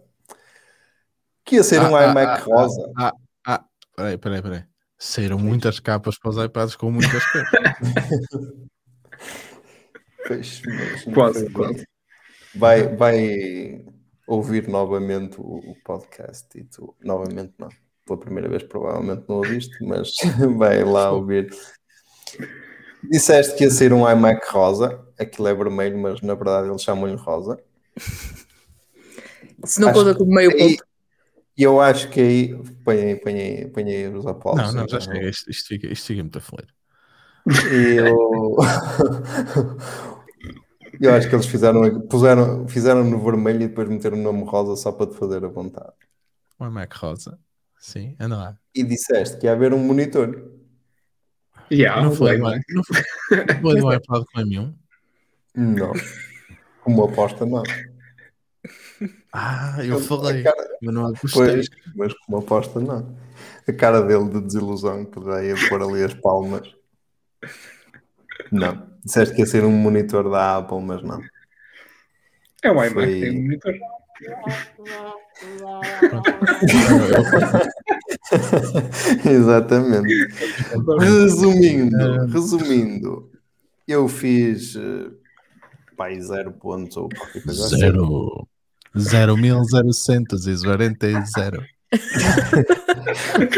Que 1.45 1.57
ia 1.57 1.63
ser 1.63 1.81
um 1.81 1.95
Ah, 1.97 2.01
ah, 2.01 2.11
iMac 2.11 2.27
ah, 2.27 2.45
rosa. 2.45 2.93
Ah, 2.97 3.13
ah, 3.47 3.65
peraí, 3.97 4.19
peraí, 4.19 4.43
peraí. 4.43 4.65
Saíram 4.99 5.39
muitas 5.39 5.81
capas 5.81 6.19
para 6.19 6.31
os 6.31 6.37
iPads 6.37 6.77
com 6.77 6.91
muitas 6.91 7.25
cores. 7.27 7.49
Pois, 10.25 10.63
Quase, 11.13 11.51
quase. 11.51 11.85
Vai, 12.55 12.95
vai 12.95 13.85
ouvir 14.27 14.69
novamente 14.69 15.41
o, 15.41 15.57
o 15.57 15.75
podcast 15.85 16.47
e 16.57 16.65
tu, 16.65 16.95
novamente 17.03 17.53
não. 17.59 17.69
Pela 18.07 18.19
primeira 18.19 18.49
vez 18.49 18.63
provavelmente 18.63 19.25
não 19.29 19.37
ouviste, 19.37 19.85
mas 19.85 20.15
vai 20.57 20.85
lá 20.85 21.11
ouvir. 21.11 21.51
Disseste 23.11 23.57
que 23.57 23.65
ia 23.65 23.71
ser 23.71 23.93
um 23.93 24.09
iMac 24.09 24.47
rosa, 24.51 25.05
aquilo 25.19 25.49
é 25.49 25.55
vermelho, 25.55 25.99
mas 25.99 26.21
na 26.21 26.35
verdade 26.35 26.69
eles 26.69 26.83
chamam-lhe 26.83 27.17
rosa. 27.17 27.59
Se 29.65 29.81
não 29.81 29.89
Acho 29.89 29.99
conta 29.99 30.15
como 30.15 30.33
meio 30.33 30.57
ponto. 30.57 30.85
E 31.57 31.63
eu 31.63 31.81
acho 31.81 32.09
que 32.09 32.21
aí. 32.21 32.63
Põe 32.85 33.01
aí, 33.01 33.17
põe 33.17 33.85
aí, 33.85 34.09
os 34.09 34.27
aplausos. 34.27 34.75
Não, 34.75 34.83
não, 34.83 34.89
já 34.89 34.99
então. 34.99 35.01
chega. 35.01 35.29
Isto, 35.29 35.51
isto 35.51 35.69
fica, 35.69 35.87
isto 35.87 36.07
fica 36.07 36.23
muito 36.23 36.39
afleiro. 36.39 36.73
E 37.71 37.97
eu... 37.97 38.57
eu 41.01 41.15
acho 41.15 41.29
que 41.29 41.35
eles 41.35 41.47
fizeram, 41.47 42.01
puseram, 42.03 42.69
fizeram 42.69 43.05
no 43.05 43.23
vermelho 43.23 43.63
e 43.63 43.69
depois 43.69 43.89
meteram 43.89 44.19
o 44.19 44.23
nome 44.23 44.45
rosa 44.45 44.77
só 44.77 44.93
para 44.93 45.11
te 45.11 45.17
fazer 45.17 45.45
a 45.45 45.49
vontade. 45.49 45.93
O 46.59 46.71
Mac 46.71 46.93
Rosa. 46.95 47.39
Sim, 47.79 48.15
anda 48.21 48.37
lá. 48.37 48.59
E 48.75 48.85
disseste 48.85 49.39
que 49.39 49.47
ia 49.47 49.53
haver 49.53 49.75
um 49.75 49.79
monitor. 49.79 50.53
Yeah, 51.71 52.03
não 52.03 52.13
foi, 52.13 52.39
bem, 52.39 52.61
não 52.69 52.83
foi, 52.85 53.03
foi 53.61 53.81
do 53.81 53.93
iPad 53.93 54.25
com 54.33 54.41
M1? 54.41 54.75
Não. 55.57 55.93
Como 56.83 57.05
aposta, 57.05 57.45
não. 57.45 57.63
Ah, 59.33 59.77
eu 59.85 59.99
falei. 60.01 60.41
A 60.41 60.45
cara- 60.53 60.69
Mas 60.83 60.95
não 60.95 61.13
gostei. 61.13 61.31
Pois, 61.33 61.69
mas 61.97 62.15
como 62.27 62.39
aposta, 62.39 62.81
não. 62.81 63.17
A 63.67 63.73
cara 63.73 64.03
dele 64.03 64.29
de 64.29 64.41
desilusão 64.43 65.05
que 65.05 65.23
já 65.25 65.43
ia 65.43 65.55
pôr 65.69 65.83
ali 65.83 66.03
as 66.05 66.15
palmas. 66.15 66.75
Não. 68.51 68.91
Disseste 69.05 69.35
que 69.35 69.41
ia 69.41 69.47
ser 69.47 69.65
um 69.65 69.73
monitor 69.73 70.31
da 70.31 70.59
Apple, 70.59 70.81
mas 70.83 71.03
não. 71.03 71.21
É 72.63 72.71
o 72.71 72.75
iMac, 72.75 72.93
Foi- 72.93 73.21
tem 73.21 73.39
um 73.39 73.43
monitor. 73.43 73.73
Exatamente. 79.25 80.29
Resumindo, 81.01 82.27
resumindo, 82.27 83.31
eu 83.87 84.09
fiz 84.09 84.77
eh, 84.77 85.11
pai 85.97 86.21
zero 86.21 86.53
pontos 86.53 86.97
ou 86.97 87.09
qualquer 87.09 87.43
coisa 87.43 87.67
assim. 87.67 87.79
Zero. 87.79 88.47
Zero 88.99 89.37
mil 89.37 89.63
zerocentos 89.65 90.47
e 90.47 90.63
quarenta 90.65 91.07
e 91.07 91.25
zero. 91.27 91.63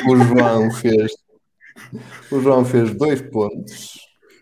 O 0.08 0.16
João 0.16 0.70
fez. 0.70 1.12
O 2.30 2.40
João 2.40 2.64
fez 2.64 2.94
dois 2.94 3.20
pontos, 3.22 3.98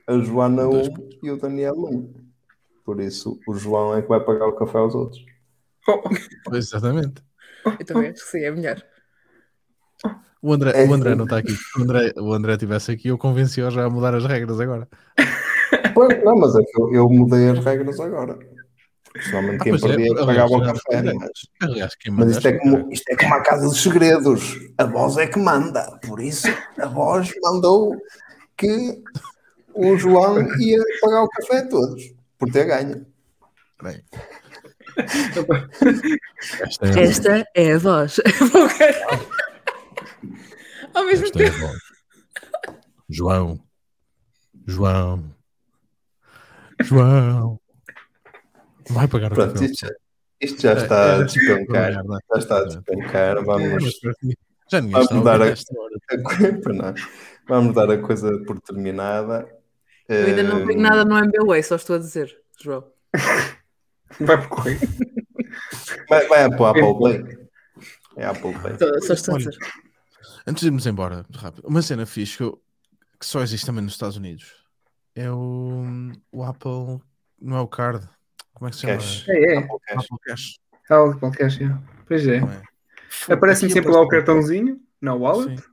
a 0.06 0.18
Joana 0.18 0.68
um 0.68 0.82
e 1.22 1.30
o 1.30 1.36
Daniel 1.36 1.74
um. 1.76 2.12
Por 2.84 3.00
isso, 3.00 3.38
o 3.46 3.54
João 3.54 3.96
é 3.96 4.02
que 4.02 4.08
vai 4.08 4.20
pagar 4.20 4.46
o 4.46 4.52
café 4.52 4.78
aos 4.78 4.94
outros. 4.94 5.24
Oh, 5.88 6.54
Exatamente. 6.54 7.22
Eu 7.78 7.86
também 7.86 8.10
acho 8.10 8.24
que 8.24 8.30
sim, 8.30 8.44
é 8.44 8.50
melhor. 8.50 8.82
O 10.42 10.52
André, 10.52 10.72
É 10.74 10.88
o 10.88 10.92
André 10.92 11.10
sim. 11.12 11.16
não 11.16 11.24
está 11.24 11.38
aqui. 11.38 11.52
Se 11.52 11.78
o 11.78 11.82
André, 11.82 12.12
o 12.16 12.32
André 12.32 12.52
estivesse 12.54 12.90
aqui, 12.90 13.08
eu 13.08 13.16
convenci-o 13.18 13.70
já 13.70 13.84
a 13.84 13.90
mudar 13.90 14.14
as 14.14 14.24
regras 14.24 14.60
agora. 14.60 14.88
Pois, 15.94 16.24
não, 16.24 16.36
mas 16.36 16.56
é 16.56 16.62
que 16.62 16.80
eu, 16.80 16.92
eu 16.92 17.08
mudei 17.08 17.50
as 17.50 17.64
regras 17.64 18.00
agora. 18.00 18.38
Porque 19.12 19.30
Somente 19.30 19.60
Ah, 19.60 19.64
quem 19.64 19.74
é, 19.74 19.78
perdia 19.78 20.10
aliás, 20.10 20.26
pagava 20.26 20.52
o 20.52 20.64
café, 20.64 21.02
mas, 21.02 21.30
Aliás, 21.60 21.94
quem 21.96 22.12
mas 22.12 22.30
isto, 22.30 22.48
é 22.48 22.52
que 22.52 22.58
como, 22.60 22.92
isto 22.92 23.08
é 23.10 23.16
como 23.16 23.34
a 23.34 23.42
casa 23.42 23.68
dos 23.68 23.82
segredos. 23.82 24.58
A 24.78 24.84
voz 24.84 25.18
é 25.18 25.26
que 25.26 25.38
manda. 25.38 25.98
Por 26.06 26.18
isso, 26.20 26.48
a 26.78 26.86
voz 26.86 27.30
mandou 27.42 27.94
que 28.56 29.02
o 29.74 29.96
João 29.98 30.40
ia 30.58 30.82
pagar 31.02 31.24
o 31.24 31.28
café 31.28 31.58
a 31.58 31.68
todos, 31.68 32.02
por 32.38 32.50
ter 32.50 32.64
ganho. 32.64 33.06
Bem. 33.82 34.02
Esta 36.60 36.86
é, 37.00 37.02
Esta 37.02 37.48
é 37.54 37.72
a 37.74 37.78
voz. 37.78 38.20
Ao 40.94 41.04
mesmo 41.04 41.26
esta 41.26 41.42
é 41.42 41.48
a 41.48 41.50
tempo. 41.50 41.66
voz. 41.66 41.78
João. 43.10 43.60
João. 44.66 45.34
João. 46.80 47.61
Vai 48.90 49.08
pagar 49.08 49.32
o 49.32 49.34
Pronto, 49.34 49.52
café. 49.54 49.64
isto, 49.66 49.86
já- 49.86 49.92
isto 50.40 50.60
já 50.62 50.70
É, 50.72 50.76
está 50.76 50.96
é, 50.96 51.14
a 51.14 51.22
despencar. 51.22 51.66
merda. 51.94 52.18
Já 52.32 52.38
está 52.38 52.58
a 52.58 52.64
despencar. 52.64 53.36
É, 53.38 53.42
Vamos, 53.42 53.98
para 54.00 54.12
mim, 54.22 54.34
Já 54.70 54.80
ninguém 54.80 54.92
Vamos 55.06 55.10
está 55.10 55.32
a 55.32 56.90
a-. 56.90 56.94
Vamos 57.48 57.74
dar 57.74 57.90
a 57.90 57.98
coisa 57.98 58.38
por 58.46 58.60
terminada. 58.60 59.46
Eu 60.08 60.26
ainda 60.26 60.42
não 60.42 60.66
vi 60.66 60.74
Eh, 60.74 60.76
nada 60.76 61.04
no 61.04 61.16
MBWay, 61.18 61.62
só 61.62 61.76
estou 61.76 61.96
a 61.96 61.98
dizer, 61.98 62.34
João. 62.60 62.84
vai 64.20 64.36
por 64.40 64.48
correr. 64.48 64.78
Vai, 66.08 66.26
vai 66.28 66.48
para 66.50 66.60
o 66.60 66.66
Apple 66.66 66.98
Play. 66.98 67.48
É 68.16 68.26
Apple 68.26 68.52
Play. 68.58 68.76
Só, 68.78 69.06
só 69.06 69.12
estou 69.14 69.34
a 69.34 69.38
dizer. 69.38 69.56
Antes 70.46 70.60
de 70.62 70.66
irmos 70.68 70.86
embora, 70.86 71.24
rápido, 71.34 71.66
uma 71.66 71.82
cena 71.82 72.04
fixe 72.06 72.36
que, 72.38 72.42
eu- 72.42 72.60
que 73.18 73.26
só 73.26 73.42
existe 73.42 73.64
também 73.66 73.82
nos 73.84 73.92
Estados 73.92 74.16
Unidos 74.16 74.52
é 75.14 75.30
o, 75.30 75.84
o 76.32 76.42
Apple, 76.42 77.00
não 77.40 77.56
é 77.56 77.60
o 77.60 77.68
Card, 77.68 78.08
como 78.54 78.68
é 78.68 78.70
que 78.70 78.76
se 78.76 78.82
chama? 78.82 78.94
Cash. 78.94 79.28
É, 79.28 79.54
é. 79.54 79.58
Apple 79.58 79.78
Cash. 80.22 80.58
Apple 80.90 81.30
Cash. 81.32 81.54
Sim. 81.56 81.78
Pois 82.06 82.26
é. 82.26 82.40
não 82.40 82.50
é? 82.50 82.62
Aparece-me 83.30 83.70
sempre 83.72 83.90
lá 83.90 84.00
o 84.00 84.04
aparece- 84.04 84.26
cartãozinho 84.26 84.80
na 85.00 85.14
wallet 85.14 85.60
Sim. 85.60 85.66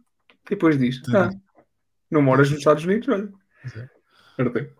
e 0.46 0.50
depois 0.50 0.78
diz: 0.78 0.98
Sim. 0.98 1.16
Ah, 1.16 1.30
não 2.12 2.22
moras 2.22 2.50
nos 2.50 2.60
Estados 2.60 2.84
Unidos? 2.84 3.08
Olha. 3.10 3.32
Pois 3.62 3.76
é. 3.78 3.90
Perdeu. 4.38 4.74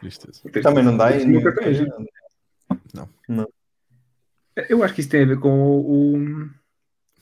Tristeza. 0.00 0.42
Também 0.62 0.84
não 0.84 0.96
dá 0.96 1.06
aí 1.08 1.16
Esse 1.18 1.26
meu 1.26 1.40
nenhum. 1.40 1.44
cartão 1.54 1.70
é 1.70 1.74
giro. 1.74 2.06
Eu 4.68 4.82
acho 4.82 4.94
que 4.94 5.00
isso 5.00 5.10
tem 5.10 5.22
a 5.22 5.26
ver 5.26 5.38
com 5.38 5.50
o, 5.50 6.16
o, 6.16 6.50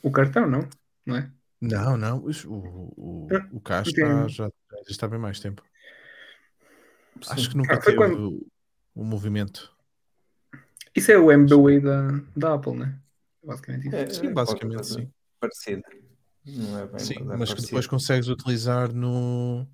o 0.02 0.10
cartão, 0.10 0.48
não? 0.48 0.68
Não 1.04 1.16
é? 1.16 1.30
Não, 1.60 1.96
não, 1.96 2.28
isso- 2.30 2.50
o, 2.52 2.92
o, 2.96 3.28
o 3.52 3.60
Cash 3.60 3.92
Tem- 3.92 4.04
está, 4.04 4.28
já, 4.28 4.44
já 4.70 4.78
existe 4.80 5.04
há 5.04 5.08
bem 5.08 5.18
mais 5.18 5.40
tempo. 5.40 5.62
Acho 7.28 7.50
que 7.50 7.56
nunca 7.56 7.74
Ah, 7.74 7.80
foi 7.80 7.94
teve 7.94 7.96
quando- 7.96 8.46
o, 8.94 9.02
o 9.02 9.04
movimento. 9.04 9.73
Isso 10.94 11.10
é 11.10 11.18
o 11.18 11.30
MBWay 11.30 11.80
da, 11.80 12.08
da 12.36 12.54
Apple, 12.54 12.74
não 12.74 12.86
é? 12.86 12.98
Basicamente 13.42 13.88
isso. 13.88 13.96
É, 13.96 14.10
Sim, 14.10 14.26
é 14.26 14.32
basicamente 14.32 14.86
sim. 14.86 15.12
Parecida. 15.40 15.82
Não 16.46 16.78
é 16.78 16.86
bem, 16.86 16.98
Sim, 16.98 17.14
é 17.18 17.36
mas 17.36 17.52
que 17.52 17.62
depois 17.62 17.86
consegues 17.86 18.28
utilizar 18.28 18.92
no, 18.92 19.66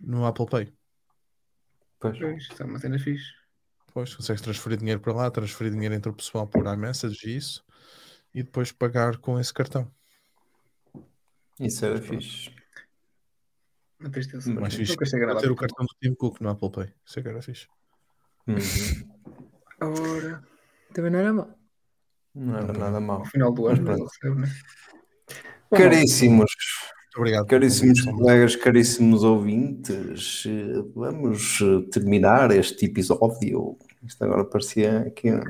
no 0.00 0.26
Apple 0.26 0.46
Pay. 0.46 0.72
Pois. 1.98 2.18
Pois, 2.18 2.42
isso 2.42 2.62
é 2.62 2.66
uma 2.66 2.78
cena 2.78 2.98
fixe. 2.98 3.32
Depois 3.86 4.14
consegues 4.14 4.42
transferir 4.42 4.78
dinheiro 4.78 5.00
para 5.00 5.14
lá, 5.14 5.30
transferir 5.30 5.72
dinheiro 5.72 5.94
entre 5.94 6.10
o 6.10 6.14
pessoal 6.14 6.46
por 6.46 6.66
iMessage 6.66 7.18
e 7.26 7.36
isso, 7.36 7.64
e 8.34 8.42
depois 8.42 8.70
pagar 8.70 9.16
com 9.18 9.40
esse 9.40 9.54
cartão. 9.54 9.90
Isso 11.58 11.84
era 11.84 12.00
fixe. 12.02 12.50
Uma 13.98 14.10
tristeza. 14.10 14.52
Mais 14.52 14.74
fixe 14.74 14.94
ter 14.94 15.50
o 15.50 15.56
cartão 15.56 15.86
do 15.86 15.96
Tim 16.00 16.14
Cook 16.14 16.40
no 16.40 16.50
Apple 16.50 16.70
Pay. 16.70 16.92
Isso 17.04 17.18
é 17.18 17.22
que 17.22 17.28
era 17.28 17.40
fixe. 17.40 17.66
Uhum. 18.46 19.15
Ora, 19.80 20.42
Também 20.92 21.10
não 21.10 21.18
era 21.18 21.32
mal. 21.32 21.50
Não 22.34 22.56
era 22.58 22.72
nada 22.72 23.00
mal. 23.00 23.18
ao 23.20 23.24
final 23.26 23.52
do 23.52 23.66
ano, 23.66 23.82
Mas 23.82 23.98
ele 23.98 24.06
recebe, 24.08 24.40
né? 24.40 24.48
Caríssimos, 25.70 26.38
Muito 26.38 27.18
obrigado. 27.18 27.46
caríssimos 27.46 28.02
colegas, 28.02 28.56
caríssimos 28.56 29.24
ouvintes, 29.24 30.44
eh, 30.46 30.82
vamos 30.94 31.58
eh, 31.60 31.88
terminar 31.90 32.50
este 32.52 32.86
episódio. 32.86 33.76
Isto 34.04 34.24
agora 34.24 34.44
parecia 34.44 35.00
aqui. 35.00 35.32
um- 35.32 35.40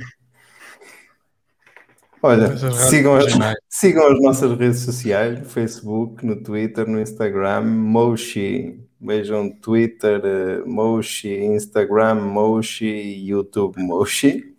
Olha, 2.22 2.56
sigam 2.88 3.14
as, 3.14 3.26
sigam 3.68 4.06
as 4.10 4.20
nossas 4.20 4.58
redes 4.58 4.80
sociais, 4.80 5.38
no 5.38 5.44
Facebook, 5.44 6.24
no 6.24 6.42
Twitter, 6.42 6.88
no 6.88 7.00
Instagram, 7.00 7.62
Moshi. 7.66 8.80
Vejam 9.00 9.50
Twitter, 9.50 10.20
eh, 10.24 10.62
Moshi, 10.64 11.28
Instagram, 11.28 12.14
Moshi, 12.14 12.86
YouTube, 12.86 13.82
Moshi. 13.82 14.54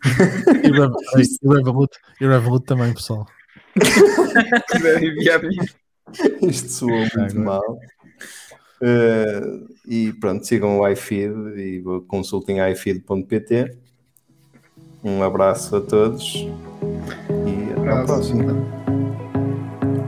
E 0.64 0.68
e 0.68 0.72
Revolut, 1.53 1.97
e 2.22 2.27
Revolut 2.27 2.65
também, 2.65 2.93
pessoal. 2.93 3.26
Isto 6.41 6.69
soou 6.69 6.91
muito 6.91 7.39
mal. 7.39 7.80
Eh, 8.81 9.41
e 9.88 10.14
pronto, 10.14 10.45
sigam 10.45 10.80
o 10.80 10.88
iFeed 10.88 11.34
e 11.57 11.81
consultem 12.07 12.57
iFeed.pt. 12.72 13.76
Um 15.03 15.23
abraço 15.23 15.76
a 15.76 15.81
todos 15.81 16.35
e 16.35 17.73
até 17.76 17.89
à 17.89 18.03
próxima. 18.03 18.55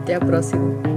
Até 0.01 0.15
à 0.15 0.19
próxima. 0.19 0.89